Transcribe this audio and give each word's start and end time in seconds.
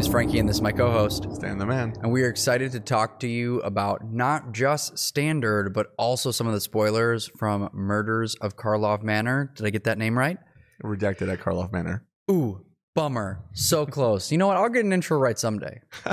is 0.00 0.08
Frankie, 0.08 0.38
and 0.38 0.48
this 0.48 0.56
is 0.56 0.62
my 0.62 0.72
co 0.72 0.90
host. 0.90 1.26
Stan 1.34 1.58
the 1.58 1.66
man. 1.66 1.92
And 2.02 2.10
we 2.10 2.22
are 2.22 2.28
excited 2.28 2.72
to 2.72 2.80
talk 2.80 3.20
to 3.20 3.28
you 3.28 3.60
about 3.60 4.10
not 4.10 4.52
just 4.52 4.98
standard, 4.98 5.74
but 5.74 5.92
also 5.98 6.30
some 6.30 6.46
of 6.46 6.54
the 6.54 6.60
spoilers 6.60 7.28
from 7.38 7.68
Murders 7.74 8.34
of 8.36 8.56
Karlov 8.56 9.02
Manor. 9.02 9.52
Did 9.54 9.66
I 9.66 9.70
get 9.70 9.84
that 9.84 9.98
name 9.98 10.16
right? 10.16 10.38
Redacted 10.82 11.30
at 11.30 11.40
Karlov 11.40 11.70
Manor. 11.72 12.06
Ooh, 12.30 12.64
bummer. 12.94 13.44
So 13.52 13.84
close. 13.98 14.32
You 14.32 14.38
know 14.38 14.46
what? 14.46 14.56
I'll 14.56 14.70
get 14.70 14.86
an 14.86 14.92
intro 14.94 15.18
right 15.18 15.38
someday. 15.38 15.82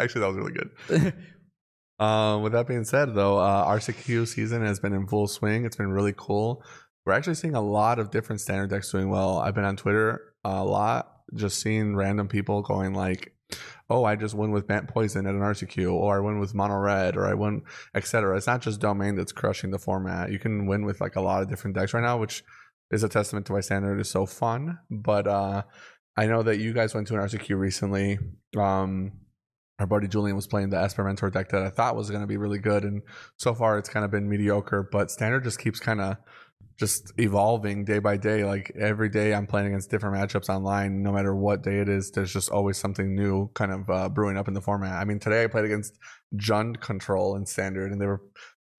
Actually, 0.00 0.22
that 0.22 0.28
was 0.28 0.36
really 0.36 0.52
good. 0.52 1.14
um, 2.04 2.42
with 2.42 2.52
that 2.54 2.66
being 2.66 2.84
said, 2.84 3.14
though, 3.14 3.38
uh, 3.38 3.68
RCQ 3.68 4.26
season 4.26 4.66
has 4.66 4.80
been 4.80 4.92
in 4.92 5.06
full 5.06 5.28
swing. 5.28 5.64
It's 5.64 5.76
been 5.76 5.92
really 5.92 6.14
cool. 6.16 6.64
We're 7.04 7.12
actually 7.12 7.34
seeing 7.34 7.54
a 7.54 7.62
lot 7.62 8.00
of 8.00 8.10
different 8.10 8.40
standard 8.40 8.70
decks 8.70 8.90
doing 8.90 9.10
well. 9.10 9.38
I've 9.38 9.54
been 9.54 9.64
on 9.64 9.76
Twitter 9.76 10.34
a 10.42 10.64
lot, 10.64 11.15
just 11.34 11.60
seeing 11.60 11.96
random 11.96 12.28
people 12.28 12.62
going 12.62 12.94
like, 12.94 13.34
"Oh, 13.90 14.04
I 14.04 14.16
just 14.16 14.34
won 14.34 14.52
with 14.52 14.66
Bant 14.66 14.88
Poison 14.88 15.26
at 15.26 15.34
an 15.34 15.40
RCQ, 15.40 15.92
or 15.92 16.16
I 16.16 16.20
won 16.20 16.38
with 16.38 16.54
Mono 16.54 16.76
Red, 16.76 17.16
or 17.16 17.26
I 17.26 17.34
won, 17.34 17.62
etc." 17.94 18.36
It's 18.36 18.46
not 18.46 18.62
just 18.62 18.80
Domain 18.80 19.16
that's 19.16 19.32
crushing 19.32 19.70
the 19.70 19.78
format. 19.78 20.30
You 20.30 20.38
can 20.38 20.66
win 20.66 20.84
with 20.84 21.00
like 21.00 21.16
a 21.16 21.20
lot 21.20 21.42
of 21.42 21.48
different 21.48 21.76
decks 21.76 21.94
right 21.94 22.02
now, 22.02 22.18
which 22.18 22.44
is 22.90 23.02
a 23.02 23.08
testament 23.08 23.46
to 23.46 23.52
why 23.52 23.60
standard 23.60 24.00
is 24.00 24.10
so 24.10 24.26
fun. 24.26 24.78
But 24.90 25.26
uh, 25.26 25.62
I 26.16 26.26
know 26.26 26.42
that 26.42 26.58
you 26.58 26.72
guys 26.72 26.94
went 26.94 27.08
to 27.08 27.14
an 27.14 27.20
RCQ 27.20 27.58
recently. 27.58 28.18
Um, 28.56 29.12
our 29.78 29.86
buddy 29.86 30.08
Julian 30.08 30.36
was 30.36 30.46
playing 30.46 30.70
the 30.70 30.78
Esper 30.78 31.04
Mentor 31.04 31.30
deck 31.30 31.50
that 31.50 31.62
I 31.62 31.68
thought 31.68 31.96
was 31.96 32.08
going 32.08 32.22
to 32.22 32.26
be 32.26 32.38
really 32.38 32.58
good, 32.58 32.84
and 32.84 33.02
so 33.36 33.54
far 33.54 33.78
it's 33.78 33.88
kind 33.88 34.04
of 34.04 34.10
been 34.10 34.28
mediocre. 34.28 34.82
But 34.90 35.10
standard 35.10 35.44
just 35.44 35.58
keeps 35.58 35.80
kind 35.80 36.00
of 36.00 36.16
just 36.78 37.12
evolving 37.18 37.84
day 37.84 37.98
by 37.98 38.16
day. 38.16 38.44
Like 38.44 38.72
every 38.78 39.08
day, 39.08 39.34
I'm 39.34 39.46
playing 39.46 39.68
against 39.68 39.90
different 39.90 40.16
matchups 40.16 40.48
online. 40.48 41.02
No 41.02 41.12
matter 41.12 41.34
what 41.34 41.62
day 41.62 41.78
it 41.78 41.88
is, 41.88 42.10
there's 42.10 42.32
just 42.32 42.50
always 42.50 42.76
something 42.76 43.14
new 43.14 43.48
kind 43.54 43.72
of 43.72 43.90
uh, 43.90 44.08
brewing 44.08 44.36
up 44.36 44.48
in 44.48 44.54
the 44.54 44.60
format. 44.60 44.92
I 44.92 45.04
mean, 45.04 45.18
today 45.18 45.44
I 45.44 45.46
played 45.46 45.64
against 45.64 45.94
Jund 46.36 46.80
Control 46.80 47.36
in 47.36 47.46
Standard, 47.46 47.92
and 47.92 48.00
they 48.00 48.06
were 48.06 48.22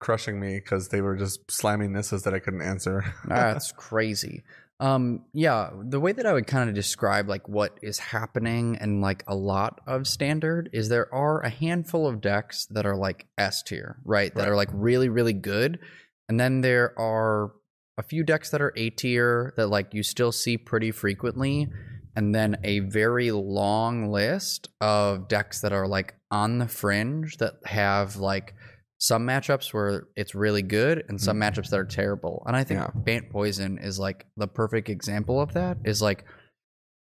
crushing 0.00 0.38
me 0.38 0.60
because 0.60 0.88
they 0.88 1.00
were 1.00 1.16
just 1.16 1.50
slamming 1.50 1.92
misses 1.92 2.22
that 2.22 2.34
I 2.34 2.38
couldn't 2.38 2.62
answer. 2.62 3.04
That's 3.28 3.72
crazy. 3.72 4.44
Um, 4.80 5.24
yeah, 5.32 5.70
the 5.82 5.98
way 5.98 6.12
that 6.12 6.24
I 6.24 6.32
would 6.32 6.46
kind 6.46 6.68
of 6.68 6.74
describe 6.76 7.28
like 7.28 7.48
what 7.48 7.76
is 7.82 7.98
happening 7.98 8.76
and 8.76 9.00
like 9.00 9.24
a 9.26 9.34
lot 9.34 9.80
of 9.88 10.06
standard 10.06 10.70
is 10.72 10.88
there 10.88 11.12
are 11.12 11.40
a 11.40 11.50
handful 11.50 12.06
of 12.06 12.20
decks 12.20 12.66
that 12.66 12.86
are 12.86 12.94
like 12.94 13.26
S 13.36 13.64
tier, 13.64 13.96
right? 14.04 14.32
That 14.32 14.42
Right. 14.42 14.48
are 14.50 14.54
like 14.54 14.68
really, 14.72 15.08
really 15.08 15.32
good. 15.32 15.80
And 16.28 16.38
then 16.38 16.60
there 16.60 16.96
are 16.96 17.50
a 17.98 18.02
few 18.02 18.22
decks 18.22 18.50
that 18.50 18.62
are 18.62 18.72
A 18.76 18.90
tier 18.90 19.52
that 19.56 19.66
like 19.66 19.92
you 19.92 20.02
still 20.02 20.32
see 20.32 20.56
pretty 20.56 20.92
frequently. 20.92 21.68
And 22.16 22.34
then 22.34 22.56
a 22.64 22.80
very 22.80 23.30
long 23.30 24.10
list 24.10 24.68
of 24.80 25.28
decks 25.28 25.60
that 25.60 25.72
are 25.72 25.86
like 25.86 26.14
on 26.30 26.58
the 26.58 26.66
fringe 26.66 27.36
that 27.36 27.54
have 27.64 28.16
like 28.16 28.54
some 28.98 29.26
matchups 29.26 29.72
where 29.72 30.08
it's 30.16 30.34
really 30.34 30.62
good 30.62 31.04
and 31.08 31.20
some 31.20 31.38
mm-hmm. 31.38 31.60
matchups 31.60 31.70
that 31.70 31.78
are 31.78 31.84
terrible. 31.84 32.42
And 32.46 32.56
I 32.56 32.64
think 32.64 32.80
Yeah. 32.80 32.90
Bant 32.94 33.30
Poison 33.30 33.78
is 33.78 33.98
like 33.98 34.26
the 34.36 34.48
perfect 34.48 34.88
example 34.88 35.40
of 35.40 35.54
that. 35.54 35.78
Is 35.84 36.02
like 36.02 36.24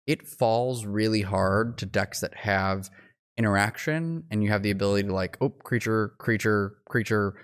it 0.07 0.27
falls 0.27 0.85
really 0.85 1.23
hard 1.23 1.79
to 1.79 1.87
decks 1.87 2.21
that 2.21 2.35
have 2.35 2.91
interaction 3.39 4.25
and 4.31 4.43
you 4.43 4.51
have 4.51 4.63
the 4.63 4.71
ability 4.71 5.09
to 5.09 5.15
like, 5.15 5.37
oh, 5.41 5.51
creature, 5.51 6.15
creature, 6.19 6.77
creature, 6.89 7.35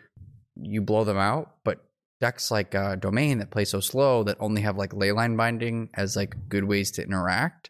you 0.57 0.81
blow 0.81 1.05
them 1.05 1.19
out. 1.19 1.57
But 1.65 1.85
decks 2.22 2.53
like 2.53 2.72
uh, 2.72 2.94
Domain 2.94 3.38
that 3.38 3.50
play 3.50 3.65
so 3.65 3.81
slow 3.81 4.22
that 4.22 4.37
only 4.38 4.62
have 4.62 4.77
like 4.77 4.93
leyline 4.93 5.37
binding 5.37 5.91
as 5.94 6.15
like 6.15 6.37
good 6.49 6.62
ways 6.62 6.93
to 6.93 7.03
interact, 7.03 7.69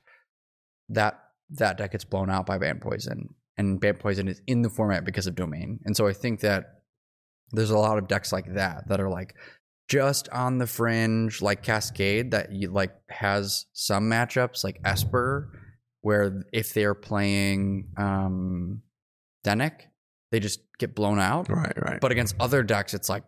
that 0.90 1.18
that 1.48 1.78
deck 1.78 1.92
gets 1.92 2.04
blown 2.04 2.28
out 2.28 2.44
by 2.44 2.58
Bant 2.58 2.82
Poison. 2.82 3.34
And 3.56 3.80
Bant 3.80 3.98
Poison 3.98 4.28
is 4.28 4.42
in 4.46 4.60
the 4.60 4.68
format 4.68 5.06
because 5.06 5.26
of 5.26 5.34
Domain. 5.34 5.80
And 5.86 5.96
so 5.96 6.06
I 6.06 6.12
think 6.12 6.40
that 6.40 6.82
there's 7.50 7.70
a 7.70 7.78
lot 7.78 7.96
of 7.96 8.08
decks 8.08 8.30
like 8.30 8.54
that 8.54 8.88
that 8.88 9.00
are 9.00 9.08
like 9.08 9.34
just 9.88 10.28
on 10.28 10.58
the 10.58 10.66
fringe, 10.66 11.40
like 11.40 11.62
Cascade, 11.62 12.32
that 12.32 12.52
you 12.52 12.70
like 12.70 12.92
has 13.08 13.64
some 13.72 14.10
matchups 14.10 14.64
like 14.64 14.80
Esper, 14.84 15.48
where 16.02 16.44
if 16.52 16.74
they're 16.74 16.94
playing 16.94 17.88
um 17.96 18.82
Denic, 19.44 19.88
they 20.30 20.40
just 20.40 20.60
get 20.78 20.94
blown 20.94 21.18
out. 21.18 21.48
right, 21.48 21.72
right. 21.82 22.00
But 22.02 22.12
against 22.12 22.36
other 22.38 22.62
decks, 22.62 22.92
it's 22.92 23.08
like 23.08 23.24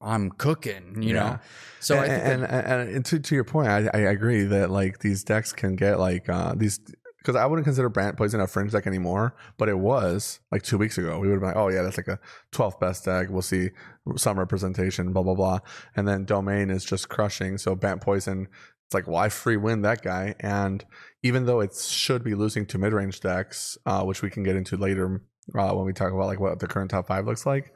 I'm 0.00 0.30
cooking, 0.30 1.02
you 1.02 1.14
Yeah. 1.14 1.22
know. 1.22 1.38
So 1.80 1.98
I 1.98 2.06
think 2.08 2.24
and, 2.24 2.42
that- 2.44 2.64
and, 2.66 2.90
and 2.96 3.04
to, 3.06 3.18
to 3.20 3.34
your 3.34 3.44
point, 3.44 3.68
I, 3.68 3.88
I 3.92 3.98
agree 3.98 4.42
that 4.44 4.70
like 4.70 4.98
these 5.00 5.24
decks 5.24 5.52
can 5.52 5.76
get 5.76 5.98
like 5.98 6.28
uh, 6.28 6.54
these 6.56 6.78
because 7.18 7.34
I 7.34 7.46
wouldn't 7.46 7.64
consider 7.64 7.88
Bant 7.88 8.16
Poison 8.16 8.40
a 8.40 8.46
fringe 8.46 8.72
deck 8.72 8.86
anymore, 8.86 9.34
but 9.58 9.68
it 9.68 9.78
was 9.78 10.40
like 10.52 10.62
two 10.62 10.78
weeks 10.78 10.96
ago. 10.98 11.18
We 11.18 11.26
would 11.28 11.34
have 11.34 11.40
been 11.40 11.48
like, 11.48 11.56
oh 11.56 11.68
yeah, 11.68 11.82
that's 11.82 11.96
like 11.96 12.08
a 12.08 12.18
12th 12.52 12.78
best 12.80 13.04
deck. 13.04 13.26
We'll 13.28 13.42
see 13.42 13.70
some 14.16 14.38
representation, 14.38 15.12
blah 15.12 15.22
blah 15.24 15.34
blah. 15.34 15.58
And 15.96 16.06
then 16.06 16.24
Domain 16.24 16.70
is 16.70 16.84
just 16.84 17.08
crushing. 17.08 17.58
So 17.58 17.74
Bant 17.74 18.00
Poison, 18.00 18.46
it's 18.86 18.94
like 18.94 19.06
why 19.08 19.28
free 19.28 19.56
win 19.56 19.82
that 19.82 20.02
guy? 20.02 20.36
And 20.40 20.84
even 21.22 21.44
though 21.46 21.60
it 21.60 21.74
should 21.74 22.22
be 22.24 22.34
losing 22.34 22.64
to 22.66 22.78
mid 22.78 22.92
range 22.92 23.20
decks, 23.20 23.76
uh, 23.84 24.04
which 24.04 24.22
we 24.22 24.30
can 24.30 24.42
get 24.44 24.56
into 24.56 24.76
later 24.76 25.20
uh, 25.56 25.72
when 25.72 25.84
we 25.86 25.92
talk 25.92 26.12
about 26.12 26.26
like 26.26 26.40
what 26.40 26.60
the 26.60 26.68
current 26.68 26.90
top 26.90 27.08
five 27.08 27.26
looks 27.26 27.44
like. 27.44 27.72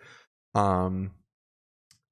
Um, 0.55 1.11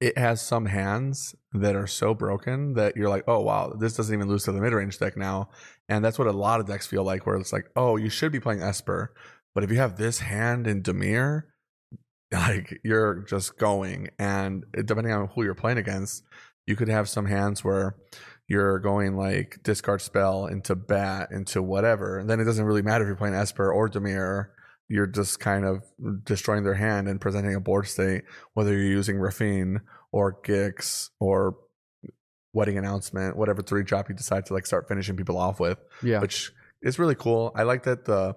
it 0.01 0.17
has 0.17 0.41
some 0.41 0.67
hands 0.67 1.35
that 1.53 1.77
are 1.77 1.87
so 1.87 2.15
broken 2.15 2.75
that 2.75 2.97
you're 2.97 3.11
like, 3.11 3.25
oh 3.29 3.41
wow, 3.41 3.75
this 3.79 3.95
doesn't 3.95 4.15
even 4.15 4.29
lose 4.29 4.45
to 4.45 4.53
the 4.53 4.61
mid 4.61 4.73
range 4.73 4.99
deck 4.99 5.17
now. 5.17 5.51
And 5.89 6.05
that's 6.05 6.19
what 6.19 6.29
a 6.29 6.33
lot 6.33 6.61
of 6.61 6.67
decks 6.67 6.87
feel 6.87 7.05
like, 7.05 7.27
where 7.27 7.37
it's 7.37 7.53
like, 7.53 7.67
oh, 7.77 7.97
you 7.97 8.09
should 8.09 8.33
be 8.33 8.41
playing 8.41 8.63
Esper, 8.63 9.13
but 9.55 9.65
if 9.65 9.71
you 9.71 9.77
have 9.77 9.97
this 9.97 10.21
hand 10.21 10.67
in 10.67 10.83
Dimir, 10.83 11.43
like 12.33 12.81
you're 12.85 13.17
just 13.29 13.59
going. 13.59 14.09
And 14.19 14.65
depending 14.73 15.13
on 15.13 15.29
who 15.29 15.43
you're 15.43 15.55
playing 15.55 15.79
against, 15.79 16.23
you 16.67 16.77
could 16.77 16.89
have 16.89 17.09
some 17.09 17.27
hands 17.27 17.65
where 17.65 17.97
you're 18.47 18.79
going 18.79 19.17
like 19.17 19.61
discard 19.63 20.01
spell 20.01 20.47
into 20.47 20.75
bat 20.75 21.29
into 21.31 21.63
whatever. 21.63 22.19
And 22.19 22.29
then 22.29 22.41
it 22.41 22.45
doesn't 22.45 22.65
really 22.65 22.83
matter 22.83 23.05
if 23.05 23.09
you're 23.09 23.17
playing 23.17 23.35
Esper 23.35 23.73
or 23.73 23.89
Dimir. 23.89 24.47
You're 24.93 25.07
just 25.07 25.39
kind 25.39 25.65
of 25.65 25.85
destroying 26.25 26.65
their 26.65 26.75
hand 26.75 27.07
and 27.07 27.21
presenting 27.21 27.55
a 27.55 27.61
board 27.61 27.87
state, 27.87 28.25
whether 28.55 28.73
you're 28.73 28.83
using 28.83 29.19
Raffine 29.19 29.83
or 30.11 30.43
Gix 30.43 31.11
or 31.21 31.57
wedding 32.53 32.77
announcement, 32.77 33.37
whatever 33.37 33.63
three 33.63 33.85
drop 33.85 34.09
you 34.09 34.17
decide 34.17 34.47
to 34.47 34.53
like 34.53 34.67
start 34.67 34.89
finishing 34.89 35.17
people 35.17 35.39
off 35.39 35.61
with, 35.61 35.79
yeah, 36.03 36.19
which 36.19 36.53
is 36.83 36.99
really 36.99 37.15
cool. 37.15 37.53
I 37.55 37.63
like 37.63 37.85
that 37.85 38.05
the 38.05 38.35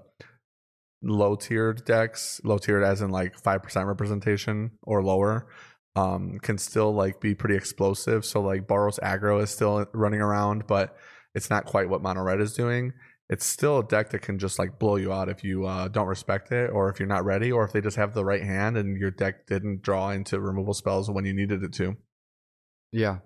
low 1.02 1.36
tiered 1.36 1.86
decks, 1.86 2.40
low 2.44 2.60
tiered 2.60 2.84
as 2.84 3.02
in 3.02 3.10
like 3.10 3.36
five 3.40 3.64
percent 3.64 3.88
representation 3.88 4.74
or 4.84 5.04
lower, 5.04 5.48
um, 5.96 6.38
can 6.44 6.60
still 6.60 6.94
like 6.94 7.20
be 7.20 7.34
pretty 7.34 7.56
explosive. 7.56 8.26
So 8.26 8.42
like 8.42 8.68
Boros 8.68 9.00
aggro 9.00 9.42
is 9.42 9.50
still 9.50 9.88
running 9.92 10.22
around, 10.22 10.68
but 10.68 10.96
it's 11.34 11.50
not 11.50 11.66
quite 11.66 11.90
what 11.90 12.04
Mono 12.04 12.22
Red 12.22 12.42
is 12.42 12.54
doing. 12.54 12.94
It's 13.34 13.46
still 13.48 13.80
a 13.80 13.84
deck 13.84 14.12
that 14.12 14.22
can 14.22 14.38
just 14.38 14.60
like 14.60 14.78
blow 14.78 14.98
you 14.98 15.12
out 15.12 15.28
if 15.28 15.44
you 15.44 15.66
uh, 15.66 15.88
don't 15.88 16.06
respect 16.06 16.52
it, 16.52 16.70
or 16.70 16.90
if 16.90 17.00
you're 17.00 17.08
not 17.08 17.26
ready, 17.26 17.52
or 17.52 17.66
if 17.66 17.72
they 17.72 17.82
just 17.82 17.98
have 17.98 18.14
the 18.14 18.24
right 18.24 18.44
hand 18.44 18.78
and 18.78 18.96
your 18.96 19.10
deck 19.10 19.48
didn't 19.48 19.82
draw 19.82 20.12
into 20.12 20.40
removal 20.40 20.76
spells 20.76 21.10
when 21.10 21.26
you 21.26 21.34
needed 21.34 21.64
it 21.64 21.74
to. 21.74 21.98
Yeah. 22.92 23.18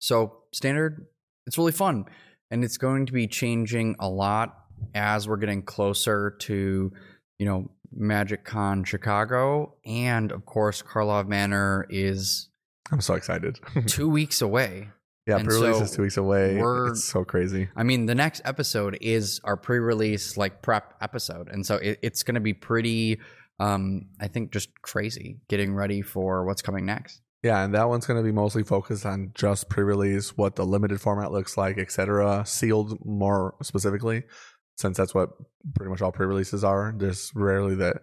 So 0.00 0.42
standard, 0.52 1.06
it's 1.46 1.56
really 1.56 1.72
fun, 1.72 2.04
and 2.50 2.62
it's 2.62 2.76
going 2.76 3.06
to 3.06 3.12
be 3.14 3.26
changing 3.26 3.96
a 3.98 4.08
lot 4.08 4.54
as 4.94 5.26
we're 5.26 5.38
getting 5.38 5.62
closer 5.62 6.36
to, 6.40 6.92
you 7.38 7.46
know, 7.46 7.70
Magic 7.90 8.44
Con 8.44 8.84
Chicago, 8.84 9.76
and 9.86 10.30
of 10.30 10.44
course, 10.44 10.82
Karlov 10.82 11.26
Manor 11.26 11.86
is 11.88 12.50
I'm 12.92 13.00
so 13.00 13.14
excited. 13.14 13.58
two 13.86 14.10
weeks 14.10 14.42
away. 14.42 14.90
Yeah, 15.30 15.36
And 15.36 15.46
pre-release 15.46 15.78
so 15.78 15.84
is 15.84 15.90
two 15.92 16.02
weeks 16.02 16.16
away. 16.16 16.60
It's 16.88 17.04
so 17.04 17.24
crazy. 17.24 17.68
I 17.76 17.84
mean, 17.84 18.06
the 18.06 18.16
next 18.16 18.42
episode 18.44 18.98
is 19.00 19.40
our 19.44 19.56
pre-release 19.56 20.36
like 20.36 20.60
prep 20.60 20.94
episode, 21.00 21.48
and 21.48 21.64
so 21.64 21.76
it, 21.76 22.00
it's 22.02 22.24
going 22.24 22.34
to 22.34 22.40
be 22.40 22.52
pretty. 22.52 23.20
Um, 23.60 24.06
I 24.18 24.26
think 24.26 24.52
just 24.52 24.70
crazy 24.82 25.38
getting 25.48 25.74
ready 25.74 26.02
for 26.02 26.44
what's 26.46 26.62
coming 26.62 26.84
next. 26.84 27.20
Yeah, 27.42 27.64
and 27.64 27.74
that 27.74 27.88
one's 27.88 28.06
going 28.06 28.18
to 28.18 28.24
be 28.24 28.32
mostly 28.32 28.64
focused 28.64 29.06
on 29.06 29.30
just 29.34 29.68
pre-release, 29.68 30.36
what 30.36 30.56
the 30.56 30.64
limited 30.66 31.00
format 31.00 31.30
looks 31.30 31.56
like, 31.56 31.78
etc. 31.78 32.44
Sealed 32.44 32.98
more 33.04 33.54
specifically, 33.62 34.24
since 34.76 34.96
that's 34.96 35.14
what 35.14 35.30
pretty 35.76 35.90
much 35.90 36.02
all 36.02 36.12
pre-releases 36.12 36.64
are. 36.64 36.92
There's 36.96 37.30
rarely 37.34 37.76
that 37.76 37.98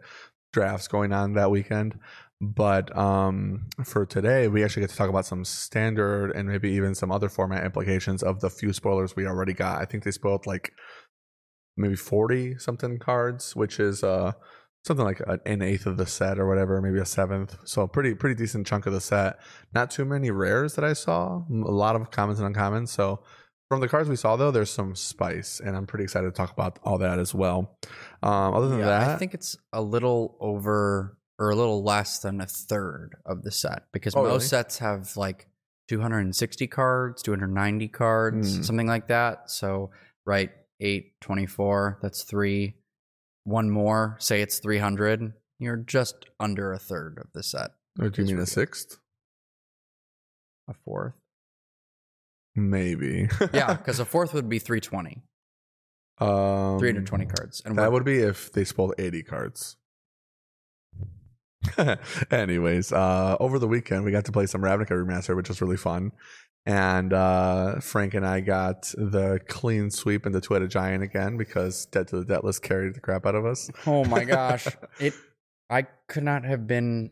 drafts 0.53 0.87
going 0.87 1.11
on 1.11 1.33
that 1.33 1.51
weekend. 1.51 1.99
But 2.39 2.95
um, 2.95 3.67
for 3.83 4.05
today, 4.05 4.47
we 4.47 4.63
actually 4.63 4.81
get 4.81 4.91
to 4.91 4.95
talk 4.95 5.09
about 5.09 5.25
some 5.25 5.43
standard 5.43 6.31
and 6.31 6.47
maybe 6.47 6.69
even 6.71 6.93
some 6.93 7.11
other 7.11 7.29
format 7.29 7.65
implications 7.65 8.21
of 8.21 8.41
the 8.41 8.49
few 8.49 8.73
spoilers 8.73 9.15
we 9.15 9.25
already 9.25 9.53
got. 9.53 9.81
I 9.81 9.85
think 9.85 10.03
they 10.03 10.11
spoiled 10.11 10.45
like 10.45 10.71
maybe 11.75 11.95
40 11.95 12.59
something 12.59 12.99
cards, 12.99 13.55
which 13.55 13.79
is 13.79 14.03
uh 14.03 14.33
something 14.85 15.05
like 15.05 15.21
an 15.45 15.61
eighth 15.61 15.85
of 15.85 15.97
the 15.97 16.05
set 16.05 16.39
or 16.39 16.47
whatever, 16.47 16.81
maybe 16.81 16.99
a 16.99 17.05
seventh. 17.05 17.57
So 17.65 17.81
a 17.81 17.87
pretty 17.87 18.13
pretty 18.13 18.35
decent 18.35 18.67
chunk 18.67 18.85
of 18.85 18.93
the 18.93 19.01
set. 19.01 19.39
Not 19.73 19.89
too 19.91 20.05
many 20.05 20.29
rares 20.31 20.75
that 20.75 20.85
I 20.85 20.93
saw. 20.93 21.41
A 21.49 21.71
lot 21.71 21.95
of 21.95 22.11
commons 22.11 22.39
and 22.39 22.55
uncommons. 22.55 22.89
So 22.89 23.23
From 23.69 23.81
the 23.81 23.89
cards 23.89 24.07
we 24.07 24.15
saw, 24.15 24.37
though, 24.37 24.51
there's 24.51 24.69
some 24.69 24.95
spice, 24.95 25.59
and 25.59 25.75
I'm 25.75 25.85
pretty 25.85 26.05
excited 26.05 26.27
to 26.27 26.31
talk 26.31 26.53
about 26.53 26.79
all 26.83 26.97
that 26.99 27.19
as 27.19 27.35
well. 27.35 27.77
Um, 28.23 28.53
other 28.53 28.69
than 28.69 28.79
Yeah, 28.79 28.85
that, 28.85 29.09
I 29.09 29.17
think 29.17 29.33
it's 29.33 29.57
a 29.73 29.81
little 29.81 30.37
over 30.39 31.16
or 31.39 31.49
a 31.51 31.55
little 31.55 31.83
less 31.83 32.19
than 32.19 32.41
a 32.41 32.45
third 32.47 33.15
of 33.25 33.43
the 33.43 33.51
set 33.51 33.83
because 33.93 34.15
Oh, 34.15 34.23
most 34.23 34.27
really? 34.29 34.39
sets 34.47 34.77
have 34.79 35.15
like 35.17 35.47
260 35.87 36.67
cards, 36.67 37.21
290 37.21 37.87
cards, 37.89 38.55
Hmm. 38.57 38.61
something 38.63 38.87
like 38.87 39.07
that. 39.07 39.49
So, 39.51 39.91
right, 40.25 40.51
8, 40.79 41.13
24, 41.21 41.99
that's 42.01 42.23
three. 42.23 42.75
One 43.43 43.69
more, 43.69 44.17
say 44.19 44.41
it's 44.41 44.59
300, 44.59 45.33
you're 45.59 45.77
just 45.77 46.25
under 46.39 46.73
a 46.73 46.79
third 46.79 47.17
of 47.19 47.31
the 47.33 47.43
set. 47.43 47.71
or 47.99 48.09
do 48.09 48.21
you 48.21 48.27
mean 48.27 48.39
a 48.39 48.45
sixth? 48.45 48.97
A 50.67 50.73
fourth? 50.73 51.13
Maybe. 52.55 53.29
Yeah, 53.53 53.73
because 53.75 53.99
a 53.99 54.05
fourth 54.13 54.33
would 54.33 54.49
be 54.49 54.59
320, 54.59 55.21
um, 56.19 56.79
320 56.79 57.25
cards. 57.27 57.61
And 57.65 57.77
That 57.77 57.91
would 57.91 58.03
be 58.03 58.17
if 58.17 58.51
they 58.51 58.65
spoiled 58.65 58.95
80 58.97 59.23
cards. 59.23 59.76
Anyways, 62.31 62.91
uh, 62.91 63.37
over 63.39 63.59
the 63.59 63.67
weekend 63.67 64.05
we 64.05 64.11
got 64.11 64.25
to 64.25 64.31
play 64.31 64.45
some 64.45 64.61
Ravnica 64.61 64.91
Remaster, 64.91 65.35
which 65.35 65.49
was 65.49 65.61
really 65.61 65.77
fun. 65.77 66.11
And 66.65 67.13
uh, 67.13 67.79
Frank 67.79 68.13
and 68.13 68.27
I 68.27 68.41
got 68.41 68.91
the 68.97 69.39
clean 69.47 69.89
sweep 69.89 70.25
into 70.25 70.41
Two-Headed 70.41 70.69
Giant 70.69 71.01
again 71.01 71.37
because 71.37 71.85
Dead 71.85 72.09
to 72.09 72.19
the 72.19 72.25
Deathless 72.25 72.59
carried 72.59 72.93
the 72.93 72.99
crap 72.99 73.25
out 73.25 73.35
of 73.35 73.45
us. 73.45 73.71
Oh 73.85 74.03
my 74.03 74.23
gosh. 74.25 74.67
it 74.99 75.13
I 75.69 75.83
could 76.07 76.23
not 76.23 76.43
have 76.43 76.67
been 76.67 77.11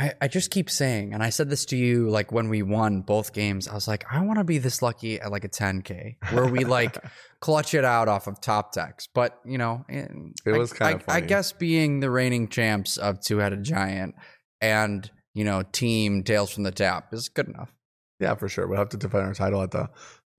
I, 0.00 0.12
I 0.20 0.28
just 0.28 0.50
keep 0.52 0.70
saying, 0.70 1.12
and 1.12 1.22
I 1.24 1.30
said 1.30 1.50
this 1.50 1.64
to 1.66 1.76
you 1.76 2.08
like 2.08 2.30
when 2.30 2.48
we 2.48 2.62
won 2.62 3.00
both 3.00 3.32
games, 3.32 3.66
I 3.66 3.74
was 3.74 3.88
like, 3.88 4.04
I 4.12 4.20
want 4.24 4.38
to 4.38 4.44
be 4.44 4.58
this 4.58 4.80
lucky 4.80 5.20
at 5.20 5.32
like 5.32 5.42
a 5.44 5.48
10K 5.48 6.16
where 6.32 6.46
we 6.46 6.64
like 6.64 6.96
clutch 7.40 7.74
it 7.74 7.84
out 7.84 8.06
off 8.06 8.28
of 8.28 8.40
top 8.40 8.72
decks. 8.72 9.08
But 9.12 9.40
you 9.44 9.58
know, 9.58 9.84
It 9.88 10.08
I- 10.46 10.50
was 10.56 10.72
kinda 10.72 11.02
I, 11.08 11.16
I 11.16 11.20
guess 11.20 11.52
being 11.52 11.98
the 12.00 12.10
reigning 12.10 12.46
champs 12.48 12.96
of 12.96 13.20
Two 13.20 13.38
Headed 13.38 13.64
Giant 13.64 14.14
and 14.60 15.10
you 15.34 15.44
know, 15.44 15.62
team 15.62 16.22
Tales 16.24 16.50
from 16.52 16.62
the 16.64 16.72
Tap 16.72 17.12
is 17.12 17.28
good 17.28 17.48
enough. 17.48 17.72
Yeah, 18.20 18.34
for 18.34 18.48
sure. 18.48 18.66
We'll 18.66 18.78
have 18.78 18.88
to 18.90 18.96
defend 18.96 19.24
our 19.26 19.34
title 19.34 19.62
at 19.62 19.70
the 19.70 19.88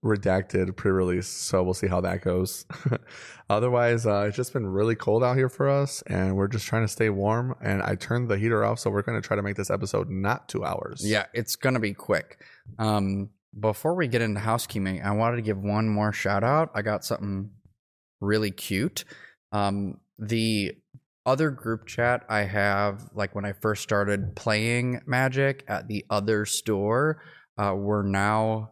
redacted 0.04 0.76
pre-release, 0.76 1.28
so 1.28 1.62
we'll 1.64 1.74
see 1.74 1.88
how 1.88 2.02
that 2.02 2.22
goes. 2.22 2.66
Otherwise, 3.50 4.06
uh, 4.06 4.26
it's 4.28 4.38
just 4.38 4.54
been 4.54 4.68
really 4.68 4.96
cold 4.96 5.24
out 5.24 5.36
here 5.36 5.50
for 5.50 5.70
us, 5.70 6.02
and 6.04 6.36
we're 6.36 6.48
just 6.48 6.66
trying 6.66 6.84
to 6.84 6.88
stay 6.88 7.10
warm. 7.10 7.56
And 7.62 7.82
I 7.82 7.96
turned 7.96 8.30
the 8.30 8.38
heater 8.38 8.64
off, 8.64 8.80
so 8.80 8.90
we're 8.90 9.02
going 9.02 9.22
to 9.22 9.28
try 9.28 9.36
to 9.36 9.42
make 9.42 9.58
this 9.58 9.70
episode 9.70 10.10
not 10.10 10.48
two 10.48 10.64
hours. 10.64 11.02
Yeah, 11.04 11.26
it's 11.34 11.56
gonna 11.56 11.80
be 11.80 11.94
quick. 11.94 12.42
Um, 12.78 13.30
before 13.60 13.96
we 13.96 14.08
get 14.08 14.22
into 14.22 14.40
housekeeping, 14.40 15.02
I 15.02 15.12
wanted 15.12 15.38
to 15.38 15.42
give 15.42 15.58
one 15.58 15.90
more 15.90 16.14
shout 16.14 16.44
out. 16.44 16.72
I 16.76 16.82
got 16.82 17.04
something 17.04 17.52
really 18.22 18.52
cute. 18.52 19.06
Um, 19.52 20.00
the 20.18 20.74
other 21.26 21.50
group 21.50 21.86
chat 21.86 22.26
I 22.30 22.42
have, 22.42 23.10
like 23.14 23.36
when 23.36 23.46
I 23.46 23.54
first 23.54 23.84
started 23.84 24.36
playing 24.36 25.02
Magic 25.06 25.64
at 25.68 25.88
the 25.88 26.06
other 26.10 26.46
store, 26.46 27.22
uh, 27.58 27.74
we're 27.76 28.04
now 28.04 28.72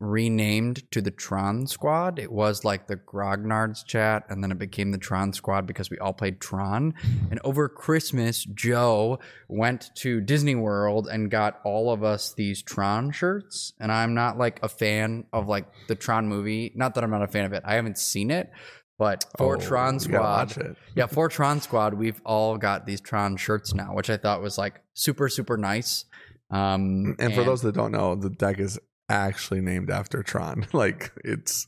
renamed 0.00 0.88
to 0.92 1.00
the 1.00 1.10
Tron 1.10 1.66
Squad. 1.66 2.18
It 2.18 2.30
was 2.30 2.64
like 2.64 2.86
the 2.86 2.96
Grognard's 2.96 3.82
chat, 3.82 4.24
and 4.28 4.42
then 4.42 4.52
it 4.52 4.58
became 4.58 4.92
the 4.92 4.98
Tron 4.98 5.32
Squad 5.32 5.66
because 5.66 5.90
we 5.90 5.98
all 5.98 6.12
played 6.12 6.40
Tron. 6.40 6.94
And 7.30 7.40
over 7.42 7.68
Christmas, 7.68 8.44
Joe 8.44 9.18
went 9.48 9.90
to 9.96 10.20
Disney 10.20 10.54
World 10.54 11.08
and 11.10 11.30
got 11.30 11.60
all 11.64 11.92
of 11.92 12.04
us 12.04 12.32
these 12.34 12.62
Tron 12.62 13.10
shirts. 13.10 13.72
And 13.80 13.90
I'm 13.90 14.14
not 14.14 14.38
like 14.38 14.60
a 14.62 14.68
fan 14.68 15.24
of 15.32 15.48
like 15.48 15.66
the 15.88 15.94
Tron 15.96 16.28
movie. 16.28 16.72
Not 16.76 16.94
that 16.94 17.02
I'm 17.04 17.10
not 17.10 17.22
a 17.22 17.28
fan 17.28 17.44
of 17.44 17.52
it. 17.52 17.62
I 17.66 17.74
haven't 17.74 17.98
seen 17.98 18.30
it, 18.30 18.50
but 18.98 19.24
for 19.36 19.56
Oh, 19.56 19.60
Tron 19.60 19.98
you 20.00 20.08
gotta 20.08 20.22
watch 20.22 20.50
Squad, 20.52 20.76
yeah, 20.94 21.06
for 21.06 21.28
Tron 21.28 21.60
Squad, 21.60 21.94
we've 21.94 22.20
all 22.24 22.56
got 22.56 22.86
these 22.86 23.00
Tron 23.00 23.36
shirts 23.36 23.74
now, 23.74 23.94
which 23.94 24.10
I 24.10 24.16
thought 24.16 24.42
was 24.42 24.58
like 24.58 24.80
super 24.94 25.28
super 25.28 25.56
nice. 25.56 26.04
Um, 26.50 27.14
And 27.18 27.34
for 27.34 27.44
those 27.44 27.60
that 27.62 27.74
don't 27.74 27.92
know, 27.92 28.14
the 28.14 28.30
deck 28.30 28.58
is 28.58 28.78
actually 29.08 29.60
named 29.60 29.90
after 29.90 30.22
Tron. 30.22 30.66
like 30.72 31.12
it's, 31.24 31.66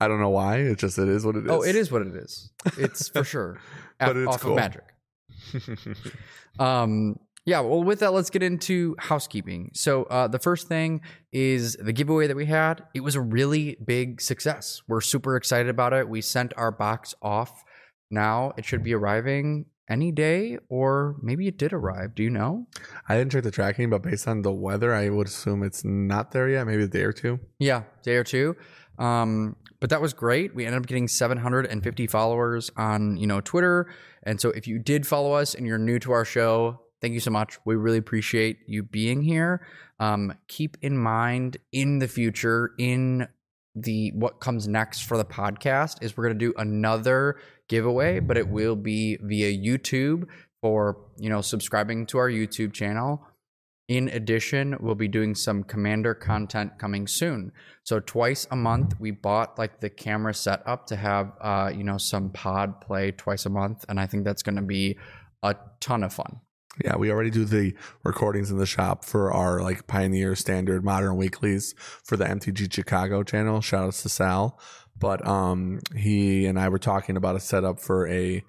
I 0.00 0.08
don't 0.08 0.20
know 0.20 0.30
why. 0.30 0.58
It 0.58 0.78
just 0.78 0.98
it 0.98 1.08
is 1.08 1.24
what 1.24 1.36
it 1.36 1.44
is. 1.44 1.50
oh, 1.50 1.62
it 1.62 1.76
is 1.76 1.90
what 1.90 2.02
it 2.02 2.14
is. 2.14 2.50
It's 2.78 3.08
for 3.08 3.24
sure 3.34 3.58
But 3.98 4.16
it's 4.16 4.28
off 4.34 4.40
cool. 4.40 4.52
of 4.52 4.56
Magic. 4.56 4.84
Um, 6.58 7.18
yeah, 7.46 7.60
well, 7.60 7.82
with 7.82 8.00
that, 8.00 8.12
let's 8.12 8.30
get 8.30 8.42
into 8.42 8.94
housekeeping. 8.98 9.70
So, 9.74 10.04
uh, 10.04 10.28
the 10.28 10.38
first 10.38 10.68
thing 10.68 11.00
is 11.32 11.76
the 11.80 11.92
giveaway 11.92 12.26
that 12.28 12.36
we 12.36 12.46
had. 12.46 12.84
It 12.94 13.00
was 13.00 13.16
a 13.16 13.20
really 13.20 13.76
big 13.84 14.20
success. 14.20 14.80
We're 14.88 15.00
super 15.00 15.36
excited 15.36 15.68
about 15.68 15.92
it. 15.92 16.08
We 16.08 16.20
sent 16.22 16.54
our 16.56 16.70
box 16.70 17.12
off. 17.20 17.64
Now 18.10 18.52
it 18.56 18.64
should 18.64 18.82
be 18.84 18.94
arriving 18.94 19.66
any 19.88 20.12
day, 20.12 20.58
or 20.68 21.16
maybe 21.22 21.46
it 21.46 21.58
did 21.58 21.72
arrive. 21.72 22.14
Do 22.14 22.22
you 22.22 22.30
know? 22.30 22.66
I 23.08 23.16
didn't 23.16 23.32
check 23.32 23.44
the 23.44 23.50
tracking, 23.50 23.90
but 23.90 24.02
based 24.02 24.26
on 24.26 24.42
the 24.42 24.52
weather, 24.52 24.94
I 24.94 25.08
would 25.08 25.26
assume 25.26 25.62
it's 25.62 25.84
not 25.84 26.32
there 26.32 26.48
yet. 26.48 26.66
Maybe 26.66 26.84
a 26.84 26.88
day 26.88 27.02
or 27.02 27.12
two. 27.12 27.40
Yeah, 27.58 27.82
day 28.02 28.16
or 28.16 28.24
two. 28.24 28.56
Um, 28.98 29.56
but 29.80 29.90
that 29.90 30.00
was 30.00 30.12
great. 30.12 30.54
We 30.54 30.64
ended 30.64 30.80
up 30.80 30.86
getting 30.86 31.08
750 31.08 32.06
followers 32.06 32.70
on 32.76 33.16
you 33.16 33.26
know 33.26 33.40
Twitter, 33.40 33.92
and 34.22 34.40
so 34.40 34.50
if 34.50 34.66
you 34.66 34.78
did 34.78 35.06
follow 35.06 35.32
us 35.32 35.54
and 35.54 35.66
you're 35.66 35.78
new 35.78 35.98
to 36.00 36.12
our 36.12 36.24
show, 36.24 36.80
thank 37.00 37.12
you 37.12 37.20
so 37.20 37.30
much. 37.30 37.58
We 37.64 37.76
really 37.76 37.98
appreciate 37.98 38.60
you 38.66 38.82
being 38.82 39.22
here. 39.22 39.66
Um, 40.00 40.34
keep 40.48 40.78
in 40.80 40.96
mind 40.96 41.58
in 41.72 41.98
the 41.98 42.08
future, 42.08 42.72
in 42.78 43.28
the 43.74 44.12
what 44.14 44.40
comes 44.40 44.68
next 44.68 45.00
for 45.00 45.16
the 45.16 45.24
podcast 45.24 46.02
is 46.02 46.16
we're 46.16 46.24
gonna 46.24 46.38
do 46.38 46.54
another 46.56 47.36
giveaway, 47.68 48.20
but 48.20 48.36
it 48.36 48.48
will 48.48 48.76
be 48.76 49.18
via 49.22 49.52
YouTube 49.52 50.26
for 50.60 50.98
you 51.18 51.28
know 51.28 51.40
subscribing 51.40 52.06
to 52.06 52.18
our 52.18 52.30
YouTube 52.30 52.72
channel. 52.72 53.26
In 53.86 54.08
addition, 54.08 54.76
we'll 54.80 54.94
be 54.94 55.08
doing 55.08 55.34
some 55.34 55.62
commander 55.62 56.14
content 56.14 56.78
coming 56.78 57.06
soon. 57.06 57.52
So 57.82 58.00
twice 58.00 58.46
a 58.50 58.56
month, 58.56 58.98
we 58.98 59.10
bought 59.10 59.58
like 59.58 59.80
the 59.80 59.90
camera 59.90 60.32
setup 60.32 60.86
to 60.86 60.96
have 60.96 61.32
uh, 61.40 61.70
you 61.74 61.84
know 61.84 61.98
some 61.98 62.30
pod 62.30 62.80
play 62.80 63.10
twice 63.12 63.44
a 63.44 63.50
month, 63.50 63.84
and 63.88 64.00
I 64.00 64.06
think 64.06 64.24
that's 64.24 64.42
going 64.42 64.56
to 64.56 64.62
be 64.62 64.98
a 65.42 65.54
ton 65.80 66.02
of 66.02 66.14
fun. 66.14 66.40
Yeah, 66.82 66.96
we 66.96 67.10
already 67.10 67.30
do 67.30 67.44
the 67.44 67.74
recordings 68.02 68.50
in 68.50 68.58
the 68.58 68.66
shop 68.66 69.04
for 69.04 69.32
our 69.32 69.60
like 69.60 69.86
Pioneer 69.86 70.34
Standard 70.34 70.84
Modern 70.84 71.16
Weeklies 71.16 71.74
for 72.02 72.16
the 72.16 72.24
MTG 72.24 72.72
Chicago 72.72 73.22
channel. 73.22 73.60
Shout 73.60 73.84
outs 73.84 74.02
to 74.02 74.08
Sal. 74.08 74.58
But 75.04 75.26
um 75.26 75.80
he 75.96 76.46
and 76.46 76.58
I 76.58 76.68
were 76.68 76.78
talking 76.78 77.16
about 77.16 77.36
a 77.36 77.40
setup 77.40 77.78
for 77.80 78.08
a 78.08 78.42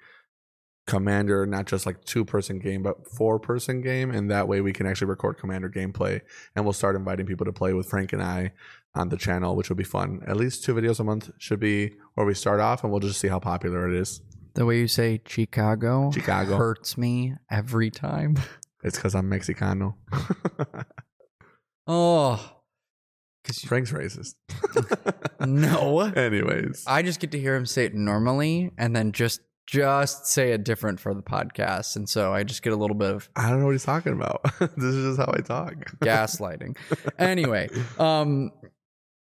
commander, 0.87 1.45
not 1.45 1.65
just 1.65 1.85
like 1.85 2.03
two 2.05 2.23
person 2.23 2.59
game, 2.59 2.83
but 2.83 3.07
four 3.17 3.39
person 3.39 3.81
game. 3.81 4.11
And 4.11 4.29
that 4.31 4.47
way 4.47 4.61
we 4.61 4.71
can 4.71 4.85
actually 4.85 5.07
record 5.07 5.37
commander 5.37 5.69
gameplay. 5.69 6.21
And 6.55 6.63
we'll 6.63 6.73
start 6.73 6.95
inviting 6.95 7.25
people 7.25 7.45
to 7.45 7.51
play 7.51 7.73
with 7.73 7.89
Frank 7.89 8.13
and 8.13 8.21
I 8.21 8.53
on 8.93 9.09
the 9.09 9.17
channel, 9.17 9.55
which 9.55 9.67
will 9.69 9.75
be 9.75 9.83
fun. 9.83 10.21
At 10.27 10.37
least 10.37 10.63
two 10.63 10.73
videos 10.73 10.99
a 10.99 11.03
month 11.03 11.31
should 11.39 11.59
be 11.59 11.93
where 12.13 12.25
we 12.25 12.33
start 12.33 12.59
off 12.59 12.83
and 12.83 12.91
we'll 12.91 13.01
just 13.01 13.19
see 13.19 13.27
how 13.27 13.39
popular 13.39 13.89
it 13.89 13.99
is. 13.99 14.21
The 14.53 14.65
way 14.65 14.79
you 14.79 14.87
say 14.87 15.21
Chicago, 15.27 16.11
Chicago. 16.11 16.55
hurts 16.55 16.97
me 16.97 17.33
every 17.51 17.89
time. 17.91 18.37
It's 18.83 18.97
because 18.97 19.15
I'm 19.15 19.29
Mexicano. 19.29 19.95
Oh, 21.87 22.54
because 23.45 23.61
Frank's 23.61 23.91
racist. 23.91 24.35
no, 25.45 25.99
Anyways, 25.99 26.83
I 26.87 27.01
just 27.01 27.19
get 27.19 27.31
to 27.31 27.39
hear 27.39 27.55
him 27.55 27.65
say 27.65 27.85
it 27.85 27.93
normally, 27.93 28.71
and 28.77 28.95
then 28.95 29.11
just 29.11 29.41
just 29.67 30.27
say 30.27 30.51
it 30.51 30.63
different 30.63 30.99
for 30.99 31.13
the 31.13 31.23
podcast, 31.23 31.95
and 31.95 32.07
so 32.07 32.33
I 32.33 32.43
just 32.43 32.61
get 32.61 32.73
a 32.73 32.75
little 32.75 32.95
bit 32.95 33.11
of 33.11 33.29
I 33.35 33.49
don't 33.49 33.59
know 33.59 33.65
what 33.65 33.71
he's 33.71 33.83
talking 33.83 34.13
about. 34.13 34.41
this 34.59 34.83
is 34.83 35.17
just 35.17 35.19
how 35.19 35.33
I 35.33 35.41
talk. 35.41 35.73
gaslighting. 36.01 36.77
anyway, 37.19 37.69
um, 37.97 38.51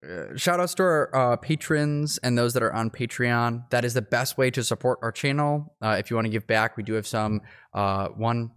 uh, 0.07 0.35
shout 0.35 0.59
outs 0.59 0.73
to 0.75 0.83
our 0.83 1.15
uh, 1.15 1.35
patrons 1.37 2.19
and 2.19 2.37
those 2.37 2.53
that 2.53 2.63
are 2.63 2.73
on 2.73 2.89
Patreon. 2.89 3.69
That 3.71 3.85
is 3.85 3.93
the 3.93 4.01
best 4.01 4.37
way 4.37 4.51
to 4.51 4.63
support 4.63 4.99
our 5.01 5.11
channel. 5.11 5.75
Uh, 5.81 5.97
if 5.99 6.09
you 6.09 6.15
want 6.15 6.25
to 6.25 6.31
give 6.31 6.47
back, 6.47 6.77
we 6.77 6.83
do 6.83 6.93
have 6.93 7.07
some. 7.07 7.41
Uh, 7.73 8.09
one, 8.09 8.51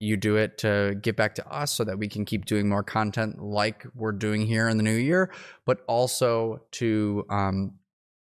you 0.00 0.16
do 0.16 0.36
it 0.36 0.58
to 0.58 0.98
give 1.00 1.14
back 1.14 1.34
to 1.36 1.46
us 1.46 1.72
so 1.72 1.84
that 1.84 1.98
we 1.98 2.08
can 2.08 2.24
keep 2.24 2.46
doing 2.46 2.68
more 2.68 2.82
content 2.82 3.40
like 3.40 3.86
we're 3.94 4.12
doing 4.12 4.46
here 4.46 4.68
in 4.68 4.78
the 4.78 4.82
new 4.82 4.96
year, 4.96 5.30
but 5.66 5.82
also 5.86 6.62
to 6.72 7.24
um, 7.28 7.74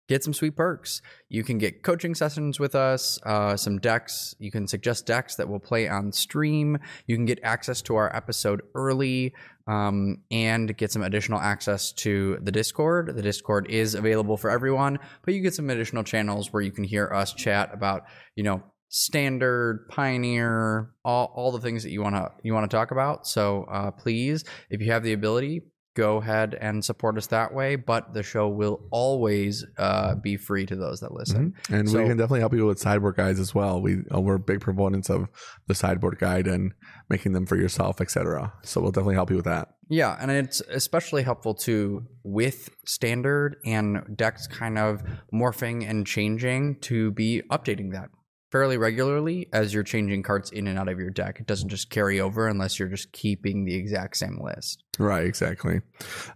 get 0.09 0.21
some 0.21 0.33
sweet 0.33 0.57
perks. 0.57 1.01
You 1.29 1.41
can 1.41 1.57
get 1.57 1.83
coaching 1.83 2.13
sessions 2.13 2.59
with 2.59 2.75
us, 2.75 3.17
uh, 3.25 3.55
some 3.55 3.79
decks. 3.79 4.35
You 4.39 4.51
can 4.51 4.67
suggest 4.67 5.05
decks 5.05 5.35
that 5.35 5.47
we'll 5.47 5.59
play 5.61 5.87
on 5.87 6.11
stream. 6.11 6.77
You 7.07 7.15
can 7.15 7.25
get 7.25 7.39
access 7.41 7.81
to 7.83 7.95
our 7.95 8.13
episode 8.13 8.61
early 8.75 9.33
um, 9.67 10.17
and 10.29 10.75
get 10.75 10.91
some 10.91 11.03
additional 11.03 11.39
access 11.39 11.93
to 11.93 12.37
the 12.41 12.51
Discord. 12.51 13.15
The 13.15 13.21
Discord 13.21 13.69
is 13.69 13.95
available 13.95 14.35
for 14.35 14.49
everyone, 14.49 14.99
but 15.23 15.33
you 15.33 15.39
get 15.39 15.53
some 15.53 15.69
additional 15.69 16.03
channels 16.03 16.51
where 16.51 16.61
you 16.61 16.71
can 16.71 16.83
hear 16.83 17.07
us 17.13 17.33
chat 17.33 17.69
about, 17.73 18.03
you 18.35 18.43
know, 18.43 18.61
standard 18.91 19.87
pioneer 19.89 20.91
all, 21.05 21.31
all 21.35 21.51
the 21.51 21.59
things 21.61 21.81
that 21.83 21.91
you 21.91 22.01
want 22.01 22.13
to 22.15 22.29
you 22.43 22.53
want 22.53 22.69
to 22.69 22.75
talk 22.75 22.91
about 22.91 23.25
so 23.25 23.63
uh, 23.71 23.89
please 23.89 24.43
if 24.69 24.81
you 24.81 24.91
have 24.91 25.01
the 25.01 25.13
ability 25.13 25.61
go 25.93 26.17
ahead 26.17 26.57
and 26.59 26.83
support 26.85 27.17
us 27.17 27.27
that 27.27 27.53
way. 27.53 27.75
But 27.75 28.13
the 28.13 28.23
show 28.23 28.47
will 28.47 28.87
always 28.91 29.65
uh, 29.77 30.15
be 30.15 30.37
free 30.37 30.65
to 30.65 30.75
those 30.75 31.01
that 31.01 31.11
listen. 31.11 31.53
Mhm. 31.67 31.79
And 31.79 31.89
So- 31.89 32.01
we 32.01 32.07
can 32.07 32.17
definitely 32.17 32.39
help 32.39 32.53
you 32.53 32.65
with 32.65 32.79
sideboard 32.79 33.15
guides 33.17 33.39
as 33.39 33.53
well. 33.53 33.81
We 33.81 34.03
uh, 34.13 34.21
we're 34.21 34.37
big 34.37 34.61
proponents 34.61 35.09
of 35.09 35.27
the 35.67 35.75
sideboard 35.75 36.17
guide 36.17 36.47
and 36.47 36.71
making 37.09 37.33
them 37.33 37.45
for 37.45 37.57
yourself, 37.57 37.99
etc. 37.99 38.53
So 38.63 38.79
we'll 38.81 38.91
definitely 38.91 39.15
help 39.15 39.29
you 39.31 39.35
with 39.35 39.45
that. 39.45 39.69
Yeah, 39.89 40.15
and 40.21 40.31
it's 40.31 40.61
especially 40.69 41.23
helpful 41.23 41.53
too 41.53 42.05
with 42.23 42.69
standard 42.85 43.57
and 43.65 44.15
decks 44.15 44.47
kind 44.47 44.77
of 44.77 45.03
morphing 45.33 45.85
and 45.89 46.07
changing 46.07 46.79
to 46.83 47.11
be 47.11 47.41
updating 47.51 47.91
that 47.91 48.09
fairly 48.51 48.77
regularly 48.77 49.47
as 49.53 49.73
you're 49.73 49.83
changing 49.83 50.21
cards 50.23 50.51
in 50.51 50.67
and 50.67 50.77
out 50.77 50.89
of 50.89 50.99
your 50.99 51.09
deck. 51.09 51.39
It 51.39 51.47
doesn't 51.47 51.69
just 51.69 51.89
carry 51.89 52.19
over 52.19 52.47
unless 52.47 52.77
you're 52.77 52.89
just 52.89 53.11
keeping 53.13 53.63
the 53.63 53.75
exact 53.75 54.17
same 54.17 54.39
list. 54.41 54.83
Right, 54.99 55.25
exactly. 55.25 55.81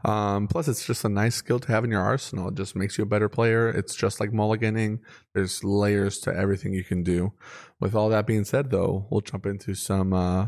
Um, 0.06 0.48
plus, 0.48 0.68
it's 0.68 0.86
just 0.86 1.04
a 1.04 1.10
nice 1.10 1.36
skill 1.36 1.60
to 1.60 1.68
have 1.68 1.84
in 1.84 1.92
your 1.92 2.02
arsenal. 2.02 2.48
It 2.48 2.56
just 2.56 2.76
makes 2.76 2.98
you 2.98 3.04
a 3.04 3.08
better 3.08 3.28
player. 3.28 3.70
It's 3.70 3.96
just 3.96 4.20
like 4.20 4.32
mulliganing. 4.32 5.00
There's 5.34 5.64
layers 5.64 6.20
to 6.20 6.34
everything 6.36 6.74
you 6.74 6.84
can 6.84 7.04
do. 7.04 7.34
With 7.80 7.96
all 7.96 8.10
that 8.10 8.26
being 8.26 8.46
said, 8.46 8.72
though, 8.72 9.08
we'll 9.10 9.22
jump 9.22 9.46
into 9.46 9.76
some. 9.76 10.14
Uh, 10.14 10.48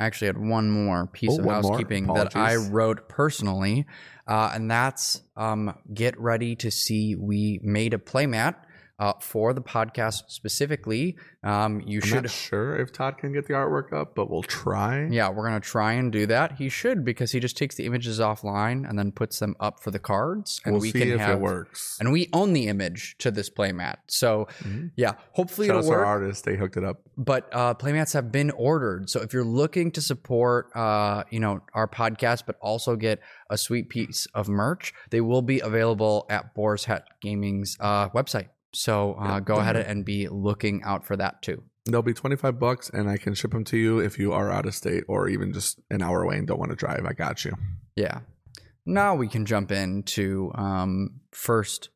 I 0.00 0.06
actually 0.06 0.28
had 0.28 0.38
one 0.38 0.70
more 0.70 1.08
piece 1.08 1.36
Oh, 1.36 1.40
of 1.40 1.46
housekeeping 1.46 2.06
that 2.14 2.36
I 2.36 2.54
wrote 2.54 3.08
personally, 3.08 3.84
uh, 4.28 4.52
and 4.54 4.70
that's 4.70 5.20
um, 5.36 5.76
get 5.92 6.18
ready 6.20 6.54
to 6.56 6.70
see. 6.70 7.16
We 7.16 7.58
made 7.64 7.94
a 7.94 7.98
playmat 7.98 8.54
uh, 8.98 9.12
for 9.20 9.52
the 9.52 9.60
podcast 9.62 10.22
specifically. 10.28 11.16
Um, 11.44 11.80
you 11.86 12.00
I'm 12.02 12.08
should 12.08 12.22
not 12.24 12.30
sure 12.32 12.76
if 12.80 12.92
Todd 12.92 13.18
can 13.18 13.32
get 13.32 13.46
the 13.46 13.54
artwork 13.54 13.92
up, 13.92 14.14
but 14.16 14.28
we'll 14.28 14.42
try. 14.42 15.06
Yeah, 15.06 15.28
we're 15.30 15.44
gonna 15.44 15.60
try 15.60 15.92
and 15.92 16.10
do 16.10 16.26
that. 16.26 16.52
He 16.52 16.68
should 16.68 17.04
because 17.04 17.30
he 17.30 17.38
just 17.38 17.56
takes 17.56 17.76
the 17.76 17.86
images 17.86 18.18
offline 18.18 18.88
and 18.88 18.98
then 18.98 19.12
puts 19.12 19.38
them 19.38 19.54
up 19.60 19.80
for 19.80 19.90
the 19.92 20.00
cards, 20.00 20.60
and 20.64 20.72
we'll 20.74 20.82
we 20.82 20.90
see 20.90 21.00
can 21.00 21.12
if 21.12 21.20
have. 21.20 21.38
it 21.38 21.40
works. 21.40 21.96
And 22.00 22.10
we 22.10 22.28
own 22.32 22.52
the 22.54 22.66
image 22.66 23.16
to 23.18 23.30
this 23.30 23.48
playmat, 23.50 23.96
so 24.08 24.48
Mhm. 24.64 24.90
yeah, 24.96 25.12
hopefully 25.32 25.68
Shout 25.68 25.78
it'll 25.78 25.90
to 25.90 25.96
our 25.96 26.04
artists; 26.04 26.42
they 26.42 26.56
hooked 26.56 26.76
it 26.76 26.84
up. 26.84 27.00
But 27.16 27.48
uh, 27.52 27.74
playmats 27.74 28.14
have 28.14 28.32
been 28.32 28.50
ordered, 28.50 29.08
so 29.10 29.20
if 29.20 29.32
you're 29.32 29.44
looking 29.44 29.92
to 29.92 30.00
support, 30.00 30.74
uh, 30.74 31.22
you 31.30 31.38
know, 31.40 31.60
our 31.74 31.86
podcast, 31.86 32.42
but 32.46 32.56
also 32.60 32.96
get 32.96 33.20
a 33.48 33.56
sweet 33.58 33.88
piece 33.90 34.26
of 34.34 34.48
merch, 34.48 34.92
they 35.10 35.20
will 35.20 35.42
be 35.42 35.60
available 35.60 36.26
at 36.30 36.54
Boar's 36.54 36.84
Hat 36.86 37.04
Gaming's 37.20 37.76
uh, 37.80 38.08
website. 38.10 38.48
So 38.74 39.14
uh, 39.14 39.24
Yeah, 39.24 39.40
go 39.40 39.54
ahead 39.56 39.74
definitely. 39.74 39.92
and 39.92 40.04
be 40.04 40.28
looking 40.28 40.82
out 40.84 41.04
for 41.06 41.16
that 41.16 41.42
too. 41.42 41.62
They'll 41.86 42.02
be 42.02 42.12
twenty 42.12 42.36
five 42.36 42.58
bucks, 42.58 42.90
and 42.90 43.08
I 43.08 43.16
can 43.16 43.32
ship 43.34 43.52
them 43.52 43.64
to 43.64 43.76
you 43.78 43.98
if 43.98 44.18
you 44.18 44.32
are 44.32 44.50
out 44.50 44.66
of 44.66 44.74
state 44.74 45.04
or 45.08 45.28
even 45.28 45.52
just 45.54 45.80
an 45.90 46.02
hour 46.02 46.22
away 46.22 46.36
and 46.36 46.46
don't 46.46 46.58
want 46.58 46.70
to 46.70 46.76
drive. 46.76 47.06
I 47.06 47.12
got 47.14 47.44
you. 47.46 47.54
Yeah. 47.96 48.20
Now 48.84 49.14
we 49.14 49.26
can 49.28 49.46
jump 49.46 49.70
into 49.72 50.50
um, 50.54 51.20
first 51.32 51.88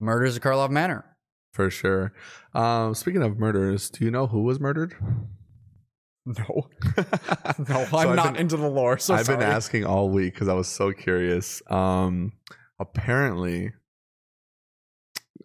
murders 0.00 0.36
of 0.36 0.42
Karlov 0.42 0.70
Manor. 0.70 1.04
For 1.52 1.68
sure. 1.68 2.12
Um, 2.54 2.94
speaking 2.94 3.22
of 3.22 3.38
murders, 3.38 3.90
do 3.90 4.04
you 4.04 4.10
know 4.12 4.28
who 4.28 4.42
was 4.42 4.60
murdered? 4.60 4.94
No, 6.26 6.68
no, 7.68 7.86
I'm 7.92 8.14
not 8.14 8.34
been- 8.34 8.36
into 8.42 8.56
the 8.56 8.68
lore. 8.68 8.98
So 8.98 9.14
I've 9.14 9.26
been 9.26 9.42
asking 9.42 9.84
all 9.84 10.10
week 10.10 10.34
because 10.34 10.48
I 10.48 10.54
was 10.54 10.68
so 10.68 10.92
curious. 10.92 11.60
Um, 11.68 12.32
apparently, 12.78 13.72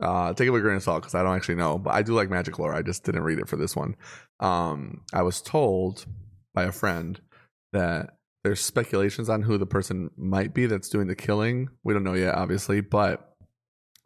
uh, 0.01 0.33
take 0.33 0.47
it 0.47 0.51
with 0.51 0.61
a 0.61 0.63
grain 0.63 0.77
of 0.77 0.83
salt 0.83 1.01
because 1.01 1.15
I 1.15 1.23
don't 1.23 1.35
actually 1.35 1.55
know, 1.55 1.77
but 1.77 1.93
I 1.93 2.01
do 2.01 2.13
like 2.13 2.29
magic 2.29 2.59
lore. 2.59 2.75
I 2.75 2.81
just 2.81 3.03
didn't 3.03 3.23
read 3.23 3.39
it 3.39 3.47
for 3.47 3.55
this 3.55 3.75
one. 3.75 3.95
Um, 4.39 5.01
I 5.13 5.21
was 5.21 5.41
told 5.41 6.05
by 6.53 6.63
a 6.63 6.71
friend 6.71 7.19
that 7.73 8.17
there's 8.43 8.61
speculations 8.61 9.29
on 9.29 9.41
who 9.41 9.57
the 9.57 9.65
person 9.65 10.11
might 10.17 10.53
be 10.53 10.65
that's 10.65 10.89
doing 10.89 11.07
the 11.07 11.15
killing. 11.15 11.69
We 11.83 11.93
don't 11.93 12.03
know 12.03 12.13
yet, 12.13 12.35
obviously, 12.35 12.81
but 12.81 13.35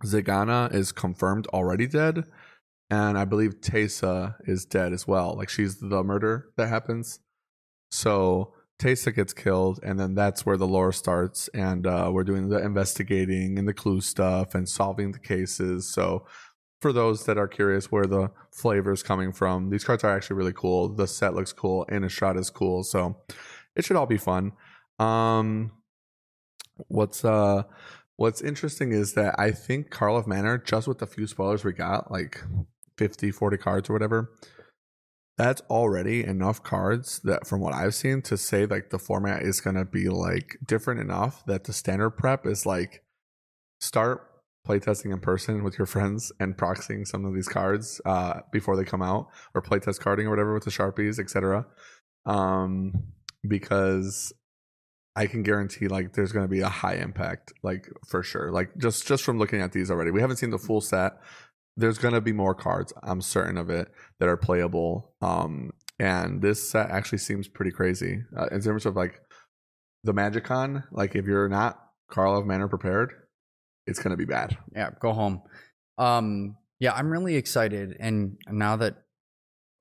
Zegana 0.05 0.73
is 0.73 0.91
confirmed 0.91 1.47
already 1.47 1.87
dead. 1.87 2.23
And 2.89 3.17
I 3.17 3.25
believe 3.25 3.61
Teysa 3.61 4.35
is 4.45 4.65
dead 4.65 4.93
as 4.93 5.07
well. 5.07 5.35
Like 5.35 5.49
she's 5.49 5.77
the 5.79 6.03
murder 6.03 6.49
that 6.57 6.69
happens. 6.69 7.19
So 7.91 8.53
Teysa 8.79 9.13
gets 9.13 9.33
killed, 9.33 9.79
and 9.83 9.99
then 9.99 10.15
that's 10.15 10.45
where 10.45 10.57
the 10.57 10.67
lore 10.67 10.93
starts. 10.93 11.49
And 11.49 11.85
uh, 11.85 12.09
we're 12.13 12.23
doing 12.23 12.47
the 12.47 12.63
investigating 12.63 13.59
and 13.59 13.67
the 13.67 13.73
clue 13.73 13.99
stuff 14.01 14.55
and 14.55 14.67
solving 14.67 15.11
the 15.11 15.19
cases. 15.19 15.93
So 15.93 16.25
for 16.81 16.93
those 16.93 17.25
that 17.25 17.37
are 17.37 17.47
curious 17.47 17.91
where 17.91 18.05
the 18.05 18.31
flavor 18.51 18.93
is 18.93 19.03
coming 19.03 19.33
from, 19.33 19.69
these 19.69 19.83
cards 19.83 20.03
are 20.05 20.15
actually 20.15 20.37
really 20.37 20.53
cool. 20.53 20.87
The 20.87 21.07
set 21.07 21.35
looks 21.35 21.51
cool, 21.51 21.85
and 21.89 22.05
a 22.05 22.09
shot 22.09 22.37
is 22.37 22.49
cool. 22.49 22.83
So 22.83 23.17
it 23.75 23.83
should 23.83 23.97
all 23.97 24.05
be 24.05 24.17
fun. 24.17 24.53
Um, 24.97 25.71
what's 26.87 27.25
uh 27.25 27.63
what's 28.15 28.41
interesting 28.41 28.91
is 28.91 29.13
that 29.13 29.35
I 29.37 29.51
think 29.51 29.89
Karlov 29.89 30.25
Manor, 30.25 30.57
just 30.57 30.87
with 30.87 30.99
the 30.99 31.07
few 31.07 31.27
spoilers 31.27 31.65
we 31.65 31.73
got, 31.73 32.11
like 32.11 32.41
50, 32.97 33.31
40 33.31 33.57
cards 33.57 33.89
or 33.89 33.93
whatever, 33.93 34.31
that's 35.39 35.61
already 35.69 36.21
enough 36.25 36.61
cards 36.63 37.21
that 37.23 37.47
from 37.47 37.61
what 37.61 37.73
I've 37.73 37.95
seen 37.95 38.21
to 38.23 38.35
say 38.35 38.65
like 38.65 38.89
the 38.89 38.99
format 38.99 39.41
is 39.43 39.61
gonna 39.61 39.85
be 39.85 40.09
like 40.09 40.57
different 40.67 40.99
enough 40.99 41.45
that 41.45 41.63
the 41.63 41.71
standard 41.71 42.11
prep 42.11 42.45
is 42.45 42.65
like 42.65 43.03
start 43.79 44.21
playtesting 44.67 45.13
in 45.13 45.21
person 45.21 45.63
with 45.63 45.77
your 45.77 45.85
friends 45.87 46.33
and 46.41 46.57
proxying 46.57 47.07
some 47.07 47.23
of 47.23 47.33
these 47.33 47.47
cards 47.47 48.01
uh 48.05 48.41
before 48.51 48.75
they 48.75 48.83
come 48.83 49.01
out 49.01 49.29
or 49.55 49.61
playtest 49.61 50.01
carding 50.01 50.27
or 50.27 50.29
whatever 50.29 50.53
with 50.53 50.65
the 50.65 50.71
sharpies 50.71 51.19
etc 51.19 51.65
um 52.25 52.91
because 53.47 54.33
I 55.15 55.27
can 55.27 55.43
guarantee 55.43 55.87
like 55.87 56.13
there's 56.13 56.33
going 56.33 56.45
to 56.45 56.49
be 56.49 56.59
a 56.59 56.69
high 56.69 56.95
impact 56.95 57.51
like 57.63 57.89
for 58.07 58.23
sure. 58.23 58.51
Like 58.51 58.69
just 58.77 59.05
just 59.05 59.23
from 59.23 59.37
looking 59.37 59.59
at 59.59 59.73
these 59.73 59.91
already. 59.91 60.11
We 60.11 60.21
haven't 60.21 60.37
seen 60.37 60.51
the 60.51 60.57
full 60.57 60.79
set 60.79 61.13
there's 61.79 61.97
going 61.97 62.13
to 62.13 62.21
be 62.21 62.33
more 62.33 62.53
cards 62.53 62.93
i'm 63.03 63.21
certain 63.21 63.57
of 63.57 63.69
it 63.69 63.87
that 64.19 64.29
are 64.29 64.37
playable 64.37 65.13
um 65.21 65.71
and 65.99 66.41
this 66.41 66.69
set 66.69 66.89
actually 66.89 67.17
seems 67.17 67.47
pretty 67.47 67.71
crazy 67.71 68.21
uh, 68.37 68.47
in 68.51 68.61
terms 68.61 68.85
of 68.85 68.95
like 68.95 69.21
the 70.03 70.13
magicon 70.13 70.83
like 70.91 71.15
if 71.15 71.25
you're 71.25 71.49
not 71.49 71.79
Karlov 72.11 72.45
Manor 72.45 72.67
prepared 72.67 73.13
it's 73.85 73.99
going 73.99 74.11
to 74.11 74.17
be 74.17 74.25
bad 74.25 74.57
yeah, 74.75 74.91
go 74.99 75.13
home. 75.13 75.41
Um, 75.97 76.55
yeah, 76.79 76.93
I'm 76.93 77.11
really 77.11 77.35
excited, 77.35 77.97
and 77.99 78.37
now 78.47 78.77
that 78.77 78.95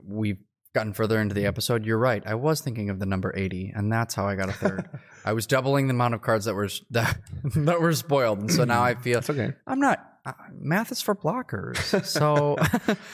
we've 0.02 0.38
gotten 0.74 0.92
further 0.92 1.20
into 1.20 1.34
the 1.34 1.46
episode, 1.46 1.86
you're 1.86 1.98
right. 1.98 2.22
I 2.26 2.34
was 2.34 2.60
thinking 2.60 2.90
of 2.90 2.98
the 2.98 3.06
number 3.06 3.32
80, 3.36 3.72
and 3.74 3.92
that's 3.92 4.14
how 4.14 4.26
I 4.26 4.34
got 4.34 4.48
a 4.48 4.52
third. 4.52 4.88
I 5.24 5.32
was 5.32 5.46
doubling 5.46 5.86
the 5.86 5.94
amount 5.94 6.14
of 6.14 6.22
cards 6.22 6.44
that 6.46 6.54
were 6.54 6.68
that 6.90 7.18
that 7.54 7.80
were 7.80 7.92
spoiled, 7.92 8.40
and 8.40 8.52
so 8.52 8.64
now 8.64 8.82
I 8.84 8.94
feel 8.94 9.18
it's 9.18 9.30
okay 9.30 9.52
I'm 9.66 9.80
not. 9.80 10.04
Uh, 10.24 10.32
math 10.52 10.92
is 10.92 11.00
for 11.00 11.14
blockers, 11.14 12.04
so 12.04 12.56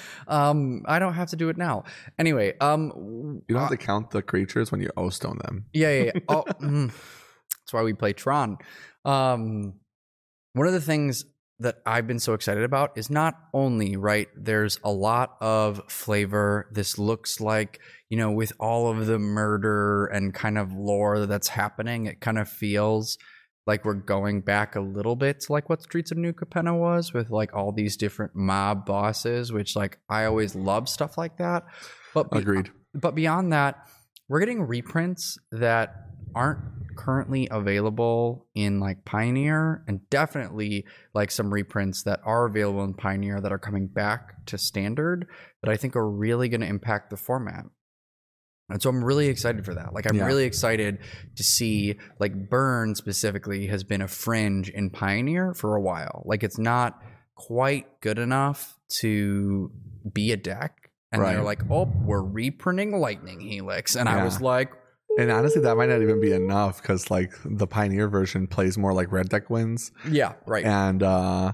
um, 0.28 0.82
I 0.86 0.98
don't 0.98 1.14
have 1.14 1.30
to 1.30 1.36
do 1.36 1.48
it 1.48 1.56
now. 1.56 1.84
Anyway, 2.18 2.54
um, 2.60 3.42
you 3.48 3.54
don't 3.54 3.62
have 3.62 3.72
uh, 3.72 3.76
to 3.76 3.76
count 3.76 4.10
the 4.10 4.22
creatures 4.22 4.72
when 4.72 4.80
you 4.80 4.90
o 4.96 5.10
stone 5.10 5.38
them 5.44 5.66
yeah, 5.72 5.90
yeah. 5.90 6.10
yeah. 6.14 6.20
Oh, 6.28 6.44
mm. 6.60 6.88
that's 6.88 7.72
why 7.72 7.82
we 7.82 7.92
play 7.92 8.12
Tron. 8.12 8.58
Um, 9.04 9.74
one 10.54 10.66
of 10.66 10.72
the 10.72 10.80
things 10.80 11.24
that 11.60 11.76
I've 11.86 12.06
been 12.06 12.18
so 12.18 12.34
excited 12.34 12.64
about 12.64 12.96
is 12.96 13.10
not 13.10 13.34
only 13.52 13.96
right. 13.96 14.28
There's 14.36 14.80
a 14.82 14.90
lot 14.90 15.36
of 15.40 15.80
flavor. 15.88 16.68
This 16.72 16.98
looks 16.98 17.40
like 17.40 17.80
you 18.14 18.20
know, 18.20 18.30
with 18.30 18.52
all 18.60 18.88
of 18.88 19.06
the 19.06 19.18
murder 19.18 20.06
and 20.06 20.32
kind 20.32 20.56
of 20.56 20.72
lore 20.72 21.26
that's 21.26 21.48
happening, 21.48 22.06
it 22.06 22.20
kind 22.20 22.38
of 22.38 22.48
feels 22.48 23.18
like 23.66 23.84
we're 23.84 23.94
going 23.94 24.40
back 24.40 24.76
a 24.76 24.80
little 24.80 25.16
bit 25.16 25.40
to 25.40 25.52
like 25.52 25.68
what 25.68 25.82
Streets 25.82 26.10
of 26.10 26.18
New 26.18 26.32
Capenna 26.32 26.78
was 26.78 27.12
with 27.12 27.30
like 27.30 27.54
all 27.54 27.72
these 27.72 27.96
different 27.96 28.34
mob 28.34 28.84
bosses, 28.86 29.52
which 29.52 29.74
like 29.74 29.98
I 30.08 30.24
always 30.24 30.54
love 30.54 30.88
stuff 30.88 31.16
like 31.16 31.38
that. 31.38 31.64
But 32.12 32.30
be- 32.30 32.38
agreed 32.38 32.70
but 32.94 33.14
beyond 33.14 33.52
that, 33.52 33.88
we're 34.28 34.40
getting 34.40 34.62
reprints 34.62 35.36
that 35.50 35.96
aren't 36.34 36.60
currently 36.96 37.48
available 37.50 38.46
in 38.54 38.80
like 38.80 39.04
Pioneer 39.04 39.84
and 39.86 40.08
definitely 40.10 40.86
like 41.12 41.30
some 41.30 41.52
reprints 41.52 42.04
that 42.04 42.20
are 42.24 42.46
available 42.46 42.84
in 42.84 42.94
Pioneer 42.94 43.40
that 43.40 43.52
are 43.52 43.58
coming 43.58 43.88
back 43.88 44.46
to 44.46 44.56
standard 44.56 45.26
that 45.62 45.70
I 45.70 45.76
think 45.76 45.96
are 45.96 46.08
really 46.08 46.48
going 46.48 46.60
to 46.60 46.66
impact 46.66 47.10
the 47.10 47.16
format. 47.16 47.64
And 48.70 48.80
so 48.80 48.88
I'm 48.90 49.04
really 49.04 49.28
excited 49.28 49.64
for 49.64 49.74
that. 49.74 49.92
Like 49.92 50.06
I'm 50.08 50.16
Yeah. 50.16 50.26
really 50.26 50.44
excited 50.44 50.98
to 51.36 51.42
see 51.44 51.96
like 52.18 52.48
Burn 52.48 52.94
specifically 52.94 53.66
has 53.66 53.84
been 53.84 54.00
a 54.00 54.08
fringe 54.08 54.70
in 54.70 54.90
Pioneer 54.90 55.54
for 55.54 55.76
a 55.76 55.80
while. 55.80 56.22
Like 56.24 56.42
it's 56.42 56.58
not 56.58 56.98
quite 57.34 58.00
good 58.00 58.18
enough 58.18 58.78
to 59.00 59.70
be 60.12 60.32
a 60.32 60.36
deck. 60.36 60.90
And 61.12 61.22
they're 61.22 61.42
like, 61.42 61.62
oh, 61.70 61.84
we're 62.04 62.22
reprinting 62.22 62.98
Lightning 62.98 63.40
Helix. 63.40 63.94
And 63.94 64.08
I 64.08 64.24
was 64.24 64.40
like, 64.40 64.72
and 65.18 65.30
honestly 65.30 65.62
that 65.62 65.76
might 65.76 65.88
not 65.88 66.02
even 66.02 66.20
be 66.20 66.32
enough 66.32 66.82
because 66.82 67.10
like 67.10 67.32
the 67.44 67.66
pioneer 67.66 68.08
version 68.08 68.46
plays 68.46 68.76
more 68.76 68.92
like 68.92 69.12
red 69.12 69.28
deck 69.28 69.48
wins 69.48 69.92
yeah, 70.10 70.32
right. 70.46 70.64
and 70.64 71.04
uh 71.04 71.52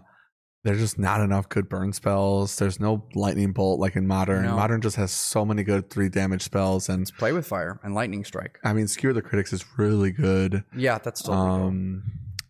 there's 0.62 0.78
just 0.78 0.98
not 0.98 1.20
enough 1.20 1.48
good 1.48 1.68
burn 1.68 1.92
spells. 1.92 2.56
There's 2.56 2.78
no 2.78 3.06
lightning 3.14 3.52
bolt 3.52 3.80
like 3.80 3.96
in 3.96 4.06
modern. 4.06 4.44
No. 4.44 4.56
Modern 4.56 4.80
just 4.80 4.96
has 4.96 5.10
so 5.10 5.44
many 5.44 5.62
good 5.62 5.88
three 5.88 6.08
damage 6.08 6.42
spells, 6.42 6.88
and 6.88 7.10
Play 7.18 7.32
with 7.32 7.46
fire 7.46 7.80
and 7.82 7.94
lightning 7.94 8.24
strike. 8.24 8.58
I 8.62 8.72
mean, 8.72 8.86
skewer 8.86 9.12
the 9.12 9.22
critics 9.22 9.52
is 9.52 9.64
really 9.78 10.10
good, 10.10 10.64
Yeah, 10.76 10.98
that's 10.98 11.20
still 11.20 11.34
um, 11.34 12.02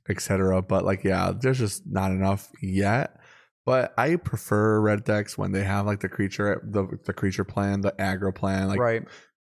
etc. 0.08 0.62
But 0.62 0.84
like, 0.84 1.04
yeah, 1.04 1.32
there's 1.38 1.58
just 1.58 1.86
not 1.86 2.10
enough 2.10 2.50
yet. 2.60 3.16
But 3.64 3.94
I 3.96 4.16
prefer 4.16 4.80
red 4.80 5.04
decks 5.04 5.38
when 5.38 5.52
they 5.52 5.62
have 5.62 5.86
like 5.86 6.00
the 6.00 6.08
creature, 6.08 6.60
the 6.64 6.98
the 7.04 7.12
creature 7.12 7.44
plan, 7.44 7.82
the 7.82 7.92
aggro 7.92 8.34
plan. 8.34 8.68
Like, 8.68 8.80
right. 8.80 9.02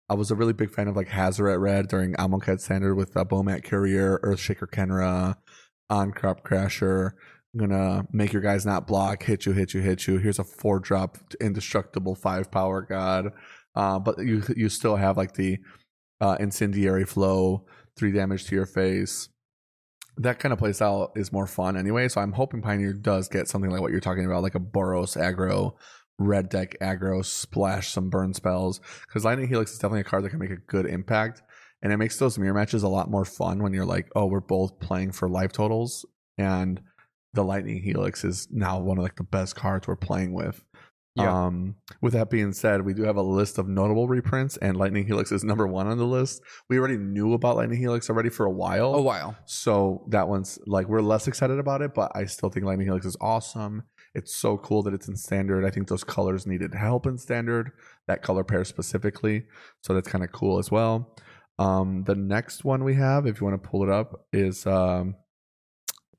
I 0.09 0.13
was 0.13 0.31
a 0.31 0.35
really 0.35 0.53
big 0.53 0.69
fan 0.69 0.87
of 0.87 0.95
like 0.95 1.09
Hazoret 1.09 1.59
Red 1.59 1.87
during 1.87 2.13
Amonkhet 2.13 2.59
Standard 2.59 2.95
with 2.95 3.17
uh, 3.17 3.25
Bomat 3.25 3.63
Courier, 3.63 4.19
Earthshaker 4.23 4.67
Khenra, 4.69 5.35
On 5.89 6.11
Crop 6.11 6.43
Crasher. 6.45 7.11
Gonna 7.55 8.07
make 8.11 8.33
your 8.33 8.41
guys 8.41 8.65
not 8.65 8.87
block, 8.87 9.23
hit 9.23 9.45
you, 9.45 9.51
hit 9.51 9.73
you, 9.73 9.81
hit 9.81 10.07
you. 10.07 10.17
Here's 10.17 10.39
a 10.39 10.43
four 10.43 10.79
drop 10.79 11.17
indestructible 11.39 12.15
five 12.15 12.49
power 12.49 12.81
god. 12.81 13.31
Uh, 13.75 13.99
but 13.99 14.17
you 14.19 14.43
you 14.55 14.69
still 14.69 14.95
have 14.95 15.17
like 15.17 15.33
the 15.33 15.59
uh, 16.19 16.37
incendiary 16.39 17.05
flow, 17.05 17.65
three 17.97 18.11
damage 18.11 18.45
to 18.45 18.55
your 18.55 18.65
face. 18.65 19.29
That 20.17 20.39
kind 20.39 20.53
of 20.53 20.59
play 20.59 20.73
style 20.73 21.11
is 21.15 21.31
more 21.31 21.47
fun 21.47 21.75
anyway. 21.77 22.07
So 22.07 22.21
I'm 22.21 22.33
hoping 22.33 22.61
Pioneer 22.61 22.93
does 22.93 23.27
get 23.27 23.47
something 23.47 23.69
like 23.71 23.81
what 23.81 23.91
you're 23.91 23.99
talking 23.99 24.25
about, 24.25 24.43
like 24.43 24.55
a 24.55 24.59
Boros 24.59 25.17
aggro, 25.17 25.73
red 26.19 26.49
deck 26.49 26.75
aggro, 26.81 27.25
splash 27.25 27.89
some 27.89 28.09
burn 28.09 28.33
spells. 28.33 28.79
Because 29.07 29.25
Lightning 29.25 29.47
Helix 29.47 29.71
is 29.71 29.79
definitely 29.79 30.01
a 30.01 30.05
card 30.05 30.23
that 30.23 30.29
can 30.29 30.39
make 30.39 30.51
a 30.51 30.57
good 30.57 30.85
impact. 30.85 31.41
And 31.81 31.91
it 31.91 31.97
makes 31.97 32.17
those 32.17 32.39
mirror 32.39 32.53
matches 32.53 32.83
a 32.83 32.87
lot 32.87 33.11
more 33.11 33.25
fun 33.25 33.61
when 33.61 33.73
you're 33.73 33.85
like, 33.85 34.07
oh, 34.15 34.25
we're 34.25 34.39
both 34.39 34.79
playing 34.79 35.11
for 35.11 35.27
life 35.27 35.51
totals. 35.51 36.05
And 36.37 36.79
the 37.33 37.43
Lightning 37.43 37.81
Helix 37.81 38.23
is 38.23 38.47
now 38.51 38.79
one 38.79 38.97
of 38.97 39.03
like 39.03 39.15
the 39.15 39.23
best 39.23 39.55
cards 39.55 39.87
we're 39.87 39.95
playing 39.95 40.33
with. 40.33 40.63
Yeah. 41.15 41.45
Um, 41.45 41.75
with 42.01 42.13
that 42.13 42.31
being 42.31 42.53
said, 42.53 42.81
we 42.81 42.95
do 42.95 43.03
have 43.03 43.17
a 43.17 43.21
list 43.21 43.59
of 43.59 43.67
notable 43.67 44.07
reprints, 44.07 44.57
and 44.57 44.77
Lightning 44.77 45.05
Helix 45.05 45.31
is 45.31 45.43
number 45.43 45.67
one 45.67 45.85
on 45.85 45.99
the 45.99 46.05
list. 46.05 46.41
We 46.69 46.79
already 46.79 46.97
knew 46.97 47.33
about 47.33 47.55
Lightning 47.55 47.77
Helix 47.77 48.09
already 48.09 48.29
for 48.29 48.47
a 48.47 48.51
while. 48.51 48.95
a 48.95 49.01
while. 49.01 49.35
So 49.45 50.05
that 50.09 50.27
one's 50.27 50.57
like 50.65 50.87
we're 50.87 51.01
less 51.01 51.27
excited 51.27 51.59
about 51.59 51.83
it, 51.83 51.93
but 51.93 52.11
I 52.15 52.25
still 52.25 52.49
think 52.49 52.65
Lightning 52.65 52.87
Helix 52.87 53.05
is 53.05 53.17
awesome. 53.21 53.83
It's 54.15 54.35
so 54.35 54.57
cool 54.57 54.81
that 54.83 54.93
it's 54.93 55.07
in 55.07 55.15
standard. 55.15 55.65
I 55.65 55.69
think 55.69 55.87
those 55.87 56.03
colors 56.03 56.47
needed 56.47 56.73
help 56.73 57.05
in 57.05 57.17
standard, 57.17 57.71
that 58.07 58.23
color 58.23 58.43
pair 58.43 58.63
specifically. 58.63 59.45
So 59.81 59.93
that's 59.93 60.07
kind 60.07 60.23
of 60.23 60.31
cool 60.31 60.57
as 60.57 60.71
well. 60.71 61.15
Um, 61.59 62.03
the 62.05 62.15
next 62.15 62.63
one 62.63 62.83
we 62.83 62.95
have, 62.95 63.27
if 63.27 63.39
you 63.39 63.45
want 63.45 63.61
to 63.61 63.69
pull 63.69 63.83
it 63.83 63.89
up, 63.89 64.25
is 64.33 64.65
um, 64.65 65.15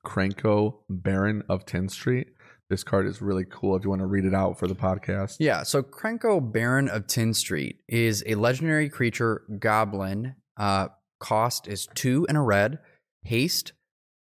Krenko 0.04 0.76
Baron 0.88 1.42
of 1.48 1.66
Tin 1.66 1.88
Street. 1.88 2.28
This 2.70 2.82
card 2.82 3.06
is 3.06 3.20
really 3.20 3.44
cool 3.44 3.76
if 3.76 3.84
you 3.84 3.90
want 3.90 4.00
to 4.00 4.06
read 4.06 4.24
it 4.24 4.34
out 4.34 4.58
for 4.58 4.66
the 4.66 4.74
podcast. 4.74 5.36
Yeah, 5.38 5.62
so 5.64 5.82
Krenko, 5.82 6.52
Baron 6.52 6.88
of 6.88 7.06
Tin 7.06 7.34
Street 7.34 7.80
is 7.88 8.24
a 8.26 8.36
legendary 8.36 8.88
creature 8.88 9.42
goblin. 9.58 10.36
Uh, 10.56 10.88
cost 11.20 11.68
is 11.68 11.88
two 11.94 12.26
and 12.28 12.38
a 12.38 12.40
red. 12.40 12.78
Haste. 13.24 13.72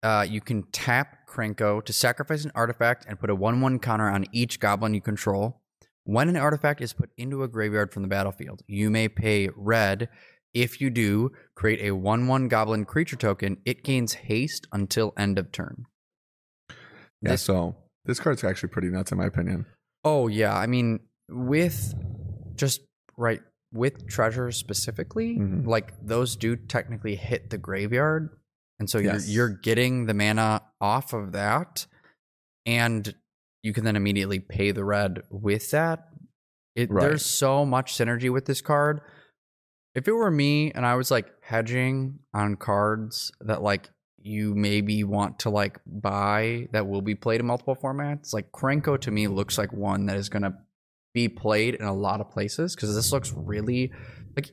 Uh, 0.03 0.27
you 0.29 0.41
can 0.41 0.63
tap 0.73 1.29
Krenko 1.29 1.85
to 1.85 1.93
sacrifice 1.93 2.45
an 2.45 2.53
artifact 2.55 3.05
and 3.07 3.21
put 3.21 3.31
a 3.31 3.35
1 3.35 3.61
1 3.61 3.79
counter 3.79 4.09
on 4.09 4.27
each 4.33 4.59
goblin 4.59 4.95
you 4.95 5.01
control. 5.01 5.61
When 6.05 6.29
an 6.29 6.37
artifact 6.37 6.81
is 6.81 6.93
put 6.93 7.11
into 7.17 7.43
a 7.43 7.49
graveyard 7.49 7.93
from 7.93 8.03
the 8.03 8.09
battlefield, 8.09 8.63
you 8.67 8.91
may 8.91 9.09
pay 9.09 9.51
red. 9.55 10.09
If 10.53 10.81
you 10.81 10.91
do, 10.91 11.31
create 11.55 11.81
a 11.81 11.93
1 11.95 12.27
1 12.27 12.49
goblin 12.49 12.85
creature 12.85 13.17
token. 13.17 13.59
It 13.65 13.85
gains 13.85 14.15
haste 14.15 14.67
until 14.73 15.13
end 15.17 15.39
of 15.39 15.53
turn. 15.53 15.87
Yeah, 17.23 17.33
This- 17.33 17.43
so 17.43 17.77
this 18.05 18.19
card's 18.19 18.43
actually 18.45 18.71
pretty 18.71 18.89
nuts 18.89 19.13
in 19.13 19.19
my 19.19 19.27
opinion. 19.27 19.67
Oh 20.05 20.27
yeah, 20.29 20.57
I 20.57 20.67
mean 20.67 21.01
with 21.29 21.95
just 22.57 22.81
right 23.17 23.41
with 23.73 24.09
treasures 24.09 24.57
specifically, 24.57 25.37
Mhm. 25.39 25.67
like 25.67 25.93
those 26.05 26.35
do 26.35 26.57
technically 26.57 27.15
hit 27.15 27.51
the 27.51 27.59
graveyard, 27.59 28.31
and 28.81 28.91
so 28.91 28.99
Yes. 28.99 29.29
you're 29.29 29.49
you're 29.51 29.57
getting 29.59 30.07
the 30.07 30.15
mana 30.15 30.63
off 30.81 31.13
of 31.13 31.33
that, 31.33 31.87
and 32.67 33.15
you 33.63 33.73
can 33.73 33.85
then 33.85 33.95
immediately 33.95 34.41
pay 34.41 34.73
the 34.73 34.85
red 34.85 35.23
with 35.31 35.71
that. 35.71 36.09
It, 36.75 36.91
Right. 36.91 37.03
There's 37.09 37.25
so 37.27 37.65
much 37.67 37.93
synergy 37.97 38.33
with 38.33 38.47
this 38.47 38.61
card. 38.63 39.03
If 39.95 40.07
it 40.07 40.13
were 40.13 40.31
me 40.31 40.71
and 40.73 40.87
I 40.87 40.95
was 40.95 41.11
like 41.11 41.27
hedging 41.43 42.21
on 42.33 42.57
cards 42.57 43.33
that 43.41 43.63
like 43.63 43.91
you 44.23 44.55
maybe 44.55 45.03
want 45.05 45.41
to 45.41 45.51
like 45.51 45.81
buy 45.87 46.69
that 46.73 46.87
will 46.87 47.03
be 47.03 47.15
played 47.15 47.41
in 47.41 47.47
multiple 47.47 47.77
formats, 47.77 48.33
like 48.33 48.53
Krenko 48.53 49.01
to 49.01 49.11
me 49.11 49.27
looks 49.27 49.59
like 49.59 49.73
one 49.73 50.07
that 50.07 50.17
is 50.17 50.29
going 50.29 50.43
to 50.43 50.55
be 51.13 51.29
played 51.29 51.75
in 51.75 51.85
a 51.85 51.95
lot 51.95 52.21
of 52.21 52.31
places 52.31 52.75
because 52.75 52.95
this 52.95 53.13
looks 53.13 53.33
really 53.35 53.93
like 54.37 54.51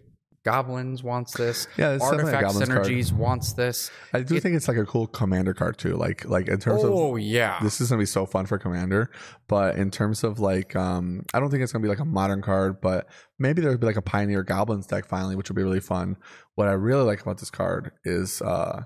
Goblins 0.51 1.03
wants 1.03 1.33
this, 1.33 1.67
Yeah, 1.77 1.91
it's 1.93 2.03
Artifact 2.03 2.41
Goblins 2.41 2.69
card. 2.69 2.85
Synergies 2.85 3.11
wants 3.11 3.53
this. 3.53 3.91
I 4.13 4.21
do 4.21 4.35
It- 4.35 4.43
think 4.43 4.55
it's 4.55 4.67
like 4.67 4.77
a 4.77 4.85
cool 4.85 5.07
commander 5.07 5.53
card 5.53 5.77
too. 5.77 5.95
Like 5.95 6.25
like 6.25 6.47
in 6.47 6.59
terms 6.59 6.83
of 6.83 6.91
Oh 6.91 7.15
yeah, 7.17 7.59
this 7.61 7.81
is 7.81 7.89
gonna 7.89 7.99
be 8.01 8.05
so 8.05 8.25
fun 8.25 8.45
for 8.45 8.57
commander 8.57 9.09
but 9.47 9.75
in 9.77 9.89
terms 9.91 10.23
of 10.25 10.39
like 10.39 10.75
um 10.75 11.23
i 11.33 11.39
don't 11.39 11.49
think 11.49 11.63
it's 11.63 11.71
gonna 11.71 11.81
be 11.83 11.87
like 11.87 11.99
a 11.99 12.05
modern 12.05 12.41
card 12.41 12.81
but 12.81 13.07
maybe 13.39 13.61
there'll 13.61 13.77
be 13.77 13.85
like 13.87 13.95
a 13.95 14.01
pioneer 14.01 14.43
goblins 14.43 14.85
deck 14.87 15.05
finally 15.05 15.35
which 15.37 15.49
will 15.49 15.55
be 15.55 15.63
really 15.63 15.79
fun 15.79 16.17
what 16.55 16.67
i 16.67 16.73
really 16.73 17.03
like 17.03 17.21
about 17.21 17.37
this 17.37 17.49
card 17.49 17.91
is 18.03 18.41
uh 18.41 18.83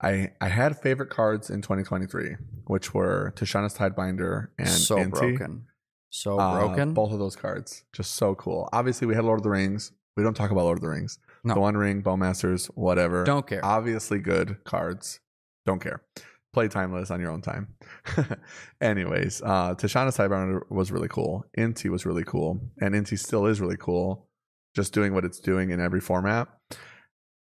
i 0.00 0.30
i 0.40 0.48
had 0.48 0.78
favorite 0.78 1.10
cards 1.10 1.50
in 1.50 1.62
2023 1.62 2.36
which 2.66 2.94
were 2.94 3.32
tishana's 3.36 3.74
tidebinder 3.74 4.48
and 4.58 4.68
so 4.68 5.04
broken, 5.08 5.66
so 6.10 6.38
Uh, 6.38 6.58
broken. 6.58 6.94
both 6.94 7.12
of 7.12 7.18
those 7.18 7.34
cards 7.36 7.82
just 7.92 8.14
so 8.14 8.34
cool 8.36 8.68
obviously 8.72 9.06
we 9.06 9.14
had 9.16 9.24
lord 9.24 9.40
of 9.40 9.42
the 9.44 9.50
rings 9.50 9.90
we 10.16 10.22
don't 10.22 10.34
talk 10.34 10.50
about 10.50 10.64
lord 10.64 10.78
of 10.78 10.82
the 10.82 10.88
rings 10.88 11.18
No. 11.44 11.54
the 11.54 11.60
one 11.60 11.76
ring 11.76 12.02
bowmasters 12.02 12.66
whatever 12.74 13.24
Don't 13.24 13.46
care. 13.46 13.64
obviously 13.64 14.18
good 14.18 14.62
cards. 14.64 15.20
Don't 15.66 15.80
care. 15.80 16.02
Play 16.52 16.68
timeless 16.68 17.10
on 17.10 17.20
your 17.20 17.30
own 17.30 17.40
time. 17.40 17.74
Anyways, 18.80 19.40
uh 19.42 19.74
Tishana 19.74 20.08
Tidebinder 20.14 20.60
was 20.70 20.90
really 20.92 21.08
cool. 21.08 21.44
Inti 21.58 21.88
was 21.90 22.04
really 22.04 22.24
cool. 22.24 22.60
And 22.80 22.94
Inti 22.94 23.18
still 23.18 23.46
is 23.46 23.60
really 23.60 23.76
cool. 23.78 24.28
Just 24.74 24.92
doing 24.92 25.14
what 25.14 25.24
it's 25.24 25.38
doing 25.40 25.70
in 25.70 25.80
every 25.80 26.00
format. 26.00 26.48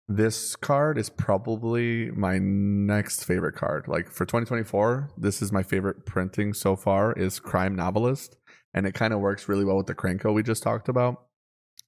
This 0.06 0.54
card 0.56 0.98
is 0.98 1.08
probably 1.08 2.10
my 2.10 2.38
next 2.38 3.24
favorite 3.24 3.54
card. 3.56 3.88
Like 3.88 4.10
for 4.10 4.26
2024, 4.26 5.10
this 5.16 5.40
is 5.40 5.50
my 5.50 5.62
favorite 5.62 6.04
printing 6.04 6.52
so 6.52 6.76
far 6.76 7.12
is 7.14 7.40
Crime 7.40 7.74
Novelist. 7.74 8.36
And 8.74 8.86
it 8.86 8.92
kind 8.94 9.14
of 9.14 9.20
works 9.20 9.48
really 9.48 9.64
well 9.64 9.76
with 9.76 9.86
the 9.86 9.94
Krenko 9.94 10.34
we 10.34 10.42
just 10.42 10.62
talked 10.62 10.88
about. 10.88 11.22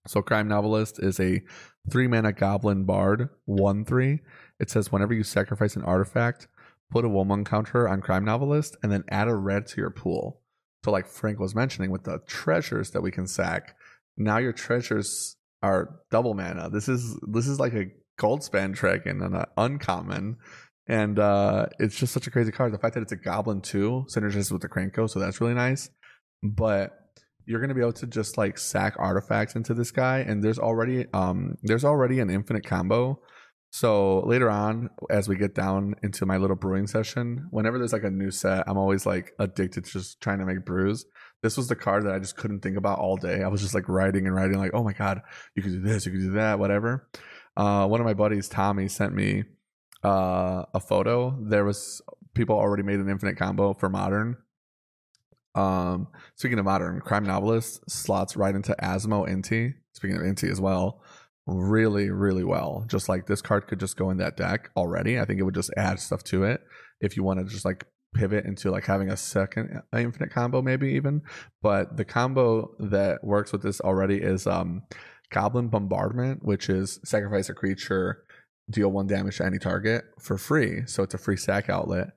So 0.06 0.22
Crime 0.22 0.48
Novelist 0.48 1.02
is 1.02 1.20
a 1.20 1.42
three 1.90 2.06
mana 2.06 2.32
goblin 2.32 2.84
bard, 2.84 3.28
one 3.44 3.84
three. 3.84 4.20
It 4.58 4.70
says 4.70 4.90
whenever 4.90 5.14
you 5.14 5.22
sacrifice 5.22 5.76
an 5.76 5.82
artifact, 5.82 6.48
put 6.90 7.04
a 7.04 7.08
one 7.08 7.44
counter 7.44 7.88
on 7.88 8.00
Crime 8.00 8.24
Novelist, 8.24 8.76
and 8.82 8.90
then 8.90 9.04
add 9.10 9.28
a 9.28 9.34
red 9.34 9.66
to 9.68 9.80
your 9.80 9.90
pool. 9.90 10.40
So, 10.84 10.92
like 10.92 11.08
Frank 11.08 11.40
was 11.40 11.54
mentioning, 11.54 11.90
with 11.90 12.04
the 12.04 12.20
treasures 12.26 12.92
that 12.92 13.02
we 13.02 13.10
can 13.10 13.26
sack, 13.26 13.76
now 14.16 14.38
your 14.38 14.52
treasures 14.52 15.36
are 15.62 16.00
double 16.10 16.34
mana. 16.34 16.70
This 16.70 16.88
is 16.88 17.18
this 17.22 17.48
is 17.48 17.58
like 17.58 17.74
a 17.74 17.90
goldspan 18.18 18.72
dragon 18.74 19.22
and 19.22 19.34
an 19.34 19.46
uncommon. 19.56 20.36
And 20.88 21.18
uh 21.18 21.66
it's 21.78 21.96
just 21.96 22.12
such 22.12 22.26
a 22.26 22.30
crazy 22.30 22.52
card. 22.52 22.72
The 22.72 22.78
fact 22.78 22.94
that 22.94 23.02
it's 23.02 23.12
a 23.12 23.16
goblin 23.16 23.60
too 23.60 24.06
synergizes 24.14 24.52
with 24.52 24.62
the 24.62 24.68
Krenko, 24.68 25.10
so 25.10 25.18
that's 25.18 25.40
really 25.40 25.54
nice. 25.54 25.90
But 26.42 26.92
you're 27.46 27.60
gonna 27.60 27.74
be 27.74 27.80
able 27.80 27.92
to 27.94 28.06
just 28.06 28.36
like 28.36 28.58
sack 28.58 28.94
artifacts 28.98 29.54
into 29.56 29.74
this 29.74 29.90
guy, 29.90 30.18
and 30.18 30.42
there's 30.42 30.58
already 30.58 31.06
um 31.14 31.56
there's 31.62 31.84
already 31.84 32.20
an 32.20 32.30
infinite 32.30 32.66
combo. 32.66 33.20
So 33.70 34.20
later 34.20 34.48
on, 34.48 34.88
as 35.10 35.28
we 35.28 35.36
get 35.36 35.54
down 35.54 35.96
into 36.02 36.24
my 36.24 36.38
little 36.38 36.56
brewing 36.56 36.86
session, 36.86 37.46
whenever 37.50 37.78
there's 37.78 37.92
like 37.92 38.04
a 38.04 38.10
new 38.10 38.30
set, 38.30 38.64
I'm 38.66 38.78
always 38.78 39.04
like 39.04 39.32
addicted 39.38 39.84
to 39.84 39.92
just 39.92 40.20
trying 40.20 40.38
to 40.38 40.46
make 40.46 40.64
brews. 40.64 41.04
This 41.42 41.56
was 41.56 41.68
the 41.68 41.76
card 41.76 42.06
that 42.06 42.14
I 42.14 42.18
just 42.18 42.36
couldn't 42.36 42.60
think 42.60 42.76
about 42.76 42.98
all 42.98 43.16
day. 43.16 43.42
I 43.42 43.48
was 43.48 43.60
just 43.60 43.74
like 43.74 43.88
writing 43.88 44.26
and 44.26 44.34
writing, 44.34 44.56
like, 44.58 44.70
oh 44.72 44.82
my 44.82 44.94
god, 44.94 45.20
you 45.54 45.62
could 45.62 45.72
do 45.72 45.80
this, 45.80 46.06
you 46.06 46.12
could 46.12 46.22
do 46.22 46.32
that, 46.32 46.58
whatever. 46.58 47.08
Uh, 47.56 47.86
one 47.86 48.00
of 48.00 48.06
my 48.06 48.14
buddies, 48.14 48.48
Tommy, 48.48 48.88
sent 48.88 49.14
me 49.14 49.44
uh, 50.02 50.64
a 50.72 50.80
photo. 50.80 51.36
There 51.42 51.64
was 51.64 52.00
people 52.34 52.56
already 52.56 52.82
made 52.82 53.00
an 53.00 53.10
infinite 53.10 53.36
combo 53.36 53.74
for 53.74 53.90
modern. 53.90 54.36
Um, 55.56 56.08
speaking 56.36 56.58
of 56.58 56.64
modern, 56.64 57.00
crime 57.00 57.24
novelist 57.24 57.90
slots 57.90 58.36
right 58.36 58.54
into 58.54 58.76
Asmo 58.80 59.28
Inti. 59.28 59.74
Speaking 59.94 60.16
of 60.16 60.22
Inti 60.22 60.50
as 60.50 60.60
well, 60.60 61.02
really, 61.46 62.10
really 62.10 62.44
well. 62.44 62.84
Just 62.86 63.08
like 63.08 63.26
this 63.26 63.40
card 63.40 63.66
could 63.66 63.80
just 63.80 63.96
go 63.96 64.10
in 64.10 64.18
that 64.18 64.36
deck 64.36 64.70
already. 64.76 65.18
I 65.18 65.24
think 65.24 65.40
it 65.40 65.44
would 65.44 65.54
just 65.54 65.72
add 65.76 65.98
stuff 65.98 66.22
to 66.24 66.44
it 66.44 66.60
if 67.00 67.16
you 67.16 67.22
want 67.22 67.40
to 67.40 67.46
just 67.46 67.64
like 67.64 67.86
pivot 68.14 68.44
into 68.44 68.70
like 68.70 68.84
having 68.84 69.10
a 69.10 69.16
second 69.16 69.82
infinite 69.96 70.30
combo, 70.30 70.60
maybe 70.60 70.92
even. 70.92 71.22
But 71.62 71.96
the 71.96 72.04
combo 72.04 72.74
that 72.78 73.24
works 73.24 73.52
with 73.52 73.62
this 73.62 73.80
already 73.80 74.16
is 74.16 74.46
um 74.46 74.82
Goblin 75.30 75.68
Bombardment, 75.68 76.44
which 76.44 76.68
is 76.68 77.00
sacrifice 77.04 77.48
a 77.48 77.54
creature, 77.54 78.24
deal 78.70 78.90
one 78.90 79.06
damage 79.06 79.38
to 79.38 79.44
any 79.44 79.58
target 79.58 80.04
for 80.20 80.38
free. 80.38 80.82
So 80.86 81.02
it's 81.02 81.14
a 81.14 81.18
free 81.18 81.36
sack 81.36 81.68
outlet. 81.68 82.08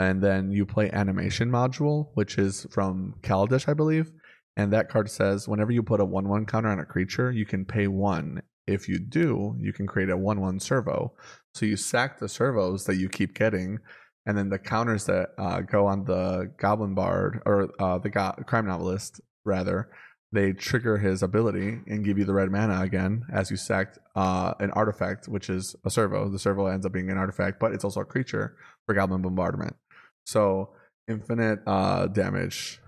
And 0.00 0.22
then 0.22 0.50
you 0.50 0.64
play 0.64 0.90
animation 0.90 1.50
module, 1.50 2.08
which 2.14 2.38
is 2.38 2.66
from 2.70 3.14
Kaladesh, 3.20 3.68
I 3.68 3.74
believe. 3.74 4.10
And 4.56 4.72
that 4.72 4.88
card 4.88 5.10
says 5.10 5.46
whenever 5.46 5.70
you 5.72 5.82
put 5.82 6.00
a 6.00 6.06
one 6.06 6.26
one 6.26 6.46
counter 6.46 6.70
on 6.70 6.80
a 6.80 6.86
creature, 6.86 7.30
you 7.30 7.44
can 7.44 7.66
pay 7.66 7.86
one. 7.86 8.42
If 8.66 8.88
you 8.88 8.98
do, 8.98 9.56
you 9.60 9.74
can 9.74 9.86
create 9.86 10.08
a 10.08 10.16
one 10.16 10.40
one 10.40 10.58
servo. 10.58 11.12
So 11.54 11.66
you 11.66 11.76
sack 11.76 12.18
the 12.18 12.30
servos 12.30 12.84
that 12.84 12.96
you 12.96 13.10
keep 13.10 13.34
getting, 13.34 13.78
and 14.24 14.38
then 14.38 14.48
the 14.48 14.58
counters 14.58 15.04
that 15.04 15.30
uh, 15.36 15.60
go 15.60 15.86
on 15.86 16.04
the 16.04 16.50
Goblin 16.58 16.94
Bard 16.94 17.42
or 17.44 17.68
uh, 17.78 17.98
the 17.98 18.08
go- 18.08 18.34
crime 18.46 18.66
novelist 18.66 19.20
rather, 19.44 19.90
they 20.32 20.52
trigger 20.54 20.96
his 20.96 21.22
ability 21.22 21.80
and 21.86 22.04
give 22.04 22.16
you 22.16 22.24
the 22.24 22.34
red 22.34 22.50
mana 22.50 22.80
again 22.80 23.24
as 23.30 23.50
you 23.50 23.58
sacked 23.58 23.98
uh, 24.16 24.54
an 24.60 24.70
artifact, 24.70 25.28
which 25.28 25.50
is 25.50 25.76
a 25.84 25.90
servo. 25.90 26.30
The 26.30 26.38
servo 26.38 26.66
ends 26.66 26.86
up 26.86 26.92
being 26.92 27.10
an 27.10 27.18
artifact, 27.18 27.60
but 27.60 27.72
it's 27.72 27.84
also 27.84 28.00
a 28.00 28.06
creature 28.06 28.56
for 28.86 28.94
Goblin 28.94 29.20
Bombardment. 29.20 29.76
So 30.24 30.70
infinite 31.08 31.60
uh, 31.66 32.06
damage. 32.06 32.80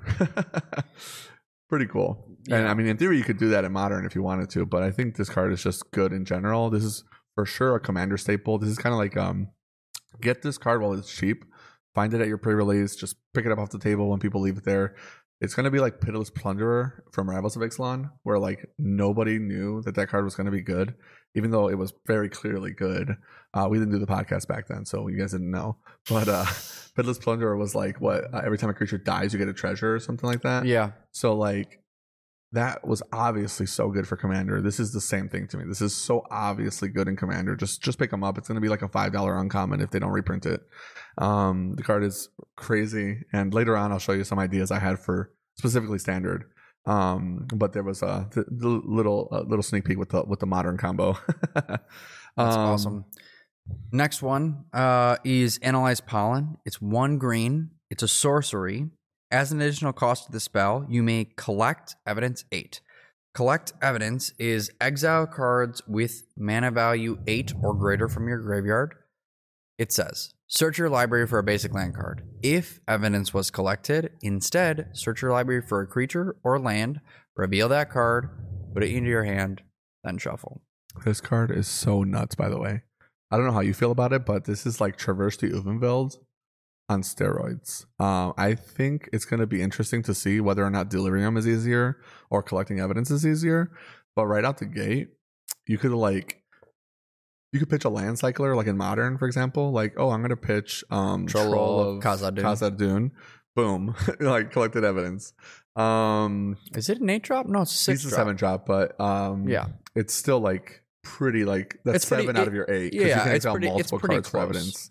Pretty 1.69 1.87
cool. 1.87 2.27
And 2.51 2.69
I 2.69 2.75
mean, 2.75 2.87
in 2.87 2.97
theory, 2.97 3.17
you 3.17 3.25
could 3.25 3.39
do 3.39 3.49
that 3.51 3.65
in 3.65 3.73
modern 3.73 4.05
if 4.05 4.15
you 4.15 4.23
wanted 4.23 4.51
to, 4.51 4.67
but 4.67 4.83
I 4.83 4.91
think 4.91 5.17
this 5.17 5.29
card 5.29 5.53
is 5.53 5.63
just 5.63 5.91
good 5.91 6.13
in 6.13 6.25
general. 6.25 6.71
This 6.71 6.85
is 6.85 7.05
for 7.35 7.47
sure 7.47 7.77
a 7.77 7.81
commander 7.81 8.19
staple. 8.19 8.59
This 8.59 8.69
is 8.69 8.79
kind 8.79 8.93
of 8.93 8.99
like 8.99 9.17
um, 9.17 9.49
get 10.21 10.43
this 10.43 10.59
card 10.59 10.83
while 10.83 10.93
it's 10.93 11.13
cheap. 11.13 11.45
Find 11.95 12.13
it 12.15 12.21
at 12.21 12.29
your 12.29 12.39
pre-release. 12.39 12.97
Just 12.97 13.17
pick 13.35 13.45
it 13.47 13.53
up 13.53 13.59
off 13.59 13.71
the 13.71 13.79
table 13.79 14.09
when 14.09 14.19
people 14.19 14.41
leave 14.41 14.59
it 14.59 14.65
there. 14.65 14.97
It's 15.43 15.55
going 15.55 15.65
to 15.65 15.73
be 15.73 15.81
like 15.81 16.01
Pitiless 16.01 16.31
Plunderer 16.31 17.03
from 17.11 17.29
Rivals 17.29 17.57
of 17.57 17.63
Ixalan, 17.63 18.13
where 18.23 18.39
like 18.39 18.65
nobody 18.79 19.41
knew 19.41 19.83
that 19.83 19.97
that 19.97 20.09
card 20.09 20.25
was 20.25 20.37
going 20.37 20.45
to 20.45 20.53
be 20.53 20.63
good, 20.63 20.95
even 21.35 21.51
though 21.51 21.69
it 21.69 21.77
was 21.77 21.93
very 22.07 22.29
clearly 22.29 22.71
good. 22.71 23.17
Uh, 23.53 23.67
we 23.69 23.79
didn't 23.79 23.93
do 23.93 23.99
the 23.99 24.07
podcast 24.07 24.47
back 24.47 24.69
then, 24.69 24.85
so 24.85 25.09
you 25.09 25.19
guys 25.19 25.33
didn't 25.33 25.51
know. 25.51 25.77
But 26.09 26.29
uh, 26.29 26.45
Pitiless 26.97 27.19
Plunderer 27.19 27.57
was 27.57 27.75
like 27.75 28.01
what? 28.01 28.33
Uh, 28.33 28.43
every 28.45 28.57
time 28.57 28.71
a 28.71 28.75
creature 28.75 28.99
dies, 28.99 29.33
you 29.33 29.39
get 29.41 29.49
a 29.49 29.53
treasure 29.53 29.95
or 29.95 29.99
something 30.01 30.29
like 30.29 30.43
that. 30.43 30.65
Yeah. 30.65 30.93
So 31.11 31.35
like 31.35 31.82
that 32.53 32.87
was 32.87 33.03
obviously 33.13 33.67
so 33.67 33.89
good 33.91 34.07
for 34.07 34.17
Commander. 34.17 34.61
This 34.61 34.79
is 34.79 34.93
the 34.93 35.01
same 35.01 35.29
thing 35.29 35.47
to 35.49 35.57
me. 35.57 35.65
This 35.67 35.81
is 35.81 35.95
so 35.95 36.25
obviously 36.31 36.89
good 36.89 37.09
in 37.09 37.17
Commander. 37.17 37.57
Just 37.57 37.83
just 37.83 37.99
pick 37.99 38.11
them 38.11 38.23
up. 38.23 38.39
It's 38.39 38.49
going 38.49 38.57
to 38.57 38.61
be 38.61 38.69
like 38.69 38.83
a 38.83 38.89
five 38.89 39.13
dollar 39.13 39.39
uncommon 39.39 39.81
if 39.81 39.91
they 39.91 39.99
don't 39.99 40.11
reprint 40.13 40.47
it. 40.47 40.61
Um, 41.19 41.75
the 41.77 41.83
card 41.83 42.05
is 42.05 42.29
crazy, 42.57 43.23
and 43.33 43.53
later 43.55 43.77
on 43.77 43.93
I'll 43.93 43.99
show 43.99 44.13
you 44.13 44.25
some 44.25 44.39
ideas 44.39 44.71
I 44.71 44.79
had 44.79 44.99
for 44.99 45.33
specifically 45.57 45.99
Standard. 45.99 46.45
Um, 46.85 47.47
but 47.55 47.73
there 47.73 47.85
was 47.85 48.03
a 48.03 48.29
the, 48.33 48.45
the 48.51 48.69
little 48.69 49.29
a 49.31 49.43
little 49.43 49.63
sneak 49.63 49.85
peek 49.85 49.99
with 49.99 50.11
the 50.11 50.25
with 50.25 50.41
the 50.41 50.47
modern 50.47 50.77
combo. 50.77 51.17
That's 51.55 51.77
Um, 52.37 52.59
awesome. 52.59 53.05
Next 53.93 54.23
one 54.23 54.65
uh, 54.73 55.17
is 55.25 55.59
Analyze 55.59 56.01
Pollen. 56.01 56.57
It's 56.65 56.81
one 56.81 57.19
green. 57.19 57.71
It's 57.91 58.03
a 58.03 58.09
sorcery. 58.09 58.91
As 59.33 59.51
an 59.51 59.63
additional 59.63 59.95
cost 59.95 60.27
to 60.27 60.33
the 60.33 60.41
spell, 60.41 60.85
you 60.91 61.03
may 61.03 61.27
collect 61.37 61.97
evidence 62.07 62.45
eight. 62.53 62.83
Collect 63.33 63.73
evidence 63.81 64.31
is 64.39 64.71
exile 64.79 65.27
cards 65.27 65.81
with 65.89 66.25
mana 66.37 66.71
value 66.71 67.19
eight 67.27 67.55
or 67.63 67.73
greater 67.73 68.09
from 68.09 68.29
your 68.29 68.41
graveyard. 68.41 68.95
It 69.79 69.91
says 69.91 70.35
search 70.49 70.77
your 70.77 70.91
library 70.91 71.27
for 71.27 71.39
a 71.39 71.43
basic 71.43 71.73
land 71.73 71.95
card. 71.95 72.25
If 72.43 72.81
evidence 72.87 73.33
was 73.33 73.51
collected, 73.51 74.11
instead 74.21 74.91
search 74.93 75.23
your 75.23 75.31
library 75.31 75.63
for 75.63 75.81
a 75.81 75.87
creature 75.87 76.37
or 76.45 76.59
land, 76.59 77.01
reveal 77.35 77.71
that 77.71 77.91
card, 77.91 78.29
put 78.75 78.85
it 78.85 78.91
into 78.91 79.09
your 79.09 79.25
hand, 79.25 79.63
then 80.05 80.19
shuffle. 80.19 80.61
This 81.07 81.23
card 81.23 81.51
is 81.51 81.67
so 81.67 82.03
nuts, 82.05 82.35
by 82.35 82.51
the 82.51 82.59
way. 82.59 82.83
I 83.31 83.39
don't 83.39 83.47
know 83.47 83.53
how 83.53 83.61
you 83.61 83.73
feel 83.73 83.93
about 83.93 84.13
it, 84.13 84.27
but 84.27 84.45
this 84.45 84.67
is 84.67 84.79
like 84.79 84.99
Traverse 84.99 85.39
the 85.39 85.49
Ulvenwald 85.49 86.17
on 86.89 87.03
steroids. 87.03 87.87
Um, 88.01 88.35
I 88.37 88.55
think 88.55 89.09
it's 89.13 89.25
going 89.25 89.41
to 89.41 89.47
be 89.47 89.63
interesting 89.63 90.03
to 90.05 90.15
see 90.15 90.41
whether 90.41 90.65
or 90.65 90.71
not 90.71 90.91
delirium 90.91 91.37
is 91.37 91.47
easier 91.49 91.99
or 92.31 92.43
collecting 92.43 92.81
evidence 92.81 93.11
is 93.11 93.27
easier. 93.27 93.71
But 94.17 94.27
right 94.27 94.45
out 94.45 94.59
the 94.59 94.67
gate, 94.67 95.09
you 95.67 95.79
could 95.79 95.93
like 95.93 96.43
you 97.53 97.59
could 97.59 97.69
pitch 97.71 97.85
a 97.85 97.89
land 97.91 98.19
cycler 98.19 98.55
like 98.57 98.67
in 98.67 98.77
modern, 98.77 99.19
for 99.19 99.27
example. 99.27 99.73
Like, 99.73 99.95
oh, 99.99 100.11
I'm 100.11 100.21
going 100.21 100.31
to 100.31 100.37
pitch 100.37 100.85
um, 100.91 101.27
Troll 101.27 101.51
Troll, 101.51 101.81
of 101.99 102.03
Khazad-dûn. 102.03 102.43
Khazad-dûn. 102.43 103.11
Boom, 103.55 103.95
like 104.21 104.51
collected 104.51 104.83
evidence. 104.85 105.35
Um, 105.77 106.57
Is 106.75 106.89
it 106.89 107.01
an 107.01 107.11
eight 107.11 107.23
drop? 107.23 107.47
No, 107.47 107.63
it's 107.63 107.73
a 107.73 107.77
six 107.77 108.05
it's 108.05 108.13
a 108.13 108.17
seven 108.17 108.37
drop, 108.37 108.65
but 108.67 108.99
um, 109.01 109.47
Yeah. 109.49 109.67
it's 109.95 110.15
still 110.15 110.41
like 110.41 110.83
pretty 111.05 111.45
like 111.45 111.79
that's 111.85 111.97
It's 111.97 112.05
pretty- 112.07 112.23
seven 112.25 112.37
out 112.37 112.43
it- 112.45 112.49
of 112.49 112.55
your 112.55 112.67
eight. 112.71 112.93
'cause 112.93 113.01
you 113.03 113.07
yeah, 113.09 113.25
can 113.25 113.33
it's 113.37 113.45
pretty- 113.45 113.67
it's 113.67 113.73
multiple 113.93 113.99
pretty 113.99 114.15
cards 114.17 114.29
for 114.31 114.39
evidence. 114.41 114.91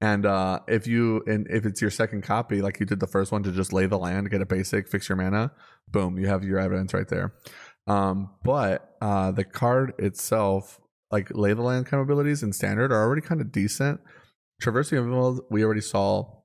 And 0.00 0.26
uh 0.26 0.60
if 0.68 0.86
you 0.86 1.22
and 1.26 1.46
if 1.50 1.66
it's 1.66 1.80
your 1.80 1.90
second 1.90 2.22
copy, 2.22 2.62
like 2.62 2.78
you 2.78 2.86
did 2.86 3.00
the 3.00 3.06
first 3.06 3.32
one 3.32 3.42
to 3.42 3.52
just 3.52 3.72
lay 3.72 3.86
the 3.86 3.98
land, 3.98 4.30
get 4.30 4.40
a 4.40 4.46
basic, 4.46 4.88
fix 4.88 5.08
your 5.08 5.16
mana, 5.16 5.50
boom, 5.88 6.18
you 6.18 6.28
have 6.28 6.44
your 6.44 6.58
evidence 6.58 6.94
right 6.94 7.08
there. 7.08 7.34
Um, 7.86 8.30
but 8.44 8.96
uh 9.00 9.32
the 9.32 9.44
card 9.44 9.94
itself, 9.98 10.78
like 11.10 11.30
lay 11.34 11.52
the 11.52 11.62
land 11.62 11.86
kind 11.86 12.00
of 12.00 12.06
abilities 12.08 12.42
in 12.42 12.52
standard 12.52 12.92
are 12.92 13.02
already 13.02 13.22
kind 13.22 13.40
of 13.40 13.50
decent. 13.50 14.00
Traversing 14.60 14.98
Emerald, 14.98 15.40
we 15.50 15.64
already 15.64 15.80
saw 15.80 16.37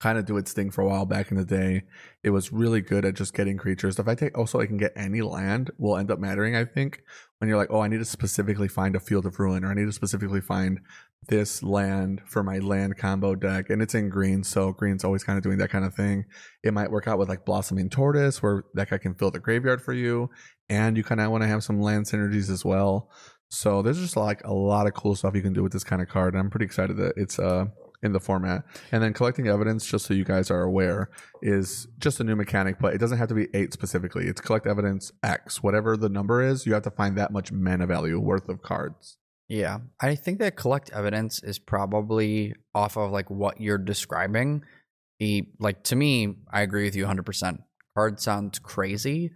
kind 0.00 0.18
of 0.18 0.26
do 0.26 0.36
its 0.36 0.52
thing 0.52 0.70
for 0.70 0.82
a 0.82 0.86
while 0.86 1.06
back 1.06 1.30
in 1.30 1.36
the 1.36 1.44
day. 1.44 1.82
It 2.22 2.30
was 2.30 2.52
really 2.52 2.80
good 2.80 3.04
at 3.04 3.14
just 3.14 3.34
getting 3.34 3.56
creatures. 3.56 3.96
The 3.96 4.04
fact 4.04 4.20
that 4.20 4.34
also 4.34 4.60
I 4.60 4.66
can 4.66 4.76
get 4.76 4.92
any 4.96 5.22
land 5.22 5.70
will 5.78 5.96
end 5.96 6.10
up 6.10 6.18
mattering, 6.18 6.56
I 6.56 6.64
think, 6.64 7.00
when 7.38 7.48
you're 7.48 7.56
like, 7.58 7.70
oh, 7.70 7.80
I 7.80 7.88
need 7.88 7.98
to 7.98 8.04
specifically 8.04 8.68
find 8.68 8.96
a 8.96 9.00
field 9.00 9.24
of 9.24 9.38
ruin, 9.38 9.64
or 9.64 9.70
I 9.70 9.74
need 9.74 9.86
to 9.86 9.92
specifically 9.92 10.40
find 10.40 10.80
this 11.28 11.62
land 11.62 12.20
for 12.26 12.42
my 12.42 12.58
land 12.58 12.98
combo 12.98 13.34
deck. 13.34 13.70
And 13.70 13.80
it's 13.80 13.94
in 13.94 14.10
green, 14.10 14.44
so 14.44 14.72
green's 14.72 15.04
always 15.04 15.24
kind 15.24 15.38
of 15.38 15.42
doing 15.42 15.58
that 15.58 15.70
kind 15.70 15.84
of 15.84 15.94
thing. 15.94 16.24
It 16.62 16.74
might 16.74 16.90
work 16.90 17.08
out 17.08 17.18
with 17.18 17.28
like 17.28 17.46
Blossoming 17.46 17.88
Tortoise, 17.88 18.42
where 18.42 18.64
that 18.74 18.90
guy 18.90 18.98
can 18.98 19.14
fill 19.14 19.30
the 19.30 19.40
graveyard 19.40 19.80
for 19.80 19.92
you, 19.92 20.28
and 20.68 20.96
you 20.96 21.04
kind 21.04 21.20
of 21.20 21.30
want 21.30 21.42
to 21.42 21.48
have 21.48 21.64
some 21.64 21.80
land 21.80 22.06
synergies 22.06 22.50
as 22.50 22.64
well. 22.64 23.10
So 23.48 23.82
there's 23.82 24.00
just 24.00 24.16
like 24.16 24.44
a 24.44 24.52
lot 24.52 24.86
of 24.86 24.94
cool 24.94 25.14
stuff 25.14 25.34
you 25.34 25.42
can 25.42 25.52
do 25.52 25.62
with 25.62 25.72
this 25.72 25.84
kind 25.84 26.02
of 26.02 26.08
card. 26.08 26.34
And 26.34 26.40
I'm 26.40 26.50
pretty 26.50 26.66
excited 26.66 26.96
that 26.96 27.12
it's 27.16 27.38
uh 27.38 27.66
in 28.04 28.12
the 28.12 28.20
format. 28.20 28.62
And 28.92 29.02
then 29.02 29.12
collecting 29.12 29.48
evidence, 29.48 29.86
just 29.86 30.06
so 30.06 30.14
you 30.14 30.24
guys 30.24 30.50
are 30.50 30.62
aware, 30.62 31.10
is 31.42 31.88
just 31.98 32.20
a 32.20 32.24
new 32.24 32.36
mechanic, 32.36 32.76
but 32.78 32.94
it 32.94 32.98
doesn't 32.98 33.18
have 33.18 33.28
to 33.28 33.34
be 33.34 33.48
eight 33.54 33.72
specifically. 33.72 34.26
It's 34.26 34.40
collect 34.40 34.66
evidence 34.66 35.10
X. 35.22 35.62
Whatever 35.62 35.96
the 35.96 36.08
number 36.08 36.42
is, 36.42 36.66
you 36.66 36.74
have 36.74 36.82
to 36.82 36.90
find 36.90 37.16
that 37.16 37.32
much 37.32 37.50
mana 37.50 37.86
value 37.86 38.20
worth 38.20 38.48
of 38.48 38.62
cards. 38.62 39.16
Yeah. 39.48 39.78
I 40.00 40.14
think 40.14 40.38
that 40.38 40.56
collect 40.56 40.90
evidence 40.92 41.42
is 41.42 41.58
probably 41.58 42.54
off 42.74 42.96
of 42.96 43.10
like 43.10 43.30
what 43.30 43.60
you're 43.60 43.78
describing. 43.78 44.62
The 45.18 45.48
like 45.58 45.84
to 45.84 45.96
me, 45.96 46.36
I 46.52 46.62
agree 46.62 46.84
with 46.84 46.96
you 46.96 47.06
100%. 47.06 47.58
Card 47.96 48.20
sounds 48.20 48.58
crazy, 48.58 49.30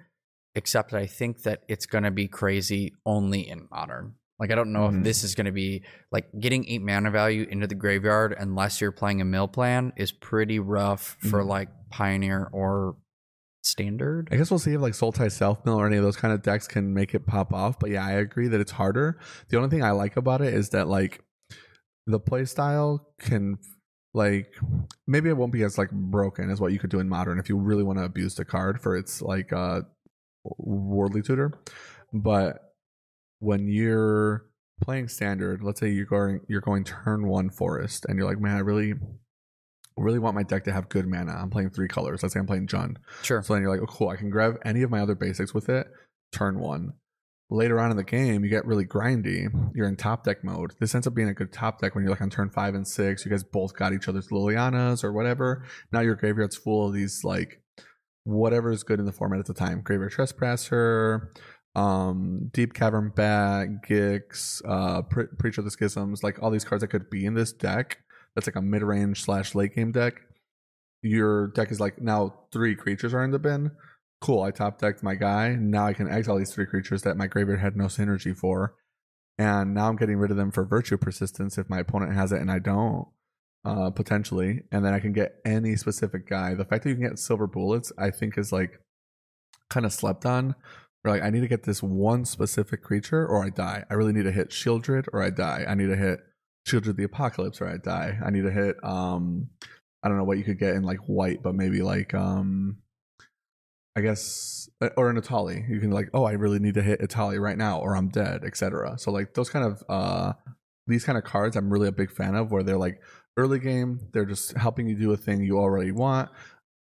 except 0.55 0.93
I 0.93 1.07
think 1.07 1.43
that 1.43 1.63
it's 1.69 1.87
going 1.87 2.05
to 2.05 2.11
be 2.11 2.27
crazy 2.27 2.93
only 3.07 3.49
in 3.49 3.69
modern. 3.71 4.15
Like 4.39 4.51
I 4.53 4.55
don't 4.55 4.73
know 4.73 4.89
Mhm. 4.89 4.99
if 4.99 5.05
this 5.05 5.25
is 5.25 5.35
going 5.35 5.47
to 5.47 5.53
be 5.53 5.83
like 6.13 6.29
getting 6.39 6.65
8 6.69 6.83
mana 6.83 7.11
value 7.11 7.47
into 7.51 7.67
the 7.67 7.75
graveyard 7.75 8.35
unless 8.39 8.81
you're 8.81 8.93
playing 8.93 9.21
a 9.21 9.25
mill 9.25 9.49
plan 9.49 9.93
is 9.97 10.13
pretty 10.13 10.59
rough 10.61 11.17
for 11.21 11.43
Mhm. 11.43 11.47
like 11.47 11.69
pioneer 11.91 12.49
or 12.53 12.97
standard. 13.65 14.29
I 14.31 14.37
guess 14.37 14.51
we'll 14.51 14.59
see 14.61 14.73
if 14.75 14.81
like 14.81 14.93
Sultai 14.95 15.31
Self 15.31 15.65
Mill 15.67 15.75
or 15.75 15.87
any 15.87 15.97
of 15.97 16.03
those 16.05 16.17
kind 16.17 16.33
of 16.33 16.43
decks 16.43 16.69
can 16.69 16.95
make 16.95 17.15
it 17.15 17.27
pop 17.27 17.53
off. 17.53 17.79
But 17.79 17.91
yeah, 17.91 18.07
I 18.07 18.13
agree 18.13 18.49
that 18.49 18.61
it's 18.61 18.73
harder. 18.73 19.19
The 19.49 19.57
only 19.57 19.69
thing 19.69 19.83
I 19.83 19.91
like 19.91 20.17
about 20.17 20.41
it 20.41 20.55
is 20.55 20.71
that 20.71 20.89
like 20.89 21.21
the 22.07 22.21
play 22.21 22.45
style 22.45 23.13
can 23.19 23.59
like 24.15 24.55
maybe 25.07 25.29
it 25.29 25.37
won't 25.37 25.53
be 25.53 25.63
as 25.65 25.77
like 25.77 25.91
broken 25.91 26.49
as 26.51 26.61
what 26.61 26.73
you 26.73 26.79
could 26.79 26.89
do 26.91 26.99
in 27.01 27.09
modern 27.09 27.39
if 27.39 27.49
you 27.51 27.57
really 27.59 27.83
want 27.83 27.99
to 27.99 28.05
abuse 28.05 28.37
the 28.37 28.45
card 28.45 28.81
for 28.81 28.97
its 28.97 29.21
like 29.21 29.53
uh 29.53 29.83
worldly 30.57 31.21
tutor. 31.23 31.53
But 32.15 32.68
when 33.39 33.69
you're 33.69 34.45
playing 34.81 35.09
standard, 35.09 35.63
let's 35.63 35.81
say 35.81 35.89
you're 35.89 36.07
going 36.07 36.41
you're 36.49 36.61
going 36.61 36.85
turn 36.85 37.27
one 37.27 37.51
forest 37.51 38.07
and 38.09 38.19
you're 38.19 38.29
like, 38.29 38.41
man, 38.41 38.57
I 38.57 38.61
really 38.61 38.95
really 39.97 40.19
want 40.19 40.37
my 40.37 40.43
deck 40.43 40.65
to 40.65 40.73
have 40.73 40.89
good 40.89 41.07
mana. 41.07 41.33
I'm 41.33 41.51
playing 41.51 41.71
three 41.71 41.89
colors. 41.89 42.23
Let's 42.23 42.35
say 42.35 42.41
I'm 42.41 42.47
playing 42.47 42.69
Jund. 42.69 42.97
Sure. 43.23 43.43
So 43.43 43.53
then 43.53 43.63
you're 43.63 43.71
like, 43.71 43.83
oh, 43.83 43.93
cool, 43.93 44.09
I 44.09 44.17
can 44.17 44.31
grab 44.31 44.57
any 44.65 44.83
of 44.83 44.91
my 44.91 45.01
other 45.01 45.15
basics 45.15 45.53
with 45.53 45.69
it. 45.69 45.89
Turn 46.33 46.59
one. 46.59 46.93
Later 47.51 47.81
on 47.81 47.91
in 47.91 47.97
the 47.97 48.05
game, 48.05 48.45
you 48.45 48.51
get 48.51 48.67
really 48.67 48.85
grindy. 48.85 49.49
You're 49.75 49.89
in 49.89 49.97
top 49.97 50.23
deck 50.23 50.45
mode. 50.45 50.75
This 50.81 50.95
ends 50.95 51.07
up 51.07 51.15
being 51.15 51.31
a 51.31 51.35
good 51.35 51.53
top 51.53 51.81
deck 51.81 51.95
when 51.95 52.05
you're 52.05 52.11
like 52.11 52.21
on 52.21 52.29
turn 52.29 52.51
five 52.51 52.75
and 52.75 52.87
six. 52.87 53.25
You 53.25 53.31
guys 53.31 53.43
both 53.43 53.75
got 53.75 53.95
each 53.95 54.07
other's 54.07 54.29
Lilianas 54.29 55.03
or 55.03 55.13
whatever. 55.13 55.65
Now 55.91 56.01
your 56.01 56.15
graveyard's 56.15 56.57
full 56.57 56.87
of 56.87 56.93
these 56.93 57.23
like 57.25 57.63
whatever 58.25 58.71
is 58.71 58.83
good 58.83 59.01
in 59.01 59.07
the 59.07 59.13
format 59.13 59.41
at 59.41 59.47
the 59.47 59.55
time. 59.55 59.81
Graveyard 59.81 60.13
Trespasser, 60.13 61.33
um, 61.75 62.51
Deep 62.53 62.75
Cavern 62.75 63.13
Bat, 63.15 63.83
Gix, 63.89 64.63
uh, 64.67 65.03
Pre- 65.03 65.27
Preacher 65.39 65.61
of 65.61 65.65
the 65.65 65.71
Schisms, 65.71 66.23
like 66.23 66.43
all 66.43 66.51
these 66.51 66.65
cards 66.65 66.83
that 66.83 66.89
could 66.89 67.11
be 67.11 67.27
in 67.27 67.35
this 67.35 67.53
deck. 67.53 67.99
That's 68.35 68.47
like 68.47 68.57
a 68.57 68.63
mid 68.63 68.83
range 68.83 69.23
slash 69.23 69.55
late 69.55 69.75
game 69.75 69.93
deck 69.93 70.23
your 71.01 71.47
deck 71.49 71.71
is 71.71 71.79
like 71.79 72.01
now 72.01 72.35
three 72.53 72.75
creatures 72.75 73.15
are 73.15 73.23
in 73.23 73.31
the 73.31 73.39
bin. 73.39 73.71
Cool, 74.21 74.43
I 74.43 74.51
top 74.51 74.81
decked 74.81 75.01
my 75.01 75.15
guy. 75.15 75.55
Now 75.55 75.87
I 75.87 75.93
can 75.93 76.11
exile 76.11 76.39
these 76.39 76.53
three 76.53 76.67
creatures 76.67 77.03
that 77.03 77.17
my 77.17 77.29
graveyard 77.29 77.61
had 77.61 77.77
no 77.77 77.85
synergy 77.85 78.37
for. 78.37 78.75
And 79.39 79.75
now 79.75 79.89
I'm 79.89 79.95
getting 79.95 80.17
rid 80.17 80.33
of 80.33 80.37
them 80.37 80.51
for 80.51 80.65
virtue 80.65 80.97
persistence 80.97 81.57
if 81.57 81.71
my 81.71 81.79
opponent 81.79 82.15
has 82.15 82.33
it 82.33 82.41
and 82.41 82.51
I 82.51 82.59
don't. 82.59 83.07
uh, 83.65 83.91
potentially, 83.91 84.63
and 84.73 84.85
then 84.85 84.95
I 84.95 85.01
can 85.01 85.13
get 85.13 85.37
any 85.45 85.77
specific 85.77 86.29
guy. 86.29 86.55
The 86.55 86.65
fact 86.65 86.85
that 86.85 86.91
you 86.91 86.97
can 86.97 87.09
get 87.09 87.19
silver 87.19 87.47
bullets, 87.47 87.93
I 87.99 88.11
think, 88.11 88.39
is 88.39 88.53
like 88.53 88.81
kind 89.69 89.85
of 89.85 89.93
slept 89.93 90.25
on. 90.27 90.55
Where 91.09 91.19
like 91.19 91.27
I 91.27 91.31
need 91.31 91.41
to 91.41 91.49
get 91.49 91.63
this 91.63 91.83
one 91.83 92.25
specific 92.25 92.83
creature 92.83 93.27
or 93.27 93.45
I 93.45 93.49
die. 93.49 93.85
I 93.91 93.95
really 93.95 94.13
need 94.13 94.25
to 94.25 94.33
hit 94.33 94.51
Sheoldred 94.51 95.07
or 95.13 95.23
I 95.23 95.31
die. 95.31 95.65
I 95.67 95.75
need 95.75 95.89
to 95.89 95.97
hit 95.97 96.21
Sheoldred 96.67 96.97
the 96.97 97.05
Apocalypse 97.05 97.61
or 97.61 97.69
I 97.69 97.79
die. 97.79 98.19
I 98.25 98.31
need 98.31 98.43
to 98.43 98.51
hit 98.51 98.77
um 98.85 99.49
I 100.03 100.09
don't 100.09 100.19
know 100.19 100.25
what 100.25 100.39
you 100.39 100.45
could 100.45 100.59
get 100.59 100.75
in 100.75 100.83
like 100.83 100.99
white, 101.07 101.43
but 101.43 101.55
maybe 101.55 101.81
like 101.81 102.13
um 102.15 102.79
I 103.97 104.03
guess 104.03 104.69
uh, 104.81 104.91
or 104.97 105.09
an 105.09 105.21
Etali. 105.21 105.69
You 105.69 105.81
can 105.81 105.91
like, 105.91 106.11
oh, 106.13 106.25
I 106.25 106.33
really 106.33 106.59
need 106.59 106.75
to 106.75 106.83
hit 106.83 107.01
Etali 107.01 107.41
right 107.41 107.57
now 107.57 107.81
or 107.81 107.97
I'm 107.97 108.09
dead, 108.09 108.45
etc. 108.45 108.99
So 108.99 109.11
like 109.11 109.35
those 109.35 109.51
kind 109.51 109.65
of 109.65 109.83
uh 109.89 110.35
these 110.87 111.05
kind 111.05 111.19
of 111.19 111.25
cards 111.25 111.57
I'm 111.57 111.71
really 111.71 111.89
a 111.89 111.93
big 111.93 112.11
fan 112.11 112.35
of 112.35 112.51
where 112.51 112.63
they're 112.63 112.79
like 112.79 113.01
early 113.37 113.59
game, 113.59 114.01
they're 114.13 114.27
just 114.27 114.57
helping 114.57 114.89
you 114.89 114.97
do 114.97 115.13
a 115.13 115.17
thing 115.17 115.43
you 115.43 115.59
already 115.59 115.93
want. 115.93 116.29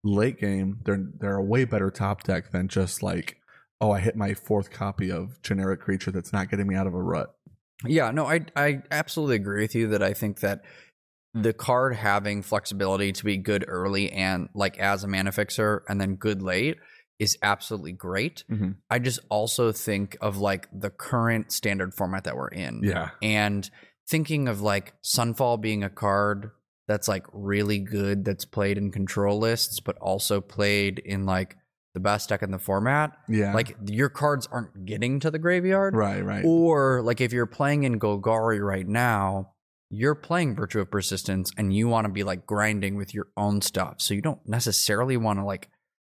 Late 0.02 0.38
game, 0.40 0.80
they're 0.84 1.04
they're 1.20 1.36
a 1.36 1.44
way 1.44 1.64
better 1.64 1.90
top 1.90 2.24
deck 2.24 2.50
than 2.50 2.68
just 2.68 3.02
like 3.02 3.38
oh, 3.80 3.90
I 3.90 4.00
hit 4.00 4.16
my 4.16 4.34
fourth 4.34 4.70
copy 4.70 5.10
of 5.10 5.40
generic 5.42 5.80
creature 5.80 6.10
that's 6.10 6.32
not 6.32 6.50
getting 6.50 6.66
me 6.66 6.74
out 6.74 6.86
of 6.86 6.94
a 6.94 7.02
rut. 7.02 7.34
Yeah, 7.84 8.10
no, 8.10 8.26
I 8.26 8.46
I 8.54 8.82
absolutely 8.90 9.36
agree 9.36 9.62
with 9.62 9.74
you 9.74 9.88
that 9.88 10.02
I 10.02 10.14
think 10.14 10.40
that 10.40 10.62
the 11.34 11.52
card 11.52 11.94
having 11.94 12.42
flexibility 12.42 13.12
to 13.12 13.24
be 13.24 13.36
good 13.36 13.64
early 13.68 14.10
and 14.10 14.48
like 14.54 14.78
as 14.78 15.04
a 15.04 15.08
mana 15.08 15.32
fixer 15.32 15.84
and 15.86 16.00
then 16.00 16.16
good 16.16 16.40
late 16.40 16.78
is 17.18 17.36
absolutely 17.42 17.92
great. 17.92 18.44
Mm-hmm. 18.50 18.72
I 18.90 18.98
just 18.98 19.20
also 19.28 19.72
think 19.72 20.16
of 20.20 20.38
like 20.38 20.68
the 20.72 20.90
current 20.90 21.52
standard 21.52 21.94
format 21.94 22.24
that 22.24 22.36
we're 22.36 22.48
in. 22.48 22.80
Yeah. 22.82 23.10
And 23.22 23.68
thinking 24.08 24.48
of 24.48 24.62
like 24.62 24.94
Sunfall 25.02 25.60
being 25.60 25.84
a 25.84 25.90
card 25.90 26.50
that's 26.88 27.08
like 27.08 27.26
really 27.32 27.80
good 27.80 28.24
that's 28.24 28.44
played 28.44 28.78
in 28.78 28.92
control 28.92 29.38
lists 29.38 29.80
but 29.80 29.98
also 29.98 30.40
played 30.40 30.98
in 31.00 31.26
like 31.26 31.56
the 31.96 32.00
best 32.00 32.28
deck 32.28 32.42
in 32.42 32.50
the 32.50 32.58
format. 32.58 33.16
Yeah. 33.26 33.54
Like 33.54 33.74
your 33.86 34.10
cards 34.10 34.46
aren't 34.52 34.84
getting 34.84 35.18
to 35.20 35.30
the 35.30 35.38
graveyard. 35.38 35.96
right, 35.96 36.22
right. 36.22 36.44
Or 36.44 37.00
like 37.00 37.22
if 37.22 37.32
you're 37.32 37.46
playing 37.46 37.84
in 37.84 37.98
Golgari 37.98 38.60
right 38.60 38.86
now, 38.86 39.54
you're 39.88 40.14
playing 40.14 40.56
Virtue 40.56 40.80
of 40.80 40.90
Persistence 40.90 41.50
and 41.56 41.74
you 41.74 41.88
want 41.88 42.04
to 42.06 42.12
be 42.12 42.22
like 42.22 42.44
grinding 42.44 42.96
with 42.96 43.14
your 43.14 43.28
own 43.34 43.62
stuff. 43.62 44.02
So 44.02 44.12
you 44.12 44.20
don't 44.20 44.46
necessarily 44.46 45.16
want 45.16 45.38
to 45.38 45.44
like 45.46 45.70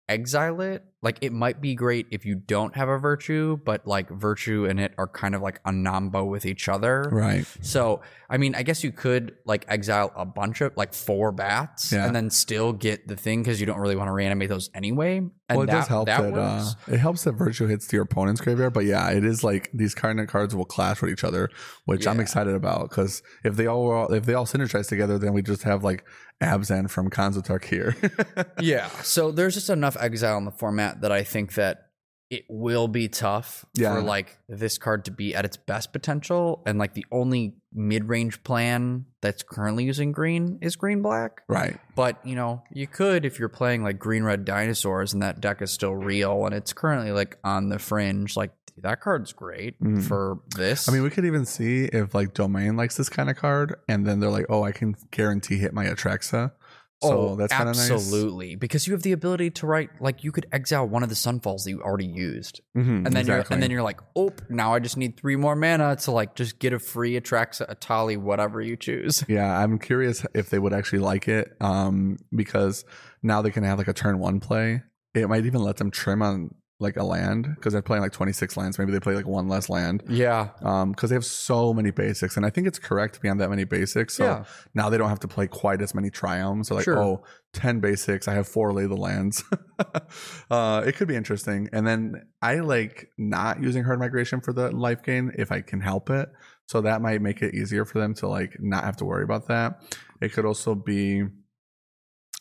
exile 0.08 0.62
it. 0.62 0.86
Like 1.04 1.18
it 1.22 1.34
might 1.34 1.62
be 1.62 1.74
great 1.74 2.06
if 2.12 2.26
you 2.26 2.36
don't 2.36 2.76
have 2.76 2.88
a 2.88 2.98
virtue, 3.00 3.58
but 3.66 3.88
like 3.88 4.10
virtue 4.10 4.66
and 4.70 4.80
it 4.80 4.94
are 5.00 5.08
kind 5.08 5.34
of 5.34 5.42
like 5.42 5.60
a 5.66 5.72
nombo 5.72 6.28
with 6.30 6.46
each 6.46 6.70
other. 6.70 7.10
right. 7.12 7.46
So 7.62 8.02
I 8.30 8.38
mean, 8.38 8.56
I 8.56 8.64
guess 8.64 8.84
you 8.84 8.92
could 8.92 9.36
like 9.44 9.66
exile 9.68 10.12
a 10.16 10.26
bunch 10.26 10.62
of 10.62 10.78
like 10.78 10.94
four 10.94 11.32
bats 11.32 11.92
Yeah. 11.92 12.06
and 12.06 12.16
then 12.16 12.30
still 12.30 12.72
get 12.72 13.08
the 13.08 13.16
thing 13.16 13.42
because 13.42 13.60
you 13.60 13.66
don't 13.66 13.80
really 13.80 13.96
want 13.96 14.08
to 14.08 14.14
reanimate 14.14 14.50
those 14.50 14.70
anyway. 14.74 15.18
And 15.18 15.32
well, 15.50 15.64
it 15.64 15.66
that, 15.68 15.80
does 15.80 15.88
help 15.88 16.06
that, 16.06 16.22
that 16.34 16.40
uh, 16.40 16.72
it 16.88 17.00
helps 17.00 17.26
that 17.26 17.34
virtue 17.34 17.68
hits 17.68 17.88
to 17.88 17.98
your 17.98 18.04
opponent's 18.04 18.40
graveyard. 18.40 18.72
But 18.74 18.86
yeah, 18.86 19.10
it 19.12 19.26
is 19.26 19.44
like 19.44 19.70
these 19.74 19.94
cardinate 19.96 20.30
cards 20.30 20.56
will 20.56 20.64
clash 20.66 21.02
with 21.02 21.12
each 21.12 21.24
other, 21.26 21.50
which 21.86 22.08
I'm 22.08 22.20
excited 22.22 22.54
about 22.56 22.90
because 22.90 23.22
if 23.44 23.56
they 23.58 23.68
all 23.68 24.14
if 24.14 24.26
they 24.26 24.34
all 24.34 24.46
synergize 24.46 24.88
together, 24.88 25.18
then 25.18 25.34
we 25.34 25.42
just 25.42 25.64
have 25.64 25.84
like 25.84 26.06
Abzan 26.42 26.90
from 26.90 27.10
Kanzotark 27.10 27.66
here. 27.66 27.96
yeah. 28.62 28.88
So 29.04 29.32
there's 29.32 29.54
just 29.56 29.70
enough 29.70 29.98
exile 30.00 30.38
in 30.38 30.46
the 30.46 30.52
format 30.52 30.91
that 31.02 31.12
I 31.12 31.24
think 31.24 31.54
that 31.54 31.88
it 32.30 32.46
will 32.50 32.88
be 32.88 33.10
tough 33.10 33.66
Yeah. 33.74 33.94
for 33.96 34.02
like 34.02 34.38
this 34.48 34.78
card 34.78 35.04
to 35.06 35.12
be 35.12 35.36
at 35.36 35.44
its 35.44 35.58
best 35.58 35.92
potential. 35.92 36.64
And 36.66 36.80
like 36.80 36.94
the 36.94 37.06
only 37.12 37.56
mid 37.74 38.06
range 38.08 38.42
plan 38.44 39.06
that's 39.22 39.44
currently 39.44 39.84
using 39.84 40.12
green 40.14 40.58
is 40.62 40.76
green 40.78 41.02
black. 41.02 41.42
right. 41.50 41.78
But 41.96 42.26
you 42.26 42.36
know, 42.36 42.64
you 42.72 42.88
could 42.88 43.26
if 43.26 43.38
you're 43.38 43.50
playing 43.50 43.84
like 43.84 44.00
green 44.00 44.24
red 44.24 44.46
dinosaurs 44.46 45.12
and 45.14 45.22
that 45.22 45.42
deck 45.42 45.62
is 45.62 45.72
still 45.72 45.94
real 45.96 46.46
and 46.46 46.56
it's 46.56 46.72
currently 46.74 47.12
like 47.12 47.38
on 47.44 47.68
the 47.70 47.80
fringe, 47.80 48.38
like 48.38 48.52
that 48.78 49.02
card's 49.02 49.34
great 49.34 49.78
Mhm. 49.84 50.02
for 50.02 50.40
this. 50.56 50.88
I 50.88 50.94
mean, 50.94 51.04
we 51.04 51.10
could 51.10 51.26
even 51.26 51.46
see 51.46 51.84
if 51.86 52.16
like 52.16 52.34
Domain 52.34 52.78
likes 52.78 52.96
this 52.96 53.10
kind 53.10 53.30
of 53.30 53.36
card, 53.36 53.76
and 53.90 54.08
then 54.08 54.22
they're 54.22 54.30
like, 54.30 54.46
"Oh, 54.48 54.64
I 54.64 54.72
can 54.72 54.96
guarantee 55.12 55.58
hit 55.58 55.74
my 55.74 55.86
Atraxa." 55.86 56.54
So 57.04 57.36
that's 57.36 57.52
kind 57.54 57.70
of 57.70 57.76
nice. 57.76 57.90
Oh, 57.90 57.96
absolutely 57.96 58.56
because 58.56 58.86
you 58.88 58.94
have 58.94 59.02
the 59.04 59.12
ability 59.12 59.50
to 59.52 59.68
write 59.68 59.90
like 60.00 60.24
you 60.24 60.32
could 60.32 60.46
exile 60.52 60.88
one 60.88 61.04
of 61.04 61.10
the 61.10 61.16
sunfalls 61.16 61.64
that 61.64 61.72
you 61.72 61.82
already 61.82 62.06
used. 62.06 62.62
Mhm, 62.78 63.06
and 63.06 63.14
then 63.14 63.26
you're 63.26 63.44
and 63.50 63.62
then 63.62 63.72
you're 63.72 63.82
like, 63.82 64.00
oh, 64.16 64.32
now 64.50 64.74
I 64.74 64.80
just 64.80 64.98
need 64.98 65.18
three 65.18 65.36
more 65.36 65.56
mana 65.56 65.96
to 65.98 66.12
like 66.12 66.36
just 66.36 66.60
get 66.60 66.74
a 66.74 66.80
free 66.80 67.20
Atraxa, 67.20 67.68
Etali, 67.74 68.18
whatever 68.18 68.62
you 68.62 68.76
choose. 68.78 69.24
Yeah, 69.32 69.58
I'm 69.64 69.80
curious 69.80 70.26
if 70.34 70.50
they 70.50 70.60
would 70.60 70.74
actually 70.74 71.00
like 71.00 71.28
it, 71.28 71.56
um, 71.62 72.18
because 72.36 72.84
now 73.24 73.42
they 73.42 73.50
can 73.52 73.64
have 73.64 73.78
like 73.78 73.88
a 73.88 73.94
turn 73.94 74.20
one 74.20 74.40
play. 74.40 74.84
It 75.14 75.28
might 75.30 75.46
even 75.46 75.62
let 75.62 75.78
them 75.78 75.90
trim 75.92 76.22
on 76.22 76.54
like 76.82 76.98
a 76.98 77.04
land 77.04 77.48
because 77.56 77.74
they're 77.74 77.82
playing 77.82 78.02
like 78.02 78.12
26 78.12 78.58
lands. 78.58 78.78
Maybe 78.80 78.92
they 78.92 79.00
play 79.00 79.14
like 79.16 79.28
one 79.28 79.48
less 79.48 79.70
land, 79.70 80.04
Yeah, 80.10 80.50
um, 80.64 80.92
because 80.92 81.10
they 81.12 81.16
have 81.16 81.24
so 81.26 81.74
many 81.74 81.92
basics, 81.92 82.36
and 82.38 82.46
I 82.46 82.50
think 82.50 82.68
it's 82.68 82.80
correct 82.80 83.14
to 83.16 83.20
be 83.22 83.30
on 83.30 83.38
that 83.38 83.50
many 83.50 83.64
basics. 83.64 84.16
So 84.16 84.24
Yeah. 84.26 84.44
now 84.74 84.90
they 84.90 84.98
don't 84.98 85.10
have 85.10 85.20
to 85.22 85.28
play 85.28 85.48
quite 85.48 85.82
as 85.82 85.94
many 85.94 86.10
triomes. 86.10 86.66
So 86.66 86.76
like, 86.76 86.84
Sure. 86.86 86.98
oh, 86.98 87.24
10 87.54 87.80
basics. 87.80 88.28
I 88.28 88.34
have 88.34 88.48
four 88.48 88.74
lay 88.74 88.88
the 88.88 88.96
lands. 88.98 89.44
uh, 90.50 90.84
it 90.86 90.96
could 90.96 91.08
be 91.08 91.16
interesting. 91.16 91.70
And 91.72 91.86
then 91.86 92.24
I 92.42 92.56
like 92.60 93.10
not 93.18 93.62
using 93.62 93.84
herd 93.84 94.00
migration 94.00 94.42
for 94.42 94.52
the 94.54 94.72
life 94.72 95.04
gain 95.04 95.32
if 95.38 95.52
I 95.52 95.62
can 95.62 95.82
help 95.82 96.10
it. 96.10 96.30
So 96.68 96.82
that 96.82 97.02
might 97.02 97.22
make 97.22 97.42
it 97.42 97.54
easier 97.54 97.86
for 97.86 98.00
them 98.00 98.14
to 98.16 98.28
like 98.28 98.58
not 98.60 98.84
have 98.86 98.98
to 98.98 99.06
worry 99.06 99.24
about 99.24 99.48
that. 99.50 99.82
It 100.22 100.34
could 100.34 100.46
also 100.46 100.74
be 100.76 101.24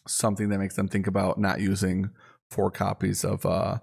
something 0.09 0.48
that 0.48 0.59
makes 0.59 0.76
them 0.76 0.88
think 0.88 1.07
about 1.07 1.38
not 1.38 1.61
using 1.61 2.11
four 2.50 2.70
copies 2.70 3.24
of 3.24 3.44
uh 3.46 3.79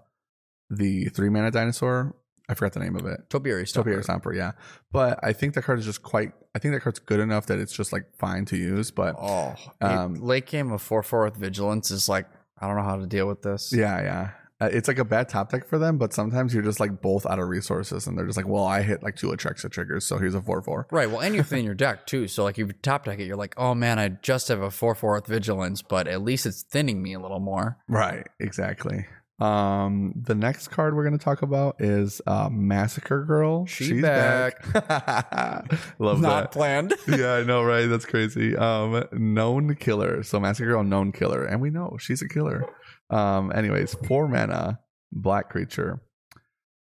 the 0.69 1.05
three 1.09 1.29
mana 1.29 1.51
dinosaur. 1.51 2.15
I 2.49 2.53
forgot 2.53 2.71
the 2.73 2.79
name 2.79 2.95
of 2.95 3.05
it. 3.05 3.29
Topiary 3.29 3.67
Stalker. 3.67 3.89
Topiary 3.89 4.03
Stomper, 4.03 4.35
yeah. 4.35 4.53
But 4.91 5.19
I 5.21 5.33
think 5.33 5.53
that 5.55 5.63
card 5.63 5.79
is 5.79 5.85
just 5.85 6.01
quite 6.01 6.31
I 6.55 6.59
think 6.59 6.73
that 6.73 6.79
card's 6.81 6.99
good 6.99 7.19
enough 7.19 7.47
that 7.47 7.59
it's 7.59 7.73
just 7.73 7.91
like 7.91 8.05
fine 8.17 8.45
to 8.45 8.57
use. 8.57 8.89
But 8.89 9.15
Oh, 9.19 9.55
Um, 9.81 10.15
late 10.15 10.45
game 10.45 10.71
of 10.71 10.81
four 10.81 11.03
four 11.03 11.25
with 11.25 11.35
vigilance 11.35 11.91
is 11.91 12.07
like 12.07 12.25
I 12.59 12.67
don't 12.67 12.77
know 12.77 12.83
how 12.83 12.95
to 12.97 13.05
deal 13.05 13.27
with 13.27 13.41
this. 13.41 13.73
yeah, 13.73 14.01
yeah. 14.01 14.29
Uh, 14.59 14.69
it's 14.71 14.87
like 14.87 14.97
a 14.97 15.05
bad 15.05 15.29
top 15.29 15.51
deck 15.51 15.67
for 15.67 15.77
them, 15.77 15.99
but 15.99 16.11
sometimes 16.13 16.51
you're 16.51 16.63
just 16.63 16.79
like 16.79 16.99
both 16.99 17.27
out 17.27 17.37
of 17.37 17.47
resources 17.47 18.07
and 18.07 18.17
they're 18.17 18.25
just 18.25 18.37
like, 18.37 18.47
well, 18.47 18.63
I 18.63 18.81
hit 18.81 19.03
like 19.03 19.15
two 19.15 19.27
Atraxa 19.27 19.69
triggers, 19.69 20.03
so 20.07 20.17
here's 20.17 20.33
a 20.33 20.41
4 20.41 20.63
4. 20.63 20.87
Right. 20.89 21.07
Well, 21.07 21.19
and 21.19 21.35
you're 21.35 21.43
thinning 21.43 21.65
your 21.71 21.75
deck 21.75 22.07
too. 22.07 22.27
So 22.27 22.43
like 22.43 22.57
you 22.57 22.71
top 22.81 23.05
deck 23.05 23.19
it, 23.19 23.25
you're 23.25 23.35
like, 23.35 23.53
oh 23.57 23.75
man, 23.75 23.99
I 23.99 24.07
just 24.07 24.47
have 24.47 24.61
a 24.61 24.71
four 24.71 24.95
four 24.95 25.13
with 25.13 25.27
vigilance, 25.27 25.83
but 25.83 26.07
at 26.07 26.23
least 26.23 26.45
it's 26.47 26.63
thinning 26.63 27.03
me 27.03 27.13
a 27.13 27.19
little 27.19 27.39
more. 27.41 27.77
Right, 27.87 28.25
exactly. 28.39 29.05
Um, 29.39 30.13
the 30.15 30.33
next 30.33 30.69
card 30.69 30.95
we're 30.95 31.03
going 31.03 31.17
to 31.17 31.23
talk 31.23 31.43
about 31.43 31.75
is 31.79 32.21
uh, 32.25 32.49
Massacre 32.51 33.23
Girl. 33.23 33.65
She 33.67 34.01
back. 34.01 34.65
Love 35.99 36.21
Not 36.21 36.43
that. 36.43 36.51
planned. 36.51 36.95
yeah, 37.07 37.33
I 37.33 37.43
know, 37.43 37.63
right? 37.63 37.85
That's 37.85 38.05
crazy. 38.05 38.55
Um, 38.55 39.03
known 39.11 39.75
killer. 39.75 40.23
So 40.23 40.39
Massacre 40.39 40.71
Girl, 40.71 40.83
known 40.83 41.11
killer, 41.11 41.45
and 41.45 41.61
we 41.61 41.69
know 41.69 41.97
she's 41.99 42.21
a 42.21 42.27
killer. 42.27 42.65
Um, 43.09 43.51
anyways, 43.53 43.93
four 44.07 44.27
mana, 44.27 44.79
black 45.11 45.49
creature. 45.49 46.01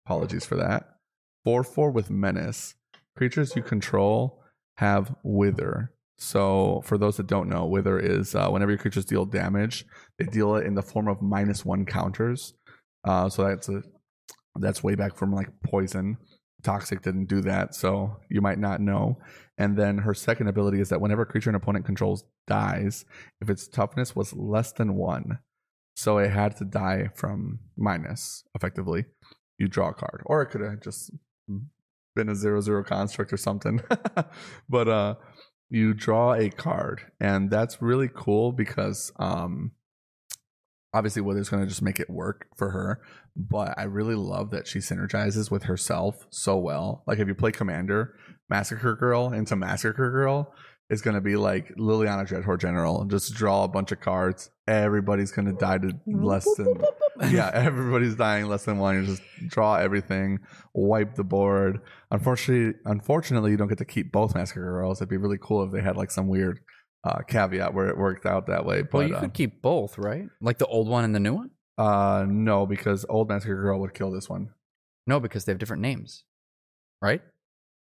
Apologies 0.06 0.46
for 0.46 0.56
that. 0.56 0.88
Four 1.44 1.62
four 1.62 1.90
with 1.90 2.10
menace. 2.10 2.74
Creatures 3.16 3.54
you 3.54 3.62
control 3.62 4.42
have 4.76 5.14
wither. 5.22 5.92
So 6.18 6.82
for 6.84 6.96
those 6.96 7.18
that 7.18 7.26
don't 7.26 7.48
know, 7.48 7.66
wither 7.66 7.98
is 7.98 8.34
uh, 8.34 8.48
whenever 8.48 8.70
your 8.70 8.78
creatures 8.78 9.04
deal 9.04 9.26
damage, 9.26 9.84
they 10.18 10.24
deal 10.24 10.56
it 10.56 10.66
in 10.66 10.74
the 10.74 10.82
form 10.82 11.08
of 11.08 11.20
minus 11.20 11.64
one 11.64 11.84
counters. 11.84 12.54
Uh, 13.04 13.28
so 13.28 13.44
that's 13.44 13.68
a 13.68 13.82
that's 14.58 14.82
way 14.82 14.94
back 14.94 15.16
from 15.16 15.32
like 15.32 15.48
poison. 15.62 16.16
Toxic 16.62 17.02
didn't 17.02 17.26
do 17.26 17.42
that, 17.42 17.74
so 17.74 18.16
you 18.30 18.40
might 18.40 18.58
not 18.58 18.80
know. 18.80 19.18
And 19.58 19.76
then 19.76 19.98
her 19.98 20.14
second 20.14 20.48
ability 20.48 20.80
is 20.80 20.88
that 20.88 21.00
whenever 21.00 21.22
a 21.22 21.26
creature 21.26 21.50
an 21.50 21.56
opponent 21.56 21.84
controls 21.84 22.24
dies, 22.46 23.04
if 23.40 23.50
its 23.50 23.68
toughness 23.68 24.16
was 24.16 24.32
less 24.32 24.72
than 24.72 24.96
one, 24.96 25.38
so 25.94 26.18
it 26.18 26.30
had 26.30 26.56
to 26.56 26.64
die 26.64 27.10
from 27.14 27.60
minus, 27.76 28.44
effectively, 28.54 29.04
you 29.58 29.68
draw 29.68 29.90
a 29.90 29.94
card. 29.94 30.22
Or 30.26 30.42
it 30.42 30.46
could 30.46 30.62
have 30.62 30.80
just 30.80 31.10
been 32.16 32.28
a 32.28 32.34
zero 32.34 32.60
zero 32.60 32.82
construct 32.82 33.32
or 33.32 33.36
something. 33.36 33.80
but 34.68 34.88
uh 34.88 35.14
you 35.70 35.94
draw 35.94 36.34
a 36.34 36.50
card, 36.50 37.02
and 37.20 37.50
that's 37.50 37.82
really 37.82 38.08
cool 38.12 38.52
because 38.52 39.12
um 39.16 39.72
obviously 40.94 41.22
Wither's 41.22 41.48
gonna 41.48 41.66
just 41.66 41.82
make 41.82 42.00
it 42.00 42.08
work 42.08 42.46
for 42.56 42.70
her. 42.70 43.00
But 43.36 43.78
I 43.78 43.82
really 43.84 44.14
love 44.14 44.50
that 44.50 44.66
she 44.66 44.78
synergizes 44.78 45.50
with 45.50 45.64
herself 45.64 46.26
so 46.30 46.56
well. 46.56 47.02
Like 47.06 47.18
if 47.18 47.28
you 47.28 47.34
play 47.34 47.52
Commander, 47.52 48.14
Massacre 48.48 48.94
Girl 48.96 49.32
into 49.32 49.56
Massacre 49.56 50.10
Girl 50.10 50.54
is 50.88 51.02
gonna 51.02 51.20
be 51.20 51.36
like 51.36 51.74
Liliana 51.76 52.26
Dreadhorde 52.28 52.60
General 52.60 53.00
and 53.00 53.10
just 53.10 53.34
draw 53.34 53.64
a 53.64 53.68
bunch 53.68 53.92
of 53.92 54.00
cards. 54.00 54.50
Everybody's 54.68 55.32
gonna 55.32 55.52
die 55.52 55.78
to 55.78 55.92
less 56.06 56.46
than 56.56 56.74
yeah, 57.30 57.50
everybody's 57.52 58.14
dying 58.14 58.46
less 58.46 58.64
than 58.64 58.78
one. 58.78 59.00
You 59.00 59.06
just 59.06 59.22
draw 59.48 59.76
everything, 59.76 60.40
wipe 60.74 61.14
the 61.14 61.24
board. 61.24 61.80
Unfortunately, 62.10 62.78
unfortunately, 62.84 63.50
you 63.50 63.56
don't 63.56 63.68
get 63.68 63.78
to 63.78 63.84
keep 63.84 64.12
both 64.12 64.34
Massacre 64.34 64.62
Girls. 64.62 64.98
It'd 64.98 65.08
be 65.08 65.16
really 65.16 65.38
cool 65.40 65.64
if 65.64 65.72
they 65.72 65.80
had 65.80 65.96
like 65.96 66.10
some 66.10 66.28
weird 66.28 66.60
uh, 67.04 67.20
caveat 67.26 67.74
where 67.74 67.88
it 67.88 67.96
worked 67.96 68.26
out 68.26 68.46
that 68.46 68.64
way. 68.64 68.82
But 68.82 68.94
well, 68.94 69.08
you 69.08 69.16
uh, 69.16 69.20
could 69.20 69.34
keep 69.34 69.62
both, 69.62 69.98
right? 69.98 70.26
Like 70.40 70.58
the 70.58 70.66
old 70.66 70.88
one 70.88 71.04
and 71.04 71.14
the 71.14 71.20
new 71.20 71.34
one. 71.34 71.50
uh, 71.78 72.24
no, 72.28 72.66
because 72.66 73.04
old 73.08 73.28
Massacre 73.28 73.60
Girl 73.60 73.80
would 73.80 73.94
kill 73.94 74.10
this 74.10 74.28
one. 74.28 74.50
No, 75.06 75.20
because 75.20 75.44
they 75.44 75.52
have 75.52 75.58
different 75.58 75.82
names, 75.82 76.24
right? 77.00 77.22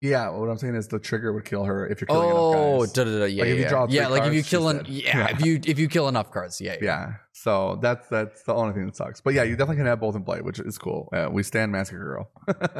Yeah, 0.01 0.29
what 0.29 0.49
I'm 0.49 0.57
saying 0.57 0.75
is 0.75 0.87
the 0.87 0.97
trigger 0.97 1.33
would 1.33 1.43
kill 1.43 1.65
her 1.65 1.85
if 1.85 1.99
you're 1.99 2.07
killing 2.07 2.31
Oh, 2.31 2.75
enough 2.77 2.81
guys. 2.87 2.91
da, 2.93 3.03
da, 3.03 3.19
da, 3.19 3.25
yeah, 3.25 3.43
Like, 3.43 3.51
if 3.51 3.57
you 3.57 3.63
yeah, 3.63 3.69
draw 3.69 3.87
yeah. 3.89 4.05
three 4.05 4.11
like 4.19 4.27
if 4.29 4.33
you 4.33 4.43
kill 4.43 4.69
an, 4.69 4.85
yeah, 4.87 5.17
Yeah. 5.17 5.27
if 5.31 5.45
you 5.45 5.59
if 5.65 5.77
you 5.77 5.87
kill 5.89 6.07
enough 6.07 6.31
cards, 6.31 6.61
yeah, 6.61 6.75
yeah. 6.75 6.83
Yeah, 6.83 7.13
so 7.33 7.77
that's 7.81 8.07
that's 8.07 8.43
the 8.43 8.53
only 8.53 8.73
thing 8.73 8.85
that 8.85 8.95
sucks. 8.95 9.19
But 9.19 9.33
yeah, 9.33 9.43
you 9.43 9.57
definitely 9.57 9.75
can 9.77 9.87
have 9.87 9.99
both 9.99 10.15
in 10.15 10.23
play, 10.23 10.39
which 10.41 10.59
is 10.59 10.77
cool. 10.77 11.09
Uh, 11.11 11.27
we 11.29 11.43
stand 11.43 11.73
Massacre 11.73 11.99
Girl, 12.47 12.79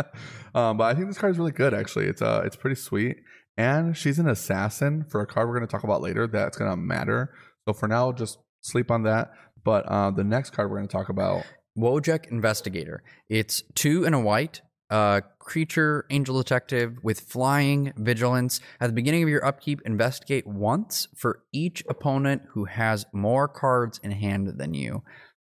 um, 0.56 0.78
but 0.78 0.86
I 0.86 0.94
think 0.96 1.08
this 1.08 1.18
card 1.18 1.32
is 1.32 1.38
really 1.38 1.52
good. 1.52 1.74
Actually, 1.74 2.06
it's 2.06 2.22
uh 2.22 2.42
it's 2.46 2.56
pretty 2.56 2.76
sweet, 2.78 3.18
and 3.58 3.98
she's 3.98 4.18
an 4.20 4.30
assassin 4.30 5.04
for 5.10 5.20
a 5.22 5.28
card 5.28 5.50
we're 5.50 5.56
going 5.58 5.68
to 5.68 5.72
talk 5.72 5.84
about 5.84 6.02
later. 6.02 6.26
That's 6.26 6.58
going 6.58 6.72
to 6.72 6.78
matter. 6.78 7.34
So 7.68 7.74
for 7.74 7.88
now, 7.90 8.14
just 8.14 8.38
sleep 8.62 8.90
on 8.92 9.04
that. 9.04 9.32
But 9.66 9.86
uh, 9.88 10.12
the 10.12 10.24
next 10.24 10.52
card 10.52 10.70
we're 10.72 10.78
going 10.78 10.88
to 10.88 10.92
talk 10.92 11.10
about, 11.10 11.44
Wojek 11.78 12.32
Investigator. 12.32 13.04
It's 13.28 13.62
two 13.76 14.06
and 14.06 14.16
a 14.16 14.20
white. 14.20 14.62
Uh, 14.90 15.22
creature, 15.38 16.06
angel 16.10 16.38
detective 16.38 16.98
with 17.04 17.20
flying 17.20 17.94
vigilance. 17.96 18.60
At 18.80 18.88
the 18.88 18.94
beginning 18.94 19.24
of 19.24 19.30
your 19.30 19.46
upkeep, 19.46 19.82
investigate 19.86 20.48
once 20.48 21.08
for 21.16 21.44
each 21.54 21.84
opponent 21.88 22.42
who 22.50 22.66
has 22.66 23.06
more 23.14 23.48
cards 23.48 24.00
in 24.02 24.12
hand 24.12 24.48
than 24.58 24.74
you. 24.74 25.04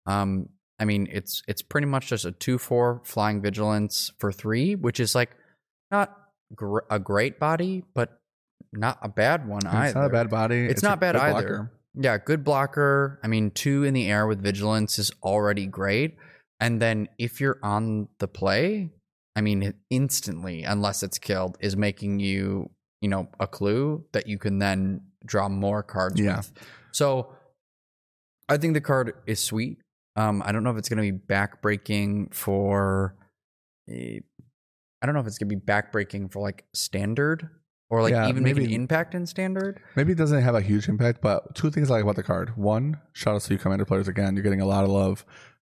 Um, 0.06 0.48
I 0.80 0.84
mean, 0.84 1.08
it's 1.10 1.42
it's 1.48 1.62
pretty 1.62 1.86
much 1.86 2.08
just 2.08 2.24
a 2.24 2.32
two 2.32 2.58
four 2.58 3.00
flying 3.04 3.42
vigilance 3.42 4.12
for 4.18 4.32
three, 4.32 4.74
which 4.74 5.00
is 5.00 5.14
like 5.14 5.30
not 5.90 6.16
gr- 6.54 6.86
a 6.90 6.98
great 6.98 7.38
body, 7.38 7.84
but 7.94 8.18
not 8.72 8.98
a 9.02 9.08
bad 9.08 9.48
one 9.48 9.66
either. 9.66 9.86
it's 9.86 9.94
not 9.94 10.06
a 10.06 10.10
bad 10.10 10.30
body. 10.30 10.66
It's, 10.66 10.82
a 10.82 10.86
not 10.86 11.00
bad 11.00 11.16
either. 11.16 11.32
blocker. 11.32 11.72
Yeah, 11.94 12.18
good 12.18 12.44
blocker. 12.44 13.18
I 13.22 13.28
mean, 13.28 13.50
two 13.50 13.84
in 13.84 13.94
the 13.94 14.08
air 14.08 14.26
with 14.26 14.42
vigilance 14.42 14.98
is 14.98 15.10
already 15.22 15.66
great. 15.66 16.16
And 16.60 16.80
then 16.80 17.08
if 17.18 17.40
you're 17.40 17.58
on 17.62 18.08
the 18.18 18.28
play, 18.28 18.90
I 19.38 19.40
mean, 19.40 19.72
instantly, 19.88 20.64
unless 20.64 21.04
it's 21.04 21.16
killed, 21.16 21.56
is 21.60 21.76
making 21.76 22.18
you, 22.18 22.70
you 23.00 23.08
know, 23.08 23.28
a 23.38 23.46
clue 23.46 24.04
that 24.12 24.26
you 24.26 24.36
can 24.36 24.58
then 24.58 25.00
draw 25.24 25.48
more 25.48 25.84
cards 25.84 26.18
Yeah. 26.20 26.38
with. 26.38 26.52
So 26.90 27.32
I 28.48 28.56
think 28.56 28.74
the 28.74 28.80
card 28.80 29.12
is 29.26 29.38
sweet. 29.38 29.78
Um, 30.16 30.42
I 30.44 30.50
don't 30.50 30.64
know 30.64 30.70
if 30.72 30.76
it's 30.78 30.88
going 30.88 31.04
to 31.06 31.12
be 31.12 31.16
backbreaking 31.16 32.34
for. 32.34 33.14
I 33.88 34.20
don't 35.06 35.14
know 35.14 35.20
if 35.20 35.28
it's 35.28 35.38
going 35.38 35.48
to 35.50 35.54
be 35.56 35.62
backbreaking 35.62 36.32
for 36.32 36.40
like 36.42 36.64
standard 36.74 37.48
or 37.90 38.02
like 38.02 38.10
Yeah, 38.10 38.28
even 38.28 38.42
make 38.42 38.56
an 38.56 38.62
maybe- 38.64 38.74
impact 38.74 39.14
in 39.14 39.26
standard. 39.26 39.80
Maybe 39.94 40.10
it 40.12 40.18
doesn't 40.18 40.42
have 40.42 40.56
a 40.56 40.60
huge 40.60 40.88
impact, 40.88 41.20
but 41.22 41.54
two 41.54 41.70
things 41.70 41.90
I 41.90 41.94
like 41.94 42.02
about 42.02 42.16
the 42.16 42.24
card. 42.24 42.56
One, 42.56 42.98
shout 43.12 43.36
out 43.36 43.42
to 43.42 43.52
you 43.54 43.58
commander 43.60 43.84
players 43.84 44.08
again. 44.08 44.34
You're 44.34 44.42
getting 44.42 44.60
a 44.60 44.66
lot 44.66 44.82
of 44.82 44.90
love. 44.90 45.24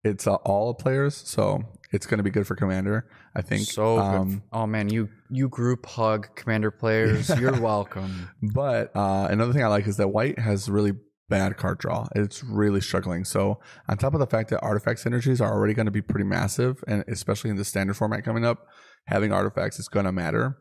It's 0.03 0.27
uh, 0.27 0.35
all 0.37 0.75
players, 0.75 1.15
so 1.15 1.63
it's 1.93 2.07
going 2.07 2.19
to 2.19 2.25
be 2.25 2.31
good 2.31 2.47
for 2.47 2.57
commander. 2.57 3.07
I 3.35 3.43
think. 3.43 3.63
so 3.63 3.97
good. 3.97 4.03
Um, 4.03 4.43
oh 4.53 4.67
man, 4.67 4.89
you 4.89 5.09
you 5.31 5.49
group 5.49 5.87
hug 5.87 6.35
commander 6.35 6.71
players. 6.71 7.29
You're 7.41 7.61
welcome. 7.61 8.31
but 8.43 8.95
uh, 8.97 9.29
another 9.31 9.53
thing 9.53 9.63
I 9.63 9.69
like 9.69 9.87
is 9.87 9.99
that 9.99 10.09
white 10.09 10.39
has 10.39 10.69
really 10.69 10.93
bad 11.29 11.57
card 11.57 11.79
draw. 11.79 12.07
It's 12.15 12.43
really 12.45 12.81
struggling. 12.81 13.25
So 13.25 13.61
on 13.89 13.97
top 13.97 14.15
of 14.15 14.21
the 14.21 14.27
fact 14.27 14.51
that 14.51 14.61
artifact 14.61 15.03
synergies 15.03 15.41
are 15.41 15.53
already 15.53 15.75
going 15.75 15.87
to 15.87 15.93
be 15.93 16.03
pretty 16.03 16.27
massive, 16.27 16.83
and 16.87 17.05
especially 17.09 17.51
in 17.51 17.57
the 17.57 17.65
standard 17.65 17.97
format 17.97 18.25
coming 18.25 18.45
up, 18.45 18.67
having 19.07 19.33
artifacts 19.33 19.79
is 19.79 19.89
going 19.89 20.07
to 20.07 20.13
matter. 20.13 20.59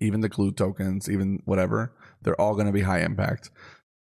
Even 0.00 0.20
the 0.20 0.28
glue 0.28 0.52
tokens, 0.52 1.08
even 1.08 1.40
whatever, 1.46 1.94
they're 2.22 2.40
all 2.40 2.54
going 2.54 2.66
to 2.66 2.72
be 2.72 2.82
high 2.82 3.00
impact. 3.00 3.50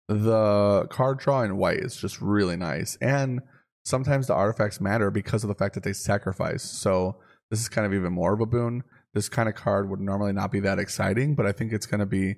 The 0.09 0.87
card 0.91 1.19
draw 1.19 1.43
in 1.43 1.57
white 1.57 1.79
is 1.81 1.97
just 1.97 2.21
really 2.21 2.57
nice, 2.57 2.97
and 3.01 3.41
sometimes 3.85 4.27
the 4.27 4.35
artifacts 4.35 4.81
matter 4.81 5.11
because 5.11 5.45
of 5.45 5.49
the 5.49 5.55
fact 5.55 5.75
that 5.75 5.83
they 5.83 5.93
sacrifice. 5.93 6.63
So 6.63 7.17
this 7.51 7.61
is 7.61 7.69
kind 7.69 7.87
of 7.87 7.95
even 7.95 8.13
more 8.13 8.33
of 8.33 8.41
a 8.41 8.47
boon. 8.47 8.83
This 9.15 9.29
kind 9.29 9.49
of 9.49 9.55
card 9.55 9.91
would 9.91 10.01
normally 10.01 10.33
not 10.33 10.51
be 10.51 10.61
that 10.61 10.79
exciting, 10.79 11.35
but 11.35 11.47
I 11.47 11.53
think 11.53 11.73
it's 11.73 11.87
going 11.87 12.01
to 12.01 12.07
be 12.07 12.37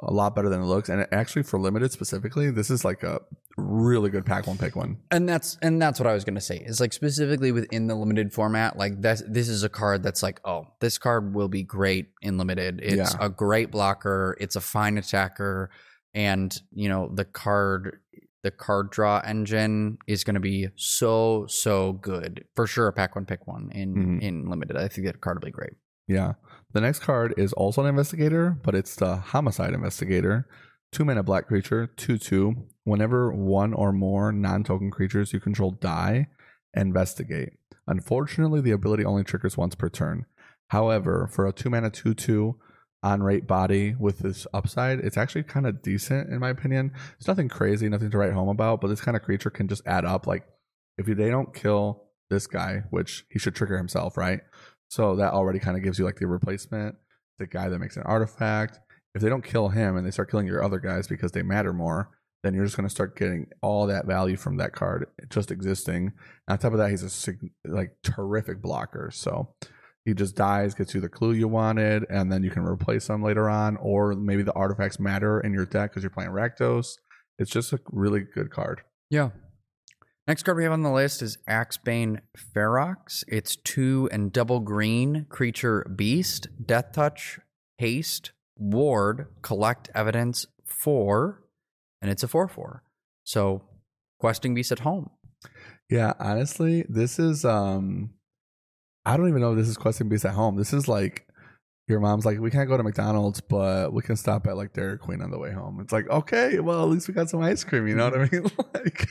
a 0.00 0.12
lot 0.12 0.34
better 0.34 0.48
than 0.48 0.60
it 0.60 0.66
looks. 0.66 0.88
And 0.88 1.06
actually, 1.12 1.42
for 1.44 1.58
limited 1.58 1.92
specifically, 1.92 2.50
this 2.50 2.68
is 2.70 2.84
like 2.84 3.02
a 3.02 3.20
really 3.56 4.10
good 4.10 4.26
pack 4.26 4.46
one 4.46 4.58
pick 4.58 4.76
one. 4.76 4.98
and 5.10 5.26
that's 5.26 5.56
and 5.62 5.80
that's 5.80 5.98
what 5.98 6.06
I 6.06 6.12
was 6.12 6.22
gonna 6.24 6.42
say. 6.42 6.58
Is 6.58 6.80
like 6.80 6.92
specifically 6.92 7.50
within 7.50 7.86
the 7.86 7.94
limited 7.94 8.34
format, 8.34 8.76
like 8.76 9.00
this 9.00 9.22
This 9.26 9.48
is 9.48 9.62
a 9.64 9.70
card 9.70 10.02
that's 10.02 10.22
like, 10.22 10.38
oh, 10.44 10.66
this 10.80 10.98
card 10.98 11.34
will 11.34 11.48
be 11.48 11.62
great 11.62 12.08
in 12.20 12.36
limited. 12.36 12.80
It's 12.82 13.14
Yeah. 13.14 13.18
a 13.24 13.30
great 13.30 13.70
blocker. 13.70 14.36
It's 14.38 14.54
a 14.56 14.60
fine 14.60 14.98
attacker, 14.98 15.70
and 16.12 16.54
you 16.72 16.90
know 16.90 17.08
the 17.14 17.24
card. 17.24 18.00
The 18.46 18.52
card 18.52 18.90
draw 18.92 19.20
engine 19.24 19.98
is 20.06 20.22
going 20.22 20.34
to 20.34 20.40
be 20.40 20.68
so 20.76 21.46
so 21.48 21.94
good 21.94 22.44
for 22.54 22.64
sure. 22.68 22.86
A 22.86 22.92
pack 22.92 23.16
one 23.16 23.26
pick 23.26 23.44
one 23.48 23.70
in 23.72 23.94
Mhm. 23.94 24.22
in 24.22 24.48
limited. 24.48 24.76
I 24.76 24.86
think 24.86 25.04
that 25.08 25.20
card 25.20 25.38
will 25.38 25.46
be 25.46 25.50
great. 25.50 25.72
Yeah. 26.06 26.34
The 26.72 26.80
next 26.80 27.00
card 27.00 27.34
is 27.36 27.52
also 27.54 27.82
an 27.82 27.88
investigator, 27.88 28.56
but 28.62 28.76
it's 28.76 28.94
the 28.94 29.16
homicide 29.16 29.74
investigator. 29.74 30.46
Two 30.92 31.04
mana 31.04 31.24
black 31.24 31.48
creature, 31.48 31.88
two 31.88 32.18
two. 32.18 32.68
Whenever 32.84 33.32
one 33.32 33.74
or 33.74 33.90
more 33.92 34.30
non 34.30 34.62
token 34.62 34.92
creatures 34.92 35.32
you 35.32 35.40
control 35.40 35.72
die, 35.72 36.28
investigate. 36.74 37.54
Unfortunately, 37.88 38.60
the 38.60 38.70
ability 38.70 39.04
only 39.04 39.24
triggers 39.24 39.56
once 39.56 39.74
per 39.74 39.88
turn. 39.88 40.24
However, 40.68 41.28
for 41.32 41.48
a 41.48 41.52
two 41.52 41.68
mana 41.68 41.90
two 41.90 42.14
two 42.14 42.60
on 43.06 43.22
rate 43.22 43.46
body 43.46 43.94
with 43.96 44.18
this 44.18 44.48
upside, 44.52 44.98
it's 44.98 45.16
actually 45.16 45.44
kind 45.44 45.64
of 45.64 45.80
decent 45.80 46.28
in 46.28 46.40
my 46.40 46.50
opinion. 46.50 46.90
It's 47.18 47.28
nothing 47.28 47.48
crazy, 47.48 47.88
nothing 47.88 48.10
to 48.10 48.18
write 48.18 48.32
home 48.32 48.48
about, 48.48 48.80
but 48.80 48.88
this 48.88 49.00
kind 49.00 49.16
of 49.16 49.22
creature 49.22 49.48
can 49.48 49.68
just 49.68 49.86
add 49.86 50.04
up. 50.04 50.26
Like 50.26 50.44
if 50.98 51.06
they 51.06 51.30
don't 51.30 51.54
kill 51.54 52.02
this 52.30 52.48
guy, 52.48 52.82
which 52.90 53.24
he 53.30 53.38
should 53.38 53.54
trigger 53.54 53.76
himself, 53.76 54.16
right? 54.16 54.40
So 54.88 55.14
that 55.16 55.32
already 55.32 55.60
kind 55.60 55.76
of 55.76 55.84
gives 55.84 56.00
you 56.00 56.04
like 56.04 56.16
the 56.16 56.26
replacement, 56.26 56.96
the 57.38 57.46
guy 57.46 57.68
that 57.68 57.78
makes 57.78 57.96
an 57.96 58.02
artifact. 58.02 58.80
If 59.14 59.22
they 59.22 59.28
don't 59.28 59.44
kill 59.44 59.68
him 59.68 59.96
and 59.96 60.04
they 60.04 60.10
start 60.10 60.28
killing 60.28 60.48
your 60.48 60.64
other 60.64 60.80
guys 60.80 61.06
because 61.06 61.30
they 61.30 61.42
matter 61.42 61.72
more, 61.72 62.10
then 62.42 62.54
you're 62.54 62.64
just 62.64 62.76
going 62.76 62.88
to 62.88 62.94
start 62.94 63.16
getting 63.16 63.46
all 63.62 63.86
that 63.86 64.06
value 64.06 64.36
from 64.36 64.56
that 64.56 64.72
card 64.72 65.06
just 65.30 65.52
existing. 65.52 66.12
And 66.48 66.54
on 66.54 66.58
top 66.58 66.72
of 66.72 66.78
that, 66.78 66.90
he's 66.90 67.28
a 67.28 67.34
like 67.64 67.92
terrific 68.02 68.60
blocker. 68.60 69.10
So 69.12 69.54
he 70.06 70.14
just 70.14 70.36
dies, 70.36 70.72
gets 70.72 70.94
you 70.94 71.00
the 71.00 71.08
clue 71.08 71.32
you 71.32 71.48
wanted, 71.48 72.06
and 72.08 72.30
then 72.30 72.44
you 72.44 72.50
can 72.50 72.62
replace 72.62 73.08
them 73.08 73.24
later 73.24 73.50
on, 73.50 73.76
or 73.78 74.14
maybe 74.14 74.44
the 74.44 74.52
artifacts 74.52 75.00
matter 75.00 75.40
in 75.40 75.52
your 75.52 75.66
deck 75.66 75.90
because 75.90 76.04
you're 76.04 76.10
playing 76.10 76.30
Rakdos. 76.30 76.92
It's 77.40 77.50
just 77.50 77.72
a 77.72 77.80
really 77.90 78.20
good 78.20 78.52
card. 78.52 78.82
Yeah. 79.10 79.30
Next 80.28 80.44
card 80.44 80.58
we 80.58 80.62
have 80.62 80.72
on 80.72 80.82
the 80.82 80.92
list 80.92 81.22
is 81.22 81.38
Axebane 81.48 82.20
Ferox. 82.54 83.24
It's 83.26 83.56
two 83.56 84.08
and 84.12 84.32
double 84.32 84.60
green 84.60 85.26
creature 85.28 85.84
beast, 85.94 86.46
death 86.64 86.92
touch, 86.92 87.40
haste, 87.78 88.30
ward, 88.56 89.26
collect 89.42 89.90
evidence, 89.92 90.46
four, 90.64 91.42
and 92.00 92.12
it's 92.12 92.22
a 92.22 92.28
four 92.28 92.46
four. 92.46 92.84
So 93.24 93.64
questing 94.20 94.54
beast 94.54 94.70
at 94.70 94.80
home. 94.80 95.10
Yeah, 95.90 96.12
honestly, 96.20 96.84
this 96.88 97.18
is 97.18 97.44
um 97.44 98.10
I 99.06 99.16
don't 99.16 99.28
even 99.28 99.40
know 99.40 99.52
if 99.52 99.56
this 99.56 99.68
is 99.68 99.76
questing 99.76 100.08
beast 100.08 100.24
at 100.24 100.34
home. 100.34 100.56
This 100.56 100.72
is 100.72 100.88
like 100.88 101.26
your 101.86 102.00
mom's 102.00 102.26
like, 102.26 102.40
we 102.40 102.50
can't 102.50 102.68
go 102.68 102.76
to 102.76 102.82
McDonald's, 102.82 103.40
but 103.40 103.92
we 103.92 104.02
can 104.02 104.16
stop 104.16 104.48
at 104.48 104.56
like 104.56 104.72
Dairy 104.72 104.98
Queen 104.98 105.22
on 105.22 105.30
the 105.30 105.38
way 105.38 105.52
home. 105.52 105.78
It's 105.80 105.92
like, 105.92 106.10
okay, 106.10 106.58
well, 106.58 106.82
at 106.82 106.88
least 106.88 107.06
we 107.06 107.14
got 107.14 107.30
some 107.30 107.40
ice 107.40 107.62
cream, 107.62 107.86
you 107.86 107.94
know 107.94 108.10
mm-hmm. 108.10 108.20
what 108.20 108.74
I 108.74 108.82
mean? 108.82 108.84
like 108.84 109.08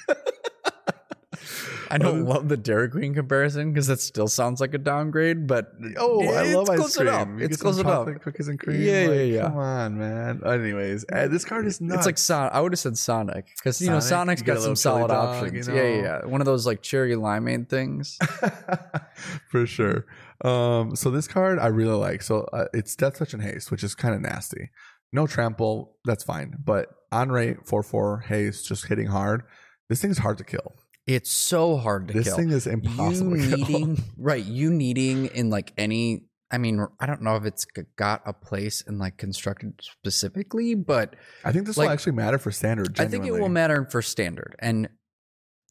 I 1.92 1.98
don't 1.98 2.26
love 2.26 2.50
the 2.50 2.58
Dairy 2.58 2.90
Queen 2.90 3.14
comparison 3.14 3.72
because 3.72 3.90
it 3.90 4.00
still 4.00 4.28
sounds 4.28 4.60
like 4.62 4.74
a 4.74 4.78
downgrade, 4.78 5.48
but 5.48 5.74
Oh, 5.98 6.24
I 6.28 6.54
love 6.54 6.70
ice 6.70 6.78
close 6.80 6.98
cream. 6.98 7.08
enough. 7.08 7.28
It's 7.40 7.58
close 7.58 7.78
enough. 7.80 8.08
Cookies 8.22 8.48
and 8.48 8.60
cream. 8.60 8.82
Yeah, 8.82 9.04
yeah, 9.04 9.08
like, 9.10 9.32
yeah. 9.32 9.42
Come 9.44 9.58
on, 9.58 9.98
man. 9.98 10.42
Anyways, 10.46 11.06
uh, 11.12 11.28
this 11.28 11.46
card 11.46 11.66
is 11.66 11.82
nuts. 11.82 12.00
It's 12.00 12.06
like 12.06 12.18
Sonic. 12.18 12.54
I 12.54 12.62
would 12.62 12.72
have 12.72 12.80
said 12.80 12.98
Sonic 12.98 13.48
because 13.58 13.82
you 13.82 13.90
know 13.90 14.00
Sonic, 14.00 14.40
Sonic's 14.40 14.42
you 14.42 14.48
got 14.48 14.62
some 14.62 14.76
solid 14.76 15.10
dog, 15.10 15.44
options. 15.44 15.68
you 15.68 15.74
Yeah, 15.76 15.84
yeah, 15.84 16.02
yeah. 16.02 16.26
One 16.26 16.42
of 16.42 16.46
those 16.46 16.66
like 16.66 16.82
cherry 16.82 17.14
limeade 17.16 17.70
things. 17.70 18.18
for 19.50 19.66
sure. 19.66 20.06
Um, 20.44 20.96
so 20.96 21.10
this 21.12 21.28
card 21.28 21.60
I 21.60 21.68
really 21.68 21.96
like. 21.98 22.22
So 22.22 22.42
uh, 22.54 22.66
it's 22.74 22.96
Death 22.96 23.18
Touch 23.20 23.34
and 23.34 23.42
Haste, 23.44 23.72
which 23.72 23.84
is 23.84 23.96
kind 23.96 24.16
of 24.16 24.22
nasty. 24.22 24.70
No 25.14 25.28
trample, 25.28 25.96
that's 26.04 26.24
fine. 26.24 26.56
But 26.64 26.90
on 27.12 27.30
rate, 27.32 27.66
four 27.66 27.84
four 27.84 28.20
haste, 28.20 28.68
just 28.68 28.88
hitting 28.88 29.08
hard. 29.08 29.44
This 29.88 30.02
thing's 30.02 30.18
hard 30.18 30.38
to 30.40 30.44
kill. 30.44 30.74
It's 31.08 31.30
so 31.32 31.78
hard 31.78 32.08
to 32.08 32.14
This 32.14 32.28
kill. 32.28 32.38
thing 32.38 32.50
is 32.52 32.66
impossible. 32.66 33.38
You 33.38 33.58
needing 33.58 34.04
right? 34.18 34.44
You 34.44 34.72
needing 34.74 35.28
in 35.28 35.50
like 35.50 35.74
any. 35.78 36.24
I 36.52 36.58
mean, 36.58 36.86
I 37.00 37.06
don't 37.06 37.22
know 37.22 37.36
if 37.36 37.46
it's 37.46 37.66
got 37.96 38.22
a 38.26 38.32
place 38.34 38.82
in 38.82 38.98
like 38.98 39.18
constructed 39.18 39.74
specifically, 39.82 40.74
but 40.76 41.16
I 41.44 41.52
think 41.52 41.66
this 41.68 41.78
like- 41.78 41.88
will 41.88 41.94
actually 41.94 42.14
matter 42.14 42.38
for 42.38 42.52
standard. 42.52 43.00
I 43.00 43.08
think 43.08 43.26
it 43.26 43.32
will 43.32 43.50
matter 43.50 43.86
for 43.90 44.02
standard. 44.02 44.56
And 44.60 44.90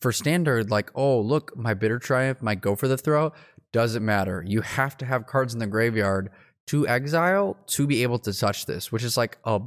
for 0.01 0.13
standard, 0.13 0.71
like, 0.71 0.91
oh, 0.95 1.21
look, 1.21 1.57
my 1.57 1.75
bitter 1.75 1.99
triumph 1.99 2.43
my 2.43 2.55
go 2.55 2.77
for 2.77 2.89
the 2.89 2.99
throat. 2.99 3.33
Doesn't 3.73 4.05
matter. 4.05 4.45
You 4.47 4.61
have 4.61 4.97
to 4.99 5.05
have 5.07 5.27
cards 5.27 5.53
in 5.55 5.59
the 5.61 5.67
graveyard 5.67 6.31
to 6.69 6.87
exile 6.87 7.57
to 7.69 7.87
be 7.87 8.03
able 8.03 8.19
to 8.21 8.33
touch 8.33 8.67
this, 8.67 8.93
which 8.93 9.03
is 9.03 9.17
like 9.17 9.39
a 9.45 9.61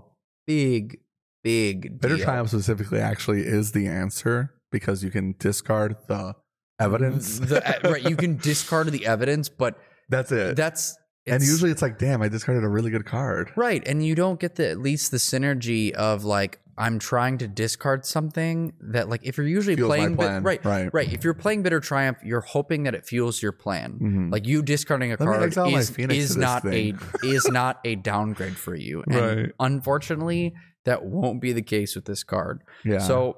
big, 0.46 1.00
big 1.44 2.00
Bitter 2.00 2.16
deal. 2.18 2.26
Triumph 2.26 2.50
specifically 2.50 3.00
actually 3.00 3.42
is 3.42 3.72
the 3.72 3.88
answer 3.88 4.54
because 4.72 5.04
you 5.04 5.10
can 5.12 5.36
discard 5.40 5.96
the 6.08 6.36
evidence. 6.80 7.40
The- 7.40 7.80
right, 7.84 8.04
you 8.04 8.16
can 8.16 8.38
discard 8.38 8.88
the 8.92 9.06
evidence, 9.06 9.50
but 9.50 9.78
That's 10.10 10.32
it. 10.32 10.56
that's 10.56 10.96
and 11.26 11.44
usually 11.44 11.72
it's 11.72 11.82
like, 11.82 11.98
damn, 12.00 12.22
I 12.22 12.30
discarded 12.30 12.64
a 12.64 12.70
really 12.70 12.90
good 12.90 13.06
card. 13.06 13.52
right, 13.58 13.86
and 13.86 14.06
you 14.06 14.16
don't 14.16 14.40
get 14.40 14.56
the 14.56 14.70
at 14.70 14.78
least 14.80 15.12
the 15.12 15.18
synergy 15.18 15.92
of 15.92 16.24
like 16.24 16.60
I'm 16.80 17.00
trying 17.00 17.40
to 17.40 17.48
discard 17.48 18.06
something 18.06 18.72
that 18.92 19.10
like 19.10 19.22
if 19.24 19.36
you're 19.38 19.48
usually 19.48 19.76
Fuels 19.76 19.90
playing 19.90 20.16
bit- 20.16 20.44
right 20.44 20.64
Right. 20.64 20.94
right 20.94 21.12
if 21.12 21.24
you're 21.24 21.34
playing 21.34 21.64
bitter 21.64 21.80
triumph 21.80 22.20
you're 22.24 22.40
hoping 22.42 22.84
that 22.84 22.94
it 22.94 23.04
fuels 23.04 23.42
your 23.42 23.52
plan 23.52 23.98
Mhm. 24.00 24.32
like 24.32 24.46
you 24.46 24.62
discarding 24.62 25.12
a 25.12 25.16
Let 25.20 25.54
card 25.56 25.74
is, 25.74 25.90
is 25.98 26.38
not 26.38 26.62
thing. 26.62 27.00
a 27.24 27.26
is 27.26 27.48
not 27.50 27.80
a 27.84 27.96
downgrade 27.96 28.56
for 28.58 28.76
you 28.76 29.04
and 29.08 29.16
Right. 29.16 29.52
unfortunately 29.60 30.54
that 30.86 31.04
won't 31.04 31.42
be 31.42 31.52
the 31.52 31.64
case 31.64 31.96
with 31.96 32.06
this 32.06 32.24
card 32.24 32.62
Yeah. 32.86 33.00
so 33.00 33.38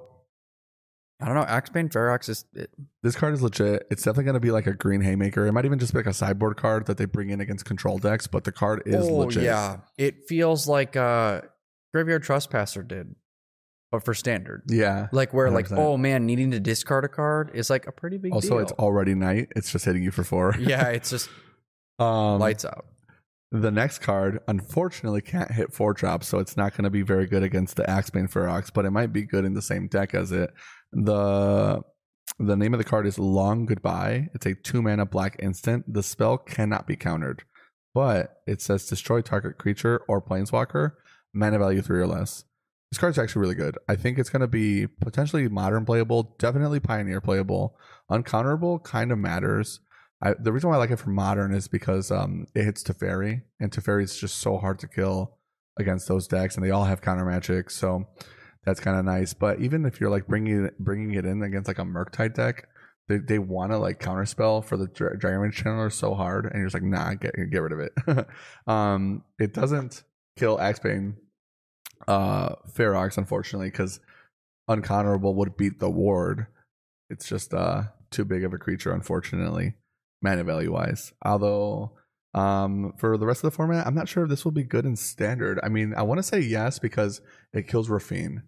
I 1.22 1.26
don't 1.26 1.36
know 1.36 1.44
Axebane 1.44 1.92
Ferox 1.92 2.30
is 2.30 2.46
it, 2.54 2.70
this 3.04 3.16
card 3.16 3.34
is 3.34 3.42
legit. 3.42 3.86
It's 3.92 4.04
definitely 4.04 4.24
going 4.26 4.34
to 4.36 4.40
be 4.40 4.52
like 4.52 4.68
a 4.68 4.74
green 4.74 5.02
haymaker. 5.02 5.46
It 5.46 5.52
might 5.52 5.66
even 5.66 5.78
just 5.80 5.92
be 5.94 6.00
like 6.00 6.06
a 6.08 6.14
sideboard 6.14 6.56
card 6.58 6.86
that 6.86 6.98
they 6.98 7.06
bring 7.06 7.30
in 7.30 7.42
against 7.42 7.66
control 7.66 7.98
decks, 7.98 8.26
but 8.28 8.46
the 8.46 8.52
card 8.54 8.84
is 8.86 9.06
oh 9.08 9.16
legit. 9.18 9.44
yeah 9.44 9.78
it 9.98 10.28
feels 10.28 10.68
like 10.68 10.96
uh 10.96 11.42
Graveyard 11.94 12.24
Trespasser 12.24 12.84
did 12.84 13.16
but 13.92 14.06
for 14.06 14.14
standard 14.14 14.62
Yeah. 14.68 15.08
like 15.12 15.34
where 15.34 15.50
like 15.50 15.68
100%. 15.68 15.78
oh 15.80 15.98
man 15.98 16.26
needing 16.26 16.52
to 16.52 16.60
discard 16.60 17.04
a 17.04 17.08
card 17.10 17.52
is 17.54 17.70
like 17.70 17.88
a 17.88 17.92
pretty 17.92 18.18
big 18.18 18.32
Also, 18.34 18.50
deal. 18.50 18.60
it's 18.60 18.72
already 18.74 19.16
night. 19.16 19.52
It's 19.56 19.72
just 19.72 19.84
hitting 19.86 20.04
you 20.04 20.12
for 20.12 20.24
four. 20.24 20.56
yeah 20.60 20.88
it's 20.90 21.10
just 21.10 21.30
Um, 21.98 22.40
lights 22.40 22.64
out 22.66 22.86
The 23.52 23.72
next 23.72 24.00
card, 24.00 24.40
unfortunately, 24.48 25.22
can't 25.22 25.52
hit 25.52 25.74
four 25.74 25.94
drops, 25.96 26.28
so 26.28 26.38
it's 26.38 26.56
not 26.56 26.74
going 26.78 26.84
to 26.84 26.92
be 26.92 27.02
very 27.02 27.26
good 27.26 27.42
against 27.42 27.76
the 27.78 27.84
Axebane 27.84 28.32
Ferox, 28.32 28.70
but 28.72 28.86
it 28.86 28.92
might 28.92 29.12
be 29.12 29.24
good 29.24 29.44
in 29.44 29.56
the 29.56 29.62
same 29.64 29.88
deck 29.88 30.14
as 30.14 30.32
it. 30.32 30.54
The 30.92 31.82
the 32.38 32.56
name 32.56 32.74
of 32.74 32.78
the 32.78 32.84
card 32.86 33.06
is 33.06 33.20
Long 33.20 33.66
Goodbye. 33.66 34.30
It's 34.34 34.46
a 34.46 34.56
two 34.56 34.82
mana 34.82 35.06
black 35.06 35.36
instant. 35.40 35.94
The 35.94 36.04
spell 36.04 36.38
cannot 36.38 36.88
be 36.88 36.96
countered, 36.96 37.44
but 37.94 38.42
it 38.48 38.62
says 38.62 38.88
destroy 38.88 39.22
target 39.22 39.58
creature 39.58 40.02
or 40.08 40.22
planeswalker, 40.22 40.94
mana 41.34 41.60
value 41.60 41.82
three 41.82 42.00
or 42.00 42.08
less. 42.08 42.46
This 42.92 42.98
card's 42.98 43.20
actually 43.20 43.42
really 43.42 43.56
good. 43.56 43.78
I 43.88 43.96
think 43.96 44.18
it's 44.18 44.32
going 44.32 44.42
to 44.42 44.48
be 44.48 44.88
potentially 44.88 45.48
modern 45.48 45.86
playable, 45.86 46.36
definitely 46.40 46.80
pioneer 46.80 47.22
playable. 47.22 47.78
Uncounterable 48.10 48.84
kind 48.84 49.12
of 49.12 49.20
matters. 49.20 49.82
I, 50.24 50.34
the 50.40 50.52
reason 50.52 50.70
why 50.70 50.76
I 50.76 50.80
like 50.80 50.92
it 50.92 50.98
for 50.98 51.12
modern 51.12 51.54
is 51.54 51.68
because 51.68 52.10
um, 52.10 52.48
it 52.56 52.64
hits 52.64 52.84
Teferi, 52.84 53.44
and 53.60 53.72
Teferi 53.72 54.04
is 54.04 54.20
just 54.20 54.38
so 54.38 54.58
hard 54.58 54.80
to 54.80 54.88
kill 54.88 55.38
against 55.78 56.08
those 56.08 56.28
decks, 56.28 56.56
and 56.56 56.66
they 56.66 56.72
all 56.72 56.86
have 56.86 57.02
counter 57.02 57.26
magic, 57.26 57.70
so 57.70 58.08
that's 58.66 58.80
kind 58.80 58.98
of 58.98 59.06
nice. 59.06 59.34
But 59.34 59.60
even 59.60 59.86
if 59.86 60.00
you're 60.00 60.10
like 60.10 60.28
bringing 60.28 60.66
it, 60.66 60.80
bringing 60.80 61.14
it 61.14 61.26
in 61.26 61.42
against 61.42 61.68
like 61.68 61.80
a 61.80 61.84
Murktide 61.84 62.34
deck, 62.34 62.68
they, 63.08 63.18
they 63.18 63.40
want 63.40 63.72
to 63.72 63.78
like 63.78 64.00
counterspell 64.00 64.64
for 64.64 64.78
the 64.78 64.88
Dra- 64.88 65.18
Dragon 65.18 65.40
Rage 65.40 65.64
Channeler 65.64 65.92
so 65.92 66.14
hard, 66.14 66.46
and 66.46 66.56
you're 66.56 66.66
just 66.66 66.76
like, 66.76 66.84
nah, 66.84 67.14
get 67.14 67.34
get 67.52 67.62
rid 67.62 67.72
of 67.72 67.80
it. 67.80 68.28
um, 68.68 69.24
it 69.40 69.54
doesn't 69.54 70.04
kill 70.38 70.58
Axebane, 70.58 71.16
uh, 72.08 72.56
Ferox, 72.72 73.18
unfortunately, 73.18 73.70
because 73.70 74.00
uncounterable 74.70 75.36
would 75.36 75.58
beat 75.58 75.80
the 75.80 75.90
ward. 75.90 76.48
It's 77.10 77.28
just 77.28 77.54
uh 77.54 77.84
too 78.12 78.26
big 78.26 78.44
of 78.44 78.54
a 78.54 78.58
creature, 78.58 78.92
unfortunately 78.92 79.74
mana 80.22 80.44
value 80.44 80.72
wise. 80.72 81.14
Although 81.24 81.92
um 82.34 82.94
for 82.98 83.18
the 83.18 83.26
rest 83.26 83.44
of 83.44 83.52
the 83.52 83.56
format, 83.56 83.88
I'm 83.88 83.96
not 83.96 84.08
sure 84.10 84.24
if 84.24 84.30
this 84.30 84.46
will 84.46 84.52
be 84.52 84.64
good 84.64 84.86
in 84.86 84.96
standard. 84.96 85.60
I 85.64 85.70
mean, 85.70 85.94
I 85.96 86.04
want 86.04 86.20
to 86.20 86.24
say 86.24 86.40
yes 86.40 86.80
because 86.80 87.22
it 87.54 87.68
kills 87.68 87.90
Raffine 87.90 88.44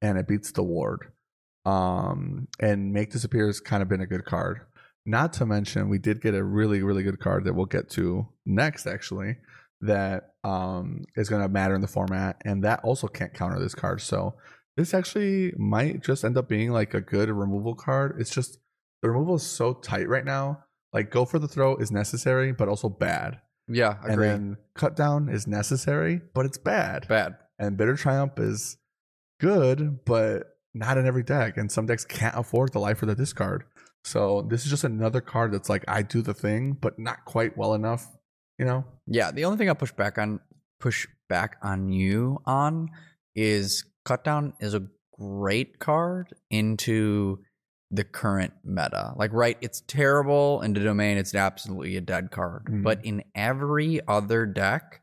and 0.00 0.18
it 0.18 0.28
beats 0.28 0.52
the 0.52 0.62
ward. 0.62 1.12
Um 1.64 2.48
and 2.60 2.92
make 2.92 3.10
disappear 3.10 3.46
has 3.46 3.60
kind 3.60 3.82
of 3.82 3.88
been 3.88 4.00
a 4.00 4.06
good 4.06 4.24
card. 4.24 4.60
Not 5.04 5.32
to 5.34 5.46
mention 5.46 5.88
we 5.88 5.98
did 5.98 6.20
get 6.20 6.34
a 6.34 6.44
really, 6.44 6.82
really 6.82 7.02
good 7.02 7.20
card 7.20 7.44
that 7.44 7.54
we'll 7.54 7.66
get 7.66 7.90
to 7.90 8.28
next 8.46 8.86
actually 8.86 9.36
that 9.80 10.32
um 10.44 11.04
is 11.16 11.28
gonna 11.28 11.48
matter 11.48 11.74
in 11.74 11.80
the 11.80 11.86
format, 11.86 12.40
and 12.44 12.64
that 12.64 12.80
also 12.82 13.06
can't 13.06 13.34
counter 13.34 13.58
this 13.58 13.74
card. 13.74 14.00
So 14.00 14.34
this 14.76 14.94
actually 14.94 15.52
might 15.56 16.02
just 16.02 16.24
end 16.24 16.38
up 16.38 16.48
being 16.48 16.70
like 16.70 16.94
a 16.94 17.00
good 17.00 17.28
removal 17.28 17.74
card. 17.74 18.16
It's 18.20 18.30
just 18.30 18.58
the 19.02 19.10
removal 19.10 19.36
is 19.36 19.42
so 19.42 19.74
tight 19.74 20.08
right 20.08 20.24
now. 20.24 20.64
Like 20.92 21.10
go 21.10 21.24
for 21.24 21.38
the 21.38 21.48
throat 21.48 21.82
is 21.82 21.90
necessary, 21.90 22.52
but 22.52 22.68
also 22.68 22.88
bad. 22.88 23.40
yeah 23.68 23.96
And 24.02 24.14
agree 24.14 24.28
then 24.28 24.56
cut 24.74 24.96
down 24.96 25.28
is 25.28 25.46
necessary, 25.46 26.20
but 26.34 26.46
it's 26.46 26.58
bad. 26.58 27.06
bad 27.08 27.36
And 27.58 27.76
bitter 27.76 27.96
triumph 27.96 28.38
is 28.38 28.76
good, 29.40 30.04
but 30.04 30.56
not 30.74 30.98
in 30.98 31.06
every 31.06 31.22
deck. 31.22 31.56
And 31.56 31.70
some 31.70 31.86
decks 31.86 32.04
can't 32.04 32.36
afford 32.36 32.72
the 32.72 32.78
life 32.78 33.02
or 33.02 33.06
the 33.06 33.14
discard. 33.14 33.64
So 34.04 34.46
this 34.48 34.64
is 34.64 34.70
just 34.70 34.84
another 34.84 35.20
card 35.20 35.52
that's 35.52 35.68
like 35.68 35.84
I 35.88 36.02
do 36.02 36.22
the 36.22 36.34
thing, 36.34 36.76
but 36.80 36.98
not 36.98 37.24
quite 37.24 37.56
well 37.56 37.74
enough. 37.74 38.06
You 38.58 38.64
know? 38.64 38.84
Yeah, 39.06 39.30
the 39.30 39.44
only 39.44 39.58
thing 39.58 39.68
I'll 39.68 39.74
push 39.74 39.92
back 39.92 40.18
on 40.18 40.40
push 40.80 41.06
back 41.28 41.56
on 41.62 41.90
you 41.90 42.38
on 42.46 42.88
is 43.34 43.84
cut 44.04 44.24
down 44.24 44.54
is 44.60 44.74
a 44.74 44.86
great 45.18 45.78
card 45.78 46.34
into 46.50 47.40
the 47.90 48.04
current 48.04 48.52
meta. 48.64 49.14
Like 49.16 49.32
right, 49.32 49.56
it's 49.60 49.80
terrible 49.86 50.60
in 50.62 50.74
the 50.74 50.80
domain, 50.80 51.16
it's 51.16 51.34
absolutely 51.34 51.96
a 51.96 52.00
dead 52.00 52.30
card. 52.30 52.64
Mhm. 52.66 52.82
But 52.82 53.04
in 53.04 53.24
every 53.34 54.00
other 54.06 54.44
deck, 54.44 55.00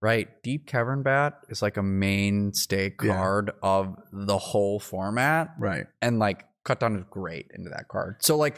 right, 0.00 0.28
Deep 0.42 0.66
Cavern 0.66 1.02
Bat 1.02 1.34
is 1.50 1.60
like 1.62 1.76
a 1.76 1.82
mainstay 1.82 2.94
Yeah. 3.02 3.14
card 3.14 3.50
of 3.62 3.96
the 4.12 4.38
whole 4.38 4.80
format 4.80 5.54
Right. 5.58 5.86
and 6.00 6.18
like 6.18 6.46
cut 6.64 6.80
down 6.80 6.96
is 6.96 7.04
great 7.10 7.50
into 7.54 7.68
that 7.70 7.88
card. 7.88 8.16
So 8.22 8.36
like 8.38 8.56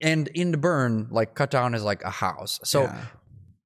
and 0.00 0.28
in 0.28 0.50
the 0.50 0.58
burn, 0.58 1.08
like 1.10 1.34
cut 1.34 1.50
down 1.50 1.74
is 1.74 1.82
like 1.84 2.02
a 2.02 2.10
house. 2.10 2.58
So 2.64 2.82
Yeah. 2.82 3.06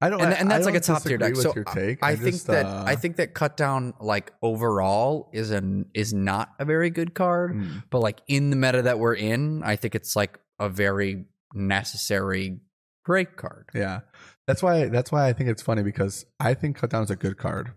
I 0.00 0.10
don't 0.10 0.20
and, 0.20 0.32
and 0.32 0.50
that's 0.50 0.64
I 0.66 0.70
like 0.70 0.76
a 0.78 0.80
top 0.80 1.02
tier 1.02 1.18
deck. 1.18 1.34
So 1.36 1.52
your 1.54 1.64
I-. 1.66 1.98
I, 2.00 2.10
I 2.10 2.16
think 2.16 2.34
just, 2.34 2.46
that 2.46 2.66
uh, 2.66 2.84
I 2.86 2.94
think 2.94 3.16
that 3.16 3.34
cut 3.34 3.56
down 3.56 3.94
like 4.00 4.32
overall 4.42 5.28
is 5.32 5.50
an 5.50 5.86
is 5.92 6.14
not 6.14 6.50
a 6.60 6.64
very 6.64 6.90
good 6.90 7.14
card, 7.14 7.54
Mm. 7.56 7.82
but 7.90 7.98
like 8.00 8.20
in 8.28 8.50
the 8.50 8.56
meta 8.56 8.82
that 8.82 8.98
we're 9.00 9.14
in, 9.14 9.62
I 9.64 9.74
think 9.76 9.94
it's 9.96 10.14
like 10.14 10.38
a 10.60 10.68
very 10.68 11.24
necessary 11.52 12.60
great 13.04 13.36
card. 13.36 13.68
Yeah, 13.74 14.00
that's 14.46 14.62
why. 14.62 14.86
That's 14.86 15.10
why 15.10 15.28
I 15.28 15.32
think 15.32 15.50
it's 15.50 15.62
funny 15.62 15.82
because 15.82 16.24
I 16.38 16.54
think 16.54 16.76
cut 16.76 16.90
down 16.90 17.02
is 17.02 17.10
a 17.10 17.16
good 17.16 17.36
card, 17.36 17.72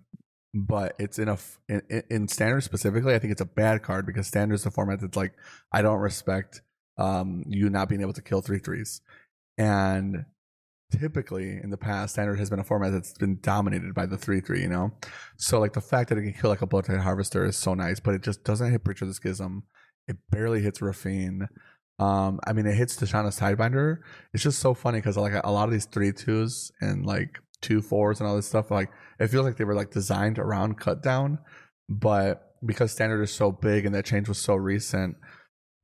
but 0.54 0.94
it's 1.00 1.18
in 1.18 1.28
a 1.28 1.34
f- 1.34 1.60
in, 1.68 1.82
in- 1.90 2.04
in 2.10 2.28
standard 2.28 2.62
specifically. 2.62 3.16
I 3.16 3.20
think 3.20 3.32
it's 3.32 3.42
a 3.42 3.46
bad 3.46 3.82
card 3.82 4.06
because 4.06 4.28
standard 4.28 4.56
is 4.56 4.64
the 4.64 4.72
format 4.72 5.00
that's 5.02 5.18
like 5.18 5.34
I 5.72 5.82
don't 5.82 6.00
respect 6.00 6.62
um 6.98 7.44
you 7.48 7.70
not 7.70 7.90
being 7.90 8.02
able 8.02 8.14
to 8.14 8.22
kill 8.22 8.42
three 8.42 8.60
threes, 8.60 9.02
and 9.58 10.26
typically 10.92 11.60
in 11.64 11.70
the 11.70 11.78
past 11.78 12.14
standard 12.14 12.38
has 12.40 12.50
been 12.50 12.60
a 12.60 12.64
format 12.64 12.92
that's 12.92 13.14
been 13.14 13.40
dominated 13.42 13.94
by 13.94 14.06
the 14.06 14.18
three 14.18 14.42
three. 14.42 14.62
You 14.62 14.70
know, 14.70 14.92
so 15.38 15.60
like 15.60 15.74
the 15.74 15.82
fact 15.82 16.10
that 16.10 16.18
it 16.18 16.24
can 16.24 16.34
kill 16.34 16.50
like 16.50 16.62
a 16.62 16.68
Bloodtithe 16.68 17.02
Harvester 17.02 17.46
is 17.46 17.58
so 17.58 17.74
nice, 17.74 18.00
but 18.00 18.14
it 18.14 18.22
just 18.22 18.44
doesn't 18.44 18.72
hit 18.72 18.84
Preacher 18.84 19.06
of 19.06 19.10
the 19.10 19.16
Schism. 19.16 19.64
It 20.08 20.18
barely 20.30 20.62
hits 20.62 20.80
Raffine. 20.80 21.48
Um, 22.00 22.40
I 22.48 22.54
mean, 22.54 22.66
it 22.66 22.74
hits 22.74 22.96
Tishana's 22.96 23.40
Tidebinder, 23.40 23.98
it's 24.34 24.42
just 24.44 24.60
so 24.60 24.74
funny 24.74 24.98
because 24.98 25.18
like 25.18 25.34
a 25.44 25.52
lot 25.52 25.66
of 25.66 25.72
these 25.72 25.86
three 25.86 26.12
twos 26.12 26.72
and 26.82 27.06
like 27.06 27.40
two 27.62 27.82
fours 27.82 28.20
and 28.20 28.28
all 28.28 28.36
this 28.36 28.48
stuff 28.48 28.72
like 28.72 28.90
it 29.20 29.28
feels 29.28 29.46
like 29.46 29.56
they 29.56 29.64
were 29.64 29.76
like 29.76 29.92
designed 29.92 30.40
around 30.40 30.80
cut 30.80 31.04
down 31.04 31.38
but 31.88 32.56
because 32.66 32.92
standard 32.92 33.22
is 33.22 33.32
so 33.32 33.52
big 33.52 33.86
and 33.86 33.94
that 33.96 34.06
change 34.06 34.28
was 34.28 34.38
so 34.38 34.56
recent 34.56 35.16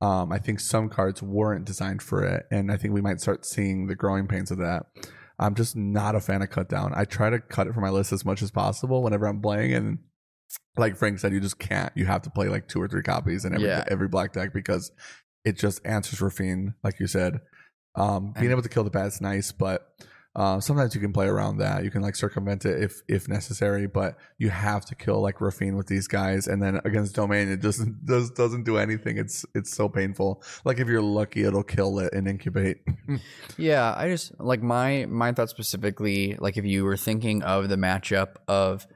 um 0.00 0.30
i 0.32 0.38
think 0.38 0.60
some 0.60 0.88
cards 0.88 1.22
weren't 1.22 1.64
designed 1.64 2.02
for 2.02 2.24
it 2.24 2.46
and 2.50 2.70
i 2.70 2.76
think 2.76 2.94
we 2.94 3.00
might 3.00 3.20
start 3.20 3.44
seeing 3.44 3.86
the 3.86 3.94
growing 3.96 4.26
pains 4.28 4.50
of 4.50 4.58
that 4.58 4.84
i'm 5.38 5.54
just 5.54 5.74
not 5.76 6.14
a 6.14 6.20
fan 6.20 6.42
of 6.42 6.50
cut 6.50 6.68
down 6.68 6.92
i 6.94 7.04
try 7.04 7.28
to 7.30 7.38
cut 7.40 7.66
it 7.66 7.72
from 7.74 7.82
my 7.82 7.90
list 7.90 8.12
as 8.12 8.24
much 8.24 8.42
as 8.42 8.50
possible 8.50 9.02
whenever 9.02 9.26
i'm 9.26 9.40
playing 9.40 9.72
and 9.74 9.98
like 10.76 10.96
frank 10.96 11.18
said 11.18 11.32
you 11.32 11.40
just 11.40 11.58
can't 11.58 11.92
you 11.96 12.06
have 12.06 12.22
to 12.22 12.30
play 12.30 12.48
like 12.48 12.68
two 12.68 12.80
or 12.80 12.88
three 12.88 13.02
copies 13.02 13.44
in 13.44 13.54
every 13.54 13.66
Yeah. 13.66 13.84
every 13.88 14.08
black 14.08 14.32
deck 14.32 14.52
because 14.52 14.92
it 15.44 15.56
just 15.56 15.80
answers 15.86 16.18
Raffine, 16.20 16.74
like 16.82 16.98
you 17.00 17.06
said. 17.06 17.40
Um, 17.94 18.34
being 18.38 18.50
able 18.50 18.60
to 18.62 18.68
kill 18.68 18.84
the 18.84 18.90
bat 18.90 19.06
is 19.06 19.20
nice, 19.20 19.50
but 19.52 19.86
uh, 20.38 20.60
sometimes 20.60 20.94
you 20.94 21.00
can 21.00 21.12
play 21.12 21.26
around 21.26 21.58
that. 21.58 21.82
You 21.82 21.90
can 21.90 22.00
like 22.00 22.14
circumvent 22.14 22.64
it 22.64 22.80
if 22.80 23.02
if 23.08 23.26
necessary, 23.26 23.88
but 23.88 24.16
you 24.38 24.50
have 24.50 24.84
to 24.84 24.94
kill 24.94 25.20
like 25.20 25.40
Raffine 25.40 25.76
with 25.76 25.88
these 25.88 26.06
guys, 26.06 26.46
and 26.46 26.62
then 26.62 26.80
against 26.84 27.16
Domain, 27.16 27.48
it 27.48 27.60
just 27.60 27.82
does 28.04 28.30
doesn't 28.30 28.62
do 28.62 28.76
anything. 28.76 29.18
It's 29.18 29.44
it's 29.56 29.74
so 29.74 29.88
painful. 29.88 30.44
Like 30.64 30.78
if 30.78 30.86
you're 30.86 31.02
lucky, 31.02 31.42
it'll 31.42 31.64
kill 31.64 31.98
it 31.98 32.12
and 32.12 32.28
incubate. 32.28 32.78
Yeah, 33.56 33.92
I 33.96 34.08
just 34.08 34.38
like 34.38 34.62
my 34.62 35.06
my 35.06 35.32
thought 35.32 35.50
specifically, 35.50 36.36
like 36.38 36.56
if 36.56 36.64
you 36.64 36.84
were 36.84 36.96
thinking 36.96 37.42
of 37.42 37.68
the 37.68 37.74
matchup 37.74 38.36
of 38.46 38.86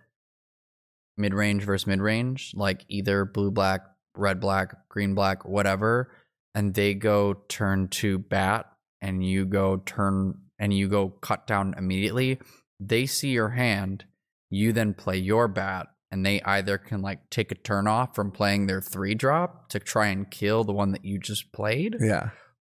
mid 1.16 1.34
range 1.34 1.64
versus 1.64 1.88
mid 1.88 2.00
range, 2.00 2.52
like 2.54 2.84
either 2.88 3.24
blue 3.24 3.50
black, 3.50 3.80
red 4.14 4.38
black, 4.38 4.88
green 4.88 5.14
black, 5.14 5.44
whatever, 5.44 6.14
and 6.54 6.74
they 6.74 6.94
go 6.94 7.34
turn 7.48 7.88
to 7.88 8.18
bat 8.18 8.66
and 9.00 9.26
you 9.26 9.44
go 9.44 9.78
turn 9.78 10.38
and 10.62 10.72
you 10.72 10.86
go 10.88 11.08
cut 11.08 11.44
down 11.46 11.74
immediately, 11.76 12.38
they 12.78 13.04
see 13.04 13.30
your 13.30 13.48
hand, 13.50 14.04
you 14.48 14.72
then 14.72 14.94
play 14.94 15.16
your 15.18 15.48
bat 15.48 15.88
and 16.12 16.24
they 16.24 16.40
either 16.42 16.78
can 16.78 17.02
like 17.02 17.28
take 17.30 17.50
a 17.50 17.54
turn 17.56 17.88
off 17.88 18.14
from 18.14 18.30
playing 18.30 18.66
their 18.66 18.80
three 18.80 19.14
drop 19.14 19.68
to 19.70 19.80
try 19.80 20.06
and 20.06 20.30
kill 20.30 20.62
the 20.62 20.72
one 20.72 20.92
that 20.92 21.04
you 21.04 21.18
just 21.18 21.52
played, 21.52 21.96
Yeah. 22.00 22.30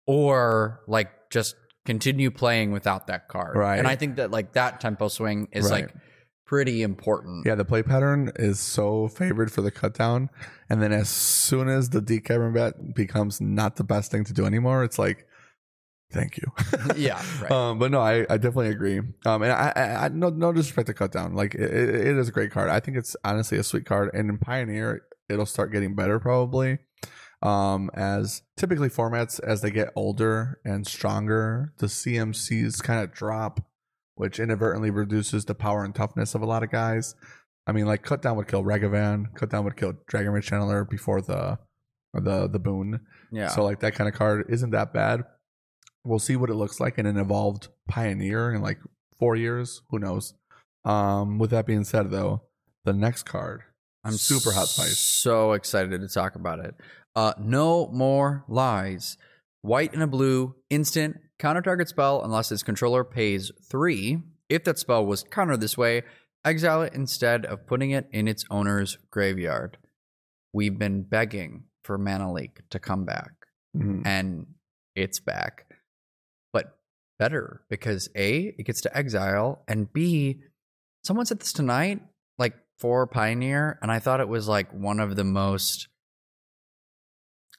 or 0.07 0.81
like 0.87 1.11
just 1.31 1.57
continue 1.85 2.31
playing 2.31 2.71
without 2.73 3.07
that 3.09 3.29
card. 3.29 3.57
Right. 3.57 3.79
And 3.79 3.89
I 3.89 3.97
think 3.97 4.17
that 4.17 4.31
like 4.31 4.53
that 4.53 4.81
tempo 4.81 5.09
swing 5.09 5.49
is 5.53 5.71
Right. 5.71 5.85
like 5.87 5.95
pretty 6.47 6.83
important. 6.83 7.47
Yeah, 7.47 7.55
the 7.55 7.65
play 7.65 7.83
pattern 7.83 8.31
is 8.37 8.61
so 8.61 9.09
favored 9.09 9.51
for 9.51 9.63
the 9.63 9.71
cut 9.71 9.95
down. 9.95 10.29
And 10.69 10.83
then 10.83 10.93
as 10.93 11.09
soon 11.09 11.69
as 11.69 11.91
the 11.91 12.01
Deep 12.01 12.27
Cavern 12.27 12.53
Bat 12.53 12.95
becomes 12.95 13.41
not 13.41 13.77
the 13.77 13.85
best 13.85 14.11
thing 14.11 14.25
to 14.25 14.33
do 14.33 14.45
anymore, 14.45 14.85
it's 14.85 14.99
like, 14.99 15.27
thank 16.13 16.37
you. 16.39 16.45
Yeah, 16.97 17.23
right. 17.43 17.51
Um, 17.51 17.79
but 17.79 17.91
no, 17.91 18.01
I, 18.01 18.21
I 18.29 18.37
definitely 18.37 18.69
agree. 18.69 18.99
Um, 19.25 19.43
and 19.43 19.53
I, 19.53 19.73
I, 19.75 20.05
I 20.05 20.09
no, 20.09 20.29
no 20.29 20.53
disrespect 20.53 20.87
to 20.89 20.95
cut 20.95 21.13
down. 21.13 21.35
Like 21.35 21.55
it, 21.55 21.61
it 21.71 22.17
is 22.17 22.29
a 22.29 22.33
great 22.33 22.51
card. 22.51 22.69
I 22.71 22.81
think 22.81 22.97
it's 22.97 23.17
honestly 23.25 23.59
a 23.59 23.63
sweet 23.63 23.87
card. 23.87 24.11
And 24.15 24.29
in 24.29 24.39
Pioneer, 24.39 25.03
it'll 25.29 25.47
start 25.47 25.73
getting 25.73 25.95
better 25.95 26.19
probably. 26.19 26.79
Um, 27.43 27.91
as 27.95 28.43
typically 28.57 28.89
formats 28.89 29.41
as 29.41 29.63
they 29.63 29.71
get 29.71 29.91
older 29.97 30.61
and 30.65 30.87
stronger, 30.87 31.73
the 31.79 31.87
CMCs 31.87 32.83
kind 32.83 33.03
of 33.03 33.13
drop, 33.13 33.61
which 34.15 34.39
inadvertently 34.39 34.91
reduces 34.91 35.45
the 35.47 35.55
power 35.55 35.85
and 35.85 35.95
toughness 35.95 36.35
of 36.37 36.43
a 36.43 36.47
lot 36.47 36.63
of 36.63 36.71
guys. 36.71 37.15
I 37.67 37.73
mean, 37.73 37.87
like 37.87 38.03
cut 38.03 38.23
down 38.23 38.37
would 38.37 38.49
kill 38.49 38.63
Ragavan, 38.63 39.35
cut 39.35 39.51
down 39.51 39.65
would 39.65 39.77
kill 39.77 39.95
Dragon 40.07 40.33
Rage 40.33 40.49
Channeler 40.51 40.89
before 40.89 41.21
the 41.21 41.59
the 42.15 42.47
the 42.49 42.59
boon. 42.59 43.01
yeah. 43.33 43.49
So 43.49 43.65
like 43.65 43.81
that 43.81 43.95
kind 43.95 44.09
of 44.09 44.15
card 44.15 44.47
isn't 44.49 44.71
that 44.71 44.93
bad. 44.93 45.23
We'll 46.05 46.19
see 46.19 46.37
what 46.37 46.51
it 46.51 46.55
looks 46.55 46.81
like 46.81 46.99
in 46.99 47.07
an 47.07 47.17
evolved 47.17 47.69
pioneer 47.89 48.53
in 48.53 48.61
like 48.61 48.79
four 49.19 49.37
years. 49.37 49.83
Who 49.91 49.99
knows? 49.99 50.35
Um, 50.85 51.39
with 51.39 51.51
that 51.51 51.67
being 51.67 51.85
said, 51.85 52.11
though, 52.11 52.43
the 52.85 52.93
next 52.93 53.23
card, 53.23 53.63
I'm 54.05 54.15
super 54.15 54.51
hot 54.51 54.67
spice. 54.69 54.99
So 54.99 55.53
excited 55.53 56.01
to 56.01 56.09
talk 56.09 56.35
about 56.35 56.59
it. 56.59 56.75
Uh, 57.15 57.35
no 57.39 57.87
more 57.89 58.45
lies. 58.49 59.17
White 59.61 59.93
and 59.93 60.03
a 60.03 60.09
blue, 60.09 60.57
instant, 60.71 61.19
counter 61.39 61.63
target 61.63 61.89
spell 61.89 62.23
unless 62.25 62.51
its 62.51 62.65
controller 62.65 63.05
pays 63.05 63.53
three. 63.71 64.23
If 64.49 64.65
that 64.65 64.79
spell 64.79 65.07
was 65.07 65.23
countered 65.23 65.61
this 65.61 65.79
way, 65.79 66.03
exile 66.45 66.83
it 66.83 66.95
instead 66.95 67.47
of 67.47 67.65
putting 67.67 67.93
it 67.93 68.09
in 68.11 68.27
its 68.27 68.45
owner's 68.51 68.99
graveyard. 69.13 69.79
We've 70.53 70.77
been 70.79 71.03
begging 71.05 71.65
for 71.85 71.97
Mana 71.97 72.33
Leak 72.33 72.61
to 72.71 72.79
come 72.81 73.05
back, 73.05 73.31
Mhm. 73.77 74.03
and 74.05 74.47
it's 74.97 75.21
back. 75.21 75.67
Better 77.23 77.63
because 77.71 78.09
A, 78.17 78.55
it 78.59 78.67
gets 78.67 78.81
to 78.81 78.97
exile, 78.97 79.63
and 79.69 79.93
B, 79.93 80.41
someone 81.05 81.25
said 81.25 81.39
this 81.39 81.53
tonight, 81.53 82.01
like 82.37 82.55
for 82.81 83.07
Pioneer, 83.07 83.79
and 83.81 83.93
I 83.93 84.01
thought 84.01 84.19
it 84.19 84.29
was 84.29 84.49
like 84.49 84.73
one 84.73 84.99
of 84.99 85.15
the 85.15 85.23
most 85.23 85.87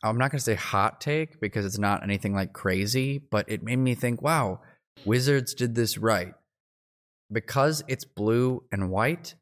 I'm 0.04 0.18
not 0.18 0.32
going 0.32 0.40
to 0.40 0.44
say 0.44 0.56
hot 0.56 1.00
take 1.00 1.40
because 1.40 1.66
it's 1.66 1.80
not 1.80 2.04
anything 2.04 2.34
like 2.34 2.52
crazy, 2.52 3.20
but 3.20 3.50
it 3.50 3.64
made 3.64 3.78
me 3.78 3.96
think, 3.96 4.22
wow, 4.22 4.60
Wizards 5.06 5.54
did 5.54 5.76
this 5.76 5.98
right. 5.98 6.34
Because 7.32 7.84
it's 7.88 8.04
blue 8.04 8.64
and 8.70 8.90
white, 8.90 9.36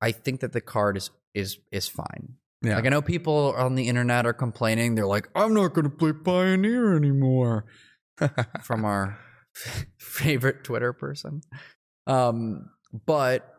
I 0.00 0.12
think 0.12 0.40
that 0.40 0.52
the 0.52 0.62
card 0.62 0.96
is 0.96 1.10
is 1.34 1.58
is 1.70 1.86
fine. 1.86 2.36
yeah, 2.62 2.76
Like 2.76 2.86
I 2.86 2.88
know 2.88 3.02
people 3.02 3.54
on 3.58 3.74
the 3.74 3.88
internet 3.88 4.24
are 4.24 4.32
complaining. 4.32 4.94
They're 4.94 5.06
like, 5.06 5.28
"I'm 5.34 5.52
not 5.52 5.74
going 5.74 5.84
to 5.84 5.94
play 5.94 6.12
Pioneer 6.12 6.96
anymore." 6.96 7.66
From 8.62 8.86
our 8.86 9.18
favorite 9.98 10.64
Twitter 10.64 10.92
person, 10.92 11.42
um, 12.06 12.70
but 13.06 13.54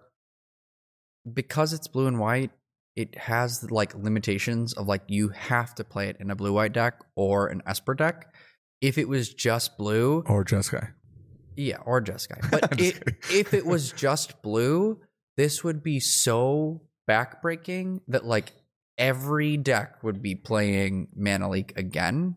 because 1.31 1.73
it's 1.73 1.87
blue 1.87 2.07
and 2.07 2.19
white, 2.19 2.51
it 2.95 3.17
has 3.17 3.71
like 3.71 3.95
limitations 3.95 4.73
of 4.73 4.87
like 4.87 5.03
you 5.07 5.29
have 5.29 5.73
to 5.75 5.83
play 5.83 6.09
it 6.09 6.17
in 6.19 6.29
a 6.31 6.35
blue 6.35 6.53
white 6.53 6.73
deck 6.73 6.95
or 7.15 7.47
an 7.47 7.61
Esper 7.65 7.93
deck. 7.93 8.33
If 8.81 8.97
it 8.97 9.07
was 9.07 9.33
just 9.33 9.77
blue, 9.77 10.23
or 10.27 10.43
Jeskai. 10.43 10.91
yeah, 11.55 11.77
or 11.85 12.01
Jeskai. 12.01 12.49
But 12.51 12.79
it, 12.81 13.01
if 13.29 13.53
it 13.53 13.65
was 13.65 13.91
just 13.95 14.41
blue, 14.41 14.99
this 15.37 15.63
would 15.63 15.83
be 15.83 15.99
so 15.99 16.81
backbreaking 17.09 18.01
that 18.07 18.25
like 18.25 18.51
every 18.97 19.57
deck 19.57 20.03
would 20.03 20.21
be 20.21 20.35
playing 20.35 21.07
Mana 21.15 21.49
Leak 21.49 21.73
again. 21.77 22.35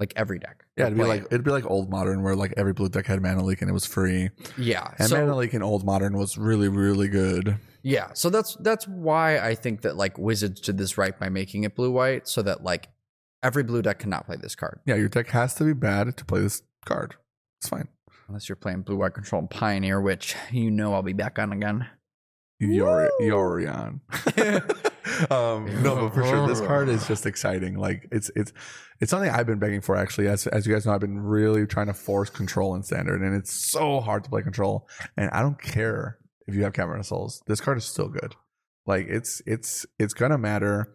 Like 0.00 0.12
every 0.16 0.38
deck. 0.40 0.64
Yeah, 0.76 0.86
it'd 0.86 0.98
be 0.98 1.04
like 1.04 1.22
it'd 1.26 1.44
be 1.44 1.52
like 1.52 1.64
old 1.70 1.88
modern 1.88 2.22
where 2.22 2.34
like 2.34 2.52
every 2.56 2.72
blue 2.72 2.88
deck 2.88 3.06
had 3.06 3.22
mana 3.22 3.44
leak 3.44 3.60
and 3.62 3.70
it 3.70 3.72
was 3.72 3.86
free. 3.86 4.30
yeah. 4.58 4.92
And 4.98 5.08
so, 5.08 5.16
mana 5.20 5.36
leak 5.36 5.54
in 5.54 5.62
old 5.62 5.84
modern 5.84 6.16
was 6.18 6.36
really 6.36 6.68
really 6.68 7.06
good. 7.08 7.56
Yeah, 7.82 8.08
so 8.14 8.28
that's 8.30 8.56
that's 8.60 8.88
why 8.88 9.38
I 9.38 9.54
think 9.54 9.82
that 9.82 9.96
like 9.96 10.18
Wizards 10.18 10.60
did 10.60 10.78
this 10.78 10.98
right 10.98 11.16
by 11.18 11.28
making 11.28 11.64
it 11.64 11.76
blue 11.76 11.92
white, 11.92 12.26
so 12.26 12.42
that 12.42 12.64
like 12.64 12.88
every 13.42 13.62
blue 13.62 13.82
deck 13.82 13.98
cannot 14.00 14.26
play 14.26 14.36
this 14.36 14.54
card 14.54 14.80
Yeah, 14.86 14.94
your 14.96 15.08
deck 15.10 15.28
has 15.28 15.54
to 15.56 15.64
be 15.64 15.74
bad 15.74 16.16
to 16.16 16.24
play 16.24 16.40
this 16.40 16.62
card. 16.86 17.14
It's 17.60 17.68
fine. 17.68 17.88
unless 18.26 18.48
you're 18.48 18.56
playing 18.56 18.82
blue 18.82 18.96
white 18.96 19.14
control 19.14 19.40
and 19.40 19.50
Pioneer, 19.50 20.00
which 20.00 20.34
you 20.50 20.70
know 20.70 20.92
I'll 20.94 21.02
be 21.02 21.12
back 21.12 21.38
on 21.38 21.52
again. 21.52 21.86
Yori- 22.58 23.10
Yorion. 23.20 24.00
um, 25.30 25.82
no, 25.82 25.96
but 25.96 26.14
for 26.14 26.24
sure, 26.24 26.46
this 26.46 26.60
card 26.60 26.88
is 26.88 27.06
just 27.06 27.26
exciting. 27.26 27.76
Like 27.76 28.08
it's 28.10 28.30
it's 28.34 28.52
it's 29.00 29.10
something 29.10 29.30
I've 29.30 29.46
been 29.46 29.58
begging 29.58 29.80
for 29.80 29.96
actually. 29.96 30.28
As 30.28 30.46
as 30.46 30.66
you 30.66 30.72
guys 30.72 30.86
know, 30.86 30.92
I've 30.92 31.00
been 31.00 31.20
really 31.20 31.66
trying 31.66 31.88
to 31.88 31.94
force 31.94 32.30
control 32.30 32.74
in 32.74 32.82
standard, 32.82 33.20
and 33.20 33.34
it's 33.34 33.52
so 33.52 34.00
hard 34.00 34.24
to 34.24 34.30
play 34.30 34.42
control. 34.42 34.88
And 35.16 35.30
I 35.30 35.42
don't 35.42 35.60
care 35.60 36.18
if 36.46 36.54
you 36.54 36.62
have 36.62 36.72
Cavern 36.72 37.00
of 37.00 37.06
Souls. 37.06 37.42
This 37.46 37.60
card 37.60 37.78
is 37.78 37.84
still 37.84 38.08
good. 38.08 38.34
Like 38.86 39.06
it's 39.08 39.42
it's 39.46 39.86
it's 39.98 40.14
gonna 40.14 40.38
matter. 40.38 40.92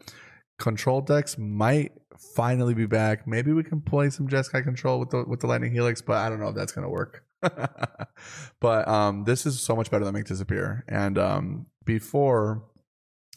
Control 0.58 1.02
decks 1.02 1.38
might 1.38 1.92
finally 2.36 2.74
be 2.74 2.86
back. 2.86 3.28
Maybe 3.28 3.54
we 3.54 3.64
can 3.64 3.82
play 3.82 4.10
some 4.10 4.28
Jeskai 4.28 4.64
control 4.64 5.00
with 5.00 5.12
the 5.12 5.24
with 5.26 5.40
the 5.42 5.48
Lightning 5.48 5.72
Helix, 5.72 6.02
but 6.02 6.18
I 6.18 6.30
don't 6.30 6.40
know 6.40 6.50
if 6.50 6.56
that's 6.56 6.72
gonna 6.72 6.90
work. 6.90 7.24
but 8.60 8.88
um, 8.88 9.24
this 9.24 9.46
is 9.46 9.60
so 9.60 9.76
much 9.76 9.90
better 9.90 10.04
than 10.04 10.14
Make 10.14 10.26
Disappear. 10.26 10.84
And 10.88 11.18
um, 11.18 11.66
before, 11.86 12.69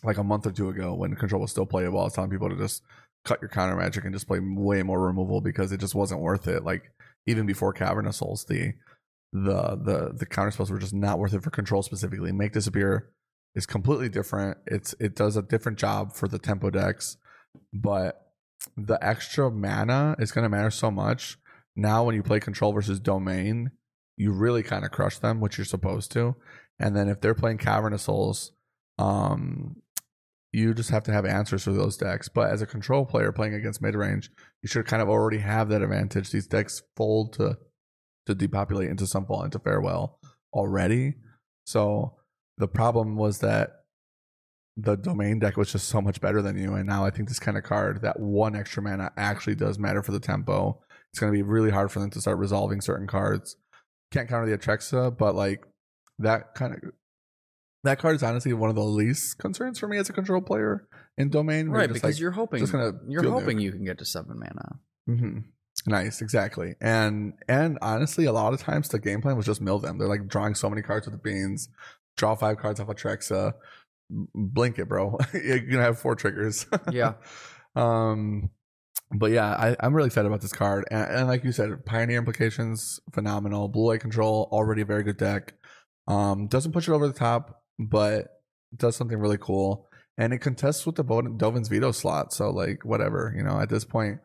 like 0.04 0.18
a 0.18 0.24
month 0.24 0.46
or 0.46 0.52
two 0.52 0.68
ago, 0.68 0.94
when 0.94 1.14
Control 1.14 1.42
was 1.42 1.50
still 1.50 1.66
playable, 1.66 2.00
I 2.00 2.04
was 2.04 2.14
telling 2.14 2.30
people 2.30 2.48
to 2.48 2.56
just 2.56 2.82
cut 3.24 3.40
your 3.40 3.48
counter 3.48 3.76
magic 3.76 4.04
and 4.04 4.14
just 4.14 4.26
play 4.26 4.40
way 4.40 4.82
more 4.82 5.00
removal 5.00 5.40
because 5.40 5.70
it 5.72 5.80
just 5.80 5.94
wasn't 5.94 6.20
worth 6.20 6.48
it. 6.48 6.64
Like 6.64 6.92
even 7.26 7.46
before 7.46 7.72
Cavern 7.72 8.06
of 8.06 8.14
Souls, 8.14 8.44
the 8.44 8.74
the 9.32 9.76
the 9.76 10.12
the 10.14 10.26
counter 10.26 10.50
spells 10.50 10.70
were 10.70 10.78
just 10.78 10.94
not 10.94 11.18
worth 11.18 11.34
it 11.34 11.42
for 11.42 11.50
Control 11.50 11.82
specifically. 11.82 12.32
Make 12.32 12.52
Disappear 12.52 13.10
is 13.54 13.66
completely 13.66 14.08
different. 14.08 14.58
It's 14.66 14.94
it 14.98 15.14
does 15.14 15.36
a 15.36 15.42
different 15.42 15.78
job 15.78 16.14
for 16.14 16.28
the 16.28 16.38
tempo 16.38 16.70
decks, 16.70 17.16
but 17.72 18.20
the 18.76 18.98
extra 19.04 19.50
mana 19.50 20.16
is 20.18 20.32
going 20.32 20.44
to 20.44 20.48
matter 20.48 20.70
so 20.70 20.90
much. 20.90 21.38
Now, 21.74 22.04
when 22.04 22.14
you 22.14 22.22
play 22.22 22.38
Control 22.38 22.72
versus 22.72 23.00
Domain, 23.00 23.70
you 24.16 24.32
really 24.32 24.62
kind 24.62 24.84
of 24.84 24.90
crush 24.90 25.18
them, 25.18 25.40
which 25.40 25.58
you're 25.58 25.64
supposed 25.64 26.12
to. 26.12 26.36
And 26.78 26.94
then 26.94 27.08
if 27.08 27.20
they're 27.20 27.34
playing 27.34 27.58
Cavern 27.58 27.92
of 27.92 28.00
Souls, 28.00 28.52
um, 28.98 29.76
you 30.52 30.74
just 30.74 30.90
have 30.90 31.02
to 31.04 31.12
have 31.12 31.24
answers 31.24 31.64
for 31.64 31.72
those 31.72 31.96
decks. 31.96 32.28
But 32.28 32.50
as 32.50 32.62
a 32.62 32.66
control 32.66 33.06
player 33.06 33.32
playing 33.32 33.54
against 33.54 33.82
mid 33.82 33.94
range, 33.94 34.30
you 34.62 34.68
should 34.68 34.86
kind 34.86 35.02
of 35.02 35.08
already 35.08 35.38
have 35.38 35.68
that 35.70 35.82
advantage. 35.82 36.30
These 36.30 36.46
decks 36.46 36.82
fold 36.96 37.32
to 37.34 37.56
to 38.26 38.34
depopulate 38.34 38.88
into 38.88 39.04
Sunfall 39.04 39.44
into 39.44 39.58
Farewell 39.58 40.18
already. 40.52 41.14
So 41.66 42.14
the 42.58 42.68
problem 42.68 43.16
was 43.16 43.38
that 43.38 43.70
the 44.76 44.96
domain 44.96 45.38
deck 45.38 45.56
was 45.56 45.72
just 45.72 45.88
so 45.88 46.00
much 46.00 46.20
better 46.20 46.40
than 46.40 46.56
you. 46.56 46.74
And 46.74 46.86
now 46.86 47.04
I 47.04 47.10
think 47.10 47.28
this 47.28 47.38
kind 47.38 47.58
of 47.58 47.64
card, 47.64 48.02
that 48.02 48.20
one 48.20 48.54
extra 48.54 48.82
mana 48.82 49.12
actually 49.16 49.54
does 49.54 49.78
matter 49.78 50.02
for 50.02 50.12
the 50.12 50.20
tempo. 50.20 50.80
It's 51.12 51.18
going 51.18 51.32
to 51.32 51.36
be 51.36 51.42
really 51.42 51.70
hard 51.70 51.90
for 51.90 52.00
them 52.00 52.10
to 52.10 52.20
start 52.20 52.38
resolving 52.38 52.80
certain 52.80 53.06
cards. 53.06 53.56
Can't 54.12 54.28
counter 54.28 54.48
the 54.48 54.56
Atraxa, 54.56 55.16
but 55.16 55.34
like 55.34 55.66
that 56.18 56.54
kind 56.54 56.74
of 56.74 56.80
that 57.84 57.98
card 57.98 58.16
is 58.16 58.22
honestly 58.22 58.52
one 58.52 58.70
of 58.70 58.76
the 58.76 58.82
least 58.84 59.38
concerns 59.38 59.78
for 59.78 59.88
me 59.88 59.98
as 59.98 60.08
a 60.08 60.12
control 60.12 60.40
player 60.40 60.86
in 61.18 61.30
domain. 61.30 61.68
Right, 61.68 61.88
because 61.88 62.02
like, 62.14 62.20
you're 62.20 62.30
hoping 62.30 62.60
just 62.60 62.72
gonna 62.72 62.92
you're 63.08 63.28
hoping 63.28 63.58
nuke. 63.58 63.62
you 63.62 63.72
can 63.72 63.84
get 63.84 63.98
to 63.98 64.04
seven 64.04 64.38
mana. 64.38 64.78
hmm 65.06 65.38
Nice, 65.86 66.20
exactly. 66.22 66.74
And 66.80 67.32
and 67.48 67.78
honestly, 67.82 68.26
a 68.26 68.32
lot 68.32 68.52
of 68.52 68.60
times 68.60 68.88
the 68.88 68.98
game 69.00 69.20
plan 69.20 69.36
was 69.36 69.46
just 69.46 69.60
mill 69.60 69.78
them. 69.78 69.98
They're 69.98 70.06
like 70.08 70.28
drawing 70.28 70.54
so 70.54 70.68
many 70.70 70.82
cards 70.82 71.06
with 71.06 71.14
the 71.14 71.18
beans, 71.20 71.68
draw 72.16 72.34
five 72.36 72.58
cards 72.58 72.78
off 72.78 72.86
Atraxa, 72.88 73.54
m- 74.10 74.28
blink 74.34 74.78
it, 74.78 74.88
bro. 74.88 75.18
You're 75.34 75.58
gonna 75.60 75.82
have 75.82 75.98
four 75.98 76.14
triggers. 76.14 76.66
Yeah. 76.92 77.14
um, 77.74 78.50
but 79.10 79.30
yeah, 79.32 79.50
I, 79.50 79.76
I'm 79.80 79.94
really 79.94 80.06
excited 80.06 80.28
about 80.28 80.40
this 80.42 80.52
card. 80.52 80.84
And, 80.90 81.10
and 81.10 81.26
like 81.28 81.42
you 81.42 81.52
said, 81.52 81.84
Pioneer 81.84 82.18
implications 82.18 83.00
phenomenal. 83.12 83.68
Blue 83.68 83.86
Light 83.88 84.00
Control 84.00 84.48
already 84.52 84.82
a 84.82 84.86
very 84.86 85.02
good 85.02 85.16
deck. 85.16 85.54
Um, 86.06 86.46
doesn't 86.48 86.72
push 86.72 86.86
it 86.88 86.92
over 86.92 87.06
the 87.08 87.12
top, 87.14 87.61
but 87.90 88.28
does 88.76 88.96
something 88.96 89.18
really 89.18 89.38
cool. 89.38 89.88
And 90.18 90.32
it 90.32 90.38
contests 90.38 90.84
with 90.84 90.96
the 90.96 91.04
Dovin's 91.36 91.68
veto 91.68 91.92
slot. 91.92 92.32
So 92.32 92.50
like 92.50 92.84
whatever, 92.84 93.32
you 93.36 93.42
know, 93.42 93.58
at 93.60 93.68
this 93.68 93.84
point, 93.84 94.18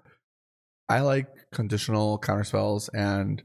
I 0.90 1.02
like 1.02 1.28
conditional 1.54 2.18
counter 2.18 2.44
spells, 2.44 2.90
and 2.90 3.42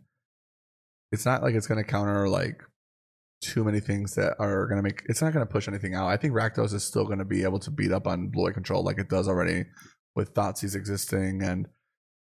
it's 1.11 1.27
not 1.27 1.43
like 1.43 1.55
it's 1.55 1.67
gonna 1.67 1.85
counter 1.85 2.29
like 2.29 2.63
too 3.43 3.65
many 3.65 3.81
things 3.81 4.15
that 4.15 4.35
are 4.39 4.67
going 4.67 4.77
to 4.77 4.83
make 4.83 5.03
it's 5.07 5.21
not 5.21 5.33
going 5.33 5.45
to 5.45 5.53
push 5.53 5.69
anything 5.69 5.95
out. 5.95 6.07
I 6.07 6.17
think 6.17 6.33
Rakdos 6.33 6.73
is 6.73 6.85
still 6.85 7.05
going 7.05 7.19
to 7.19 7.25
be 7.25 7.43
able 7.43 7.59
to 7.61 7.71
beat 7.71 7.93
up 7.93 8.07
on 8.07 8.29
Blue 8.29 8.53
Control 8.53 8.83
like 8.83 8.99
it 8.99 9.09
does 9.09 9.29
already 9.29 9.65
with 10.15 10.33
Thoughtseize 10.33 10.77
existing 10.77 11.43
and 11.43 11.67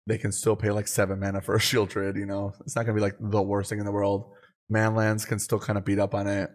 they 0.06 0.18
can 0.18 0.30
still 0.30 0.54
pay 0.54 0.70
like 0.70 0.86
seven 0.86 1.18
mana 1.18 1.40
for 1.40 1.56
a 1.56 1.58
Sheoldred, 1.58 2.16
you 2.16 2.26
know. 2.26 2.52
It's 2.60 2.76
not 2.76 2.84
going 2.84 2.94
to 2.94 3.00
be 3.00 3.04
like 3.04 3.16
the 3.18 3.42
worst 3.42 3.70
thing 3.70 3.80
in 3.80 3.86
the 3.86 3.92
world. 3.92 4.30
Manlands 4.72 5.26
can 5.26 5.38
still 5.38 5.58
kind 5.58 5.78
of 5.78 5.84
beat 5.84 5.98
up 5.98 6.14
on 6.14 6.26
it. 6.26 6.50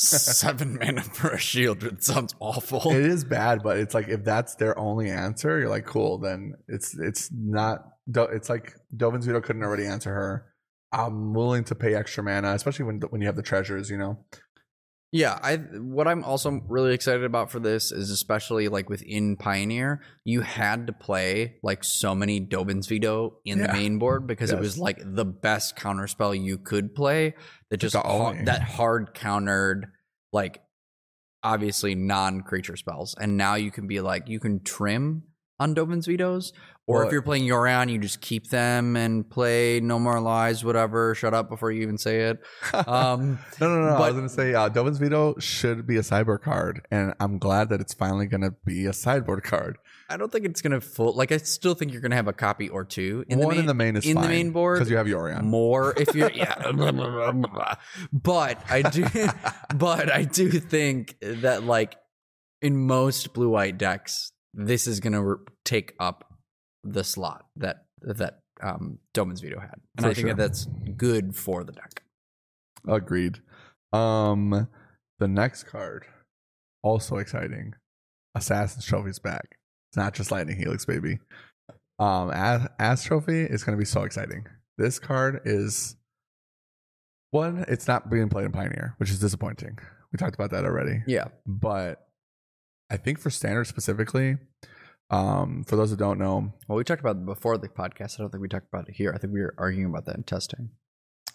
Seven 0.00 0.78
mana 0.80 1.02
for 1.14 1.28
a 1.28 1.38
shield. 1.38 1.84
It 1.84 2.02
sounds 2.02 2.34
awful. 2.40 2.90
It 2.90 3.04
is 3.04 3.22
bad, 3.22 3.62
but 3.62 3.76
it's 3.76 3.94
like 3.94 4.08
if 4.08 4.24
that's 4.24 4.54
their 4.54 4.78
only 4.78 5.10
answer, 5.10 5.58
you're 5.58 5.68
like, 5.68 5.84
cool. 5.84 6.18
Then 6.18 6.54
it's 6.68 6.98
it's 6.98 7.30
not. 7.32 7.84
It's 8.08 8.48
like 8.48 8.72
Dovin's 8.96 9.26
Veto 9.26 9.42
couldn't 9.42 9.62
already 9.62 9.84
answer 9.84 10.10
her. 10.12 10.46
I'm 10.90 11.34
willing 11.34 11.64
to 11.64 11.74
pay 11.74 11.94
extra 11.94 12.24
mana, 12.24 12.54
especially 12.54 12.86
when 12.86 13.00
when 13.10 13.20
you 13.20 13.26
have 13.26 13.36
the 13.36 13.42
treasures. 13.42 13.90
You 13.90 13.98
know, 13.98 14.24
Yeah, 15.12 15.38
I 15.42 15.56
what 15.56 16.08
I'm 16.08 16.24
also 16.24 16.62
really 16.68 16.94
excited 16.94 17.24
about 17.24 17.50
for 17.50 17.58
this 17.58 17.92
is 17.92 18.10
especially 18.10 18.68
like 18.68 18.88
within 18.88 19.36
Pioneer, 19.36 20.02
you 20.24 20.40
had 20.40 20.86
to 20.86 20.92
play 20.92 21.56
like 21.62 21.84
so 21.84 22.14
many 22.14 22.40
Dovin's 22.40 22.86
Veto 22.86 23.38
in 23.44 23.58
the 23.58 23.72
main 23.72 23.98
board 23.98 24.26
because 24.26 24.50
it 24.50 24.58
was 24.58 24.78
like 24.78 24.98
the 25.04 25.24
best 25.24 25.76
counter 25.76 26.06
spell 26.06 26.34
you 26.34 26.56
could 26.58 26.94
play 26.94 27.34
that 27.70 27.78
just 27.78 27.94
The 27.94 28.00
ha- 28.00 28.34
that 28.44 28.62
hard 28.62 29.14
countered 29.14 29.86
like 30.32 30.62
obviously 31.42 31.94
non-creature 31.94 32.76
spells. 32.76 33.14
And 33.18 33.36
now 33.36 33.54
you 33.54 33.70
can 33.70 33.86
be 33.86 34.00
like 34.00 34.28
you 34.28 34.40
can 34.40 34.60
trim 34.60 35.24
on 35.58 35.74
Dovin's 35.74 36.06
Vetoes 36.06 36.52
or 36.90 37.06
if 37.06 37.12
you're 37.12 37.22
playing 37.22 37.44
Yorion, 37.44 37.90
you 37.90 37.98
just 37.98 38.20
keep 38.20 38.48
them 38.50 38.96
and 38.96 39.28
play 39.28 39.80
No 39.80 39.98
More 39.98 40.20
Lies, 40.20 40.64
whatever. 40.64 41.14
Shut 41.14 41.34
up 41.34 41.48
before 41.48 41.70
you 41.70 41.82
even 41.82 41.98
say 41.98 42.22
it. 42.30 42.38
Um 42.86 43.38
no, 43.60 43.68
no, 43.68 43.80
no. 43.88 43.94
I 43.96 44.08
was 44.08 44.14
gonna 44.14 44.28
say 44.28 44.54
uh, 44.54 44.68
Dovin's 44.68 44.98
Veto 44.98 45.38
should 45.38 45.86
be 45.86 45.96
a 45.96 46.02
sideboard 46.02 46.42
card, 46.42 46.86
and 46.90 47.14
I'm 47.20 47.38
glad 47.38 47.68
that 47.70 47.80
it's 47.80 47.94
finally 47.94 48.26
gonna 48.26 48.52
be 48.64 48.86
a 48.86 48.92
sideboard 48.92 49.42
card. 49.44 49.76
I 50.08 50.16
don't 50.16 50.32
think 50.32 50.44
it's 50.44 50.60
gonna 50.60 50.80
full. 50.80 51.12
Like 51.14 51.30
I 51.30 51.36
still 51.36 51.74
think 51.74 51.92
you're 51.92 52.00
gonna 52.00 52.16
have 52.16 52.26
a 52.28 52.32
copy 52.32 52.68
or 52.68 52.84
two 52.84 53.24
in 53.28 53.38
One 53.38 53.48
the 53.48 53.54
main, 53.54 53.60
in 53.60 53.66
the 53.66 53.74
main 53.74 53.96
is 53.96 54.06
in 54.06 54.20
the 54.20 54.28
main 54.28 54.50
board. 54.50 54.78
because 54.78 54.90
you 54.90 54.96
have 54.96 55.06
Yorion. 55.06 55.42
more 55.42 55.94
if 55.96 56.14
you're 56.14 56.30
yeah. 56.34 56.54
but 58.12 58.58
I 58.68 58.82
do, 58.82 59.06
but 59.74 60.10
I 60.10 60.24
do 60.24 60.50
think 60.50 61.16
that 61.20 61.64
like 61.64 61.96
in 62.62 62.76
most 62.76 63.32
blue 63.34 63.50
white 63.50 63.78
decks, 63.78 64.32
this 64.54 64.86
is 64.86 65.00
gonna 65.00 65.22
re- 65.22 65.36
take 65.64 65.94
up 66.00 66.24
the 66.84 67.04
slot 67.04 67.46
that 67.56 67.84
that 68.02 68.40
um 68.62 68.98
Dovin's 69.14 69.40
veto 69.40 69.60
had, 69.60 69.80
and 69.96 70.04
For 70.04 70.10
I 70.10 70.14
think 70.14 70.28
sure. 70.28 70.34
that 70.34 70.36
that's 70.42 70.66
good 70.96 71.34
for 71.36 71.64
the 71.64 71.72
deck. 71.72 72.02
Agreed. 72.88 73.40
Um, 73.92 74.68
the 75.18 75.28
next 75.28 75.64
card, 75.64 76.06
also 76.82 77.16
exciting. 77.16 77.74
Assassin's 78.34 78.86
Trophy's 78.86 79.18
back. 79.18 79.58
It's 79.90 79.96
not 79.96 80.14
just 80.14 80.30
Lightning 80.30 80.56
Helix, 80.56 80.84
baby. 80.86 81.18
Um, 81.98 82.30
As, 82.30 82.66
As 82.78 83.02
Trophy 83.04 83.40
is 83.42 83.64
going 83.64 83.76
to 83.76 83.80
be 83.80 83.84
so 83.84 84.04
exciting. 84.04 84.46
This 84.78 84.98
card 84.98 85.40
is 85.44 85.96
one. 87.32 87.64
It's 87.68 87.88
not 87.88 88.08
being 88.08 88.28
played 88.28 88.46
in 88.46 88.52
Pioneer, 88.52 88.94
which 88.98 89.10
is 89.10 89.18
disappointing. 89.18 89.78
We 90.12 90.16
talked 90.16 90.34
about 90.36 90.50
that 90.52 90.64
already. 90.64 91.02
Yeah, 91.06 91.26
But 91.46 92.06
I 92.90 92.96
think 92.96 93.18
for 93.18 93.30
Standard 93.30 93.66
specifically, 93.66 94.38
um, 95.10 95.64
for 95.66 95.76
those 95.76 95.90
who 95.90 95.96
don't 95.96 96.18
know, 96.18 96.52
well, 96.68 96.78
we 96.78 96.84
talked 96.84 97.00
about 97.00 97.16
it 97.16 97.26
before 97.26 97.58
the 97.58 97.68
podcast. 97.68 98.18
I 98.18 98.22
don't 98.22 98.30
think 98.30 98.42
we 98.42 98.48
talked 98.48 98.68
about 98.72 98.88
it 98.88 98.94
here. 98.94 99.12
I 99.14 99.18
think 99.18 99.32
we 99.32 99.40
were 99.40 99.54
arguing 99.58 99.86
about 99.90 100.06
that 100.06 100.16
in 100.16 100.22
testing. 100.22 100.70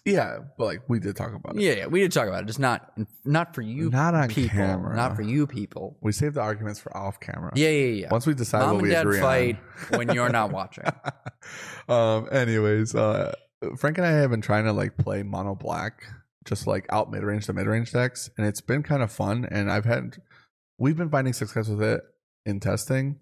yeah, 0.04 0.38
but 0.56 0.64
like 0.64 0.82
we 0.88 0.98
did 1.00 1.16
talk 1.16 1.34
about 1.34 1.56
it. 1.56 1.62
Yeah, 1.62 1.72
yeah, 1.72 1.86
we 1.86 2.00
did 2.00 2.12
talk 2.12 2.28
about 2.28 2.44
it. 2.44 2.46
Just 2.46 2.58
not 2.60 2.92
not 3.24 3.54
for 3.54 3.62
you 3.62 3.90
Not 3.90 4.14
on 4.14 4.28
people, 4.28 4.50
camera. 4.56 4.94
not 4.96 5.16
for 5.16 5.22
you 5.22 5.46
people. 5.46 5.98
We 6.00 6.12
saved 6.12 6.34
the 6.36 6.40
arguments 6.40 6.80
for 6.80 6.96
off 6.96 7.18
camera. 7.20 7.52
Yeah, 7.54 7.68
yeah, 7.70 7.92
yeah. 8.02 8.08
Once 8.10 8.26
we 8.26 8.34
decide 8.34 8.60
Mom 8.60 8.68
what 8.68 8.74
and 8.76 8.82
we 8.84 8.90
dad 8.90 9.00
agree 9.06 9.20
fight 9.20 9.56
when 9.90 10.08
you're 10.14 10.28
not 10.30 10.52
watching. 10.52 10.84
um. 11.88 12.28
Anyways, 12.32 12.94
uh, 12.94 13.34
Frank 13.78 13.98
and 13.98 14.06
I 14.06 14.10
have 14.12 14.30
been 14.30 14.40
trying 14.42 14.64
to 14.64 14.72
like 14.72 14.96
play 14.96 15.22
mono 15.22 15.54
black, 15.54 16.02
just 16.44 16.66
like 16.66 16.86
out 16.90 17.10
mid 17.10 17.22
range 17.24 17.46
to 17.46 17.52
mid 17.52 17.66
range 17.66 17.92
decks, 17.92 18.30
and 18.38 18.46
it's 18.46 18.60
been 18.60 18.82
kind 18.82 19.02
of 19.02 19.10
fun. 19.12 19.46
And 19.50 19.70
I've 19.70 19.84
had, 19.84 20.16
we've 20.78 20.96
been 20.96 21.10
finding 21.10 21.32
success 21.32 21.68
with 21.68 21.82
it 21.82 22.00
in 22.44 22.60
testing, 22.60 23.18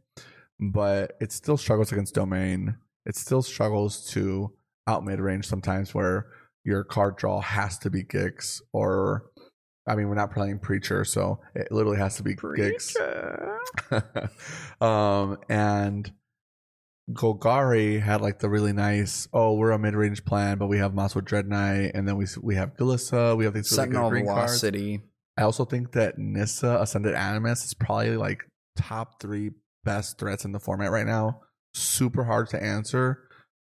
but 0.61 1.17
it 1.21 1.33
still 1.33 1.57
struggles 1.57 1.93
against 1.93 2.15
domain. 2.15 2.77
It 3.07 3.17
still 3.17 3.43
struggles 3.43 4.07
to 4.11 4.53
out 4.87 5.05
mid 5.05 5.21
range 5.21 5.47
sometimes, 5.47 5.95
where 5.95 6.27
your 6.65 6.85
card 6.85 7.17
draw 7.17 7.41
has 7.41 7.79
to 7.79 7.91
be 7.91 8.05
Gix 8.05 8.61
or. 8.73 9.31
I 9.87 9.97
mean, 9.97 10.09
we're 10.09 10.15
not 10.15 10.33
playing 10.33 10.61
Preacher, 10.61 11.05
so 11.05 11.41
it 11.55 11.71
literally 11.71 11.99
has 11.99 12.17
to 12.17 12.23
be 12.23 12.35
Gix. 12.35 12.97
um, 14.81 15.37
and 15.51 16.11
Golgari 17.11 18.01
had 18.01 18.23
like 18.23 18.39
the 18.39 18.49
really 18.49 18.73
nice. 18.73 19.29
Oh, 19.33 19.55
we're 19.55 19.73
a 19.73 19.79
mid 19.79 19.95
range 19.95 20.25
plan, 20.25 20.57
but 20.57 20.69
we 20.69 20.79
have 20.79 20.93
Mosswood 20.93 21.25
Dreadknight, 21.25 21.91
and 21.95 22.09
then 22.09 22.17
we 22.17 22.27
we 22.41 22.55
have 22.55 22.77
Glissa. 22.77 23.37
We 23.37 23.45
have 23.45 23.53
these 23.53 23.71
really 23.71 23.85
Sentinel 23.85 24.09
good 24.09 24.15
green 24.15 24.27
cards. 24.27 24.61
Velocity. 24.61 25.03
I 25.37 25.43
also 25.43 25.65
think 25.65 25.93
that 25.93 26.17
Nissa 26.17 26.79
Ascended 26.81 27.15
Animus 27.15 27.65
is 27.65 27.75
probably 27.75 28.17
like 28.17 28.45
top 28.77 29.21
three 29.21 29.51
best 29.85 30.19
threats 30.19 30.45
in 30.45 30.53
the 30.53 30.61
format 30.61 30.91
right 30.91 31.07
now. 31.07 31.41
Super 31.73 32.25
hard 32.25 32.49
to 32.51 32.63
answer, 32.63 33.29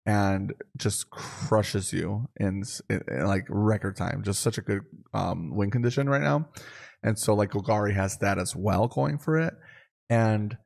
and 0.05 0.53
just 0.77 1.09
crushes 1.09 1.93
you 1.93 2.27
in, 2.37 2.63
in, 2.89 3.01
in, 3.07 3.25
like 3.25 3.45
record 3.49 3.95
time. 3.95 4.21
Just 4.23 4.41
such 4.41 4.57
a 4.57 4.61
good 4.61 4.81
um, 5.13 5.55
win 5.55 5.71
condition 5.71 6.09
right 6.09 6.21
now, 6.21 6.49
and 7.03 7.17
so 7.17 7.33
like 7.33 7.51
Golgari 7.51 7.93
has 7.93 8.17
that 8.17 8.37
as 8.37 8.55
well 8.55 8.87
going 8.87 9.17
for 9.17 9.37
it, 9.37 9.53
and 10.09 10.57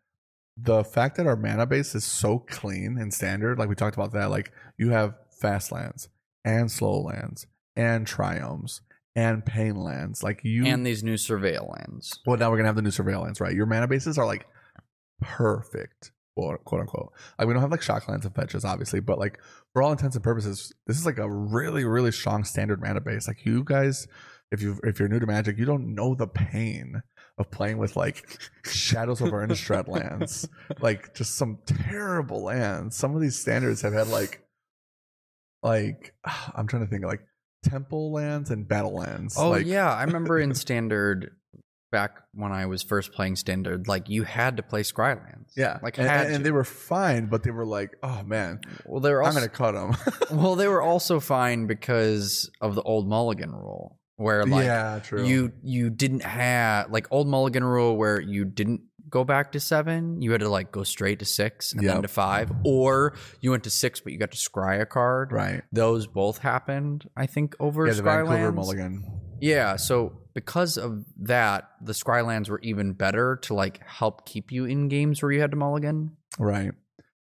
the 0.62 0.84
fact 0.84 1.18
that 1.18 1.28
our 1.28 1.36
mana 1.36 1.66
base 1.66 1.96
is 1.96 2.04
so 2.04 2.40
clean 2.40 2.98
and 3.00 3.14
standard, 3.14 3.58
like 3.58 3.70
we 3.70 3.76
talked 3.76 3.96
about 3.96 4.12
that, 4.14 4.30
like 4.30 4.52
you 4.78 4.90
have 4.90 5.14
fast 5.40 5.72
lands 5.72 6.10
and 6.44 6.72
slow 6.72 7.02
lands 7.02 7.48
and 7.76 8.06
triomes 8.06 8.82
and 9.16 9.46
pain 9.46 9.76
lands, 9.76 10.24
like 10.24 10.42
you 10.44 10.66
and 10.66 10.86
these 10.86 11.04
new 11.04 11.16
surveil 11.16 11.70
lands. 11.78 12.20
well, 12.26 12.38
now 12.38 12.50
we're 12.50 12.58
gonna 12.58 12.68
have 12.68 12.76
the 12.76 12.82
new 12.82 12.92
surveillance, 12.92 13.40
right? 13.40 13.56
Your 13.56 13.66
mana 13.66 13.88
bases 13.88 14.18
are 14.18 14.26
like 14.26 14.48
perfect, 15.22 16.12
quote, 16.36 16.64
quote 16.66 16.82
unquote. 16.82 17.14
Like 17.38 17.48
we 17.48 17.54
don't 17.54 17.62
have 17.62 17.72
like 17.72 17.82
shocklands 17.82 18.26
and 18.26 18.36
fetches, 18.36 18.66
obviously, 18.66 19.00
but 19.00 19.20
like 19.20 19.40
for 19.74 19.82
all 19.82 19.92
intents 19.92 20.16
and 20.16 20.24
purposes, 20.24 20.74
this 20.88 20.98
is 20.98 21.06
like 21.06 21.18
a 21.18 21.30
really, 21.30 21.86
really 21.86 22.12
strong 22.12 22.44
standard 22.44 22.82
mana 22.82 23.02
base. 23.02 23.28
Like 23.28 23.46
you 23.46 23.64
guys, 23.64 24.08
if 24.52 24.62
you 24.62 24.80
if 24.84 25.00
you're 25.00 25.10
new 25.10 25.20
to 25.20 25.28
Magic, 25.28 25.58
you 25.58 25.66
don't 25.66 25.94
know 25.96 26.16
the 26.16 26.28
pain 26.28 27.02
of 27.38 27.50
playing 27.52 27.78
with 27.78 27.96
like 27.96 28.40
Shadows 28.66 29.22
over 29.22 29.46
Innistrad 29.46 29.88
lands, 29.88 30.48
like 30.82 31.14
just 31.14 31.36
some 31.36 31.60
terrible 31.66 32.44
lands. 32.44 32.96
Some 32.96 33.16
of 33.16 33.22
these 33.22 33.40
standards 33.40 33.82
have 33.82 33.94
had 33.94 34.08
like, 34.08 34.44
like 35.64 36.14
I'm 36.56 36.68
trying 36.68 36.84
to 36.84 36.90
think 36.90 37.06
like 37.06 37.22
temple 37.64 38.12
lands 38.12 38.52
and 38.52 38.68
battle 38.68 38.94
lands. 38.94 39.36
Oh 39.38 39.50
like, 39.50 39.66
yeah, 39.66 39.94
I 39.94 40.04
remember 40.04 40.40
in 40.40 40.54
standard 40.56 41.36
back 41.92 42.22
when 42.34 42.52
I 42.52 42.66
was 42.66 42.84
first 42.84 43.12
playing 43.12 43.36
standard, 43.36 43.88
like 43.88 44.10
you 44.10 44.24
had 44.24 44.58
to 44.58 44.64
play 44.64 44.84
Scrylands. 44.84 45.52
Yeah, 45.56 45.80
like 45.82 45.98
and, 45.98 46.08
had 46.08 46.26
and, 46.28 46.36
and 46.36 46.46
they 46.46 46.52
were 46.52 46.64
fine, 46.64 47.28
but 47.28 47.44
they 47.44 47.52
were 47.52 47.66
like, 47.66 47.96
"Oh 48.04 48.24
man, 48.24 48.62
well, 48.86 49.00
they 49.00 49.12
were 49.12 49.22
I'm 49.22 49.28
also 49.28 49.40
gonna 49.40 49.50
cut 49.50 49.74
them." 49.74 50.16
well, 50.38 50.56
they 50.56 50.68
were 50.68 50.82
also 50.92 51.20
fine 51.20 51.68
because 51.68 52.50
of 52.62 52.76
the 52.76 52.82
old 52.84 53.08
Mulligan 53.08 53.52
rule, 53.52 53.98
where 54.16 54.46
like 54.46 54.66
yeah, 54.66 55.00
true. 55.04 55.26
you 55.26 55.52
you 55.64 55.90
didn't 55.90 56.24
have 56.24 56.92
like 56.92 57.08
old 57.12 57.28
Mulligan 57.28 57.64
rule 57.64 57.98
where 57.98 58.20
you 58.20 58.46
didn't 58.46 58.82
go 59.10 59.24
back 59.24 59.52
to 59.54 59.60
seven. 59.60 60.22
You 60.22 60.32
had 60.32 60.42
to 60.42 60.50
like 60.50 60.72
go 60.72 60.84
straight 60.84 61.20
to 61.20 61.26
six 61.26 61.74
and 61.74 61.88
then 61.88 62.02
to 62.04 62.08
five, 62.08 62.52
or 62.64 63.16
you 63.42 63.52
went 63.52 63.64
to 63.64 63.70
six 63.72 64.00
but 64.00 64.14
you 64.14 64.20
got 64.20 64.32
to 64.32 64.38
scry 64.38 64.80
a 64.82 64.86
card. 64.86 65.32
right? 65.32 65.64
Those 65.72 66.06
both 66.08 66.38
happened, 66.38 67.10
I 67.18 67.26
think, 67.26 67.56
over 67.60 67.88
Yeah, 67.88 67.94
the 67.94 68.04
Vancouver 68.04 68.52
Scrylands. 68.52 68.56
Mulligan. 68.56 69.22
Yeah, 69.42 69.78
so 69.78 70.14
because 70.40 70.78
of 70.78 71.04
that, 71.18 71.70
the 71.82 71.92
Scrylands 71.92 72.48
were 72.50 72.62
even 72.62 72.94
better 72.94 73.36
to 73.42 73.54
like 73.54 73.86
help 73.86 74.26
keep 74.26 74.54
you 74.54 74.64
in 74.64 74.88
games 74.88 75.22
where 75.22 75.34
you 75.34 75.42
had 75.42 75.52
to 75.52 75.58
mulligan. 75.58 76.16
Right. 76.38 76.72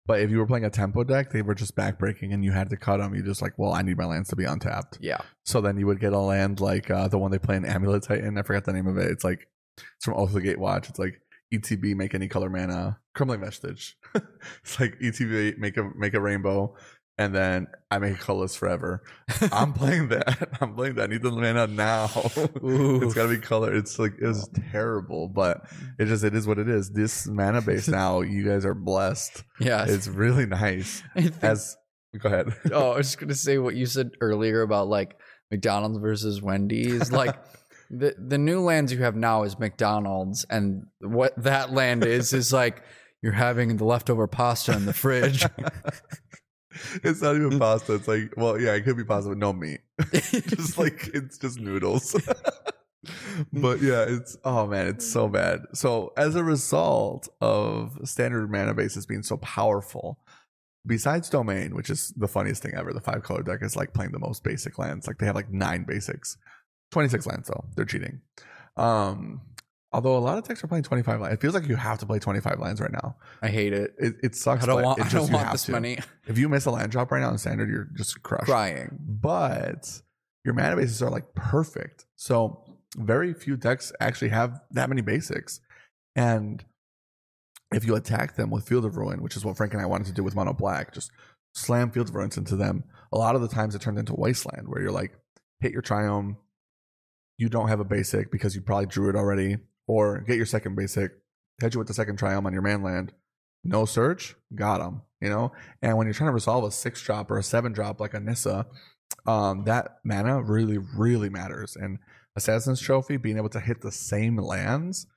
But 0.06 0.20
if 0.20 0.32
you 0.32 0.38
were 0.38 0.46
playing 0.46 0.66
a 0.66 0.70
tempo 0.70 1.06
deck, 1.06 1.32
they 1.32 1.42
were 1.42 1.56
just 1.56 1.78
backbreaking, 1.78 2.34
and 2.34 2.44
you 2.44 2.52
had 2.52 2.70
to 2.72 2.78
cut 2.78 2.98
them. 2.98 3.16
You 3.16 3.24
just 3.24 3.42
like, 3.42 3.58
well, 3.58 3.72
I 3.72 3.84
need 3.84 3.98
my 3.98 4.04
lands 4.04 4.28
to 4.30 4.36
be 4.36 4.44
untapped. 4.44 4.98
Yeah. 5.00 5.20
So 5.46 5.62
then 5.62 5.78
you 5.78 5.88
would 5.88 6.02
get 6.02 6.12
a 6.12 6.20
land 6.20 6.60
like 6.60 6.92
uh, 6.92 7.08
the 7.08 7.18
one 7.18 7.32
they 7.32 7.40
play 7.40 7.56
in 7.56 7.64
Amulet 7.64 8.04
Titan. 8.04 8.38
I 8.38 8.42
forgot 8.42 8.66
the 8.66 8.74
name 8.74 8.86
of 8.86 8.98
it. 8.98 9.10
It's 9.10 9.24
like 9.24 9.48
it's 9.78 10.04
from 10.04 10.16
Oath 10.16 10.36
of 10.36 10.36
the 10.36 10.42
Gatewatch. 10.42 10.90
It's 10.90 11.00
like 11.00 11.22
ETB 11.54 11.96
make 11.96 12.14
any 12.14 12.28
color 12.28 12.50
mana, 12.50 13.00
crumbling 13.14 13.40
vestige. 13.40 13.96
it's 14.14 14.78
like 14.78 15.00
ETB 15.00 15.58
make 15.58 15.78
a 15.78 15.90
make 15.96 16.14
a 16.14 16.22
rainbow, 16.22 16.76
and 17.18 17.34
then 17.34 17.68
I 17.90 18.00
make 18.00 18.20
colorless 18.20 18.56
forever. 18.56 19.04
I'm 19.52 19.74
playing 19.74 20.10
that. 20.10 20.50
I'm 20.62 20.76
playing 20.76 20.96
that. 20.96 21.04
I 21.04 21.08
need 21.08 21.22
the 21.24 21.32
mana 21.32 21.68
now. 21.68 22.10
it's 22.16 23.14
gotta 23.14 23.30
be 23.30 23.38
color. 23.38 23.74
It's 23.74 23.98
like 23.98 24.14
it 24.22 24.28
was 24.28 24.50
terrible, 24.72 25.30
but 25.30 25.66
it 25.98 26.06
just 26.06 26.24
it 26.24 26.36
is 26.36 26.46
what 26.48 26.60
it 26.60 26.68
is. 26.68 26.90
This 26.92 27.28
mana 27.28 27.62
base 27.62 27.88
now, 27.88 28.22
you 28.22 28.46
guys 28.46 28.66
are 28.66 28.74
blessed. 28.74 29.44
Yeah. 29.60 29.86
It's 29.88 30.08
really 30.08 30.46
nice. 30.46 31.02
Think- 31.16 31.34
As 31.42 31.78
go 32.20 32.28
ahead. 32.28 32.54
oh, 32.72 32.92
I 32.92 32.98
was 32.98 33.08
just 33.08 33.20
gonna 33.20 33.36
say 33.36 33.58
what 33.58 33.76
you 33.76 33.86
said 33.86 34.12
earlier 34.22 34.62
about 34.62 34.88
like 34.88 35.18
McDonald's 35.52 36.00
versus 36.00 36.42
Wendy's. 36.42 37.12
Like 37.12 37.36
the 37.90 38.16
the 38.18 38.38
new 38.38 38.62
lands 38.62 38.92
you 38.92 39.04
have 39.04 39.16
now 39.16 39.44
is 39.44 39.58
McDonald's, 39.60 40.46
and 40.50 40.84
what 41.00 41.34
that 41.44 41.72
land 41.72 42.04
is 42.04 42.34
is 42.34 42.52
like 42.52 42.84
you're 43.22 43.32
having 43.32 43.78
the 43.78 43.86
leftover 43.86 44.28
pasta 44.28 44.74
in 44.74 44.86
the 44.86 44.94
fridge. 44.94 45.46
it's 47.04 47.22
not 47.22 47.36
even 47.36 47.60
pasta. 47.60 47.96
It's 47.96 48.08
like, 48.08 48.34
well, 48.38 48.60
yeah, 48.60 48.74
it 48.74 48.82
could 48.82 48.98
be 48.98 49.04
pasta, 49.04 49.30
but 49.30 49.38
no 49.38 49.54
meat. 49.54 49.82
just 50.12 50.78
like 50.78 51.10
it's 51.14 51.38
just 51.38 51.60
noodles. 51.60 52.14
but 53.54 53.82
yeah, 53.82 54.06
it's 54.08 54.38
oh 54.44 54.68
man, 54.68 54.88
it's 54.88 55.10
so 55.10 55.28
bad. 55.28 55.62
So 55.74 56.14
as 56.18 56.36
a 56.36 56.44
result 56.44 57.30
of 57.42 57.98
standard 58.04 58.52
mana 58.52 58.74
bases 58.74 59.06
being 59.06 59.24
so 59.24 59.38
powerful, 59.38 60.20
besides 60.86 61.30
domain, 61.30 61.76
which 61.76 61.90
is 61.90 62.14
the 62.18 62.28
funniest 62.28 62.62
thing 62.62 62.74
ever, 62.76 62.94
the 62.94 63.02
five 63.02 63.24
color 63.24 63.44
deck 63.44 63.62
is 63.62 63.76
like 63.76 63.94
playing 63.94 64.12
the 64.12 64.20
most 64.20 64.44
basic 64.44 64.78
lands. 64.78 65.08
Like 65.08 65.18
they 65.18 65.26
have 65.26 65.36
like 65.36 65.52
nine 65.52 65.86
basics, 65.86 66.38
twenty 66.92 67.10
six 67.10 67.26
lands 67.26 67.48
though. 67.48 67.66
They're 67.76 67.86
cheating. 67.86 68.22
Um, 68.78 69.42
although 69.92 70.18
a 70.18 70.20
lot 70.20 70.38
of 70.38 70.44
decks 70.44 70.64
are 70.64 70.68
playing 70.68 70.84
twenty 70.84 71.04
five 71.04 71.20
lands, 71.22 71.36
it 71.36 71.42
feels 71.42 71.54
like 71.54 71.68
you 71.68 71.76
have 71.76 72.00
to 72.00 72.06
play 72.06 72.20
twenty 72.20 72.40
five 72.42 72.60
lands 72.60 72.82
right 72.82 72.92
now. 72.92 73.16
I 73.42 73.48
hate 73.50 73.74
it. 73.74 73.94
It, 73.98 74.16
it 74.24 74.36
sucks. 74.36 74.64
I 74.64 74.68
don't 74.68 74.84
want. 74.84 75.00
it 75.00 75.06
I 75.06 75.10
don't 75.10 75.32
want 75.32 75.52
this 75.52 75.64
to. 75.64 75.72
money. 75.74 76.00
If 76.28 76.38
you 76.38 76.50
miss 76.50 76.66
a 76.66 76.72
land 76.72 76.92
drop 76.92 77.12
right 77.12 77.22
now 77.22 77.30
in 77.32 77.38
standard, 77.38 77.70
you're 77.70 77.88
just 77.96 78.22
crushed 78.24 78.46
Crying. 78.46 78.98
but 79.00 80.02
your 80.44 80.54
mana 80.54 80.76
bases 80.76 81.02
are 81.02 81.10
like 81.10 81.34
perfect. 81.34 82.06
So 82.16 82.64
very 82.98 83.34
few 83.34 83.58
decks 83.58 83.92
actually 84.00 84.30
have 84.30 84.62
that 84.72 84.90
many 84.90 85.02
basics. 85.02 85.60
And 86.16 86.64
if 87.74 87.86
you 87.86 87.96
attack 87.96 88.36
them 88.36 88.52
with 88.52 88.68
Field 88.68 88.86
of 88.86 88.96
Ruin, 88.96 89.22
which 89.22 89.36
is 89.36 89.44
what 89.44 89.58
Frank 89.58 89.74
and 89.74 89.82
I 89.82 89.86
wanted 89.86 90.08
to 90.08 90.14
do 90.14 90.24
with 90.24 90.36
Mono 90.36 90.54
Black, 90.54 90.94
just 90.94 91.12
slam 91.54 91.92
Field 91.92 92.10
of 92.10 92.16
Ruins 92.16 92.38
into 92.38 92.56
them. 92.56 92.84
A 93.12 93.18
lot 93.18 93.36
of 93.36 93.42
the 93.42 93.48
times 93.48 93.76
it 93.76 93.82
turned 93.82 93.98
into 93.98 94.14
Wasteland, 94.16 94.68
where 94.68 94.82
you're 94.82 94.92
like, 94.92 95.12
hit 95.60 95.72
your 95.72 95.82
Triome, 95.82 96.38
you 97.38 97.50
don't 97.50 97.68
have 97.68 97.80
a 97.80 97.86
basic 97.86 98.32
because 98.32 98.56
you 98.56 98.62
probably 98.62 98.86
drew 98.86 99.10
it 99.10 99.16
already, 99.16 99.58
or 99.88 100.22
get 100.22 100.38
your 100.38 100.46
second 100.46 100.76
basic, 100.76 101.12
hit 101.62 101.74
you 101.74 101.80
with 101.80 101.88
the 101.88 101.94
second 101.94 102.18
Triome 102.18 102.46
on 102.46 102.54
your 102.54 102.62
manland, 102.62 103.10
no 103.64 103.86
search, 103.86 104.36
got 104.54 104.80
them, 104.80 105.02
you 105.22 105.30
know? 105.30 105.52
And 105.82 105.98
when 105.98 106.08
you're 106.08 106.14
trying 106.14 106.30
to 106.30 106.34
resolve 106.34 106.64
a 106.64 106.72
six 106.72 107.02
drop 107.02 107.32
or 107.32 107.38
a 107.38 107.44
seven 107.44 107.74
drop 107.74 108.00
like 108.00 108.14
a 108.14 108.20
Nissa, 108.20 108.68
um, 109.26 109.64
that 109.66 109.98
mana 110.04 110.42
really, 110.42 110.78
really 110.78 111.30
matters. 111.30 111.76
And 111.76 112.00
Assassin's 112.36 112.82
Trophy, 112.82 113.18
being 113.18 113.38
able 113.38 113.50
to 113.50 113.60
hit 113.60 113.82
the 113.82 113.92
same 113.92 114.38
lands, 114.38 115.08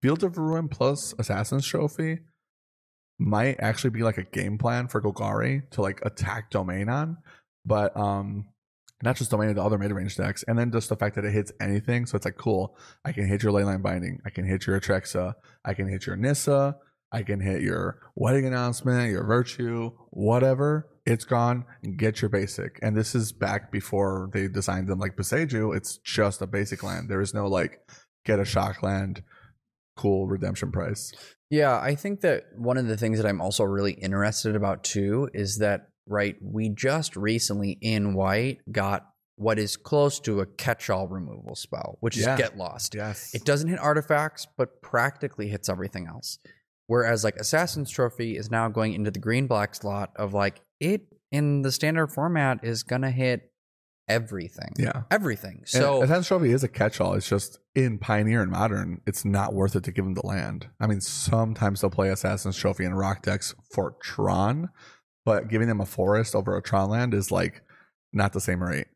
Field 0.00 0.22
of 0.22 0.38
Ruin 0.38 0.68
plus 0.68 1.14
Assassin's 1.18 1.66
Trophy 1.66 2.20
might 3.18 3.56
actually 3.58 3.90
be 3.90 4.02
like 4.02 4.18
a 4.18 4.22
game 4.22 4.58
plan 4.58 4.86
for 4.86 5.02
Golgari 5.02 5.68
to 5.70 5.82
like 5.82 6.00
attack 6.04 6.50
domain 6.50 6.88
on. 6.88 7.18
But 7.66 7.96
um 7.96 8.46
not 9.02 9.16
just 9.16 9.30
domain 9.30 9.54
the 9.54 9.62
other 9.62 9.78
mid 9.78 9.92
range 9.92 10.16
decks, 10.16 10.44
and 10.48 10.58
then 10.58 10.72
just 10.72 10.88
the 10.88 10.96
fact 10.96 11.14
that 11.16 11.24
it 11.24 11.32
hits 11.32 11.52
anything. 11.60 12.06
So 12.06 12.16
it's 12.16 12.24
like 12.24 12.36
cool. 12.36 12.76
I 13.04 13.12
can 13.12 13.26
hit 13.26 13.42
your 13.42 13.52
Leyline 13.52 13.82
Binding, 13.82 14.20
I 14.26 14.30
can 14.30 14.46
hit 14.46 14.66
your 14.66 14.80
Atraxa, 14.80 15.34
I 15.64 15.74
can 15.74 15.88
hit 15.88 16.06
your 16.06 16.16
Nissa, 16.16 16.76
I 17.10 17.22
can 17.22 17.40
hit 17.40 17.62
your 17.62 18.00
wedding 18.14 18.46
announcement, 18.46 19.10
your 19.10 19.24
virtue, 19.24 19.92
whatever. 20.10 20.88
It's 21.06 21.24
gone. 21.24 21.64
Get 21.96 22.20
your 22.20 22.28
basic. 22.28 22.78
And 22.82 22.94
this 22.94 23.14
is 23.14 23.32
back 23.32 23.72
before 23.72 24.28
they 24.34 24.46
designed 24.46 24.88
them 24.88 24.98
like 24.98 25.16
Boseiju. 25.16 25.74
It's 25.74 25.96
just 25.98 26.42
a 26.42 26.46
basic 26.46 26.82
land. 26.82 27.08
There 27.08 27.22
is 27.22 27.32
no 27.32 27.46
like 27.46 27.80
get 28.26 28.38
a 28.38 28.44
shock 28.44 28.82
land, 28.82 29.22
cool 29.96 30.26
redemption 30.26 30.70
price. 30.70 31.12
Yeah, 31.50 31.78
I 31.80 31.94
think 31.94 32.20
that 32.20 32.44
one 32.56 32.76
of 32.76 32.88
the 32.88 32.96
things 32.98 33.18
that 33.18 33.26
I'm 33.26 33.40
also 33.40 33.64
really 33.64 33.92
interested 33.92 34.54
about 34.54 34.84
too 34.84 35.30
is 35.32 35.58
that 35.58 35.88
right, 36.08 36.36
we 36.40 36.68
just 36.70 37.16
recently 37.16 37.78
in 37.80 38.14
white 38.14 38.58
got 38.72 39.06
what 39.36 39.58
is 39.58 39.76
close 39.76 40.18
to 40.18 40.40
a 40.40 40.46
catch-all 40.46 41.06
removal 41.06 41.54
spell, 41.54 41.96
which 42.00 42.16
Yeah. 42.16 42.34
is 42.34 42.38
get 42.40 42.56
lost. 42.56 42.94
Yes. 42.94 43.32
It 43.34 43.44
doesn't 43.44 43.68
hit 43.68 43.78
artifacts, 43.78 44.46
but 44.56 44.82
practically 44.82 45.48
hits 45.48 45.68
everything 45.68 46.06
else. 46.08 46.38
Whereas 46.88 47.22
like 47.22 47.36
Assassin's 47.36 47.90
Trophy 47.90 48.36
is 48.36 48.50
now 48.50 48.68
going 48.68 48.94
into 48.94 49.10
the 49.12 49.20
green 49.20 49.46
black 49.46 49.74
slot 49.76 50.10
of 50.16 50.34
like 50.34 50.60
it 50.80 51.02
in 51.30 51.62
the 51.62 51.70
standard 51.70 52.08
format 52.08 52.64
is 52.64 52.82
gonna 52.82 53.10
hit 53.12 53.52
everything. 54.08 54.72
yeah. 54.78 55.02
Everything. 55.10 55.62
So 55.66 55.78
So 55.80 56.02
Assassin's 56.02 56.28
Trophy 56.28 56.50
is 56.52 56.64
a 56.64 56.68
catch-all. 56.68 57.12
It's 57.14 57.28
just 57.28 57.58
in 57.74 57.98
Pioneer 57.98 58.40
and 58.42 58.50
Modern, 58.50 59.02
it's 59.06 59.24
not 59.24 59.52
worth 59.54 59.76
it 59.76 59.84
to 59.84 59.92
give 59.92 60.04
them 60.04 60.14
the 60.14 60.26
land. 60.26 60.66
I 60.80 60.86
mean, 60.86 61.00
sometimes 61.02 61.80
they'll 61.82 61.90
play 61.90 62.08
Assassin's 62.08 62.56
Trophy 62.56 62.84
in 62.86 62.94
rock 62.94 63.22
decks 63.22 63.54
for 63.74 63.96
Tron, 64.02 64.70
but 65.28 65.46
giving 65.48 65.68
them 65.68 65.78
a 65.78 65.84
forest 65.84 66.34
over 66.34 66.56
a 66.56 66.62
Tron 66.62 66.88
land 66.88 67.12
is 67.12 67.30
like 67.30 67.60
not 68.14 68.32
the 68.32 68.40
same 68.40 68.62
rate. 68.62 68.86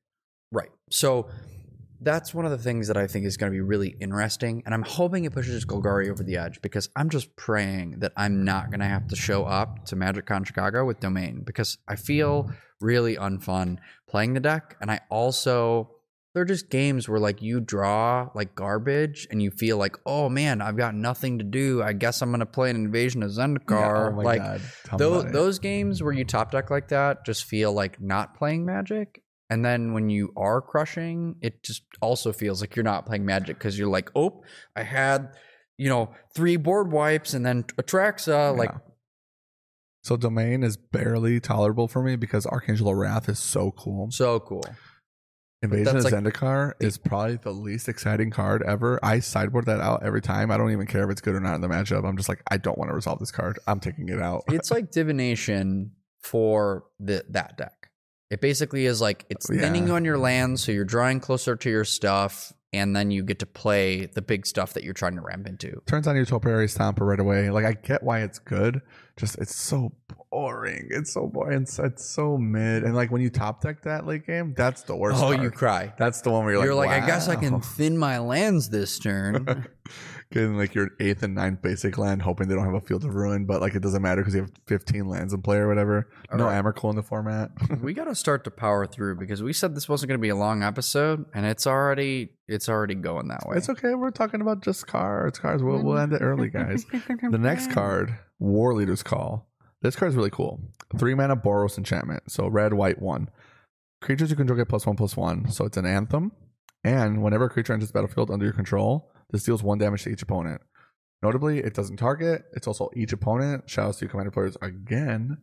Right. 0.50 0.70
So 0.90 1.28
that's 2.00 2.32
one 2.32 2.46
of 2.46 2.50
the 2.50 2.56
things 2.56 2.88
that 2.88 2.96
I 2.96 3.06
think 3.06 3.26
is 3.26 3.36
going 3.36 3.52
to 3.52 3.54
be 3.54 3.60
really 3.60 3.94
interesting. 4.00 4.62
And 4.64 4.74
I'm 4.74 4.82
hoping 4.82 5.26
it 5.26 5.34
pushes 5.34 5.66
Golgari 5.66 6.10
over 6.10 6.22
the 6.22 6.38
edge 6.38 6.62
because 6.62 6.88
I'm 6.96 7.10
just 7.10 7.36
praying 7.36 7.98
that 7.98 8.12
I'm 8.16 8.46
not 8.46 8.70
going 8.70 8.80
to 8.80 8.86
have 8.86 9.08
to 9.08 9.16
show 9.16 9.44
up 9.44 9.84
to 9.88 9.94
MagicCon 9.94 10.46
Chicago 10.46 10.86
with 10.86 11.00
Domain 11.00 11.42
because 11.44 11.76
I 11.86 11.96
feel 11.96 12.50
really 12.80 13.16
unfun 13.16 13.76
playing 14.08 14.32
the 14.32 14.40
deck. 14.40 14.78
And 14.80 14.90
I 14.90 15.00
also, 15.10 15.90
they're 16.34 16.44
just 16.44 16.70
games 16.70 17.08
where 17.08 17.20
like 17.20 17.42
you 17.42 17.60
draw 17.60 18.30
like 18.34 18.54
garbage 18.54 19.26
and 19.30 19.42
you 19.42 19.50
feel 19.50 19.76
like, 19.76 19.96
oh 20.06 20.28
man, 20.28 20.62
I've 20.62 20.76
got 20.76 20.94
nothing 20.94 21.38
to 21.38 21.44
do. 21.44 21.82
I 21.82 21.92
guess 21.92 22.22
I'm 22.22 22.30
going 22.30 22.40
to 22.40 22.46
play 22.46 22.70
an 22.70 22.76
Invasion 22.76 23.22
of 23.22 23.30
Zendikar. 23.30 24.12
oh 24.12 24.16
my 24.16 24.22
like, 24.22 24.42
god. 24.42 24.60
Those, 24.98 25.30
those 25.32 25.58
games 25.58 26.02
where 26.02 26.12
you 26.12 26.24
top 26.24 26.52
deck 26.52 26.70
like 26.70 26.88
that 26.88 27.26
just 27.26 27.44
feel 27.44 27.72
like 27.72 28.00
not 28.00 28.34
playing 28.34 28.64
magic 28.64 29.22
and 29.52 29.62
then 29.62 29.92
when 29.92 30.08
you 30.08 30.32
are 30.34 30.62
crushing 30.62 31.36
it 31.42 31.62
just 31.62 31.82
also 32.00 32.32
feels 32.32 32.62
like 32.62 32.74
you're 32.74 32.82
not 32.82 33.04
playing 33.04 33.26
magic 33.26 33.58
because 33.58 33.78
you're 33.78 33.90
like 33.90 34.10
oh 34.16 34.42
i 34.74 34.82
had 34.82 35.28
you 35.76 35.90
know 35.90 36.10
three 36.34 36.56
board 36.56 36.90
wipes 36.90 37.34
and 37.34 37.44
then 37.44 37.62
atraxa 37.76 38.56
like 38.56 38.72
So 40.02 40.16
domain 40.16 40.62
is 40.62 40.76
barely 40.76 41.38
tolerable 41.38 41.86
for 41.86 42.02
me 42.02 42.16
because 42.16 42.44
Archangel 42.46 42.88
of 42.88 42.96
Wrath 42.96 43.28
is 43.28 43.38
so 43.38 43.70
cool. 43.72 44.10
so 44.10 44.40
cool 44.40 44.64
Invasion 45.62 45.96
of 45.96 46.04
like- 46.04 46.12
Zendikar 46.14 46.72
is 46.80 46.98
probably 46.98 47.36
the 47.36 47.52
least 47.52 47.88
exciting 47.88 48.30
card 48.30 48.62
ever. 48.62 48.98
I 49.02 49.20
sideboard 49.20 49.66
that 49.66 49.80
out 49.80 50.02
every 50.02 50.20
time. 50.20 50.50
I 50.50 50.56
don't 50.56 50.72
even 50.72 50.86
care 50.86 51.04
if 51.04 51.10
it's 51.10 51.20
good 51.20 51.34
or 51.34 51.40
not 51.40 51.54
in 51.54 51.60
the 51.60 51.68
matchup. 51.68 52.04
I'm 52.08 52.16
just 52.16 52.28
like, 52.28 52.42
I 52.50 52.56
don't 52.56 52.76
want 52.78 52.90
to 52.90 52.94
resolve 52.94 53.18
this 53.20 53.30
card. 53.30 53.58
I'm 53.66 53.80
taking 53.80 54.08
it 54.08 54.20
out. 54.20 54.42
it's 54.48 54.70
like 54.70 54.90
divination 54.90 55.92
for 56.22 56.84
the 57.00 57.24
that 57.30 57.56
deck 57.58 57.88
it 58.30 58.40
basically 58.40 58.86
is 58.86 59.00
like 59.00 59.26
it's 59.28 59.48
Yeah. 59.52 59.60
thinning 59.60 59.90
on 59.90 60.04
your 60.04 60.16
lands 60.18 60.62
so 60.62 60.70
you're 60.72 60.84
drawing 60.84 61.18
closer 61.20 61.56
to 61.56 61.68
your 61.68 61.84
stuff 61.84 62.52
and 62.72 62.94
then 62.96 63.10
you 63.10 63.22
get 63.24 63.40
to 63.40 63.46
play 63.46 64.06
the 64.06 64.22
big 64.22 64.46
stuff 64.46 64.72
that 64.74 64.84
you're 64.84 64.94
trying 64.94 65.16
to 65.16 65.20
ramp 65.20 65.46
into 65.48 65.82
Turns 65.86 66.06
on 66.06 66.14
your 66.16 66.24
Topiary 66.24 66.68
Stomper 66.68 67.00
right 67.00 67.18
away. 67.20 67.50
Like 67.50 67.64
I 67.66 67.72
get 67.72 68.02
why 68.02 68.20
it's 68.20 68.38
good. 68.38 68.80
Just 69.16 69.38
it's 69.38 69.54
so 69.54 69.92
boring. 70.30 70.88
It's 70.90 71.12
so 71.12 71.26
boring. 71.26 71.62
It's, 71.62 71.78
it's 71.78 72.04
so 72.04 72.38
mid. 72.38 72.82
And 72.82 72.94
like 72.94 73.10
when 73.10 73.20
you 73.20 73.30
top 73.30 73.60
deck 73.60 73.82
that 73.82 74.06
late 74.06 74.26
game, 74.26 74.54
that's 74.56 74.82
the 74.82 74.96
worst. 74.96 75.18
oh 75.22 75.32
card. 75.32 75.42
you 75.42 75.50
cry 75.50 75.92
That's 75.98 76.22
the 76.22 76.30
one 76.30 76.44
where 76.44 76.54
you're, 76.54 76.64
You're 76.64 76.74
like, 76.74 76.88
like, 76.88 77.02
I 77.02 77.06
guess 77.06 77.28
I 77.28 77.36
can 77.36 77.60
thin 77.60 77.98
my 77.98 78.18
lands 78.18 78.70
this 78.70 78.98
turn. 78.98 79.66
Getting 80.30 80.56
like 80.56 80.74
your 80.74 80.88
eighth 80.98 81.22
and 81.22 81.34
ninth 81.34 81.60
basic 81.60 81.98
land, 81.98 82.22
hoping 82.22 82.48
they 82.48 82.54
don't 82.54 82.64
have 82.64 82.72
a 82.72 82.80
field 82.80 83.04
of 83.04 83.14
ruin, 83.14 83.44
but 83.44 83.60
like 83.60 83.74
it 83.74 83.82
doesn't 83.82 84.00
matter 84.00 84.22
because 84.22 84.34
you 84.34 84.40
have 84.40 84.50
15 84.66 85.06
lands 85.06 85.34
in 85.34 85.42
play 85.42 85.58
or 85.58 85.68
whatever. 85.68 86.08
All 86.30 86.38
no 86.38 86.46
right. 86.46 86.64
Amarkul 86.64 86.88
in 86.88 86.96
the 86.96 87.02
format. 87.02 87.50
we 87.82 87.92
got 87.92 88.04
to 88.04 88.14
start 88.14 88.44
to 88.44 88.50
power 88.50 88.86
through 88.86 89.16
because 89.16 89.42
we 89.42 89.52
said 89.52 89.74
this 89.76 89.90
wasn't 89.90 90.08
going 90.08 90.18
to 90.18 90.22
be 90.22 90.30
a 90.30 90.34
long 90.36 90.62
episode, 90.62 91.26
and 91.34 91.44
it's 91.44 91.66
already 91.66 92.30
it's 92.48 92.70
already 92.70 92.94
going 92.94 93.28
that 93.28 93.46
way. 93.46 93.58
it's 93.58 93.68
okay. 93.68 93.92
We're 93.92 94.10
talking 94.10 94.40
about 94.40 94.62
just 94.62 94.86
cards. 94.86 95.38
Cards. 95.38 95.62
We'll, 95.62 95.82
we'll 95.82 95.98
end 95.98 96.14
it 96.14 96.22
early, 96.22 96.48
guys. 96.48 96.86
The 96.94 97.38
next 97.38 97.70
card, 97.72 98.16
War 98.42 98.74
Leader's 98.74 99.02
Call. 99.02 99.48
This 99.82 99.96
card 99.96 100.10
is 100.10 100.16
really 100.16 100.30
cool. 100.30 100.60
Three 100.98 101.14
mana 101.14 101.36
Boros 101.36 101.78
enchantment. 101.78 102.30
So 102.30 102.48
red, 102.48 102.74
white, 102.74 103.00
one. 103.00 103.30
Creatures 104.00 104.30
you 104.30 104.36
control 104.36 104.58
get 104.58 104.68
plus 104.68 104.84
one, 104.84 104.96
plus 104.96 105.16
one. 105.16 105.50
So 105.50 105.64
it's 105.64 105.76
an 105.76 105.86
anthem. 105.86 106.32
And 106.84 107.22
whenever 107.22 107.44
a 107.44 107.50
creature 107.50 107.72
enters 107.72 107.88
the 107.88 107.94
battlefield 107.94 108.30
under 108.30 108.44
your 108.44 108.52
control, 108.52 109.12
this 109.30 109.44
deals 109.44 109.62
one 109.62 109.78
damage 109.78 110.02
to 110.02 110.10
each 110.10 110.22
opponent. 110.22 110.60
Notably, 111.22 111.60
it 111.60 111.74
doesn't 111.74 111.98
target. 111.98 112.42
It's 112.52 112.66
also 112.66 112.90
each 112.96 113.12
opponent. 113.12 113.70
Shout 113.70 113.88
out 113.88 113.94
to 113.94 114.04
you, 114.04 114.08
commander 114.08 114.32
players, 114.32 114.56
again. 114.60 115.38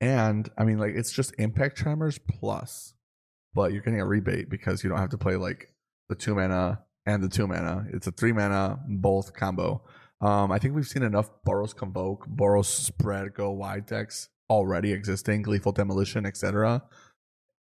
And 0.00 0.50
I 0.58 0.64
mean, 0.64 0.78
like, 0.78 0.94
it's 0.96 1.12
just 1.12 1.32
impact 1.38 1.76
tremors 1.76 2.18
plus, 2.18 2.94
but 3.54 3.72
you're 3.72 3.82
getting 3.82 4.00
a 4.00 4.06
rebate 4.06 4.50
because 4.50 4.82
you 4.82 4.90
don't 4.90 4.98
have 4.98 5.10
to 5.10 5.18
play 5.18 5.36
like 5.36 5.72
the 6.08 6.16
two 6.16 6.34
mana 6.34 6.80
and 7.06 7.22
the 7.22 7.28
two 7.28 7.46
mana. 7.46 7.86
It's 7.92 8.08
a 8.08 8.12
three 8.12 8.32
mana 8.32 8.80
both 8.88 9.34
combo. 9.34 9.84
Um, 10.20 10.52
I 10.52 10.58
think 10.58 10.74
we've 10.74 10.86
seen 10.86 11.02
enough 11.02 11.30
Boros 11.46 11.74
Convoke, 11.74 12.26
Boros 12.28 12.66
Spread, 12.66 13.34
Go 13.34 13.50
Wide 13.50 13.86
decks 13.86 14.28
already 14.50 14.92
existing, 14.92 15.42
Gleeful 15.42 15.72
Demolition, 15.72 16.26
etc. 16.26 16.82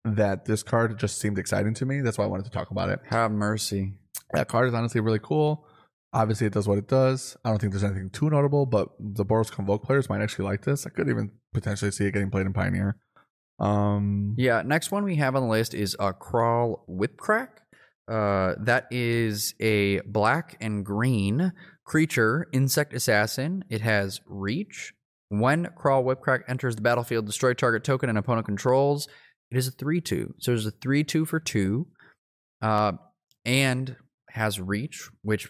That 0.04 0.46
this 0.46 0.62
card 0.62 0.98
just 0.98 1.18
seemed 1.18 1.38
exciting 1.38 1.74
to 1.74 1.86
me. 1.86 2.00
That's 2.00 2.18
why 2.18 2.24
I 2.24 2.28
wanted 2.28 2.44
to 2.44 2.50
talk 2.50 2.70
about 2.70 2.88
it. 2.88 3.00
Have 3.10 3.30
mercy. 3.30 3.92
That 4.32 4.48
card 4.48 4.68
is 4.68 4.74
honestly 4.74 5.00
really 5.00 5.20
cool. 5.22 5.66
Obviously, 6.12 6.46
it 6.46 6.52
does 6.52 6.66
what 6.66 6.78
it 6.78 6.88
does. 6.88 7.36
I 7.44 7.50
don't 7.50 7.60
think 7.60 7.72
there's 7.72 7.84
anything 7.84 8.10
too 8.10 8.30
notable, 8.30 8.66
but 8.66 8.88
the 8.98 9.24
Boros 9.24 9.52
Convoke 9.52 9.84
players 9.84 10.08
might 10.08 10.20
actually 10.22 10.46
like 10.46 10.64
this. 10.64 10.86
I 10.86 10.90
could 10.90 11.08
even 11.08 11.30
potentially 11.52 11.92
see 11.92 12.06
it 12.06 12.12
getting 12.12 12.30
played 12.30 12.46
in 12.46 12.52
Pioneer. 12.52 12.96
Um, 13.60 14.34
Yeah, 14.36 14.62
next 14.62 14.90
one 14.90 15.04
we 15.04 15.16
have 15.16 15.36
on 15.36 15.42
the 15.42 15.48
list 15.48 15.72
is 15.74 15.94
a 16.00 16.12
Crawl 16.12 16.84
Whipcrack. 16.88 17.48
Uh, 18.08 18.54
that 18.58 18.88
is 18.90 19.54
a 19.60 20.00
black 20.00 20.56
and 20.60 20.84
green 20.84 21.52
creature, 21.90 22.46
insect 22.52 22.94
assassin. 22.94 23.64
It 23.68 23.80
has 23.80 24.20
reach. 24.26 24.94
When 25.28 25.68
Crawl 25.76 26.04
Whipcrack 26.04 26.42
enters 26.46 26.76
the 26.76 26.82
battlefield, 26.82 27.26
destroy 27.26 27.52
target 27.52 27.82
token 27.82 28.08
an 28.08 28.16
opponent 28.16 28.46
controls. 28.46 29.08
It 29.50 29.56
is 29.56 29.66
a 29.66 29.72
3 29.72 30.00
2. 30.00 30.34
So 30.38 30.52
there's 30.52 30.66
a 30.66 30.70
3 30.70 31.02
2 31.02 31.24
for 31.24 31.40
2. 31.40 31.88
Uh, 32.62 32.92
and 33.44 33.96
has 34.28 34.60
reach, 34.60 35.08
which 35.22 35.48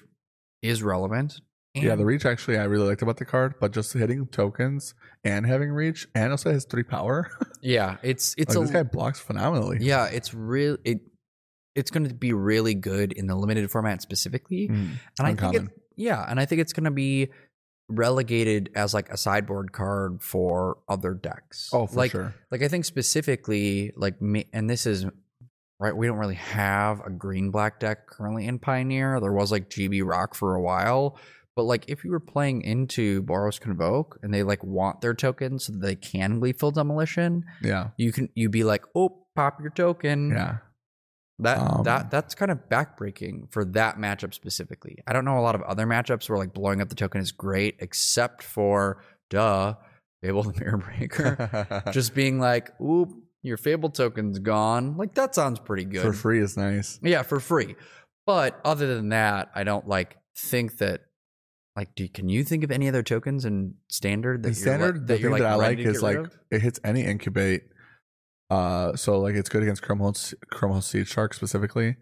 is 0.63 0.83
relevant. 0.83 1.35
yeah, 1.75 1.95
the 1.95 2.07
reach 2.07 2.25
actually 2.25 2.57
I 2.57 2.65
really 2.65 2.89
liked 2.89 3.03
about 3.03 3.19
the 3.19 3.27
card, 3.27 3.57
but 3.61 3.73
just 3.73 3.93
hitting 3.93 4.27
tokens 4.27 4.95
and 5.23 5.45
having 5.45 5.71
reach, 5.71 6.09
and 6.15 6.31
also 6.31 6.51
has 6.51 6.65
three 6.65 6.85
power. 6.85 7.31
yeah, 7.61 7.99
it's 8.03 8.35
it's 8.39 8.55
like, 8.55 8.57
a 8.57 8.61
this 8.63 8.71
guy 8.71 8.83
blocks 8.85 9.21
phenomenally. 9.21 9.79
yeah, 9.81 10.07
it's 10.07 10.33
real 10.33 10.79
it 10.85 11.01
it's 11.75 11.91
going 11.91 12.09
to 12.09 12.15
be 12.15 12.33
really 12.33 12.75
good 12.75 13.13
in 13.13 13.27
the 13.27 13.35
limited 13.37 13.71
format 13.71 14.01
specifically. 14.03 14.69
Mm, 14.69 14.97
And 15.19 15.27
I 15.27 15.35
think 15.35 15.55
it, 15.55 15.80
yeah, 16.01 16.25
and 16.29 16.41
I 16.41 16.47
think 16.47 16.61
it's 16.61 16.73
going 16.73 16.85
to 16.85 16.91
be 16.91 17.29
relegated 17.89 18.71
as 18.75 18.95
like 18.95 19.11
a 19.11 19.17
sideboard 19.17 19.73
card 19.73 20.23
for 20.23 20.79
other 20.89 21.13
decks. 21.15 21.71
oh, 21.73 21.87
for 21.87 21.97
like 21.97 22.11
sure. 22.13 22.35
like 22.51 22.63
I 22.63 22.69
think 22.69 22.85
specifically 22.85 23.93
like 23.97 24.21
me, 24.23 24.47
and 24.53 24.69
this 24.71 24.87
is 24.87 25.07
right. 25.79 25.95
We 25.97 26.07
don't 26.07 26.19
really 26.19 26.37
have 26.37 27.01
a 27.05 27.11
green 27.11 27.51
black 27.51 27.81
deck 27.81 28.07
currently 28.07 28.47
in 28.47 28.59
Pioneer. 28.59 29.21
There 29.21 29.33
was 29.33 29.53
like 29.53 29.69
GB 29.71 30.03
Rock 30.05 30.35
for 30.35 30.55
a 30.55 30.63
while, 30.63 31.19
but 31.57 31.65
like 31.65 31.85
if 31.89 32.05
you 32.05 32.11
were 32.13 32.21
playing 32.21 32.63
into 32.63 33.23
Boros 33.23 33.61
Convoke 33.61 34.19
and 34.23 34.33
they 34.33 34.43
like 34.43 34.63
want 34.65 35.01
their 35.01 35.15
token 35.15 35.59
so 35.59 35.73
that 35.73 35.83
they 35.83 35.97
can 35.97 36.39
Gleeful 36.39 36.71
Demolition, 36.71 37.45
Yeah, 37.63 37.89
you 37.97 38.13
can 38.13 38.29
You'd 38.35 38.53
be 38.53 38.65
like, 38.65 38.85
oh, 38.95 39.27
pop 39.35 39.61
your 39.61 39.71
token. 39.71 40.31
yeah. 40.31 40.59
That 41.43 41.59
Um, 41.59 41.85
that 41.85 42.11
that's 42.11 42.35
kind 42.35 42.51
of 42.51 42.69
backbreaking 42.69 43.51
for 43.51 43.65
that 43.67 43.97
matchup 43.99 44.35
specifically. 44.35 44.99
I 45.07 45.13
don't 45.13 45.25
know 45.25 45.39
a 45.39 45.41
lot 45.41 45.55
of 45.55 45.63
other 45.63 45.87
matchups 45.87 46.29
where 46.29 46.39
like 46.39 46.53
blowing 46.53 46.81
up 46.81 46.89
the 46.89 46.95
token 46.95 47.21
is 47.21 47.33
great, 47.33 47.77
except 47.81 48.43
for 48.43 49.03
duh, 49.31 49.75
Fable 50.23 50.43
the 50.43 50.59
Mirror 50.61 50.79
Breaker. 50.79 51.83
Just 51.93 52.15
being 52.15 52.39
like, 52.41 52.79
oop, 52.81 53.11
your 53.43 53.57
Fable 53.57 53.91
token's 53.91 54.39
gone. 54.39 54.97
Like 54.97 55.15
that 55.15 55.35
sounds 55.35 55.59
pretty 55.59 55.85
good. 55.85 56.03
for 56.03 56.13
free 56.13 56.41
is 56.41 56.57
nice. 56.57 56.99
Yeah, 57.03 57.23
for 57.23 57.41
free. 57.41 57.77
But 58.27 58.61
other 58.65 58.95
than 58.95 59.09
that, 59.11 59.51
I 59.55 59.65
don't 59.65 59.89
like 59.89 60.17
think 60.37 60.79
that 60.79 61.03
like 61.77 61.95
do 61.95 62.09
can 62.09 62.29
you 62.29 62.45
think 62.45 62.65
of 62.65 62.71
any 62.71 62.89
other 62.89 63.03
tokens 63.03 63.45
in 63.45 63.75
standard 63.89 64.43
that 64.43 64.49
In 64.51 64.55
you're 64.55 64.63
standard, 64.63 64.97
like, 64.97 65.07
the 65.07 65.07
that 65.07 65.15
thing 65.15 65.23
you're 65.23 65.31
like 65.31 65.43
that 65.43 65.53
I 65.53 65.55
like 65.55 65.79
is 65.79 66.03
like 66.03 66.17
of? 66.17 66.39
it 66.51 66.61
hits 66.61 66.81
any 66.85 67.03
incubate. 67.05 67.63
Uh, 68.51 68.97
so 68.97 69.19
like 69.21 69.35
it's 69.35 69.49
good 69.49 69.63
against 69.63 69.83
Chromos 69.83 70.35
Chrome 70.51 70.73
Host 70.73 70.93
Seedshark 70.93 71.35
specifically, 71.35 71.97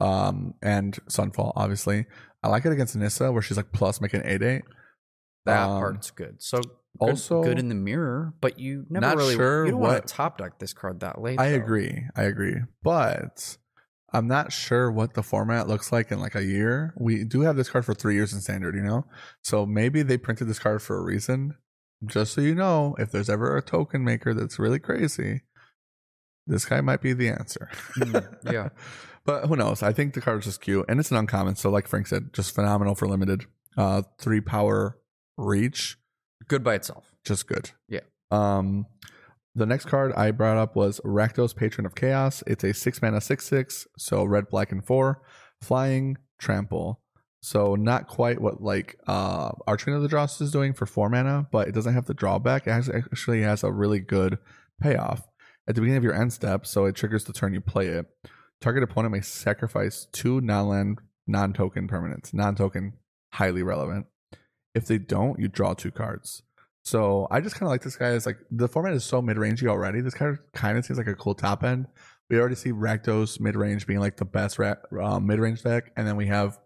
um, 0.00 0.54
and 0.62 0.98
Sunfall 1.08 1.52
obviously. 1.56 2.06
I 2.42 2.48
like 2.48 2.64
it 2.64 2.72
against 2.72 2.96
Nissa 2.96 3.30
where 3.30 3.42
she's 3.42 3.58
like 3.58 3.70
plus 3.72 4.00
making 4.00 4.22
eight 4.24 4.42
eight. 4.42 4.62
that 5.44 5.68
um, 5.68 5.78
part's 5.80 6.10
good. 6.10 6.36
So 6.42 6.58
good, 6.60 6.70
also- 6.98 7.42
good 7.42 7.58
in 7.58 7.68
the 7.68 7.74
mirror, 7.74 8.32
but 8.40 8.58
you 8.58 8.86
never 8.88 9.06
Not 9.06 9.16
really 9.18 9.34
sure 9.34 9.66
you 9.66 9.72
don't 9.72 9.80
want 9.80 9.92
what- 9.94 10.06
to 10.06 10.14
top 10.14 10.38
deck 10.38 10.58
this 10.58 10.72
card 10.72 11.00
that 11.00 11.20
late. 11.20 11.38
I 11.38 11.50
though. 11.50 11.56
agree. 11.56 12.04
I 12.16 12.22
agree. 12.22 12.56
But 12.82 13.58
I'm 14.12 14.26
not 14.26 14.52
sure 14.52 14.90
what 14.90 15.12
the 15.14 15.22
format 15.22 15.68
looks 15.68 15.92
like 15.92 16.10
in 16.10 16.18
like 16.18 16.34
a 16.34 16.42
year. 16.44 16.94
We 16.98 17.24
do 17.24 17.42
have 17.42 17.56
this 17.56 17.68
card 17.70 17.84
for 17.84 17.94
three 17.94 18.14
years 18.14 18.32
in 18.32 18.40
standard, 18.40 18.74
you 18.74 18.82
know? 18.82 19.04
So 19.42 19.66
maybe 19.66 20.02
they 20.02 20.16
printed 20.18 20.48
this 20.48 20.58
card 20.58 20.80
for 20.82 20.96
a 20.98 21.02
reason. 21.04 21.56
Just 22.06 22.32
so 22.32 22.40
you 22.40 22.54
know, 22.54 22.96
if 22.98 23.12
there's 23.12 23.28
ever 23.30 23.54
a 23.56 23.62
token 23.62 24.02
maker 24.02 24.32
that's 24.34 24.58
really 24.58 24.78
crazy, 24.78 25.42
this 26.46 26.64
guy 26.64 26.80
might 26.80 27.00
be 27.00 27.12
the 27.12 27.28
answer. 27.28 27.68
Mm, 27.98 28.52
yeah. 28.52 28.68
But 29.26 29.46
who 29.46 29.54
knows? 29.54 29.82
I 29.82 29.92
think 29.92 30.14
the 30.14 30.22
card's 30.22 30.46
just 30.46 30.62
cute. 30.62 30.86
And 30.88 30.98
it's 30.98 31.10
an 31.10 31.18
uncommon. 31.18 31.54
So 31.54 31.68
like 31.70 31.86
Frank 31.86 32.06
said, 32.06 32.32
just 32.32 32.54
phenomenal 32.54 32.94
for 32.94 33.06
limited. 33.06 33.44
Uh 33.76 34.02
three 34.18 34.40
power 34.40 34.98
reach 35.36 35.98
Good 36.48 36.64
by 36.64 36.74
itself. 36.74 37.12
just 37.24 37.46
good. 37.46 37.70
Yeah. 37.86 38.00
Um, 38.30 38.86
the 39.54 39.66
next 39.66 39.84
card 39.86 40.14
I 40.14 40.30
brought 40.30 40.56
up 40.56 40.74
was 40.74 41.00
Rakdos, 41.00 41.54
Patron 41.54 41.84
of 41.86 41.94
Chaos. 41.94 42.42
It's 42.46 42.64
a 42.64 42.72
six 42.72 43.02
mana 43.02 43.20
six 43.20 43.46
six, 43.46 43.86
so 43.98 44.24
red, 44.24 44.48
black, 44.48 44.72
and 44.72 44.84
four, 44.84 45.22
flying, 45.60 46.16
trample. 46.38 47.02
So 47.42 47.74
not 47.74 48.08
quite 48.08 48.40
what 48.40 48.62
like 48.62 48.98
uh 49.06 49.50
Archfiend 49.66 49.96
of 49.96 50.02
the 50.02 50.08
Dross 50.08 50.40
is 50.40 50.50
doing 50.50 50.72
for 50.72 50.86
four 50.86 51.10
mana, 51.10 51.46
but 51.52 51.68
it 51.68 51.72
doesn't 51.74 51.94
have 51.94 52.06
the 52.06 52.14
drawback. 52.14 52.66
It 52.66 52.70
has- 52.72 52.88
actually 52.88 53.42
has 53.42 53.62
a 53.62 53.70
really 53.70 54.00
good 54.00 54.38
payoff 54.80 55.22
at 55.70 55.76
the 55.76 55.82
beginning 55.82 55.98
of 55.98 56.04
your 56.04 56.20
end 56.20 56.32
step, 56.32 56.66
so 56.66 56.84
it 56.84 56.96
triggers 56.96 57.24
the 57.24 57.32
turn 57.32 57.54
you 57.54 57.60
play 57.60 57.86
it. 57.86 58.06
Target 58.60 58.82
opponent 58.82 59.12
may 59.12 59.20
sacrifice 59.20 60.08
two 60.10 60.40
non-land, 60.40 60.98
non-token 61.28 61.86
permanents. 61.86 62.34
Non-token, 62.34 62.94
highly 63.34 63.62
relevant. 63.62 64.06
If 64.74 64.86
they 64.86 64.98
don't, 64.98 65.38
you 65.38 65.46
draw 65.46 65.74
two 65.74 65.92
cards. 65.92 66.42
So 66.84 67.28
I 67.30 67.40
just 67.40 67.54
kind 67.54 67.68
of 67.68 67.70
like 67.70 67.82
this 67.82 67.94
guy 67.94 68.08
as 68.08 68.26
like 68.26 68.38
the 68.50 68.66
format 68.66 68.94
is 68.94 69.04
so 69.04 69.22
mid 69.22 69.36
rangey 69.36 69.68
already. 69.68 70.00
This 70.00 70.14
card 70.14 70.40
kind 70.54 70.76
of 70.76 70.84
seems 70.84 70.98
like 70.98 71.06
a 71.06 71.14
cool 71.14 71.36
top 71.36 71.62
end. 71.62 71.86
We 72.28 72.40
already 72.40 72.56
see 72.56 72.72
Rakdos 72.72 73.38
mid 73.38 73.54
range 73.54 73.86
being 73.86 74.00
like 74.00 74.16
the 74.16 74.24
best 74.24 74.58
ra- 74.58 74.74
uh, 75.00 75.20
mid 75.20 75.38
range 75.38 75.62
deck, 75.62 75.92
and 75.96 76.04
then 76.04 76.16
we 76.16 76.26
have 76.26 76.58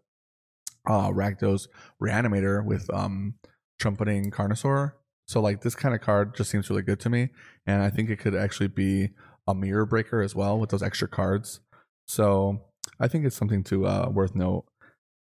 uh 0.88 1.10
Rakdos 1.10 1.68
Reanimator 2.02 2.64
with 2.64 2.88
um 2.90 3.34
trumpeting 3.78 4.30
Carnosaur. 4.30 4.92
So 5.26 5.40
like 5.40 5.62
this 5.62 5.74
kind 5.74 5.94
of 5.94 6.00
card 6.00 6.34
just 6.36 6.50
seems 6.50 6.68
really 6.70 6.82
good 6.82 7.00
to 7.00 7.10
me, 7.10 7.30
and 7.66 7.82
I 7.82 7.90
think 7.90 8.10
it 8.10 8.18
could 8.18 8.34
actually 8.34 8.68
be 8.68 9.10
a 9.46 9.54
mirror 9.54 9.86
breaker 9.86 10.20
as 10.22 10.34
well 10.34 10.58
with 10.58 10.70
those 10.70 10.82
extra 10.82 11.08
cards. 11.08 11.60
So 12.06 12.60
I 13.00 13.08
think 13.08 13.24
it's 13.24 13.36
something 13.36 13.64
to 13.64 13.86
uh 13.86 14.08
worth 14.12 14.34
note. 14.34 14.64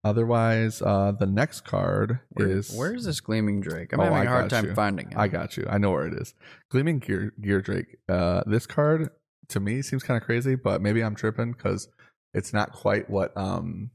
Otherwise, 0.04 0.82
uh 0.82 1.14
the 1.18 1.26
next 1.26 1.62
card 1.62 2.20
Where- 2.32 2.50
is 2.50 3.06
this 3.06 3.22
gleaming 3.22 3.62
Drake? 3.62 3.94
I'm 3.94 4.02
Oh, 4.02 4.04
having 4.04 4.20
I 4.20 4.24
a 4.26 4.28
hard 4.28 4.50
got 4.50 4.56
time 4.58 4.66
you. 4.70 4.74
finding 4.76 5.12
it. 5.12 5.18
I 5.18 5.28
got 5.30 5.56
you. 5.56 5.66
I 5.70 5.78
know 5.78 5.92
where 5.92 6.08
it 6.08 6.14
is. 6.14 6.34
Gleaming 6.70 7.00
Gear 7.00 7.32
Gear 7.42 7.62
Drake. 7.62 7.98
Uh, 8.10 8.44
this 8.46 8.66
card 8.66 9.10
to 9.50 9.60
me 9.62 9.82
seems 9.82 10.04
kind 10.04 10.20
of 10.22 10.26
crazy, 10.26 10.56
but 10.56 10.82
maybe 10.82 11.02
I'm 11.02 11.16
tripping 11.16 11.54
because 11.54 11.88
it's 12.34 12.52
not 12.52 12.74
quite 12.74 13.10
what 13.10 13.36
um, 13.38 13.92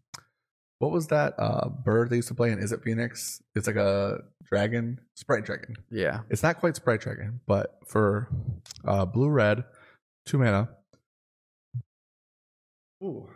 what 0.78 0.90
was 0.92 1.08
that 1.08 1.34
uh 1.38 1.68
bird 1.68 2.10
they 2.10 2.16
used 2.16 2.28
to 2.28 2.34
play 2.34 2.50
in? 2.52 2.58
Is 2.58 2.72
it 2.72 2.82
Phoenix? 2.82 3.42
It's 3.54 3.66
like 3.66 3.76
a 3.76 4.20
dragon, 4.44 5.00
sprite 5.16 5.44
dragon. 5.44 5.74
yeah. 5.90 6.20
It's 6.30 6.42
not 6.42 6.58
quite 6.58 6.76
sprite 6.76 7.00
dragon, 7.00 7.40
but 7.46 7.78
for 7.86 8.28
uh 8.86 9.04
blue 9.04 9.28
red, 9.28 9.64
two 10.26 10.38
mana. 10.38 10.68
Ooh. 13.02 13.28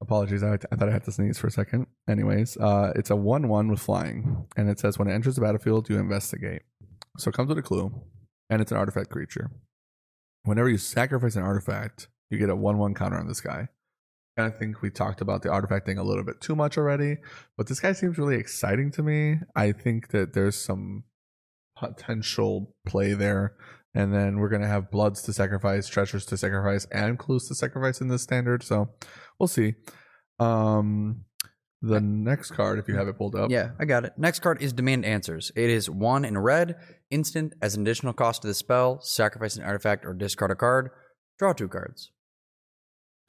Apologies, 0.00 0.44
I, 0.44 0.54
I 0.70 0.76
thought 0.76 0.88
I 0.88 0.92
had 0.92 1.04
to 1.04 1.12
sneeze 1.12 1.38
for 1.38 1.48
a 1.48 1.50
second. 1.50 1.86
Anyways, 2.08 2.56
uh, 2.58 2.92
it's 2.94 3.10
a 3.10 3.16
one-one 3.16 3.68
with 3.68 3.80
flying, 3.80 4.46
and 4.56 4.70
it 4.70 4.78
says 4.78 4.96
when 4.96 5.08
it 5.08 5.12
enters 5.14 5.34
the 5.34 5.40
battlefield, 5.40 5.88
you 5.90 5.98
investigate. 5.98 6.62
So 7.16 7.30
it 7.30 7.34
comes 7.34 7.48
with 7.48 7.58
a 7.58 7.62
clue, 7.62 7.92
and 8.48 8.62
it's 8.62 8.70
an 8.70 8.78
artifact 8.78 9.10
creature. 9.10 9.50
Whenever 10.44 10.68
you 10.68 10.78
sacrifice 10.78 11.34
an 11.34 11.42
artifact, 11.42 12.06
you 12.30 12.38
get 12.38 12.48
a 12.48 12.54
one-one 12.54 12.94
counter 12.94 13.18
on 13.18 13.26
this 13.26 13.40
guy. 13.40 13.68
I 14.38 14.50
think 14.50 14.82
we 14.82 14.90
talked 14.90 15.20
about 15.20 15.42
the 15.42 15.50
artifact 15.50 15.86
thing 15.86 15.98
a 15.98 16.02
little 16.02 16.24
bit 16.24 16.40
too 16.40 16.54
much 16.54 16.78
already, 16.78 17.16
but 17.56 17.66
this 17.66 17.80
guy 17.80 17.92
seems 17.92 18.18
really 18.18 18.36
exciting 18.36 18.90
to 18.92 19.02
me. 19.02 19.36
I 19.56 19.72
think 19.72 20.08
that 20.10 20.32
there's 20.34 20.56
some 20.56 21.04
potential 21.76 22.74
play 22.86 23.14
there. 23.14 23.54
And 23.94 24.14
then 24.14 24.38
we're 24.38 24.50
gonna 24.50 24.68
have 24.68 24.90
bloods 24.90 25.22
to 25.22 25.32
sacrifice, 25.32 25.88
treasures 25.88 26.26
to 26.26 26.36
sacrifice, 26.36 26.86
and 26.92 27.18
clues 27.18 27.48
to 27.48 27.54
sacrifice 27.54 28.00
in 28.00 28.08
this 28.08 28.22
standard. 28.22 28.62
So 28.62 28.90
we'll 29.38 29.48
see. 29.48 29.74
Um 30.38 31.24
the 31.80 32.00
next 32.00 32.50
card, 32.50 32.80
if 32.80 32.88
you 32.88 32.96
have 32.96 33.06
it 33.06 33.16
pulled 33.16 33.36
up. 33.36 33.50
Yeah, 33.50 33.70
I 33.78 33.84
got 33.84 34.04
it. 34.04 34.12
Next 34.16 34.40
card 34.40 34.60
is 34.60 34.72
Demand 34.72 35.04
Answers. 35.04 35.52
It 35.54 35.70
is 35.70 35.88
one 35.88 36.24
in 36.24 36.36
red, 36.36 36.74
instant 37.08 37.54
as 37.62 37.76
an 37.76 37.82
additional 37.82 38.12
cost 38.12 38.42
to 38.42 38.48
the 38.48 38.54
spell, 38.54 39.00
sacrifice 39.00 39.56
an 39.56 39.62
artifact 39.62 40.04
or 40.04 40.12
discard 40.12 40.50
a 40.50 40.56
card, 40.56 40.90
draw 41.38 41.52
two 41.52 41.68
cards. 41.68 42.10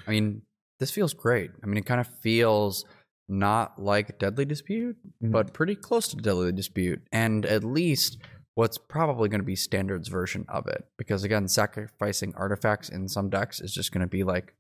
I 0.08 0.12
mean, 0.12 0.42
this 0.80 0.92
feels 0.92 1.14
great. 1.14 1.52
I 1.64 1.68
mean, 1.68 1.78
it 1.78 1.86
kind 1.86 2.02
of 2.02 2.08
feels 2.08 2.86
not 3.28 3.82
like 3.82 4.18
Deadly 4.18 4.46
Dispute, 4.46 4.98
Mhm. 5.22 5.32
but 5.32 5.54
pretty 5.54 5.76
close 5.76 6.08
to 6.10 6.16
Deadly 6.18 6.52
Dispute, 6.52 7.02
and 7.12 7.46
at 7.46 7.64
least 7.64 8.18
what's 8.56 8.78
probably 8.78 9.30
going 9.30 9.40
to 9.42 9.46
be 9.46 9.56
Standard's 9.56 10.08
version 10.08 10.46
of 10.50 10.68
it. 10.68 10.86
Because 10.98 11.24
again, 11.24 11.48
sacrificing 11.48 12.34
artifacts 12.36 12.90
in 12.90 13.08
some 13.08 13.30
decks 13.30 13.62
is 13.62 13.74
just 13.74 13.92
going 13.92 14.02
to 14.02 14.08
be 14.08 14.24
like, 14.24 14.56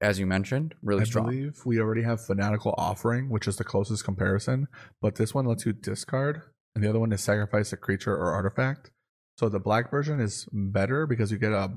as 0.00 0.18
you 0.18 0.26
mentioned, 0.26 0.74
really 0.82 1.02
I 1.02 1.04
strong. 1.04 1.26
I 1.26 1.30
believe 1.30 1.62
we 1.66 1.78
already 1.80 2.02
have 2.02 2.24
Fanatical 2.24 2.74
Offering, 2.78 3.28
which 3.28 3.46
is 3.46 3.56
the 3.56 3.64
closest 3.64 4.04
comparison, 4.04 4.68
but 5.00 5.14
this 5.16 5.34
one 5.34 5.44
lets 5.46 5.64
you 5.66 5.72
discard, 5.72 6.42
and 6.74 6.82
the 6.82 6.88
other 6.88 7.00
one 7.00 7.12
is 7.12 7.20
sacrifice 7.22 7.72
a 7.72 7.76
creature 7.76 8.14
or 8.14 8.32
artifact. 8.32 8.90
So 9.38 9.48
the 9.48 9.60
black 9.60 9.90
version 9.90 10.20
is 10.20 10.48
better 10.52 11.06
because 11.06 11.30
you 11.30 11.38
get 11.38 11.52
a 11.52 11.70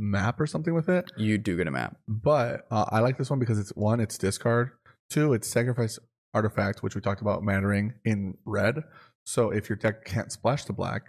map 0.00 0.40
or 0.40 0.46
something 0.46 0.72
with 0.72 0.88
it. 0.88 1.12
You 1.16 1.36
do 1.36 1.56
get 1.56 1.66
a 1.68 1.70
map. 1.70 1.98
But 2.08 2.66
uh, 2.70 2.86
I 2.88 3.00
like 3.00 3.18
this 3.18 3.28
one 3.28 3.38
because 3.38 3.58
it's 3.58 3.70
one, 3.76 4.00
it's 4.00 4.16
discard. 4.16 4.70
Two, 5.10 5.34
it's 5.34 5.46
sacrifice 5.48 5.98
artifact, 6.32 6.82
which 6.82 6.94
we 6.94 7.00
talked 7.00 7.20
about 7.20 7.42
mattering 7.42 7.92
in 8.04 8.38
red. 8.46 8.84
So 9.26 9.50
if 9.50 9.68
your 9.68 9.76
deck 9.76 10.04
can't 10.04 10.32
splash 10.32 10.64
the 10.64 10.72
black, 10.72 11.02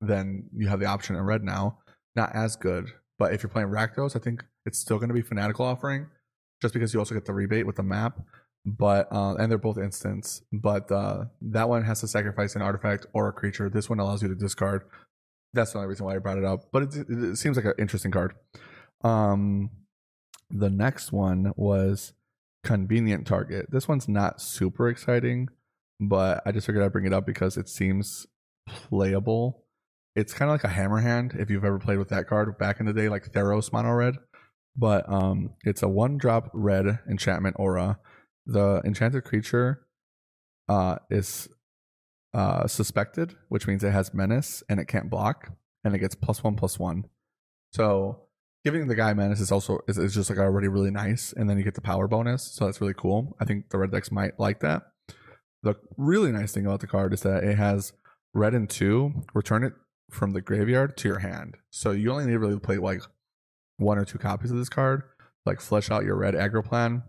then 0.00 0.48
you 0.54 0.68
have 0.68 0.78
the 0.78 0.86
option 0.86 1.16
in 1.16 1.22
red 1.22 1.42
now. 1.42 1.78
Not 2.14 2.34
as 2.34 2.56
good, 2.56 2.92
But 3.18 3.32
if 3.32 3.42
you're 3.42 3.50
playing 3.50 3.68
Rakdos, 3.68 4.16
I 4.16 4.18
think 4.18 4.44
it's 4.64 4.78
still 4.78 4.98
going 4.98 5.08
to 5.08 5.14
be 5.14 5.22
Fanatical 5.22 5.64
offering, 5.64 6.06
just 6.60 6.74
because 6.74 6.92
you 6.92 7.00
also 7.00 7.14
get 7.14 7.24
the 7.24 7.32
rebate 7.32 7.66
with 7.66 7.76
the 7.76 7.82
map. 7.82 8.20
But 8.64 9.08
uh, 9.12 9.34
and 9.34 9.50
they're 9.50 9.58
both 9.58 9.78
instants. 9.78 10.42
But 10.52 10.90
uh, 10.90 11.26
that 11.40 11.68
one 11.68 11.84
has 11.84 12.00
to 12.00 12.08
sacrifice 12.08 12.56
an 12.56 12.62
artifact 12.62 13.06
or 13.12 13.28
a 13.28 13.32
creature. 13.32 13.70
This 13.70 13.88
one 13.88 14.00
allows 14.00 14.22
you 14.22 14.28
to 14.28 14.34
discard. 14.34 14.82
That's 15.56 15.72
the 15.72 15.78
only 15.78 15.88
reason 15.88 16.06
why 16.06 16.14
I 16.14 16.18
brought 16.18 16.38
it 16.38 16.44
up. 16.44 16.68
But 16.72 16.82
it, 16.84 17.06
it, 17.08 17.36
seems 17.36 17.56
like 17.56 17.66
an 17.66 17.74
interesting 17.78 18.10
card. 18.10 18.34
Um, 19.02 19.70
the 20.50 20.70
next 20.70 21.12
one 21.12 21.52
was 21.56 22.12
convenient 22.62 23.26
target. 23.26 23.66
This 23.70 23.88
one's 23.88 24.08
not 24.08 24.40
super 24.40 24.88
exciting, 24.88 25.48
but 26.00 26.42
I 26.46 26.52
just 26.52 26.66
figured 26.66 26.84
I'd 26.84 26.92
bring 26.92 27.06
it 27.06 27.12
up 27.12 27.26
because 27.26 27.56
it 27.56 27.68
seems 27.68 28.26
playable. 28.68 29.64
It's 30.14 30.32
kind 30.32 30.50
of 30.50 30.54
like 30.54 30.64
a 30.64 30.68
hammer 30.68 31.00
hand 31.00 31.34
if 31.38 31.50
you've 31.50 31.64
ever 31.64 31.78
played 31.78 31.98
with 31.98 32.08
that 32.08 32.26
card 32.26 32.56
back 32.58 32.80
in 32.80 32.86
the 32.86 32.92
day, 32.92 33.08
like 33.08 33.32
Theros 33.32 33.72
mono 33.72 33.92
red. 33.92 34.16
But 34.76 35.10
um, 35.10 35.54
it's 35.64 35.82
a 35.82 35.88
one 35.88 36.18
drop 36.18 36.50
red 36.52 37.00
enchantment 37.08 37.56
aura. 37.58 37.98
The 38.46 38.82
enchanted 38.84 39.24
creature 39.24 39.86
uh, 40.68 40.96
is 41.10 41.48
uh, 42.34 42.66
suspected, 42.66 43.36
which 43.48 43.66
means 43.66 43.82
it 43.82 43.92
has 43.92 44.12
menace 44.12 44.62
and 44.68 44.78
it 44.80 44.86
can't 44.86 45.10
block, 45.10 45.52
and 45.84 45.94
it 45.94 45.98
gets 45.98 46.14
plus 46.14 46.42
one 46.42 46.56
plus 46.56 46.78
one. 46.78 47.06
So 47.72 48.22
giving 48.64 48.88
the 48.88 48.94
guy 48.94 49.14
menace 49.14 49.40
is 49.40 49.52
also 49.52 49.80
is, 49.86 49.96
is 49.98 50.14
just 50.14 50.28
like 50.28 50.38
already 50.38 50.68
really 50.68 50.90
nice, 50.90 51.32
and 51.32 51.48
then 51.48 51.56
you 51.58 51.64
get 51.64 51.74
the 51.74 51.80
power 51.80 52.08
bonus, 52.08 52.42
so 52.42 52.66
that's 52.66 52.80
really 52.80 52.94
cool. 52.94 53.36
I 53.40 53.44
think 53.44 53.70
the 53.70 53.78
red 53.78 53.90
decks 53.90 54.10
might 54.10 54.38
like 54.38 54.60
that. 54.60 54.82
The 55.62 55.74
really 55.96 56.32
nice 56.32 56.52
thing 56.52 56.66
about 56.66 56.80
the 56.80 56.86
card 56.86 57.12
is 57.12 57.22
that 57.22 57.44
it 57.44 57.56
has 57.56 57.92
red 58.34 58.54
and 58.54 58.68
two. 58.68 59.24
Return 59.34 59.64
it 59.64 59.72
from 60.10 60.32
the 60.32 60.40
graveyard 60.40 60.96
to 60.98 61.08
your 61.08 61.20
hand, 61.20 61.56
so 61.70 61.90
you 61.90 62.10
only 62.10 62.26
need 62.26 62.32
to 62.32 62.38
really 62.38 62.58
play 62.58 62.76
like 62.76 63.02
one 63.78 63.98
or 63.98 64.04
two 64.04 64.18
copies 64.18 64.50
of 64.50 64.56
this 64.56 64.68
card, 64.68 65.02
like 65.44 65.60
flesh 65.60 65.90
out 65.90 66.04
your 66.04 66.16
red 66.16 66.34
aggro 66.34 66.64
plan. 66.64 67.02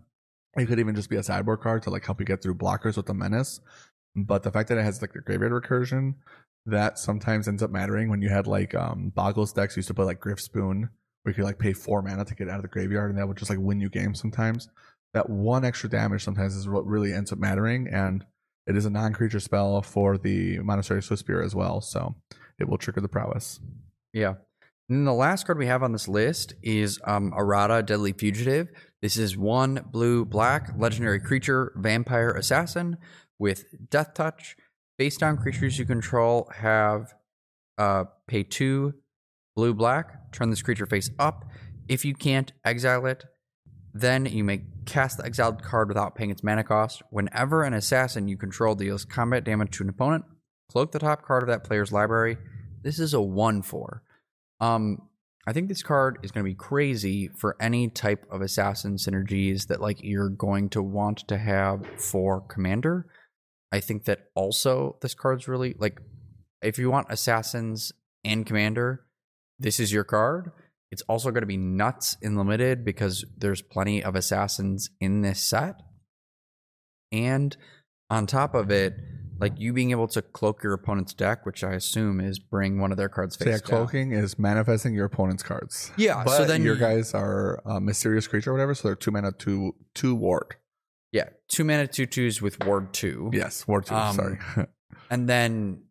It 0.56 0.66
could 0.66 0.80
even 0.80 0.94
just 0.94 1.10
be 1.10 1.16
a 1.16 1.22
sideboard 1.22 1.60
card 1.60 1.82
to 1.84 1.90
like 1.90 2.04
help 2.04 2.20
you 2.20 2.26
get 2.26 2.42
through 2.42 2.56
blockers 2.56 2.96
with 2.96 3.06
the 3.06 3.14
menace. 3.14 3.60
But 4.16 4.42
the 4.42 4.50
fact 4.50 4.68
that 4.68 4.78
it 4.78 4.84
has 4.84 5.00
like 5.00 5.12
the 5.12 5.20
graveyard 5.20 5.52
recursion, 5.52 6.14
that 6.66 6.98
sometimes 6.98 7.48
ends 7.48 7.62
up 7.62 7.70
mattering 7.70 8.10
when 8.10 8.22
you 8.22 8.28
had 8.28 8.46
like 8.46 8.74
um 8.74 9.12
Boggles 9.14 9.52
decks 9.52 9.76
used 9.76 9.88
to 9.88 9.94
play 9.94 10.04
like 10.04 10.20
Gryff's 10.20 10.48
Boon, 10.48 10.90
where 11.22 11.30
you 11.30 11.34
could 11.34 11.44
like 11.44 11.58
pay 11.58 11.72
four 11.72 12.02
mana 12.02 12.24
to 12.24 12.34
get 12.34 12.48
out 12.48 12.56
of 12.56 12.62
the 12.62 12.68
graveyard, 12.68 13.10
and 13.10 13.18
that 13.18 13.26
would 13.26 13.36
just 13.36 13.50
like 13.50 13.58
win 13.60 13.80
you 13.80 13.88
games 13.88 14.20
sometimes. 14.20 14.68
That 15.14 15.30
one 15.30 15.64
extra 15.64 15.88
damage 15.88 16.24
sometimes 16.24 16.54
is 16.54 16.68
what 16.68 16.86
really 16.86 17.12
ends 17.12 17.32
up 17.32 17.38
mattering, 17.38 17.88
and 17.88 18.24
it 18.66 18.76
is 18.76 18.84
a 18.84 18.90
non-creature 18.90 19.40
spell 19.40 19.80
for 19.80 20.18
the 20.18 20.58
Monastery 20.58 21.00
Swiftspear 21.00 21.42
as 21.42 21.54
well, 21.54 21.80
so 21.80 22.14
it 22.58 22.68
will 22.68 22.76
trigger 22.76 23.00
the 23.00 23.08
prowess. 23.08 23.60
Yeah. 24.12 24.34
And 24.90 25.06
the 25.06 25.12
last 25.12 25.46
card 25.46 25.58
we 25.58 25.66
have 25.66 25.82
on 25.82 25.92
this 25.92 26.08
list 26.08 26.54
is 26.62 26.98
um, 27.04 27.32
Etrata 27.32 27.84
Deadly 27.84 28.12
Fugitive. 28.12 28.68
This 29.00 29.16
is 29.16 29.36
one 29.36 29.84
blue 29.90 30.24
black 30.24 30.72
legendary 30.76 31.20
creature, 31.20 31.72
vampire 31.76 32.30
assassin 32.30 32.98
with 33.38 33.90
death 33.90 34.14
touch. 34.14 34.56
Face 34.98 35.16
down 35.16 35.36
creatures 35.36 35.78
you 35.78 35.84
control 35.84 36.50
have 36.56 37.14
uh, 37.78 38.04
pay 38.26 38.42
two 38.42 38.94
blue 39.54 39.74
black. 39.74 40.32
Turn 40.32 40.50
this 40.50 40.62
creature 40.62 40.86
face 40.86 41.10
up. 41.18 41.44
If 41.88 42.04
you 42.04 42.14
can't 42.14 42.52
exile 42.64 43.06
it, 43.06 43.24
then 43.94 44.26
you 44.26 44.44
may 44.44 44.62
cast 44.84 45.18
the 45.18 45.24
exiled 45.24 45.62
card 45.62 45.88
without 45.88 46.14
paying 46.14 46.30
its 46.30 46.42
mana 46.42 46.64
cost. 46.64 47.02
Whenever 47.10 47.62
an 47.62 47.74
assassin 47.74 48.28
you 48.28 48.36
control 48.36 48.74
deals 48.74 49.04
combat 49.04 49.44
damage 49.44 49.76
to 49.76 49.84
an 49.84 49.88
opponent, 49.88 50.24
cloak 50.70 50.92
the 50.92 50.98
top 50.98 51.22
card 51.22 51.42
of 51.42 51.48
that 51.48 51.64
player's 51.64 51.92
library. 51.92 52.36
This 52.82 52.98
is 52.98 53.14
a 53.14 53.20
1 53.20 53.62
4. 53.62 54.02
Um, 54.60 55.08
I 55.46 55.52
think 55.52 55.68
this 55.68 55.82
card 55.82 56.18
is 56.22 56.30
going 56.30 56.44
to 56.44 56.50
be 56.50 56.54
crazy 56.54 57.28
for 57.28 57.56
any 57.58 57.88
type 57.88 58.26
of 58.30 58.42
assassin 58.42 58.96
synergies 58.96 59.68
that 59.68 59.80
like 59.80 59.98
you're 60.02 60.28
going 60.28 60.68
to 60.70 60.82
want 60.82 61.26
to 61.28 61.38
have 61.38 61.86
for 61.98 62.42
commander. 62.42 63.06
I 63.72 63.80
think 63.80 64.04
that 64.04 64.30
also 64.34 64.96
this 65.02 65.14
card's 65.14 65.46
really 65.48 65.74
like 65.78 66.00
if 66.62 66.78
you 66.78 66.90
want 66.90 67.06
assassins 67.10 67.92
and 68.24 68.44
commander, 68.46 69.04
this 69.58 69.78
is 69.78 69.92
your 69.92 70.04
card. 70.04 70.50
It's 70.90 71.02
also 71.02 71.30
going 71.30 71.42
to 71.42 71.46
be 71.46 71.58
nuts 71.58 72.16
in 72.22 72.36
limited 72.36 72.84
because 72.84 73.24
there's 73.36 73.60
plenty 73.60 74.02
of 74.02 74.14
assassins 74.16 74.88
in 75.00 75.20
this 75.20 75.40
set. 75.42 75.82
And 77.12 77.56
on 78.10 78.26
top 78.26 78.54
of 78.54 78.70
it, 78.70 78.94
like 79.38 79.52
you 79.58 79.72
being 79.72 79.90
able 79.92 80.08
to 80.08 80.22
cloak 80.22 80.62
your 80.62 80.72
opponent's 80.72 81.14
deck, 81.14 81.46
which 81.46 81.62
I 81.62 81.74
assume 81.74 82.20
is 82.20 82.38
bring 82.38 82.80
one 82.80 82.90
of 82.90 82.96
their 82.96 83.08
cards 83.08 83.36
face 83.36 83.44
So 83.46 83.50
yeah, 83.50 83.56
down. 83.58 83.66
cloaking 83.86 84.12
is 84.12 84.38
manifesting 84.38 84.94
your 84.94 85.04
opponent's 85.04 85.42
cards. 85.42 85.92
Yeah, 85.96 86.24
but 86.24 86.36
so 86.38 86.44
then 86.44 86.62
your 86.64 86.74
you- 86.74 86.80
guys 86.80 87.14
are 87.14 87.60
a 87.64 87.80
mysterious 87.80 88.26
creature 88.26 88.50
or 88.50 88.54
whatever, 88.54 88.74
so 88.74 88.88
they're 88.88 88.96
two 88.96 89.10
mana, 89.10 89.32
two 89.32 89.74
two 89.94 90.14
ward. 90.14 90.56
Yeah, 91.12 91.28
two 91.48 91.64
mana 91.64 91.86
two 91.86 92.06
twos 92.06 92.42
with 92.42 92.64
ward 92.64 92.92
two. 92.92 93.30
Yes, 93.32 93.66
ward 93.66 93.86
two. 93.86 93.94
Um, 93.94 94.16
sorry. 94.16 94.38
and 95.10 95.28
then 95.28 95.82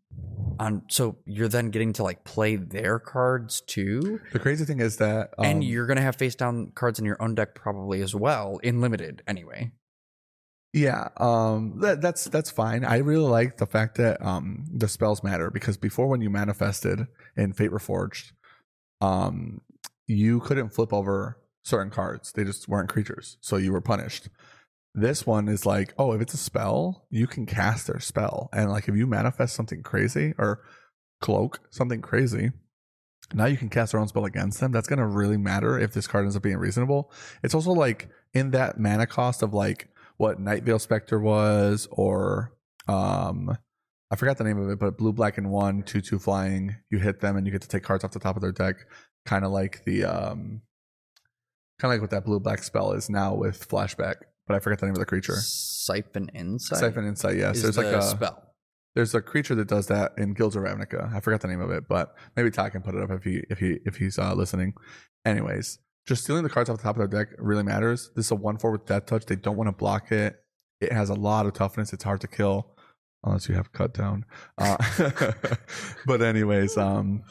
on 0.60 0.84
so 0.90 1.18
you're 1.26 1.48
then 1.48 1.70
getting 1.70 1.94
to 1.94 2.04
like 2.04 2.24
play 2.24 2.56
their 2.56 3.00
cards 3.00 3.62
too, 3.62 4.20
the 4.32 4.40
crazy 4.40 4.66
thing 4.66 4.80
is 4.80 4.98
that 4.98 5.34
um, 5.38 5.46
and 5.46 5.64
you're 5.64 5.88
gonna 5.88 6.02
have 6.02 6.16
face 6.16 6.36
down 6.36 6.72
cards 6.76 7.00
in 7.00 7.06
your 7.06 7.22
own 7.22 7.36
deck 7.36 7.56
probably 7.56 8.02
as 8.02 8.14
well 8.14 8.58
in 8.64 8.82
limited 8.82 9.24
anyway. 9.28 9.72
Yeah, 10.74 11.08
um, 11.18 11.80
that, 11.80 12.02
that's 12.02 12.26
that's 12.26 12.52
fine. 12.52 12.86
I 12.86 12.98
really 12.98 13.28
like 13.28 13.58
the 13.58 13.66
fact 13.66 13.98
that 13.98 14.24
um, 14.24 14.66
the 14.72 14.88
spells 14.88 15.24
matter 15.24 15.50
because 15.50 15.78
before 15.78 16.08
when 16.08 16.22
you 16.22 16.30
manifested 16.30 17.08
in 17.36 17.54
Fate 17.54 17.72
Reforged, 17.72 18.34
um, 19.02 19.62
you 20.06 20.40
couldn't 20.40 20.70
flip 20.70 20.94
over 20.94 21.40
certain 21.64 21.90
cards; 21.90 22.34
they 22.34 22.44
just 22.44 22.68
weren't 22.68 22.90
creatures, 22.90 23.38
so 23.42 23.58
you 23.58 23.72
were 23.72 23.82
punished. 23.82 24.30
This 24.94 25.26
one 25.28 25.48
is 25.48 25.66
like, 25.66 25.94
oh, 25.98 26.14
if 26.14 26.22
it's 26.22 26.34
a 26.34 26.38
spell, 26.38 27.06
you 27.10 27.28
can 27.28 27.46
cast 27.46 27.88
their 27.88 28.00
spell, 28.00 28.50
and 28.52 28.72
like 28.72 28.88
if 28.88 28.96
you 28.96 29.06
manifest 29.06 29.56
something 29.56 29.84
crazy 29.84 30.34
or 30.38 30.64
cloak 31.22 31.60
something 31.70 32.02
crazy, 32.02 32.52
now 33.34 33.46
you 33.46 33.58
can 33.58 33.70
cast 33.70 33.92
their 33.92 34.02
own 34.02 34.08
spell 34.08 34.26
against 34.26 34.60
them. 34.60 34.72
That's 34.72 34.88
gonna 34.88 35.08
really 35.08 35.38
matter 35.38 35.78
if 35.78 35.94
this 35.94 36.08
card 36.08 36.24
ends 36.24 36.36
up 36.36 36.44
being 36.44 36.58
reasonable. 36.58 37.12
It's 37.44 37.54
also 37.54 37.72
like 37.72 38.10
in 38.34 38.52
that 38.52 38.80
mana 38.80 39.06
cost 39.06 39.44
of 39.44 39.54
like 39.54 39.90
what 40.18 40.40
Night 40.40 40.64
Veil 40.64 40.80
Spectre 40.80 41.20
was, 41.20 41.88
or 41.92 42.54
um, 42.88 43.56
I 44.10 44.16
forgot 44.16 44.38
the 44.38 44.44
name 44.44 44.60
of 44.60 44.70
it, 44.70 44.80
but 44.80 44.98
blue, 44.98 45.12
black, 45.14 45.38
and 45.38 45.52
one, 45.52 45.84
two, 45.84 46.02
two 46.02 46.18
flying. 46.18 46.76
You 46.90 47.00
hit 47.00 47.20
them 47.20 47.36
and 47.36 47.46
you 47.46 47.52
get 47.52 47.62
to 47.62 47.68
take 47.68 47.84
cards 47.84 48.04
off 48.04 48.12
the 48.12 48.20
top 48.20 48.36
of 48.36 48.42
their 48.42 48.52
deck, 48.52 48.78
kind 49.26 49.44
of 49.44 49.52
like 49.52 49.84
the 49.86 50.06
um, 50.06 50.62
kind 51.80 51.92
of 51.94 51.96
like 51.96 52.02
what 52.02 52.12
that 52.12 52.26
blue 52.26 52.40
black 52.40 52.64
spell 52.64 52.94
is 52.94 53.10
now 53.10 53.36
with 53.36 53.68
flashback. 53.68 54.16
But 54.48 54.56
I 54.56 54.60
forgot 54.60 54.80
the 54.80 54.86
name 54.86 54.96
of 54.96 55.00
the 55.00 55.06
creature. 55.06 55.36
Siphon 55.36 56.30
Insight. 56.34 56.80
Siphon 56.80 57.06
Insight. 57.06 57.38
Yes, 57.38 57.62
there's 57.62 57.78
like 57.78 57.88
a 57.88 58.02
spell. 58.02 58.54
there's 58.96 59.14
a 59.14 59.22
creature 59.22 59.56
that 59.56 59.68
does 59.68 59.88
that 59.88 60.14
in 60.18 60.34
Guilds 60.34 60.56
of 60.56 60.64
Ravnica. 60.64 61.14
I 61.14 61.20
forgot 61.20 61.42
the 61.42 61.48
name 61.48 61.62
of 61.62 61.70
it, 61.72 61.88
but 61.88 62.16
maybe 62.36 62.50
Ty 62.50 62.70
can 62.70 62.82
put 62.82 62.96
it 62.96 63.02
up 63.04 63.12
if 63.12 63.24
he 63.24 63.44
if 63.50 63.60
he 63.60 63.80
if 63.86 63.98
he's 63.98 64.18
uh, 64.18 64.34
listening. 64.34 64.74
Anyways, 65.26 65.80
just 66.08 66.24
stealing 66.24 66.44
the 66.44 66.50
cards 66.50 66.70
off 66.70 66.78
the 66.78 66.84
top 66.84 66.98
of 66.98 67.10
their 67.10 67.26
deck 67.26 67.36
really 67.38 67.64
matters. 67.64 68.10
This 68.16 68.26
is 68.26 68.32
a 68.32 68.36
one 68.36 68.58
four 68.58 68.72
with 68.72 68.86
death 68.86 69.06
touch. 69.06 69.26
They 69.26 69.36
don't 69.36 69.58
want 69.58 69.68
to 69.68 69.74
block 69.74 70.12
it. 70.12 70.42
It 70.80 70.94
has 70.94 71.10
a 71.10 71.16
lot 71.16 71.46
of 71.46 71.54
toughness. 71.54 71.92
It's 71.92 72.04
hard 72.04 72.22
to 72.22 72.28
kill 72.28 72.72
unless 73.24 73.50
you 73.50 73.56
have 73.56 73.74
cut 73.74 73.94
down. 73.94 74.26
Uh, 74.58 74.78
but 76.06 76.22
anyways, 76.22 76.78
um, 76.78 77.24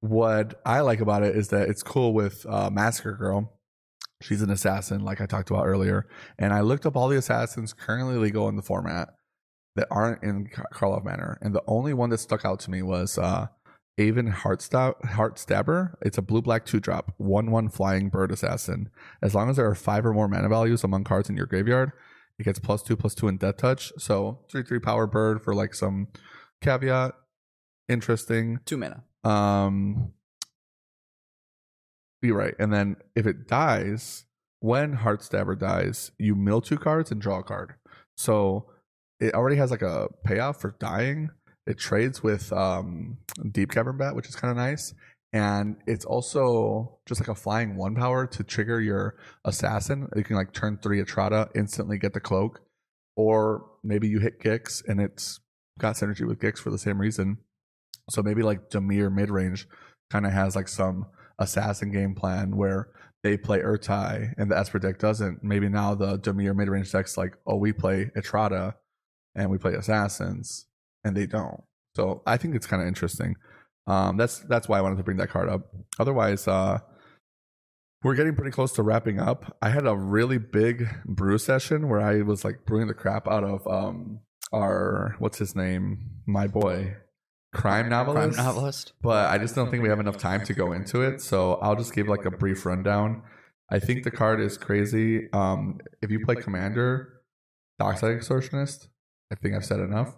what 0.00 0.60
I 0.64 0.80
like 0.80 1.00
about 1.00 1.22
it 1.22 1.36
is 1.36 1.48
that 1.48 1.68
it's 1.68 1.82
cool 1.82 2.12
with 2.12 2.46
uh, 2.48 2.70
Massacre 2.70 3.14
Girl. 3.14 3.52
She's 4.22 4.42
an 4.42 4.50
assassin, 4.50 5.00
like 5.00 5.20
I 5.20 5.26
talked 5.26 5.50
about 5.50 5.66
earlier, 5.66 6.06
and 6.38 6.52
I 6.52 6.60
looked 6.60 6.84
up 6.84 6.96
all 6.96 7.08
the 7.08 7.16
assassins 7.16 7.72
currently 7.72 8.16
legal 8.16 8.48
in 8.48 8.56
the 8.56 8.62
format 8.62 9.08
that 9.76 9.88
aren't 9.90 10.22
in 10.22 10.48
Ka- 10.48 10.64
Karlov 10.74 11.04
Manor, 11.04 11.38
and 11.40 11.54
the 11.54 11.62
only 11.66 11.94
one 11.94 12.10
that 12.10 12.18
stuck 12.18 12.44
out 12.44 12.60
to 12.60 12.70
me 12.70 12.82
was 12.82 13.16
uh, 13.16 13.46
Aven 13.98 14.30
Heartstab- 14.32 15.00
Heartstabber. 15.02 15.94
It's 16.02 16.18
a 16.18 16.22
blue 16.22 16.42
black 16.42 16.66
two 16.66 16.80
drop, 16.80 17.14
one 17.16 17.50
one 17.50 17.68
flying 17.68 18.08
bird 18.08 18.30
assassin. 18.30 18.90
As 19.22 19.34
long 19.34 19.48
as 19.48 19.56
there 19.56 19.68
are 19.68 19.74
five 19.74 20.04
or 20.04 20.12
more 20.12 20.28
mana 20.28 20.48
values 20.48 20.84
among 20.84 21.04
cards 21.04 21.30
in 21.30 21.36
your 21.36 21.46
graveyard, 21.46 21.92
it 22.38 22.44
gets 22.44 22.58
plus 22.58 22.82
two 22.82 22.96
plus 22.96 23.14
two 23.14 23.28
in 23.28 23.36
death 23.38 23.58
touch. 23.58 23.92
So 23.98 24.40
three 24.50 24.62
three 24.62 24.80
power 24.80 25.06
bird 25.06 25.42
for 25.42 25.54
like 25.54 25.74
some 25.74 26.08
caveat. 26.60 27.12
Interesting. 27.88 28.60
Two 28.64 28.76
mana. 28.76 29.04
Um, 29.24 30.12
you're 32.22 32.36
right. 32.36 32.54
And 32.58 32.72
then 32.72 32.96
if 33.14 33.26
it 33.26 33.48
dies, 33.48 34.24
when 34.60 34.96
Heartstabber 34.96 35.58
dies, 35.58 36.12
you 36.18 36.34
mill 36.34 36.60
two 36.60 36.76
cards 36.76 37.10
and 37.10 37.20
draw 37.20 37.40
a 37.40 37.42
card. 37.42 37.74
So 38.16 38.66
it 39.18 39.34
already 39.34 39.56
has 39.56 39.70
like 39.70 39.82
a 39.82 40.08
payoff 40.24 40.60
for 40.60 40.76
dying. 40.78 41.30
It 41.66 41.78
trades 41.78 42.22
with 42.22 42.52
um, 42.52 43.18
Deep 43.50 43.70
Cavern 43.70 43.96
Bat, 43.96 44.16
which 44.16 44.28
is 44.28 44.36
kind 44.36 44.50
of 44.50 44.56
nice. 44.56 44.94
And 45.32 45.76
it's 45.86 46.04
also 46.04 46.98
just 47.06 47.20
like 47.20 47.28
a 47.28 47.34
flying 47.34 47.76
one 47.76 47.94
power 47.94 48.26
to 48.26 48.42
trigger 48.42 48.80
your 48.80 49.16
assassin. 49.44 50.08
You 50.16 50.24
can 50.24 50.36
like 50.36 50.52
turn 50.52 50.78
three 50.82 51.02
Etrata, 51.02 51.48
instantly 51.54 51.98
get 51.98 52.14
the 52.14 52.20
cloak. 52.20 52.60
Or 53.16 53.66
maybe 53.84 54.08
you 54.08 54.18
hit 54.18 54.40
Gix 54.40 54.82
and 54.86 55.00
it's 55.00 55.40
got 55.78 55.96
synergy 55.96 56.26
with 56.26 56.40
Gix 56.40 56.58
for 56.58 56.70
the 56.70 56.78
same 56.78 57.00
reason. 57.00 57.38
So 58.10 58.22
maybe 58.22 58.42
like 58.42 58.70
Dimir 58.70 59.12
mid 59.12 59.30
range 59.30 59.68
kind 60.10 60.26
of 60.26 60.32
has 60.32 60.56
like 60.56 60.68
some 60.68 61.06
assassin 61.40 61.90
game 61.90 62.14
plan 62.14 62.56
where 62.56 62.88
they 63.22 63.36
play 63.36 63.60
Ertai 63.60 64.32
and 64.38 64.50
the 64.50 64.56
Esper 64.56 64.78
deck 64.78 64.98
doesn't. 64.98 65.42
Maybe 65.42 65.68
now 65.68 65.94
the 65.94 66.18
Dimir 66.18 66.54
mid 66.54 66.68
range 66.68 66.92
deck's 66.92 67.16
like, 67.16 67.36
oh, 67.46 67.56
we 67.56 67.72
play 67.72 68.10
Etrata 68.16 68.74
and 69.34 69.50
we 69.50 69.58
play 69.58 69.74
assassins, 69.74 70.66
and 71.04 71.16
they 71.16 71.26
don't. 71.26 71.62
So 71.96 72.22
I 72.26 72.36
think 72.36 72.54
it's 72.54 72.66
kind 72.66 72.82
of 72.82 72.88
interesting. 72.88 73.36
Um, 73.86 74.16
that's 74.16 74.40
that's 74.40 74.68
why 74.68 74.78
I 74.78 74.80
wanted 74.80 74.98
to 74.98 75.02
bring 75.02 75.16
that 75.18 75.30
card 75.30 75.48
up. 75.48 75.62
Otherwise, 75.98 76.46
uh, 76.46 76.78
we're 78.02 78.14
getting 78.14 78.34
pretty 78.34 78.50
close 78.50 78.72
to 78.72 78.82
wrapping 78.82 79.18
up. 79.18 79.56
I 79.60 79.70
had 79.70 79.86
a 79.86 79.96
really 79.96 80.38
big 80.38 80.88
brew 81.04 81.38
session 81.38 81.88
where 81.88 82.00
I 82.00 82.22
was 82.22 82.44
like 82.44 82.64
brewing 82.66 82.88
the 82.88 82.94
crap 82.94 83.28
out 83.28 83.44
of 83.44 83.66
um 83.66 84.20
our 84.52 85.14
what's 85.18 85.38
his 85.38 85.54
name, 85.54 86.10
my 86.26 86.46
boy, 86.46 86.96
crime 87.52 87.88
novelist. 87.88 88.36
Crime 88.36 88.46
novelist. 88.46 88.92
But 89.02 89.30
I 89.30 89.38
just 89.38 89.54
don't 89.54 89.70
think 89.70 89.82
we 89.82 89.88
have 89.88 90.00
enough 90.00 90.18
time 90.18 90.44
to 90.44 90.54
go 90.54 90.72
into 90.72 91.02
it, 91.02 91.20
so 91.20 91.54
I'll 91.54 91.76
just 91.76 91.94
give 91.94 92.08
like 92.08 92.24
a 92.24 92.30
brief 92.30 92.64
rundown. 92.66 93.22
I 93.70 93.78
think 93.78 94.02
the 94.02 94.10
card 94.10 94.40
is 94.40 94.58
crazy. 94.58 95.30
Um, 95.32 95.78
if 96.02 96.10
you 96.10 96.24
play 96.24 96.34
Commander, 96.36 97.20
Dockside 97.78 98.18
Extortionist, 98.18 98.88
I 99.32 99.36
think 99.36 99.54
I've 99.54 99.64
said 99.64 99.80
enough. 99.80 100.16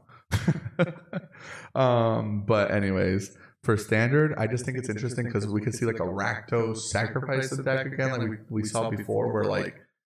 um, 1.74 2.44
but 2.46 2.70
anyways, 2.70 3.36
for 3.62 3.76
standard, 3.76 4.34
I 4.38 4.46
just 4.46 4.64
think 4.64 4.78
it's 4.78 4.88
interesting 4.88 5.26
because 5.26 5.46
we 5.46 5.60
could 5.60 5.74
see 5.74 5.84
like 5.84 6.00
a 6.00 6.04
Rakdos 6.04 6.78
sacrifice 6.78 7.50
the 7.50 7.62
deck 7.62 7.86
again, 7.86 8.10
like 8.10 8.20
we, 8.20 8.36
we 8.48 8.64
saw 8.64 8.90
before, 8.90 9.32
where 9.32 9.44
like 9.44 9.76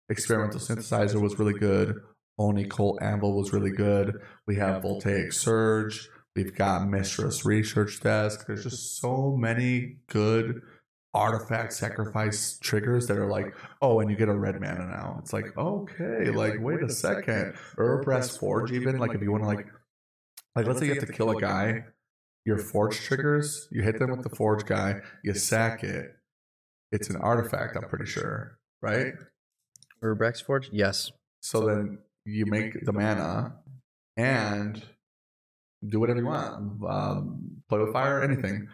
experimental 0.10 0.60
synthesizer 0.60 1.22
was 1.22 1.38
really 1.38 1.60
good, 1.60 2.00
Oni 2.38 2.66
Cult 2.66 3.02
Anvil 3.02 3.34
was 3.34 3.54
really 3.54 3.72
good. 3.72 4.20
We 4.48 4.56
have 4.58 4.82
Voltage 4.82 5.34
Surge, 5.34 6.10
we've 6.36 6.56
got 6.56 6.88
Mishra's 6.88 7.46
Research 7.46 8.02
Desk. 8.02 8.46
There's 8.46 8.64
just 8.64 9.00
so 9.00 9.36
many 9.38 9.98
good 10.08 10.62
artifact 11.14 11.72
sacrifice 11.72 12.60
triggers 12.62 13.08
that 13.08 13.18
are 13.18 13.30
like, 13.30 13.56
oh, 13.82 14.02
and 14.02 14.10
you 14.12 14.18
get 14.18 14.28
a 14.28 14.36
red 14.36 14.60
mana 14.60 14.86
now. 14.86 15.18
It's 15.22 15.32
like, 15.32 15.58
okay, 15.58 16.30
like 16.30 16.60
wait 16.60 16.84
a 16.84 16.90
second. 16.90 17.56
Urabrask's 17.78 18.38
Forge, 18.38 18.72
even 18.74 18.98
like 18.98 19.16
if 19.16 19.22
you 19.22 19.32
want 19.32 19.44
to 19.44 19.48
like, 19.48 19.68
like 20.56 20.68
let's 20.68 20.80
say 20.80 20.88
you 20.88 20.94
have 20.94 21.06
to 21.06 21.12
kill 21.12 21.30
a 21.36 21.40
guy, 21.40 21.86
your 22.46 22.58
Forge 22.58 23.00
triggers, 23.00 23.68
you 23.72 23.82
hit 23.82 23.98
them 23.98 24.12
with 24.12 24.24
the 24.24 24.36
Forge 24.36 24.66
guy, 24.66 24.96
you 25.24 25.34
sack 25.34 25.84
it. 25.84 26.16
It's 26.92 27.10
an 27.10 27.16
artifact, 27.16 27.78
I'm 27.78 27.90
pretty 27.90 28.06
sure, 28.06 28.60
right? 28.82 29.14
Urabrask's 30.04 30.42
Forge? 30.42 30.70
Yes. 30.72 31.12
So 31.42 31.66
then 31.66 32.00
you 32.26 32.46
make 32.46 32.84
the 32.84 32.92
mana 32.92 33.56
and 34.18 34.84
do 35.90 36.00
whatever 36.00 36.20
you 36.20 36.26
want. 36.26 36.84
Um, 36.88 37.62
play 37.70 37.80
with 37.80 37.94
fire, 37.94 38.22
anything. 38.22 38.68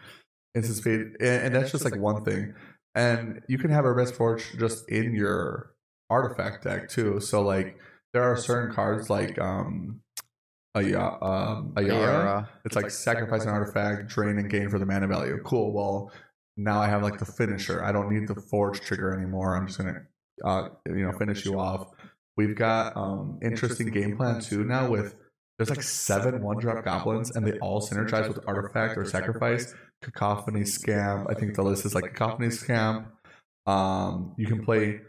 Instant 0.54 0.76
speed. 0.76 1.00
And, 1.20 1.46
and 1.46 1.54
that's 1.54 1.72
just 1.72 1.84
like 1.84 1.96
one 1.96 2.24
thing. 2.24 2.54
And 2.94 3.40
you 3.48 3.58
can 3.58 3.70
have 3.70 3.84
a 3.84 3.92
Red 3.92 4.10
Forge 4.10 4.56
just 4.58 4.88
in 4.90 5.14
your 5.14 5.72
artifact 6.10 6.64
deck 6.64 6.88
too. 6.88 7.20
So 7.20 7.40
like 7.42 7.78
there 8.12 8.22
are 8.22 8.36
certain 8.36 8.74
cards 8.74 9.08
like 9.08 9.38
um 9.38 10.00
a 10.74 10.80
um, 10.80 11.72
Ayara. 11.76 11.90
Ayara. 11.90 12.48
It's 12.64 12.76
like 12.76 12.90
sacrifice 12.90 13.42
an 13.42 13.50
artifact, 13.50 14.08
drain 14.08 14.38
and 14.38 14.48
gain 14.48 14.70
for 14.70 14.78
the 14.78 14.86
mana 14.86 15.06
value. 15.06 15.38
Cool. 15.44 15.72
Well, 15.72 16.10
now 16.56 16.80
I 16.80 16.88
have 16.88 17.02
like 17.02 17.18
the 17.18 17.26
finisher. 17.26 17.84
I 17.84 17.92
don't 17.92 18.10
need 18.10 18.28
the 18.28 18.34
forge 18.34 18.80
trigger 18.80 19.14
anymore. 19.14 19.56
I'm 19.56 19.66
just 19.66 19.78
gonna 19.78 20.00
uh 20.44 20.68
you 20.86 21.06
know 21.06 21.12
finish 21.12 21.44
you 21.44 21.58
off. 21.58 21.88
We've 22.36 22.56
got 22.56 22.96
um 22.96 23.38
interesting 23.42 23.88
game 23.88 24.16
plan 24.16 24.40
too 24.40 24.64
now 24.64 24.90
with 24.90 25.14
there's 25.58 25.70
like 25.70 25.82
seven 25.82 26.42
one 26.42 26.58
drop 26.58 26.84
goblins 26.84 27.36
and 27.36 27.46
they 27.46 27.58
all 27.58 27.80
synergize 27.80 28.28
with 28.28 28.40
artifact 28.46 28.96
or 28.96 29.04
sacrifice. 29.04 29.74
Cacophony 30.02 30.64
Scamp. 30.64 31.28
I 31.30 31.34
think 31.34 31.54
the 31.54 31.62
list 31.62 31.84
is 31.84 31.94
like 31.94 32.04
cacophony 32.14 32.48
scam. 32.48 33.06
Um 33.66 34.34
you 34.36 34.46
can 34.46 34.64
play 34.64 35.00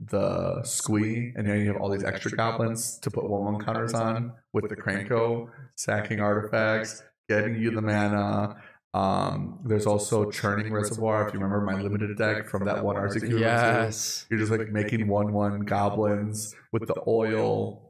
the 0.00 0.62
squee 0.62 1.32
and 1.36 1.46
then 1.48 1.60
you 1.60 1.72
have 1.72 1.80
all 1.80 1.88
these 1.90 2.04
extra 2.04 2.30
goblins 2.30 2.98
to 3.00 3.10
put 3.10 3.28
one 3.28 3.44
one 3.54 3.64
counters 3.64 3.94
on 3.94 4.32
with 4.52 4.68
the 4.68 4.76
Krenko, 4.76 5.48
sacking 5.76 6.20
artifacts, 6.20 7.02
getting 7.28 7.56
you 7.60 7.70
the 7.72 7.82
mana. 7.82 8.56
Um, 8.94 9.58
there's 9.66 9.86
also 9.86 10.30
churning 10.30 10.72
reservoir. 10.72 11.26
If 11.28 11.34
you 11.34 11.40
remember 11.40 11.60
my 11.60 11.80
limited 11.80 12.16
deck 12.16 12.46
from 12.48 12.64
that 12.64 12.82
one 12.84 12.96
RCQ, 12.96 13.38
Yes. 13.38 14.26
you're 14.30 14.38
just 14.38 14.50
like 14.50 14.70
making 14.70 15.06
one 15.08 15.32
one 15.32 15.60
goblins 15.60 16.54
with 16.72 16.86
the 16.86 16.94
oil. 17.06 17.87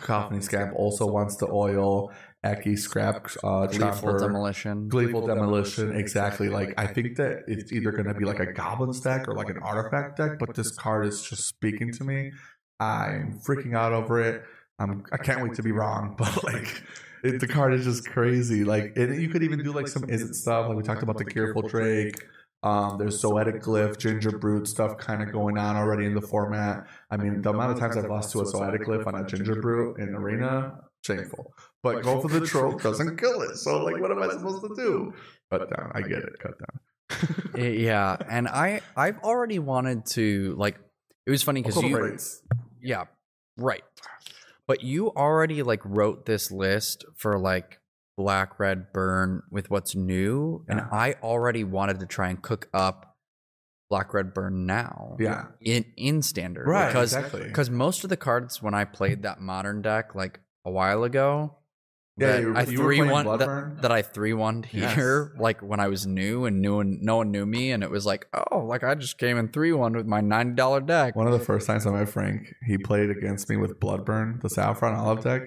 Cacophony 0.00 0.40
Scamp 0.40 0.74
also 0.74 1.06
wants 1.06 1.36
the 1.36 1.48
oil. 1.48 2.12
Eki 2.44 2.78
Scrap 2.78 3.28
uh, 3.42 3.66
Gleeful. 3.66 4.18
Demolition. 4.18 4.88
Gleeful 4.88 5.26
Demolition, 5.26 5.96
exactly. 5.96 6.48
Like 6.48 6.74
I 6.78 6.86
think 6.86 7.16
that 7.16 7.44
it's 7.48 7.72
either 7.72 7.90
going 7.90 8.06
to 8.06 8.14
be 8.14 8.24
like 8.24 8.40
a 8.40 8.52
goblin 8.52 8.92
deck 9.00 9.28
or 9.28 9.34
like 9.34 9.48
an 9.48 9.58
artifact 9.58 10.16
deck, 10.16 10.38
but 10.38 10.54
this 10.54 10.70
card 10.70 11.06
is 11.06 11.22
just 11.22 11.48
speaking 11.48 11.92
to 11.92 12.04
me. 12.04 12.32
I'm 12.78 13.40
freaking 13.46 13.74
out 13.74 13.92
over 13.92 14.20
it. 14.20 14.44
I'm, 14.78 15.04
I 15.10 15.16
can't 15.16 15.42
wait 15.42 15.54
to 15.54 15.62
be 15.62 15.72
wrong, 15.72 16.14
but 16.18 16.44
like 16.44 16.82
it, 17.24 17.40
the 17.40 17.48
card 17.48 17.74
is 17.74 17.84
just 17.84 18.06
crazy. 18.08 18.64
Like 18.64 18.96
and 18.96 19.20
you 19.20 19.28
could 19.28 19.42
even 19.42 19.62
do 19.62 19.72
like 19.72 19.88
some 19.88 20.08
isn't 20.08 20.34
stuff. 20.34 20.68
Like 20.68 20.76
we 20.76 20.82
talked 20.82 21.02
about 21.02 21.18
the 21.18 21.24
Careful 21.24 21.62
Drake. 21.62 22.22
Um, 22.62 22.98
there's 22.98 23.22
Zoetic 23.22 23.62
Glyph, 23.62 23.98
Ginger 23.98 24.38
Brute 24.38 24.66
stuff 24.66 24.96
kind 24.96 25.22
of 25.22 25.30
going 25.30 25.58
on 25.58 25.76
already 25.76 26.06
in 26.06 26.14
the 26.14 26.20
format. 26.20 26.86
I 27.10 27.16
mean, 27.16 27.42
the 27.42 27.50
amount 27.50 27.72
of 27.72 27.78
times 27.78 27.96
I've 27.96 28.10
lost 28.10 28.32
to 28.32 28.40
a 28.40 28.44
Zoetic 28.44 28.84
Glyph 28.84 29.06
on 29.06 29.14
a 29.14 29.24
Ginger 29.24 29.60
Brute 29.60 29.98
in 29.98 30.14
Arena, 30.14 30.80
shameful. 31.04 31.52
But 31.82 32.02
go 32.02 32.20
for 32.20 32.28
the 32.28 32.46
throat 32.46 32.82
doesn't 32.82 33.18
kill 33.18 33.42
it. 33.42 33.56
So 33.56 33.84
like, 33.84 34.00
what 34.00 34.10
am 34.10 34.22
I 34.22 34.28
supposed 34.30 34.62
to 34.62 34.74
do? 34.74 35.12
Cut 35.50 35.70
down. 35.70 35.92
I 35.94 36.00
get 36.00 36.18
it. 36.18 36.38
Cut 36.40 36.54
down. 36.58 36.80
Eh, 37.56 37.68
yeah, 37.68 38.16
and 38.28 38.46
I 38.48 38.82
I've 38.96 39.18
already 39.20 39.58
wanted 39.58 40.04
to 40.10 40.54
like. 40.58 40.76
It 41.24 41.30
was 41.30 41.42
funny 41.42 41.62
because 41.62 41.82
you 41.82 41.96
braids. 41.96 42.42
Yeah, 42.82 43.04
right. 43.56 43.82
But 44.66 44.82
you 44.82 45.08
already 45.08 45.62
like 45.62 45.80
wrote 45.84 46.26
this 46.26 46.50
list 46.50 47.06
for 47.16 47.38
like 47.38 47.80
black, 48.16 48.58
red, 48.58 48.92
burn 48.92 49.42
with 49.50 49.70
what's 49.70 49.94
new, 49.94 50.64
and 50.68 50.80
I 50.80 51.16
already 51.22 51.64
wanted 51.64 52.00
to 52.00 52.06
try 52.06 52.28
and 52.30 52.40
cook 52.40 52.68
up 52.72 53.14
black, 53.90 54.12
red, 54.14 54.34
burn 54.34 54.66
now. 54.66 55.16
Yeah. 55.20 55.46
in 55.60 55.84
in 55.96 56.22
standard, 56.22 56.66
Right. 56.66 56.88
Because 56.88 57.14
exactly. 57.14 57.44
because 57.44 57.70
most 57.70 58.04
of 58.04 58.10
the 58.10 58.16
cards 58.16 58.62
when 58.62 58.74
I 58.74 58.84
played 58.84 59.22
that 59.22 59.40
modern 59.40 59.82
deck 59.82 60.14
like 60.14 60.40
a 60.64 60.70
while 60.70 61.04
ago. 61.04 61.58
Yeah, 62.18 62.28
that 62.28 62.40
you 62.40 62.48
were- 62.48 62.56
I 62.56 62.64
three 62.64 63.02
one 63.02 63.26
that, 63.38 63.82
that 63.82 63.92
I 63.92 64.00
three 64.00 64.32
one 64.32 64.62
here 64.62 65.34
like 65.38 65.60
when 65.60 65.80
I 65.80 65.88
was 65.88 66.06
new 66.06 66.46
and 66.46 66.62
new 66.62 66.80
and 66.80 67.02
no 67.02 67.16
one 67.18 67.30
knew 67.30 67.44
me 67.44 67.72
and 67.72 67.82
it 67.82 67.90
was 67.90 68.06
like 68.06 68.26
oh 68.50 68.60
like 68.60 68.82
I 68.82 68.94
just 68.94 69.18
came 69.18 69.36
in 69.36 69.48
three 69.48 69.72
one 69.72 69.92
with 69.92 70.06
my 70.06 70.22
ninety 70.22 70.54
dollar 70.54 70.80
deck 70.80 71.14
One 71.14 71.26
of 71.26 71.38
the 71.38 71.44
first 71.44 71.66
times 71.66 71.86
I 71.86 71.90
met 71.90 72.08
Frank, 72.08 72.54
he 72.66 72.78
played 72.78 73.10
against 73.10 73.50
me 73.50 73.58
with 73.58 73.78
Bloodburn, 73.78 74.40
the 74.40 74.48
Saffron 74.48 74.94
Olive 74.94 75.24
deck, 75.24 75.42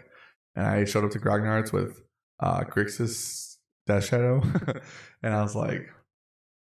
and 0.56 0.68
I 0.68 0.86
showed 0.86 1.04
up 1.04 1.10
to 1.10 1.20
Grognard's 1.20 1.74
with 1.74 2.00
uh, 2.40 2.62
Grixis 2.62 3.58
Death 3.88 4.06
Shadow, 4.06 4.42
and 5.24 5.34
I 5.34 5.42
was 5.42 5.56
like, 5.56 5.90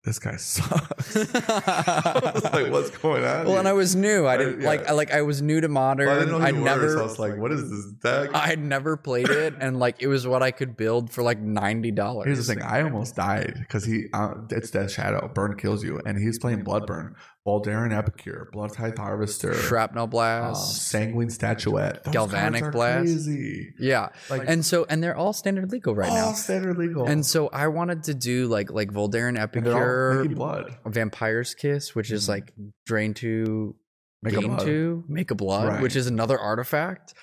"This 0.03 0.19
guy 0.19 0.35
sucks." 0.35 1.15
I 1.35 2.31
was 2.33 2.43
like, 2.43 2.71
"What's 2.71 2.89
going 2.97 3.23
on?" 3.23 3.45
Well, 3.47 3.57
and 3.57 3.67
I 3.67 3.73
was 3.73 3.95
new. 3.95 4.25
I 4.25 4.33
I- 4.33 4.37
didn't 4.37 4.61
yeah. 4.61 4.67
like. 4.67 4.87
I 4.87 4.91
like. 4.91 5.11
I 5.11 5.21
was 5.21 5.41
new 5.41 5.61
to 5.61 5.67
modern. 5.67 6.07
Well, 6.07 6.15
I 6.15 6.19
didn't 6.19 6.39
know 6.39 6.45
I 6.45 6.51
who 6.51 6.63
never. 6.63 6.81
were, 6.87 6.93
so 6.93 6.99
I 6.99 7.03
was 7.03 7.19
like, 7.19 7.37
"What 7.37 7.51
is 7.51 7.69
this 7.69 7.85
deck?" 8.03 8.35
I 8.35 8.47
had 8.47 8.59
never 8.59 8.97
played 8.97 9.29
it, 9.29 9.53
and 9.59 9.79
like 9.79 10.01
it 10.01 10.07
was 10.07 10.27
what 10.27 10.43
I 10.43 10.51
could 10.51 10.75
build 10.75 11.11
for 11.11 11.23
like 11.23 11.39
ninety 11.39 11.91
dollars. 11.91 12.25
Here's 12.25 12.45
the 12.45 12.53
thing: 12.53 12.61
I 12.63 12.81
almost 12.81 13.15
died 13.15 13.55
because 13.59 13.85
he 13.85 14.07
uh, 14.13 14.33
it's 14.49 14.69
Death 14.71 14.91
Shadow, 14.91 15.31
Burn 15.33 15.55
kills 15.57 15.83
you, 15.83 16.01
and 16.05 16.17
he's 16.17 16.39
playing 16.39 16.63
Bloodburn, 16.63 17.13
Voldaren 17.47 17.91
Epicure, 17.91 18.47
Bloodtithe 18.53 18.97
Harvester, 18.97 19.53
Shrapnel 19.53 20.05
um, 20.05 20.09
blast. 20.09 20.87
Sanguine 20.87 21.29
Statuette, 21.29 22.03
Those 22.05 22.13
Galvanic 22.13 22.71
Blast. 22.71 23.01
crazy. 23.03 23.73
yeah, 23.79 24.09
Like 24.29 24.43
and 24.47 24.65
so 24.65 24.85
and 24.89 25.03
they're 25.03 25.15
all 25.15 25.33
standard 25.33 25.69
legal 25.71 25.93
right 25.93 26.09
all 26.09 26.15
now. 26.15 26.25
All 26.27 26.33
standard 26.35 26.77
legal, 26.77 27.05
And 27.05 27.25
so 27.25 27.49
I 27.49 27.67
wanted 27.67 28.03
to 28.03 28.13
do 28.13 28.47
like 28.47 28.71
like 28.71 28.91
Voldaren 28.91 29.37
Epicure, 29.37 30.25
blood. 30.29 30.77
Vampire's 30.85 31.53
Kiss, 31.53 31.93
which 31.93 32.11
is 32.11 32.25
Mhm. 32.25 32.29
like 32.29 32.53
drain 32.85 33.13
two, 33.13 33.75
Make 34.21 34.35
a 34.35 34.39
gain 34.39 34.47
blood. 34.55 34.65
two, 34.65 35.03
make 35.09 35.29
a 35.31 35.35
blood, 35.35 35.67
Right. 35.67 35.81
which 35.81 35.97
is 35.97 36.07
another 36.07 36.39
artifact. 36.39 37.13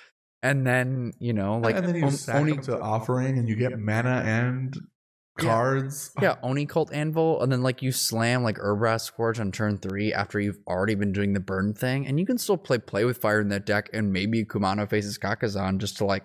And 0.43 0.65
then 0.67 1.13
you 1.19 1.33
know 1.33 1.57
like 1.57 1.75
and 1.75 1.87
then 1.87 1.95
you 1.95 2.05
on- 2.05 2.11
sack 2.11 2.35
only 2.35 2.57
to 2.57 2.79
offering, 2.79 3.39
and 3.39 3.49
you 3.49 3.55
get 3.55 3.77
mana 3.79 4.21
and 4.25 4.75
cards. 5.41 6.11
Yeah, 6.21 6.35
Oni 6.43 6.65
Cult 6.65 6.93
Anvil, 6.93 7.41
and 7.41 7.51
then 7.51 7.61
like 7.61 7.81
you 7.81 7.91
slam 7.91 8.43
like 8.43 8.57
Urabrask's 8.57 9.09
Forge 9.09 9.39
on 9.39 9.51
turn 9.51 9.77
three 9.77 10.13
after 10.13 10.39
you've 10.39 10.59
already 10.67 10.95
been 10.95 11.11
doing 11.11 11.33
the 11.33 11.39
burn 11.39 11.73
thing, 11.73 12.07
and 12.07 12.19
you 12.19 12.25
can 12.25 12.37
still 12.37 12.57
play 12.57 12.77
play 12.77 13.05
with 13.05 13.17
fire 13.17 13.41
in 13.41 13.49
that 13.49 13.65
deck, 13.65 13.89
and 13.93 14.11
maybe 14.13 14.43
Kumano 14.43 14.89
faces 14.89 15.17
Kakkazan 15.17 15.79
just 15.79 15.97
to 15.97 16.05
like 16.05 16.23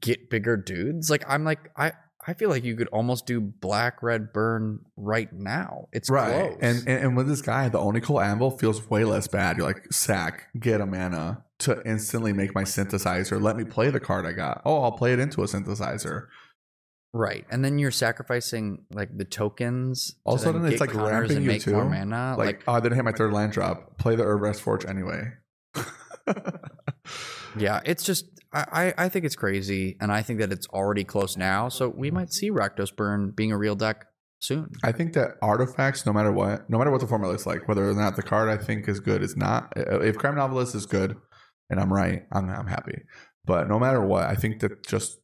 get 0.00 0.30
bigger 0.30 0.56
dudes. 0.56 1.10
Like 1.10 1.24
I'm 1.28 1.44
like 1.44 1.70
I 1.76 1.92
I 2.26 2.34
feel 2.34 2.50
like 2.50 2.64
you 2.64 2.76
could 2.76 2.88
almost 2.88 3.26
do 3.26 3.40
black 3.40 4.02
red 4.02 4.32
burn 4.32 4.80
right 4.96 5.32
now. 5.32 5.88
It's 5.92 6.10
right. 6.10 6.50
close. 6.50 6.58
And, 6.60 6.78
and 6.86 7.04
and 7.04 7.16
with 7.16 7.28
this 7.28 7.40
guy, 7.40 7.68
the 7.68 7.78
Oni 7.78 8.00
Cult 8.00 8.22
Anvil 8.22 8.50
feels 8.50 8.88
way 8.90 9.04
less 9.04 9.26
bad. 9.26 9.56
You're 9.56 9.66
like 9.66 9.90
sack, 9.92 10.48
get 10.58 10.80
a 10.80 10.86
mana 10.86 11.44
to 11.60 11.82
instantly 11.86 12.32
make 12.32 12.54
my 12.54 12.64
synthesizer. 12.64 13.40
Let 13.40 13.56
me 13.56 13.64
play 13.64 13.90
the 13.90 14.00
card 14.00 14.26
I 14.26 14.32
got. 14.32 14.62
Oh, 14.64 14.82
I'll 14.82 14.92
play 14.92 15.12
it 15.12 15.18
into 15.18 15.42
a 15.42 15.46
synthesizer. 15.46 16.26
Right, 17.12 17.44
and 17.50 17.64
then 17.64 17.78
you're 17.78 17.90
sacrificing 17.90 18.84
like 18.92 19.16
the 19.16 19.24
tokens. 19.24 20.14
All 20.24 20.34
of 20.34 20.40
a 20.40 20.44
sudden, 20.44 20.64
it's, 20.66 20.80
like, 20.80 20.94
ramping 20.94 21.42
you 21.42 21.58
too. 21.58 21.72
mana. 21.72 22.36
like, 22.38 22.46
Like, 22.46 22.64
oh, 22.68 22.74
I 22.74 22.80
didn't 22.80 22.94
hit 22.96 23.04
my 23.04 23.12
third 23.12 23.32
land 23.32 23.52
drop. 23.52 23.98
Play 23.98 24.14
the 24.14 24.22
Urabrask's 24.22 24.60
Forge 24.60 24.86
anyway. 24.86 25.32
yeah, 27.58 27.80
it's 27.84 28.04
just 28.04 28.26
I, 28.52 28.92
I 28.98 29.04
I 29.04 29.08
think 29.08 29.24
it's 29.24 29.36
crazy, 29.36 29.96
and 30.00 30.12
I 30.12 30.22
think 30.22 30.38
that 30.40 30.52
it's 30.52 30.68
already 30.68 31.04
close 31.04 31.36
now. 31.36 31.68
So 31.68 31.88
we 31.88 32.10
might 32.10 32.32
see 32.32 32.50
Rakdos 32.50 32.94
Burn 32.94 33.30
being 33.30 33.52
a 33.52 33.58
real 33.58 33.74
deck 33.74 34.06
soon. 34.40 34.70
I 34.82 34.92
think 34.92 35.12
that 35.14 35.32
artifacts, 35.42 36.06
no 36.06 36.12
matter 36.12 36.32
what, 36.32 36.68
no 36.70 36.78
matter 36.78 36.90
what 36.90 37.00
the 37.00 37.06
format 37.06 37.30
looks 37.30 37.46
like, 37.46 37.68
whether 37.68 37.88
or 37.88 37.94
not 37.94 38.16
the 38.16 38.22
card 38.22 38.48
I 38.48 38.56
think 38.56 38.88
is 38.88 39.00
good 39.00 39.22
is 39.22 39.36
not. 39.36 39.72
If 39.76 40.16
Crime 40.18 40.36
Novelist 40.36 40.74
is 40.74 40.86
good, 40.86 41.16
and 41.68 41.80
I'm 41.80 41.92
right, 41.92 42.22
I'm 42.32 42.48
I'm 42.48 42.66
happy. 42.66 43.02
But 43.44 43.68
no 43.68 43.78
matter 43.78 44.00
what, 44.00 44.24
I 44.24 44.34
think 44.34 44.60
that 44.60 44.86
just 44.86 45.18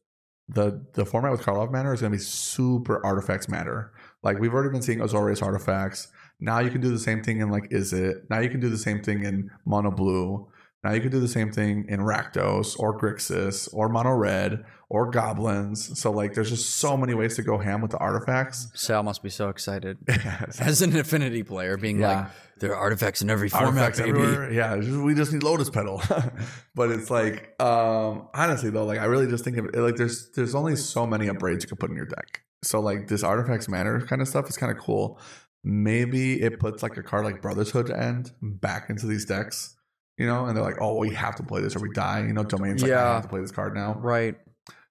the 0.49 0.85
the 0.93 1.05
format 1.05 1.31
with 1.31 1.41
Karlov 1.41 1.71
Manor 1.71 1.93
is 1.93 2.01
going 2.01 2.11
to 2.11 2.17
be 2.17 2.23
super 2.23 3.05
artifacts 3.05 3.49
matter. 3.49 3.91
Like 4.23 4.39
we've 4.39 4.53
already 4.53 4.69
been 4.71 4.81
seeing 4.81 4.99
Azorius 4.99 5.41
artifacts. 5.43 6.07
Now 6.39 6.59
you 6.59 6.69
can 6.69 6.81
do 6.81 6.89
the 6.89 6.99
same 6.99 7.21
thing 7.23 7.41
in 7.41 7.49
like 7.49 7.67
Is 7.71 7.93
It. 7.93 8.29
Now 8.29 8.39
you 8.39 8.49
can 8.49 8.59
do 8.59 8.69
the 8.69 8.77
same 8.77 9.01
thing 9.01 9.23
in 9.25 9.49
Mono 9.65 9.91
Blue. 9.91 10.47
Now 10.83 10.93
you 10.93 11.01
can 11.01 11.09
do 11.11 11.19
the 11.19 11.27
same 11.27 11.51
thing 11.51 11.85
in 11.89 11.99
Rakdos 11.99 12.79
or 12.79 12.97
Grixis 12.97 13.67
or 13.73 13.89
Mono 13.89 14.11
Red 14.11 14.63
or 14.89 15.09
Goblins. 15.09 15.99
So 15.99 16.11
like 16.11 16.33
there's 16.33 16.49
just 16.49 16.75
so 16.75 16.95
many 16.95 17.13
ways 17.13 17.35
to 17.35 17.41
go 17.43 17.57
ham 17.57 17.81
with 17.81 17.91
the 17.91 17.97
artifacts. 17.97 18.69
Sal 18.73 19.03
must 19.03 19.21
be 19.23 19.29
so 19.29 19.49
excited 19.49 19.97
as 20.59 20.81
an 20.81 20.95
Affinity 20.95 21.43
player, 21.43 21.75
being 21.77 21.99
Yeah. 21.99 22.07
like, 22.19 22.27
there 22.59 22.73
are 22.73 22.77
artifacts 22.77 23.21
in 23.21 23.29
every 23.29 23.49
format, 23.49 23.95
baby. 23.97 24.09
everywhere. 24.09 24.51
Yeah, 24.51 24.77
just- 24.77 24.97
we 24.99 25.13
just 25.15 25.33
need 25.33 25.43
Lotus 25.43 25.69
Petal. 25.69 26.01
but 26.75 26.91
it's 26.91 27.09
like, 27.09 27.53
um, 27.61 28.27
honestly 28.33 28.69
though, 28.69 28.85
like 28.85 28.99
I 28.99 29.05
really 29.05 29.27
just 29.27 29.43
think 29.43 29.57
of 29.57 29.65
it 29.65 29.75
like 29.75 29.95
there's 29.95 30.29
there's 30.31 30.55
only 30.55 30.75
so 30.75 31.05
many 31.07 31.27
upgrades 31.27 31.61
you 31.61 31.67
can 31.67 31.77
put 31.77 31.89
in 31.89 31.95
your 31.95 32.05
deck. 32.05 32.41
So 32.63 32.79
like 32.79 33.07
this 33.07 33.23
artifacts 33.23 33.67
matter 33.69 34.01
kind 34.01 34.21
of 34.21 34.27
stuff 34.27 34.49
is 34.49 34.57
kind 34.57 34.71
of 34.71 34.77
cool. 34.77 35.19
Maybe 35.63 36.41
it 36.41 36.59
puts 36.59 36.81
like 36.83 36.97
a 36.97 37.03
card 37.03 37.25
like 37.25 37.41
Brotherhood's 37.41 37.91
End 37.91 38.31
back 38.41 38.89
into 38.89 39.05
these 39.07 39.25
decks. 39.25 39.75
You 40.17 40.25
know, 40.25 40.45
and 40.45 40.57
they're 40.57 40.63
like, 40.63 40.81
oh, 40.81 40.97
we 40.97 41.11
have 41.13 41.35
to 41.35 41.43
play 41.43 41.61
this 41.61 41.75
or 41.75 41.79
we 41.79 41.89
die. 41.91 42.21
You 42.25 42.33
know, 42.33 42.43
domains 42.43 42.81
like, 42.81 42.91
I 42.91 42.95
Yeah. 42.95 43.13
have 43.13 43.23
to 43.23 43.29
play 43.29 43.39
this 43.41 43.51
card 43.51 43.75
now. 43.75 43.93
Right. 44.01 44.35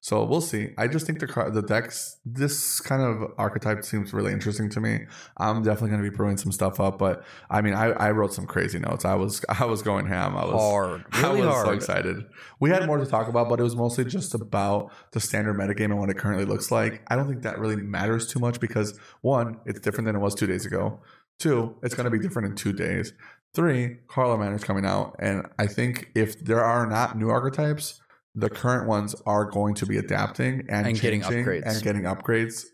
So 0.01 0.23
we'll 0.24 0.40
see. 0.40 0.68
I 0.78 0.86
just 0.86 1.05
think 1.06 1.18
the 1.18 1.27
car, 1.27 1.51
the 1.51 1.62
decks, 1.62 2.18
this 2.24 2.81
kind 2.81 3.02
of 3.02 3.32
archetype 3.39 3.85
seems 3.85 4.12
really 4.12 4.32
interesting 4.32 4.70
to 4.70 4.81
me. 4.81 5.01
I'm 5.36 5.62
definitely 5.62 5.90
going 5.90 6.05
to 6.05 6.10
be 6.10 6.16
brewing 6.16 6.36
some 6.36 6.52
stuff 6.52 6.78
up, 6.78 6.98
but 6.98 7.24
I 7.51 7.60
mean, 7.60 7.74
I, 7.74 7.86
I 7.86 8.10
wrote 8.12 8.32
some 8.32 8.47
crazy 8.47 8.78
notes. 8.78 9.05
I 9.05 9.14
was 9.14 9.44
I 9.48 9.64
was 9.64 9.82
going 9.82 10.06
ham. 10.06 10.36
I 10.36 10.44
was 10.44 10.52
Hard. 10.52 11.05
I 11.12 11.31
was 11.31 11.44
hard. 11.44 11.66
so 11.66 11.73
excited. 11.73 12.24
We 12.60 12.70
had 12.70 12.86
more 12.86 12.98
to 12.98 13.06
talk 13.06 13.28
about, 13.28 13.48
but 13.48 13.59
it 13.59 13.64
was 13.64 13.74
mostly 13.74 14.05
just 14.05 14.35
about 14.35 14.93
the 15.12 15.20
standard 15.20 15.56
metagame 15.56 15.86
and 15.86 15.98
what 15.98 16.10
it 16.10 16.18
currently 16.18 16.44
looks 16.44 16.70
like. 16.70 17.02
I 17.09 17.16
don't 17.16 17.28
think 17.28 17.43
that 17.43 17.59
really 17.59 17.77
matters 17.77 18.27
too 18.27 18.39
much 18.39 18.60
because 18.60 18.98
one, 19.23 19.59
it's 19.66 19.81
different 19.81 20.06
than 20.06 20.14
it 20.16 20.20
was 20.20 20.35
two 20.35 20.47
days 20.47 20.64
ago. 20.66 21.01
Two, 21.39 21.74
it's 21.82 21.94
going 21.94 22.05
to 22.05 22.10
be 22.10 22.18
different 22.18 22.48
in 22.48 22.55
two 22.55 22.73
days. 22.73 23.12
Three, 23.55 23.98
Karlov 24.09 24.39
Manor's 24.39 24.64
coming 24.64 24.85
out, 24.86 25.16
and 25.18 25.47
I 25.59 25.66
think 25.66 26.10
if 26.14 26.39
there 26.44 26.62
are 26.62 26.86
not 26.86 27.16
new 27.18 27.31
archetypes, 27.31 28.01
the 28.37 28.51
current 28.51 28.87
ones 28.87 29.15
are 29.27 29.47
going 29.47 29.75
to 29.75 29.87
be 29.87 29.97
adapting 29.97 30.67
and, 30.69 30.87
And 30.87 31.01
getting 31.01 31.23
upgrades. 31.23 31.63
and 31.65 31.83
getting 31.83 32.03
upgrades 32.03 32.67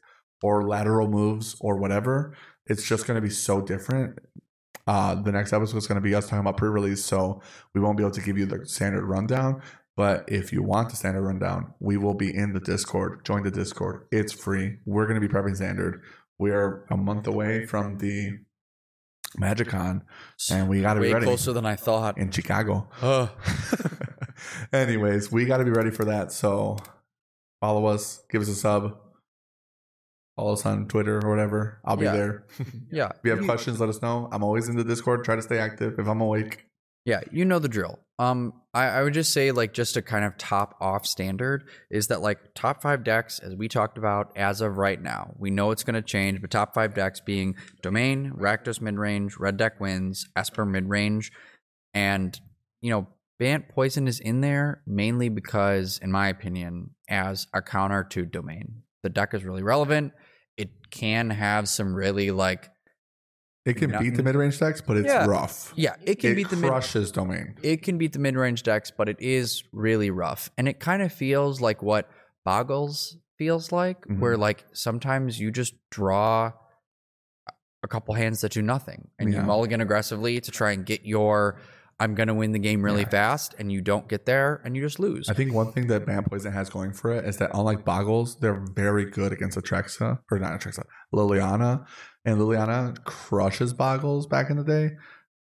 or 0.43 0.67
lateral 0.69 1.09
moves 1.09 1.55
or 1.61 1.79
whatever. 1.79 2.37
It's 2.67 2.87
just 2.87 3.07
going 3.07 3.15
to 3.15 3.23
be 3.23 3.31
so 3.31 3.61
different. 3.63 4.19
Uh, 4.89 5.15
the 5.15 5.31
next 5.31 5.53
episode 5.53 5.77
is 5.77 5.87
going 5.87 6.03
to 6.03 6.03
be 6.03 6.15
us 6.17 6.25
talking 6.25 6.41
about 6.41 6.57
pre-release, 6.57 7.05
so 7.05 7.41
we 7.75 7.81
won't 7.81 7.97
be 7.97 8.03
able 8.03 8.11
to 8.11 8.21
give 8.21 8.37
you 8.37 8.45
the 8.47 8.67
standard 8.67 9.05
rundown. 9.05 9.63
But 9.97 10.25
if 10.27 10.53
you 10.53 10.63
want 10.65 10.91
the 10.91 10.97
standard 10.97 11.23
rundown, 11.23 11.75
we 11.79 11.97
will 11.97 12.15
be 12.15 12.35
in 12.35 12.53
the 12.53 12.61
Discord. 12.61 13.25
Join 13.25 13.45
the 13.45 13.51
Discord. 13.51 14.07
It's 14.11 14.33
free. 14.33 14.79
We're 14.85 15.07
going 15.07 15.21
to 15.21 15.27
be 15.27 15.33
prepping 15.33 15.55
standard. 15.55 16.03
We 16.39 16.51
are 16.51 16.85
a 16.91 16.97
month 16.97 17.29
away 17.29 17.67
from 17.67 17.99
the 17.99 18.39
MagicCon, 19.41 20.03
and 20.51 20.69
we 20.69 20.81
got 20.81 20.95
to 20.95 21.01
be 21.01 21.13
ready 21.13 21.25
closer 21.27 21.53
than 21.53 21.67
I 21.67 21.77
thought. 21.77 22.19
in 22.19 22.31
Chicago. 22.31 22.89
Ugh. 23.01 23.31
Anyways, 24.73 25.33
we 25.33 25.45
got 25.45 25.59
to 25.59 25.65
be 25.65 25.71
ready 25.71 25.91
for 25.91 26.05
that. 26.07 26.33
So 26.33 26.77
follow 27.61 27.87
us, 27.87 28.23
give 28.31 28.43
us 28.43 28.49
a 28.49 28.55
sub, 28.55 28.99
follow 30.37 30.53
us 30.53 30.67
on 30.67 30.89
Twitter 30.89 31.21
or 31.25 31.31
whatever. 31.31 31.81
I'll 31.85 31.97
be 31.97 32.05
Yeah. 32.05 32.13
there. 32.13 32.45
yeah. 32.91 33.09
If 33.09 33.21
you 33.25 33.31
have 33.31 33.41
mm. 33.41 33.47
questions, 33.47 33.81
let 33.81 33.89
us 33.89 34.03
know. 34.03 34.29
I'm 34.33 34.43
always 34.43 34.69
in 34.69 34.77
the 34.77 34.85
Discord. 34.85 35.25
Try 35.25 35.37
to 35.37 35.43
stay 35.43 35.59
active 35.59 35.99
if 35.99 36.07
I'm 36.07 36.21
awake. 36.21 36.67
Yeah, 37.05 37.21
you 37.33 37.45
know 37.45 37.59
the 37.59 37.69
drill. 37.69 37.99
Um, 38.19 38.53
I, 38.73 38.85
I 38.87 39.03
would 39.03 39.15
just 39.15 39.33
say, 39.33 39.51
like, 39.51 39.73
just 39.73 39.95
to 39.95 40.03
kind 40.03 40.25
of 40.25 40.39
top 40.39 40.77
off 40.81 41.05
standard 41.05 41.65
is 41.91 42.07
that, 42.07 42.23
like, 42.23 42.39
top 42.55 42.81
five 42.81 43.03
decks, 43.03 43.41
as 43.41 43.57
we 43.57 43.67
talked 43.67 43.99
about 43.99 44.33
as 44.37 44.61
of 44.61 44.77
right 44.77 45.01
now, 45.03 45.35
we 45.37 45.51
know 45.51 45.73
it's 45.73 45.83
going 45.83 45.95
to 45.95 46.03
change, 46.03 46.41
but 46.41 46.51
top 46.51 46.75
five 46.75 46.95
decks 46.95 47.21
being 47.21 47.57
Domain, 47.83 48.33
Rakdos 48.37 48.79
midrange, 48.79 49.33
Red 49.41 49.57
Deck 49.57 49.81
wins, 49.81 50.29
Esper 50.37 50.65
midrange, 50.65 51.33
and, 51.93 52.39
you 52.81 52.91
know, 52.91 53.09
Bant 53.41 53.69
Poison 53.69 54.07
is 54.07 54.21
in 54.21 54.41
there 54.41 54.83
mainly 54.87 55.29
because, 55.29 55.99
in 56.01 56.13
my 56.13 56.29
opinion, 56.29 56.91
as 57.09 57.49
a 57.53 57.61
counter 57.61 58.05
to 58.05 58.25
Domain. 58.25 58.83
The 59.03 59.09
deck 59.09 59.35
is 59.35 59.45
really 59.45 59.65
relevant. 59.65 60.13
It 60.57 60.71
can 60.93 61.31
have 61.31 61.69
some 61.69 61.93
really, 61.93 62.31
like, 62.31 62.71
It 63.65 63.75
can 63.75 63.97
beat 63.99 64.17
the 64.17 64.23
mid 64.25 64.35
range 64.35 64.59
decks, 64.59 64.81
but 64.81 64.97
it's 64.97 65.07
Yeah. 65.07 65.27
rough. 65.27 65.73
yeah, 65.77 65.95
it 66.05 66.17
can 66.19 66.33
it 66.33 66.35
beat 66.35 66.51
the 66.51 66.57
mid 66.57 66.71
crushes 66.71 67.13
domain. 67.13 67.55
it 67.63 67.83
can 67.83 67.97
beat 67.97 68.13
the 68.13 68.19
mid-range 68.19 68.63
decks, 68.65 68.91
but 68.91 69.09
it 69.09 69.17
is 69.21 69.63
really 69.73 70.11
rough. 70.11 70.51
And 70.59 70.67
it 70.69 70.81
kind 70.81 71.01
of 71.03 71.13
feels 71.13 71.61
like 71.61 71.83
what 71.83 72.11
Boggles 72.45 73.17
feels 73.39 73.71
like, 73.71 74.05
Mhm. 74.07 74.19
where 74.19 74.37
like 74.37 74.65
sometimes 74.73 75.39
you 75.39 75.51
just 75.53 75.75
draw 75.91 76.53
a 77.85 77.89
couple 77.89 78.15
hands 78.15 78.41
that 78.41 78.53
do 78.53 78.63
nothing 78.63 79.09
and 79.19 79.33
Yeah. 79.33 79.41
you 79.41 79.47
mulligan 79.47 79.81
aggressively 79.81 80.41
to 80.41 80.51
try 80.51 80.73
and 80.73 80.85
get 80.85 81.05
your 81.05 81.57
I'm 82.01 82.17
gonna 82.17 82.35
win 82.35 82.51
the 82.51 82.59
game 82.59 82.83
really 82.83 83.03
Yeah. 83.03 83.09
fast, 83.11 83.55
and 83.61 83.71
you 83.71 83.81
don't 83.81 84.09
get 84.09 84.27
there 84.27 84.61
and 84.65 84.75
you 84.75 84.83
just 84.83 84.99
lose. 84.99 85.29
I 85.29 85.35
think 85.35 85.53
one 85.53 85.71
thing 85.71 85.87
that 85.87 86.05
Bant 86.05 86.29
Poison 86.29 86.51
has 86.51 86.69
going 86.69 86.93
for 86.95 87.13
it 87.13 87.25
is 87.25 87.37
that 87.37 87.51
unlike 87.55 87.85
Boggles, 87.85 88.41
they're 88.41 88.65
very 88.75 89.05
good 89.09 89.31
against 89.31 89.57
Atraxa 89.57 90.19
or 90.29 90.39
not 90.41 90.59
Atraxa, 90.59 90.83
Liliana, 91.15 91.87
and 92.25 92.39
Liliana 92.39 93.03
crushes 93.05 93.73
Boggles 93.73 94.27
back 94.27 94.51
in 94.51 94.57
the 94.57 94.65
day. 94.65 94.91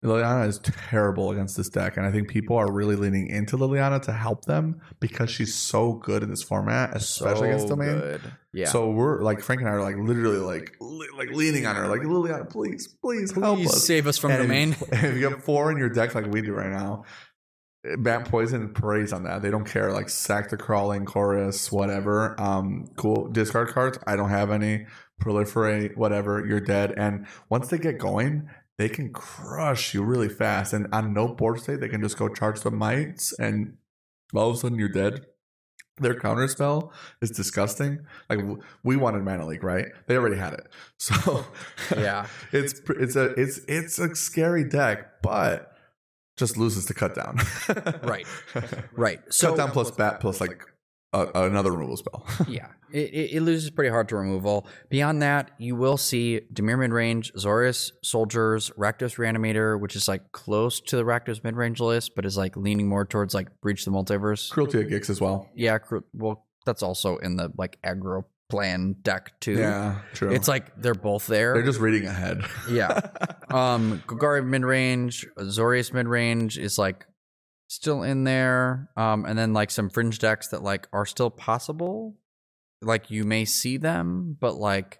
Liliana 0.04 0.46
is 0.46 0.60
terrible 0.60 1.32
against 1.32 1.56
this 1.56 1.68
deck, 1.68 1.96
and 1.96 2.06
I 2.06 2.12
think 2.12 2.28
people 2.28 2.56
are 2.56 2.70
really 2.70 2.94
leaning 2.94 3.26
into 3.26 3.56
Liliana 3.56 4.00
to 4.02 4.12
help 4.12 4.44
them 4.44 4.80
because 5.00 5.28
she's 5.28 5.52
so 5.56 5.94
good 5.94 6.22
in 6.22 6.30
this 6.30 6.42
format, 6.42 6.96
especially 6.96 7.48
against 7.48 7.64
So 7.66 7.74
Domain. 7.74 7.98
good. 7.98 8.20
Yeah. 8.52 8.66
So 8.68 8.90
we're 8.90 9.22
like 9.22 9.40
Frank 9.40 9.60
and 9.60 9.68
I 9.68 9.72
are 9.72 9.82
like 9.82 9.96
literally 9.96 10.38
like 10.38 10.76
li- 10.80 11.08
like 11.16 11.30
leaning 11.32 11.66
on 11.66 11.74
her, 11.74 11.88
like 11.88 12.02
Liliana, 12.02 12.48
please, 12.48 12.86
please, 13.02 13.32
help 13.32 13.58
us. 13.58 13.84
save 13.84 14.06
us 14.06 14.18
from 14.18 14.30
And 14.30 14.42
domain. 14.42 14.70
If, 14.70 14.82
if 15.04 15.16
you 15.16 15.30
have 15.30 15.42
four 15.42 15.72
in 15.72 15.78
your 15.78 15.88
deck 15.88 16.14
like 16.14 16.26
we 16.26 16.42
do 16.42 16.52
right 16.52 16.70
now, 16.70 17.02
Bant 17.98 18.28
Poison 18.28 18.72
preys 18.72 19.12
on 19.12 19.24
that. 19.24 19.42
They 19.42 19.50
don't 19.50 19.64
care. 19.66 19.92
Like 19.92 20.08
sack 20.10 20.50
the 20.50 20.56
crawling 20.56 21.06
chorus, 21.06 21.72
whatever. 21.72 22.40
Um, 22.40 22.86
cool. 22.96 23.28
Discard 23.28 23.68
cards. 23.70 23.98
I 24.06 24.14
don't 24.14 24.30
have 24.30 24.52
any. 24.52 24.86
Proliferate, 25.20 25.96
whatever. 25.96 26.44
You're 26.46 26.60
dead. 26.60 26.94
And 26.96 27.26
once 27.48 27.68
they 27.68 27.78
get 27.78 27.98
going, 27.98 28.48
they 28.78 28.88
can 28.88 29.12
crush 29.12 29.92
you 29.92 30.02
really 30.02 30.28
fast. 30.28 30.72
And 30.72 30.86
on 30.92 31.12
no 31.12 31.28
board 31.28 31.60
state, 31.60 31.80
they 31.80 31.88
can 31.88 32.00
just 32.00 32.16
go 32.16 32.28
charge 32.28 32.60
the 32.60 32.70
mites, 32.70 33.36
and 33.38 33.76
all 34.34 34.50
of 34.50 34.56
a 34.56 34.58
sudden 34.58 34.78
you're 34.78 34.88
dead. 34.88 35.26
Their 36.00 36.14
counter 36.14 36.46
spell 36.46 36.92
is 37.20 37.30
disgusting. 37.30 38.06
Like 38.30 38.38
we 38.84 38.96
wanted 38.96 39.24
Mana 39.24 39.46
Leak, 39.46 39.64
right? 39.64 39.86
They 40.06 40.16
already 40.16 40.36
had 40.36 40.54
it. 40.54 40.68
So 40.98 41.44
Yeah. 41.96 42.26
it's 42.52 42.80
it's 42.88 43.16
a 43.16 43.24
it's 43.40 43.58
it's 43.66 43.98
a 43.98 44.14
scary 44.14 44.62
deck, 44.62 45.22
but 45.22 45.72
just 46.36 46.56
loses 46.56 46.86
to 46.86 46.94
cut 46.94 47.16
down. 47.16 47.40
Right. 48.04 48.26
right. 48.92 49.20
So 49.28 49.48
cut 49.48 49.56
down 49.56 49.70
plus 49.72 49.90
bat 49.90 50.20
plus 50.20 50.40
like 50.40 50.64
a, 51.12 51.26
another 51.34 51.72
removal 51.72 51.96
spell. 51.96 52.26
yeah, 52.48 52.68
it, 52.92 53.12
it, 53.12 53.34
it 53.34 53.40
loses 53.42 53.70
pretty 53.70 53.90
hard 53.90 54.08
to 54.10 54.16
removal. 54.16 54.66
Beyond 54.88 55.22
that, 55.22 55.50
you 55.58 55.76
will 55.76 55.96
see 55.96 56.40
Dimir 56.52 56.78
mid 56.78 56.92
range, 56.92 57.32
Zorius 57.34 57.92
soldiers, 58.02 58.70
Rakdos 58.78 59.16
reanimator, 59.16 59.80
which 59.80 59.96
is 59.96 60.08
like 60.08 60.32
close 60.32 60.80
to 60.80 60.96
the 60.96 61.04
Rakdos 61.04 61.40
midrange 61.40 61.80
list, 61.80 62.14
but 62.14 62.26
is 62.26 62.36
like 62.36 62.56
leaning 62.56 62.88
more 62.88 63.04
towards 63.04 63.34
like 63.34 63.48
breach 63.60 63.84
the 63.84 63.90
multiverse. 63.90 64.50
Cruelty 64.50 64.80
of 64.80 64.88
Gix 64.88 65.10
as 65.10 65.20
well. 65.20 65.48
Yeah, 65.54 65.78
cru- 65.78 66.04
well, 66.12 66.46
that's 66.66 66.82
also 66.82 67.16
in 67.18 67.36
the 67.36 67.50
like 67.56 67.78
aggro 67.82 68.24
plan 68.48 68.96
deck 69.02 69.38
too. 69.40 69.54
Yeah, 69.54 70.00
true. 70.14 70.30
It's 70.30 70.48
like 70.48 70.80
they're 70.80 70.94
both 70.94 71.26
there. 71.26 71.54
they're 71.54 71.62
just 71.62 71.80
reading 71.80 72.06
ahead. 72.06 72.42
Yeah. 72.70 73.00
um 73.50 74.02
Golgari 74.06 74.44
mid 74.44 74.64
range, 74.64 75.26
Zorius 75.38 75.92
mid 75.92 76.06
range 76.06 76.58
is 76.58 76.78
like 76.78 77.06
still 77.68 78.02
in 78.02 78.24
there. 78.24 78.90
Um 78.96 79.24
and 79.24 79.38
then 79.38 79.52
like 79.52 79.70
some 79.70 79.88
fringe 79.88 80.18
decks 80.18 80.48
that 80.48 80.62
like 80.62 80.88
are 80.92 81.06
still 81.06 81.30
possible. 81.30 82.16
Like 82.82 83.10
you 83.10 83.24
may 83.24 83.44
see 83.44 83.76
them, 83.76 84.36
but 84.40 84.56
like 84.56 84.98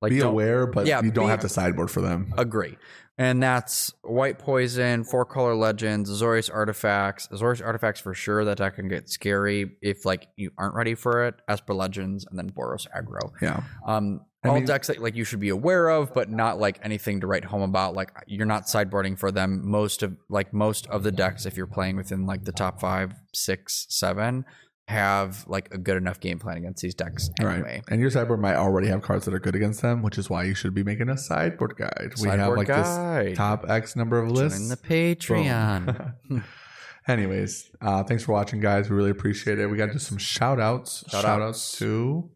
Like 0.00 0.10
Be 0.10 0.20
aware, 0.20 0.66
but 0.66 0.86
yeah, 0.86 1.00
you 1.02 1.12
don't 1.12 1.26
be- 1.26 1.30
have 1.30 1.40
to 1.40 1.48
sideboard 1.48 1.90
for 1.90 2.00
them. 2.00 2.32
Agree. 2.36 2.76
And 3.18 3.42
that's 3.42 3.92
White 4.02 4.38
Poison, 4.38 5.04
Four 5.04 5.26
Color 5.26 5.54
Legends, 5.54 6.10
Azorius 6.10 6.50
Artifacts. 6.52 7.28
Azorius 7.28 7.64
Artifacts 7.64 8.00
for 8.00 8.14
sure. 8.14 8.44
That 8.44 8.56
deck 8.58 8.76
can 8.76 8.88
get 8.88 9.08
scary 9.10 9.76
if 9.82 10.04
like 10.04 10.28
you 10.36 10.50
aren't 10.58 10.74
ready 10.74 10.94
for 10.94 11.26
it. 11.26 11.34
Esper 11.46 11.74
Legends 11.74 12.26
and 12.28 12.38
then 12.38 12.50
Boros 12.50 12.86
Aggro. 12.96 13.30
Yeah. 13.40 13.62
Um, 13.86 14.22
I 14.44 14.48
all 14.48 14.54
mean- 14.56 14.64
decks 14.64 14.88
that 14.88 15.00
like 15.00 15.14
you 15.14 15.24
should 15.24 15.40
be 15.40 15.50
aware 15.50 15.88
of, 15.88 16.12
but 16.12 16.30
not 16.30 16.58
like 16.58 16.78
anything 16.82 17.20
to 17.20 17.26
write 17.26 17.44
home 17.44 17.62
about. 17.62 17.94
Like 17.94 18.10
you're 18.26 18.46
not 18.46 18.64
sideboarding 18.64 19.18
for 19.18 19.30
them. 19.30 19.68
Most 19.68 20.02
of 20.02 20.16
like 20.28 20.52
most 20.52 20.86
of 20.88 21.02
the 21.04 21.12
decks, 21.12 21.46
if 21.46 21.56
you're 21.56 21.66
playing 21.66 21.96
within 21.96 22.26
like 22.26 22.44
the 22.44 22.52
top 22.52 22.80
five, 22.80 23.14
six, 23.32 23.86
seven, 23.88 24.44
have 24.88 25.44
like 25.46 25.72
a 25.72 25.78
good 25.78 25.96
enough 25.96 26.18
game 26.18 26.40
plan 26.40 26.56
against 26.56 26.82
these 26.82 26.94
decks 26.94 27.30
anyway. 27.40 27.60
Right. 27.62 27.82
And 27.88 28.00
your 28.00 28.10
sideboard 28.10 28.40
might 28.40 28.56
already 28.56 28.88
have 28.88 29.00
cards 29.00 29.24
that 29.26 29.32
are 29.34 29.38
good 29.38 29.54
against 29.54 29.80
them, 29.80 30.02
which 30.02 30.18
is 30.18 30.28
why 30.28 30.42
you 30.42 30.54
should 30.54 30.74
be 30.74 30.82
making 30.82 31.08
a 31.08 31.16
sideboard 31.16 31.76
guide. 31.76 32.12
we 32.20 32.28
have 32.28 32.56
like 32.56 32.66
guide. 32.66 33.26
this 33.28 33.38
top 33.38 33.64
X 33.68 33.94
number 33.94 34.18
of 34.18 34.30
lists. 34.30 34.58
Join 34.58 34.68
the 34.68 34.76
Patreon. 34.76 36.12
Anyways, 37.08 37.70
uh, 37.80 38.04
thanks 38.04 38.22
for 38.24 38.32
watching, 38.32 38.60
guys. 38.60 38.88
We 38.88 38.96
really 38.96 39.10
appreciate 39.10 39.58
it. 39.58 39.66
We 39.66 39.76
got 39.76 39.86
to 39.86 39.92
do 39.92 39.98
some 39.98 40.18
shout 40.18 40.60
outs. 40.60 41.04
Shout 41.10 41.22
Shout, 41.22 41.42
outs. 41.42 41.48
outs 41.72 41.78
to 41.78 42.30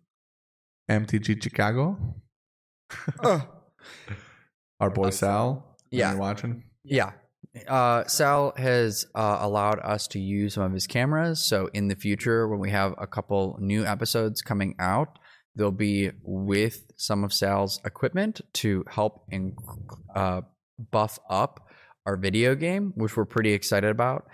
MTG 0.88 1.42
Chicago, 1.42 1.98
our 4.80 4.90
boy 4.90 5.10
Sal. 5.10 5.76
yeah. 5.90 6.10
you're 6.10 6.20
watching. 6.20 6.64
Yeah. 6.84 7.12
Uh, 7.66 8.04
Sal 8.04 8.52
has 8.56 9.06
uh, 9.14 9.38
allowed 9.40 9.80
us 9.80 10.06
to 10.08 10.20
use 10.20 10.54
some 10.54 10.64
of 10.64 10.72
his 10.72 10.86
cameras. 10.86 11.40
So 11.40 11.70
in 11.72 11.88
the 11.88 11.96
future, 11.96 12.46
when 12.48 12.60
we 12.60 12.70
have 12.70 12.94
a 12.98 13.06
couple 13.06 13.56
new 13.60 13.84
episodes 13.84 14.42
coming 14.42 14.74
out, 14.78 15.18
they'll 15.56 15.70
be 15.70 16.10
with 16.22 16.84
some 16.96 17.24
of 17.24 17.32
Sal's 17.32 17.80
equipment 17.84 18.42
to 18.54 18.84
help 18.88 19.24
and 19.32 19.56
uh, 20.14 20.42
buff 20.90 21.18
up 21.30 21.66
our 22.04 22.16
video 22.16 22.54
game, 22.54 22.92
which 22.94 23.16
we're 23.16 23.24
pretty 23.24 23.52
excited 23.52 23.90
about. 23.90 24.26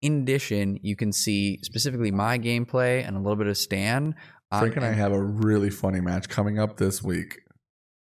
In 0.00 0.22
addition, 0.22 0.78
you 0.82 0.94
can 0.94 1.12
see 1.12 1.58
specifically 1.62 2.12
my 2.12 2.38
gameplay 2.38 3.06
and 3.06 3.16
a 3.16 3.20
little 3.20 3.36
bit 3.36 3.48
of 3.48 3.58
Stan. 3.58 4.14
On- 4.50 4.60
Frank 4.60 4.76
and 4.76 4.84
I 4.84 4.92
have 4.92 5.12
a 5.12 5.22
really 5.22 5.70
funny 5.70 6.00
match 6.00 6.28
coming 6.28 6.58
up 6.58 6.76
this 6.76 7.02
week. 7.02 7.40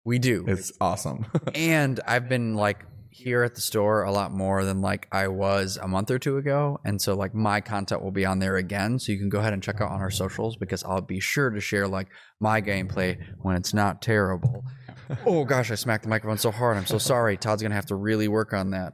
we 0.05 0.19
do. 0.19 0.44
It's 0.47 0.73
awesome. 0.81 1.27
and 1.55 2.01
I've 2.06 2.28
been 2.28 2.55
like 2.55 2.85
here 3.10 3.43
at 3.43 3.55
the 3.55 3.60
store 3.60 4.05
a 4.05 4.12
lot 4.12 4.31
more 4.31 4.65
than 4.65 4.81
like 4.81 5.09
I 5.10 5.28
was 5.28 5.77
a 5.77 5.89
month 5.89 6.10
or 6.10 6.19
two 6.19 6.36
ago. 6.36 6.78
And 6.85 7.02
so 7.02 7.15
like 7.15 7.35
my 7.35 7.60
content 7.60 8.02
will 8.02 8.12
be 8.12 8.24
on 8.24 8.39
there 8.39 8.56
again. 8.56 8.98
So 8.98 9.12
you 9.12 9.19
can 9.19 9.28
go 9.28 9.40
ahead 9.40 9.52
and 9.52 9.62
check 9.62 9.81
out 9.81 9.90
on 9.90 10.01
our 10.01 10.10
socials 10.10 10.56
because 10.56 10.85
I'll 10.85 11.01
be 11.01 11.19
sure 11.19 11.51
to 11.51 11.60
share 11.60 11.89
like 11.89 12.09
my 12.40 12.62
gameplay 12.62 13.19
when 13.40 13.56
it's 13.56 13.74
not 13.74 14.02
terrible. 14.02 14.65
oh 15.27 15.44
gosh, 15.44 15.70
I 15.70 15.74
smacked 15.74 16.05
the 16.05 16.10
microphone 16.10 16.39
so 16.39 16.51
hard. 16.51 16.77
I'm 16.77 16.86
so 16.86 16.98
sorry. 16.98 17.36
Todd's 17.36 17.62
gonna 17.62 17.74
have 17.74 17.86
to 17.86 17.97
really 17.97 18.28
work 18.28 18.52
on 18.52 18.70
that. 18.70 18.93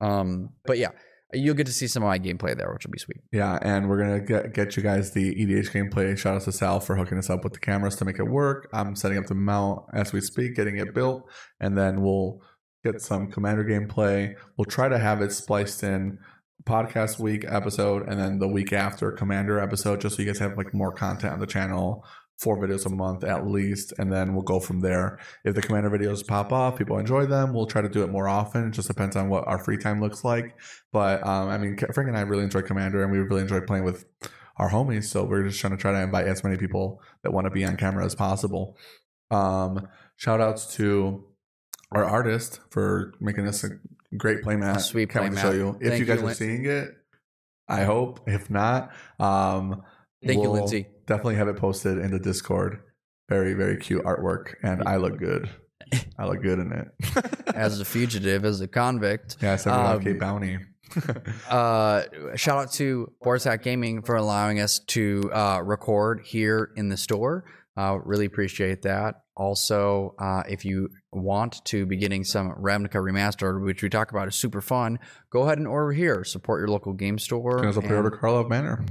Um, 0.00 0.50
but 0.64 0.78
yeah, 0.78 0.90
you'll 1.32 1.54
get 1.54 1.66
to 1.66 1.72
see 1.72 1.86
some 1.86 2.02
of 2.02 2.08
my 2.08 2.18
gameplay 2.18 2.56
there, 2.56 2.72
which 2.72 2.84
will 2.84 2.92
be 2.92 2.98
sweet. 2.98 3.20
Yeah, 3.32 3.58
and 3.62 3.88
we're 3.88 3.98
gonna 3.98 4.20
get 4.20 4.52
get 4.54 4.76
you 4.76 4.82
guys 4.82 5.12
the 5.12 5.34
EDH 5.34 5.70
gameplay. 5.70 6.16
Shout 6.16 6.36
out 6.36 6.42
to 6.42 6.52
Sal 6.52 6.80
for 6.80 6.96
hooking 6.96 7.18
us 7.18 7.30
up 7.30 7.44
with 7.44 7.52
the 7.52 7.58
cameras 7.58 7.96
to 7.96 8.04
make 8.04 8.18
it 8.18 8.24
work. 8.24 8.68
I'm 8.72 8.96
setting 8.96 9.18
up 9.18 9.26
the 9.26 9.34
mount 9.34 9.84
as 9.92 10.12
we 10.12 10.20
speak, 10.20 10.56
getting 10.56 10.76
it 10.76 10.94
built, 10.94 11.28
and 11.60 11.76
then 11.76 12.02
we'll 12.02 12.40
get 12.84 13.00
some 13.00 13.30
commander 13.30 13.64
gameplay. 13.64 14.34
We'll 14.56 14.64
try 14.64 14.88
to 14.88 14.98
have 14.98 15.22
it 15.22 15.32
spliced 15.32 15.82
in 15.82 16.18
podcast 16.64 17.18
week 17.18 17.44
episode 17.48 18.06
and 18.06 18.20
then 18.20 18.38
the 18.38 18.48
week 18.48 18.72
after 18.72 19.10
commander 19.12 19.58
episode, 19.58 20.00
just 20.00 20.16
so 20.16 20.22
you 20.22 20.26
guys 20.26 20.38
have 20.38 20.56
like 20.56 20.74
more 20.74 20.92
content 20.92 21.32
on 21.32 21.40
the 21.40 21.46
channel. 21.46 22.04
Four 22.40 22.56
videos 22.58 22.86
a 22.86 22.88
month 22.88 23.22
at 23.22 23.46
least, 23.46 23.92
and 23.98 24.10
then 24.10 24.32
we'll 24.32 24.42
go 24.42 24.60
from 24.60 24.80
there. 24.80 25.18
If 25.44 25.54
the 25.54 25.60
commander 25.60 25.90
videos 25.90 26.26
pop 26.26 26.52
off, 26.52 26.78
people 26.78 26.98
enjoy 26.98 27.26
them, 27.26 27.52
we'll 27.52 27.66
try 27.66 27.82
to 27.82 27.88
do 27.88 28.02
it 28.02 28.10
more 28.10 28.28
often. 28.28 28.68
It 28.68 28.70
just 28.70 28.88
depends 28.88 29.14
on 29.14 29.28
what 29.28 29.46
our 29.46 29.58
free 29.58 29.76
time 29.76 30.00
looks 30.00 30.24
like. 30.24 30.56
But 30.90 31.26
um, 31.26 31.48
I 31.50 31.58
mean, 31.58 31.76
Frank 31.76 32.08
and 32.08 32.16
I 32.16 32.22
really 32.22 32.44
enjoy 32.44 32.62
Commander, 32.62 33.02
and 33.02 33.12
we 33.12 33.18
really 33.18 33.42
enjoy 33.42 33.60
playing 33.60 33.84
with 33.84 34.06
our 34.56 34.70
homies. 34.70 35.04
So 35.04 35.24
we're 35.24 35.42
just 35.42 35.60
trying 35.60 35.72
to 35.72 35.76
try 35.76 35.92
to 35.92 36.00
invite 36.00 36.26
as 36.26 36.42
many 36.42 36.56
people 36.56 37.02
that 37.22 37.32
want 37.32 37.44
to 37.44 37.50
be 37.50 37.64
on 37.64 37.76
camera 37.76 38.04
as 38.06 38.14
possible. 38.14 38.76
Um, 39.30 39.86
shout 40.16 40.40
outs 40.40 40.74
to 40.76 41.24
our 41.92 42.04
artist 42.04 42.60
for 42.70 43.12
making 43.20 43.44
this 43.44 43.64
a 43.64 43.70
great 44.16 44.42
playmat. 44.42 44.80
Sweet 44.80 45.10
Can't 45.10 45.24
wait 45.24 45.30
to 45.30 45.36
playmat. 45.36 45.42
show 45.42 45.52
you. 45.52 45.78
If 45.80 45.88
Thank 45.88 46.00
you 46.00 46.06
guys 46.06 46.16
you, 46.16 46.22
are 46.22 46.26
Lin- 46.26 46.34
seeing 46.36 46.64
it, 46.64 46.88
I 47.68 47.84
hope. 47.84 48.20
If 48.26 48.48
not, 48.50 48.92
um, 49.18 49.82
Thank 50.24 50.36
you, 50.36 50.50
we'll 50.50 50.52
Lindsay. 50.60 50.86
Definitely 51.06 51.36
have 51.36 51.48
it 51.48 51.56
posted 51.56 51.98
in 51.98 52.10
the 52.10 52.18
Discord. 52.18 52.80
Very, 53.28 53.54
very 53.54 53.76
cute 53.76 54.04
artwork, 54.04 54.54
and 54.62 54.82
I 54.86 54.96
look 54.96 55.18
good. 55.18 55.48
I 56.18 56.26
look 56.26 56.42
good 56.42 56.58
in 56.58 56.72
it. 56.72 56.88
As 57.54 57.80
a 57.80 57.84
fugitive, 57.84 58.44
as 58.44 58.60
a 58.60 58.68
convict. 58.68 59.36
yeah, 59.40 59.56
75k 59.56 60.12
Um, 60.12 60.18
bounty. 60.18 60.58
Uh, 61.48 62.02
shout 62.34 62.58
out 62.58 62.72
to 62.72 63.12
Boards 63.22 63.46
Gaming 63.62 64.02
for 64.02 64.16
allowing 64.16 64.58
us 64.60 64.80
to 64.88 65.30
uh, 65.32 65.60
record 65.62 66.22
here 66.24 66.72
in 66.76 66.88
the 66.88 66.96
store. 66.96 67.44
Uh, 67.76 67.98
really 68.04 68.26
appreciate 68.26 68.82
that. 68.82 69.22
Also, 69.36 70.14
uh, 70.18 70.42
if 70.48 70.64
you 70.64 70.88
want 71.12 71.64
to 71.66 71.86
be 71.86 71.96
getting 71.96 72.24
some 72.24 72.50
Ravnica 72.52 72.94
Remastered, 72.96 73.64
which 73.64 73.82
we 73.82 73.88
talk 73.88 74.10
about 74.10 74.26
is 74.28 74.34
super 74.34 74.60
fun, 74.60 74.98
go 75.30 75.42
ahead 75.42 75.58
and 75.58 75.66
order 75.68 75.92
here. 75.92 76.24
Support 76.24 76.60
your 76.60 76.68
local 76.68 76.92
game 76.92 77.18
store. 77.18 77.58
Can 77.58 77.66
also 77.66 77.80
pre-order 77.80 78.48
Manor. 78.48 78.84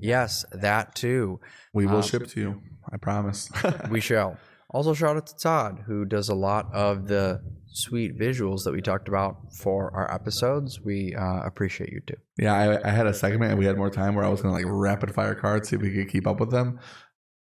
Yes, 0.00 0.44
that 0.52 0.94
too. 0.94 1.40
We 1.72 1.86
will 1.86 1.96
Um, 1.96 2.02
ship 2.02 2.26
to 2.28 2.40
you. 2.40 2.62
I 2.92 2.96
promise. 2.96 3.50
We 3.90 4.00
shall. 4.00 4.36
Also, 4.72 4.94
shout 4.94 5.16
out 5.16 5.26
to 5.26 5.36
Todd, 5.36 5.82
who 5.86 6.04
does 6.04 6.28
a 6.28 6.34
lot 6.34 6.72
of 6.72 7.08
the 7.08 7.40
sweet 7.72 8.16
visuals 8.18 8.62
that 8.64 8.72
we 8.72 8.80
talked 8.80 9.08
about 9.08 9.52
for 9.52 9.92
our 9.94 10.12
episodes. 10.12 10.80
We 10.80 11.14
uh, 11.14 11.40
appreciate 11.44 11.90
you 11.90 12.00
too. 12.06 12.16
yeah, 12.38 12.54
I, 12.54 12.88
I 12.88 12.90
had 12.92 13.06
a 13.06 13.14
segment 13.14 13.50
and 13.50 13.58
we 13.58 13.64
had 13.64 13.76
more 13.76 13.90
time 13.90 14.14
where 14.14 14.24
I 14.24 14.28
was 14.28 14.40
gonna 14.42 14.54
like 14.54 14.64
rapid 14.66 15.12
fire 15.14 15.34
cards, 15.34 15.68
see 15.68 15.76
if 15.76 15.82
we 15.82 15.92
could 15.92 16.08
keep 16.08 16.26
up 16.26 16.38
with 16.40 16.50
them. 16.50 16.78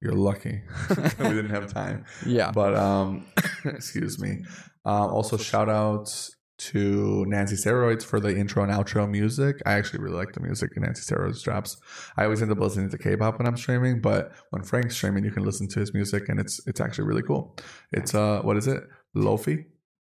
You're 0.00 0.12
lucky. 0.14 0.62
we 1.18 1.28
didn't 1.28 1.50
have 1.50 1.72
time. 1.72 2.04
Yeah. 2.24 2.50
But 2.52 2.74
um 2.74 3.26
excuse 3.64 4.18
me. 4.18 4.44
Um 4.84 5.10
also 5.10 5.36
shout 5.36 5.68
outs 5.68 6.34
to 6.58 7.24
Nancy 7.26 7.56
Steroids 7.56 8.02
for 8.02 8.20
the 8.20 8.36
intro 8.36 8.62
and 8.62 8.72
outro 8.72 9.08
music. 9.08 9.62
I 9.64 9.72
actually 9.72 10.00
really 10.00 10.16
like 10.16 10.32
the 10.32 10.40
music 10.40 10.72
in 10.76 10.82
Nancy 10.82 11.02
Steroids 11.02 11.42
drops. 11.42 11.76
I 12.16 12.24
always 12.24 12.42
end 12.42 12.52
up 12.52 12.58
listening 12.58 12.90
to 12.90 12.98
K-pop 12.98 13.38
when 13.38 13.46
I'm 13.46 13.56
streaming, 13.56 14.00
but 14.00 14.32
when 14.50 14.62
Frank's 14.62 14.96
streaming, 14.96 15.24
you 15.24 15.30
can 15.30 15.44
listen 15.44 15.68
to 15.68 15.80
his 15.80 15.94
music 15.94 16.28
and 16.28 16.40
it's 16.40 16.60
it's 16.66 16.80
actually 16.80 17.04
really 17.04 17.22
cool. 17.22 17.56
It's 17.92 18.14
uh 18.14 18.40
what 18.42 18.56
is 18.56 18.66
it? 18.66 18.82
Lofi? 19.16 19.66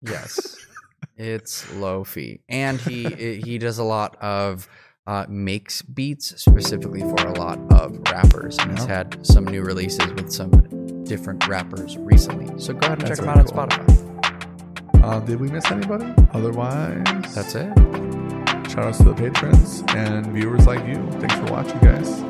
Yes, 0.01 0.57
it's 1.15 1.63
Lofi, 1.73 2.41
and 2.49 2.81
he 2.81 3.39
he 3.43 3.57
does 3.57 3.77
a 3.77 3.83
lot 3.83 4.17
of 4.21 4.67
uh, 5.07 5.25
makes 5.29 5.81
beats 5.81 6.41
specifically 6.41 7.01
for 7.01 7.27
a 7.27 7.37
lot 7.39 7.59
of 7.71 7.99
rappers, 8.11 8.57
and 8.59 8.71
he's 8.71 8.85
had 8.85 9.25
some 9.25 9.45
new 9.45 9.61
releases 9.61 10.11
with 10.13 10.31
some 10.31 10.51
different 11.03 11.47
rappers 11.47 11.97
recently. 11.97 12.47
So 12.59 12.73
go 12.73 12.87
ahead 12.87 12.99
and 12.99 13.07
That's 13.07 13.19
check 13.19 13.27
him 13.27 13.29
out 13.29 13.37
really 13.37 13.51
on. 13.51 13.69
Spotify. 13.69 14.10
Uh 15.03 15.19
did 15.19 15.39
we 15.39 15.49
miss 15.49 15.69
anybody? 15.71 16.05
Otherwise 16.33 17.03
That's 17.35 17.55
it. 17.55 17.71
Shout 18.69 18.85
outs 18.85 18.99
to 18.99 19.03
the 19.05 19.13
patrons 19.13 19.83
and 19.89 20.25
viewers 20.27 20.65
like 20.65 20.85
you. 20.87 20.95
Thanks 21.19 21.35
for 21.35 21.45
watching, 21.51 21.77
guys. 21.79 22.21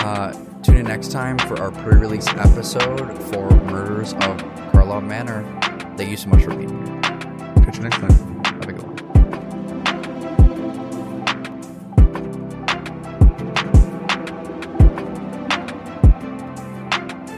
Uh, 0.00 0.32
tune 0.62 0.76
in 0.76 0.86
next 0.86 1.10
time 1.10 1.36
for 1.38 1.60
our 1.60 1.72
pre-release 1.72 2.28
episode 2.28 3.20
for 3.24 3.50
Murders 3.64 4.12
of 4.12 4.36
Karlov 4.72 5.04
Manor. 5.04 5.42
Thank 5.96 6.10
you 6.10 6.16
so 6.16 6.28
much 6.28 6.44
for 6.44 6.54
being 6.54 6.68
here. 6.86 7.00
Catch 7.64 7.78
you 7.78 7.82
next 7.82 7.98
time. 7.98 8.27